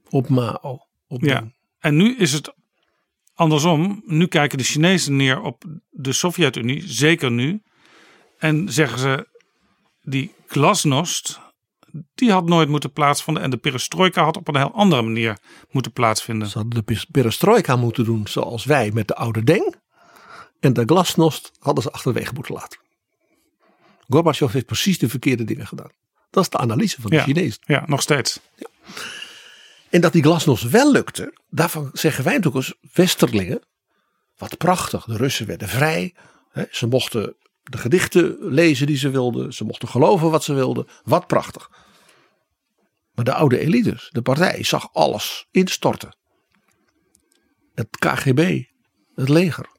Op 0.08 0.28
Mao. 0.28 0.86
Op 1.08 1.22
Ja. 1.22 1.40
Deng. 1.40 1.54
En 1.78 1.96
nu 1.96 2.16
is 2.16 2.32
het 2.32 2.54
andersom. 3.34 4.02
Nu 4.06 4.26
kijken 4.26 4.58
de 4.58 4.64
Chinezen 4.64 5.16
neer 5.16 5.40
op 5.40 5.64
de 5.90 6.12
Sovjet-Unie, 6.12 6.82
zeker 6.86 7.30
nu. 7.30 7.62
En 8.42 8.72
zeggen 8.72 8.98
ze, 8.98 9.28
die 10.02 10.34
glasnost, 10.46 11.40
die 12.14 12.32
had 12.32 12.44
nooit 12.44 12.68
moeten 12.68 12.92
plaatsvinden. 12.92 13.42
En 13.42 13.50
de 13.50 13.56
perestroika 13.56 14.24
had 14.24 14.36
op 14.36 14.48
een 14.48 14.56
heel 14.56 14.74
andere 14.74 15.02
manier 15.02 15.38
moeten 15.70 15.92
plaatsvinden. 15.92 16.48
Ze 16.48 16.58
hadden 16.58 16.84
de 16.84 17.04
perestroika 17.10 17.76
moeten 17.76 18.04
doen 18.04 18.26
zoals 18.26 18.64
wij 18.64 18.90
met 18.90 19.08
de 19.08 19.14
oude 19.14 19.44
Deng. 19.44 19.74
En 20.60 20.72
de 20.72 20.82
glasnost 20.86 21.52
hadden 21.58 21.82
ze 21.82 21.90
achterwege 21.90 22.32
moeten 22.34 22.54
laten. 22.54 22.78
Gorbachev 24.08 24.52
heeft 24.52 24.66
precies 24.66 24.98
de 24.98 25.08
verkeerde 25.08 25.44
dingen 25.44 25.66
gedaan. 25.66 25.90
Dat 26.30 26.42
is 26.42 26.48
de 26.48 26.58
analyse 26.58 27.00
van 27.00 27.10
de 27.10 27.16
Ja. 27.16 27.22
Chinezen. 27.22 27.62
Ja, 27.66 27.82
nog 27.86 28.02
steeds. 28.02 28.40
En 29.90 30.00
dat 30.00 30.12
die 30.12 30.22
glasnost 30.22 30.70
wel 30.70 30.92
lukte, 30.92 31.38
daarvan 31.50 31.90
zeggen 31.92 32.24
wij 32.24 32.36
natuurlijk 32.36 32.66
als 32.66 32.74
Westerlingen. 32.92 33.62
Wat 34.36 34.56
prachtig, 34.56 35.04
de 35.04 35.16
Russen 35.16 35.46
werden 35.46 35.68
vrij. 35.68 36.14
Hè, 36.50 36.64
ze 36.70 36.86
mochten 36.86 37.36
de 37.62 37.78
gedichten 37.78 38.36
lezen 38.40 38.86
die 38.86 38.96
ze 38.96 39.10
wilden. 39.10 39.52
Ze 39.52 39.64
mochten 39.64 39.88
geloven 39.88 40.30
wat 40.30 40.44
ze 40.44 40.54
wilden. 40.54 40.86
Wat 41.04 41.26
prachtig. 41.26 41.70
Maar 43.14 43.24
de 43.24 43.34
oude 43.34 43.58
elites, 43.58 44.08
de 44.12 44.22
partij, 44.22 44.64
zag 44.64 44.88
alles 44.92 45.46
instorten. 45.50 46.16
Het 47.74 47.88
KGB, 47.90 48.62
het 49.14 49.28
leger. 49.28 49.70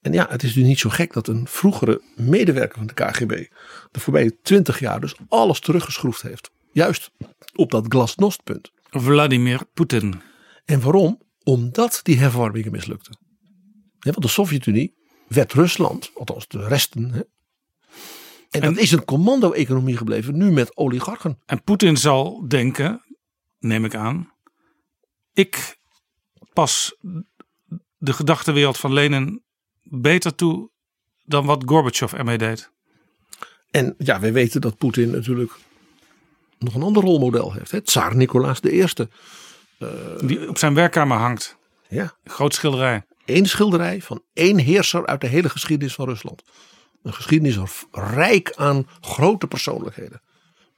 En 0.00 0.12
ja, 0.12 0.26
het 0.28 0.42
is 0.42 0.52
dus 0.52 0.64
niet 0.64 0.78
zo 0.78 0.90
gek 0.90 1.12
dat 1.12 1.28
een 1.28 1.46
vroegere 1.46 2.02
medewerker 2.16 2.78
van 2.78 2.86
de 2.86 2.94
KGB 2.94 3.46
de 3.90 4.00
voorbije 4.00 4.38
twintig 4.42 4.78
jaar 4.78 5.00
dus 5.00 5.14
alles 5.28 5.60
teruggeschroefd 5.60 6.22
heeft. 6.22 6.50
Juist 6.72 7.10
op 7.54 7.70
dat 7.70 7.86
glasnostpunt. 7.88 8.72
Vladimir 8.90 9.60
Poetin. 9.74 10.20
En 10.64 10.80
waarom? 10.80 11.22
Omdat 11.42 12.00
die 12.02 12.18
hervormingen 12.18 12.72
mislukten. 12.72 13.18
Ja, 13.98 14.10
want 14.10 14.22
de 14.22 14.28
Sovjet-Unie 14.28 14.94
werd 15.34 15.52
Rusland, 15.52 16.10
althans 16.14 16.48
de 16.48 16.66
resten. 16.66 17.10
Hè, 17.12 17.20
en, 18.50 18.60
dat 18.60 18.76
is 18.76 18.92
een 18.92 19.04
commando-economie 19.04 19.96
gebleven, 19.96 20.36
nu 20.36 20.50
met 20.52 20.76
oligarchen. 20.76 21.38
En 21.46 21.62
Poetin 21.62 21.96
zal 21.96 22.48
denken, 22.48 23.02
neem 23.58 23.84
ik 23.84 23.94
aan, 23.94 24.32
ik 25.32 25.78
pas 26.52 26.96
de 27.98 28.12
gedachtenwereld 28.12 28.78
van 28.78 28.92
Lenin 28.92 29.42
beter 29.82 30.34
toe 30.34 30.70
dan 31.24 31.46
wat 31.46 31.62
Gorbachev 31.66 32.12
ermee 32.12 32.38
deed. 32.38 32.70
En 33.70 33.94
ja, 33.98 34.20
wij 34.20 34.32
weten 34.32 34.60
dat 34.60 34.76
Poetin 34.76 35.10
natuurlijk 35.10 35.52
nog 36.58 36.74
een 36.74 36.82
ander 36.82 37.02
rolmodel 37.02 37.52
heeft. 37.52 37.70
Hè? 37.70 37.80
Tsaar 37.80 38.16
Nicolaas 38.16 38.60
I. 38.60 38.86
Die 40.20 40.48
op 40.48 40.58
zijn 40.58 40.74
werkkamer 40.74 41.18
hangt. 41.18 41.56
Ja. 41.88 42.16
Groot 42.24 42.54
schilderij. 42.54 43.04
Eén 43.24 43.46
schilderij 43.46 44.02
van 44.02 44.22
één 44.32 44.58
heerser 44.58 45.06
uit 45.06 45.20
de 45.20 45.26
hele 45.26 45.48
geschiedenis 45.48 45.94
van 45.94 46.08
Rusland. 46.08 46.42
Een 47.02 47.14
geschiedenis 47.14 47.58
rijk 47.92 48.52
aan 48.56 48.86
grote 49.00 49.46
persoonlijkheden. 49.46 50.22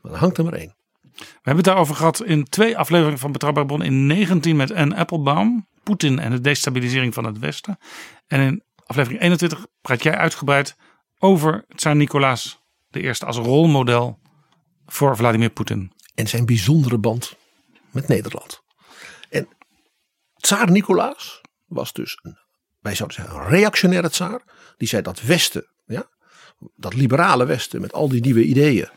Maar 0.01 0.13
er 0.13 0.19
hangt 0.19 0.39
er 0.39 0.45
maar 0.45 0.53
één. 0.53 0.75
We 1.13 1.25
hebben 1.35 1.57
het 1.57 1.65
daarover 1.65 1.95
gehad 1.95 2.25
in 2.25 2.45
twee 2.45 2.79
afleveringen 2.79 3.19
van 3.19 3.33
Betrouwbare 3.33 3.67
Bron. 3.67 3.83
In 3.83 4.07
19 4.07 4.57
met 4.57 4.73
Anne 4.73 4.97
Applebaum, 4.97 5.67
Poetin 5.83 6.19
en 6.19 6.31
de 6.31 6.41
destabilisering 6.41 7.15
van 7.15 7.25
het 7.25 7.39
Westen. 7.39 7.79
En 8.27 8.41
in 8.41 8.63
aflevering 8.87 9.21
21 9.21 9.67
praat 9.81 10.03
jij 10.03 10.17
uitgebreid 10.17 10.77
over 11.19 11.65
Tsar 11.75 11.97
Nicolaas 11.97 12.61
I 12.97 13.13
als 13.25 13.37
rolmodel 13.37 14.19
voor 14.87 15.17
Vladimir 15.17 15.51
Poetin. 15.51 15.93
En 16.15 16.29
zijn 16.29 16.47
bijzondere 16.47 16.99
band 16.99 17.37
met 17.91 18.09
Nederland. 18.09 18.63
En 19.31 19.49
tsaar 20.37 20.71
Nicolaas 20.71 21.41
was 21.73 21.93
dus, 21.93 22.19
een, 22.23 22.39
wij 22.81 22.95
zouden 22.95 23.17
zeggen, 23.17 23.41
een 23.41 23.49
reactionaire 23.49 24.11
tsaar. 24.11 24.43
Die 24.77 24.89
zei 24.89 25.03
dat 25.03 25.21
Westen, 25.23 25.67
ja, 25.87 26.09
dat 26.77 26.95
liberale 26.95 27.45
Westen 27.45 27.81
met 27.81 27.93
al 27.93 28.09
die 28.09 28.21
nieuwe 28.21 28.45
ideeën, 28.45 28.89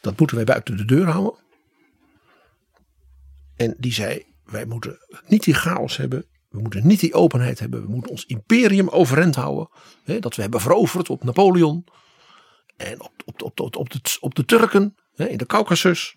dat 0.00 0.18
moeten 0.18 0.36
wij 0.36 0.44
buiten 0.44 0.76
de 0.76 0.84
deur 0.84 1.06
houden. 1.06 1.40
En 3.56 3.74
die 3.78 3.92
zei, 3.92 4.24
wij 4.44 4.64
moeten 4.64 4.98
niet 5.26 5.44
die 5.44 5.54
chaos 5.54 5.96
hebben. 5.96 6.26
We 6.48 6.60
moeten 6.60 6.86
niet 6.86 7.00
die 7.00 7.14
openheid 7.14 7.58
hebben. 7.58 7.82
We 7.82 7.90
moeten 7.90 8.10
ons 8.10 8.24
imperium 8.24 8.88
overeind 8.88 9.34
houden. 9.34 9.68
Hè, 10.04 10.18
dat 10.18 10.34
we 10.36 10.42
hebben 10.42 10.60
veroverd 10.60 11.10
op 11.10 11.24
Napoleon. 11.24 11.84
En 12.76 13.00
op, 13.00 13.12
op, 13.24 13.42
op, 13.42 13.60
op, 13.60 13.76
op, 13.76 13.90
de, 13.90 14.16
op 14.20 14.34
de 14.34 14.44
Turken 14.44 14.94
hè, 15.14 15.28
in 15.28 15.36
de 15.36 15.46
Caucasus. 15.46 16.14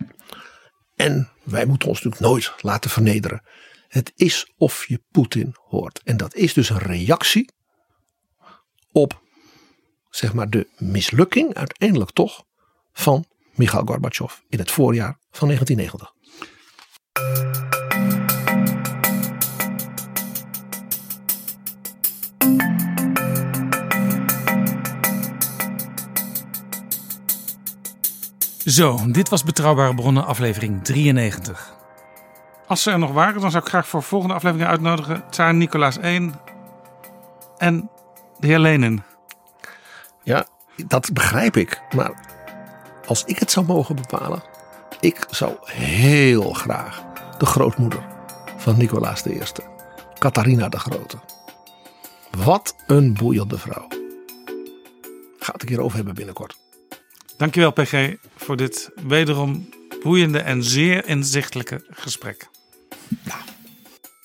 En 0.95 1.29
wij 1.43 1.65
moeten 1.65 1.87
ons 1.87 2.01
natuurlijk 2.01 2.31
nooit 2.31 2.53
laten 2.61 2.89
vernederen. 2.89 3.43
Het 3.95 4.11
is 4.15 4.51
of 4.57 4.85
je 4.87 5.01
Poetin 5.11 5.55
hoort. 5.67 6.01
En 6.03 6.17
dat 6.17 6.35
is 6.35 6.53
dus 6.53 6.69
een 6.69 6.77
reactie 6.77 7.49
op 8.91 9.21
zeg 10.09 10.33
maar 10.33 10.49
de 10.49 10.67
mislukking 10.77 11.53
uiteindelijk 11.53 12.11
toch 12.11 12.45
van 12.93 13.25
Mikhail 13.53 13.85
Gorbachev 13.85 14.33
in 14.49 14.59
het 14.59 14.71
voorjaar 14.71 15.19
van 15.31 15.47
1990. 15.47 16.13
Zo, 28.65 29.11
dit 29.11 29.29
was 29.29 29.43
Betrouwbare 29.43 29.95
Bronnen 29.95 30.25
aflevering 30.25 30.83
93. 30.83 31.74
Als 32.67 32.83
ze 32.83 32.91
er 32.91 32.99
nog 32.99 33.11
waren, 33.11 33.41
dan 33.41 33.51
zou 33.51 33.63
ik 33.63 33.69
graag 33.69 33.87
voor 33.87 34.03
volgende 34.03 34.33
aflevering 34.33 34.69
uitnodigen 34.69 35.23
Tsaar 35.29 35.53
Nicolaas 35.53 35.97
I 35.97 36.31
en 37.57 37.89
de 38.39 38.47
heer 38.47 38.59
Lenin. 38.59 39.03
Ja, 40.23 40.47
dat 40.87 41.13
begrijp 41.13 41.57
ik. 41.57 41.81
Maar 41.95 42.11
als 43.05 43.23
ik 43.23 43.39
het 43.39 43.51
zou 43.51 43.65
mogen 43.65 43.95
bepalen, 43.95 44.43
ik 44.99 45.25
zou 45.29 45.55
heel 45.63 46.53
graag 46.53 47.03
de 47.37 47.45
grootmoeder 47.45 48.05
van 48.57 48.77
Nicolaas 48.77 49.25
I, 49.25 49.41
Catharina 50.19 50.69
de 50.69 50.79
Grote. 50.79 51.17
Wat 52.37 52.75
een 52.87 53.13
boeiende 53.13 53.57
vrouw. 53.57 53.87
Ga 55.39 55.51
het 55.51 55.61
een 55.61 55.67
keer 55.67 55.81
over 55.81 55.95
hebben 55.95 56.15
binnenkort. 56.15 56.57
Dankjewel 57.37 57.71
PG 57.71 58.15
voor 58.35 58.57
dit 58.57 58.91
wederom 58.95 59.69
boeiende 60.03 60.39
en 60.39 60.63
zeer 60.63 61.07
inzichtelijke 61.07 61.85
gesprek. 61.89 62.47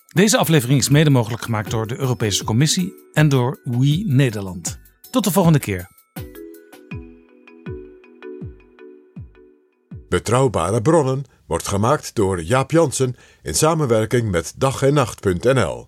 Deze 0.09 0.39
aflevering 0.39 0.81
is 0.81 0.89
mede 0.89 1.11
mogelijk 1.11 1.43
gemaakt 1.43 1.71
door 1.71 1.87
de 1.87 1.99
Europese 1.99 2.45
Commissie 2.45 2.93
en 3.13 3.29
door 3.29 3.61
We 3.65 4.03
Nederland. 4.07 4.79
Tot 5.11 5.25
de 5.25 5.31
volgende 5.31 5.59
keer. 5.59 5.89
Betrouwbare 10.09 10.83
bronnen 10.83 11.25
wordt 11.47 11.69
gemaakt 11.69 12.15
door 12.15 12.43
Jaap 12.43 12.71
Jansen 12.71 13.17
in 13.43 13.55
samenwerking 13.55 14.31
met 14.31 14.53
dag 14.57 14.83
en 14.83 14.95
nacht.nl. 14.95 15.87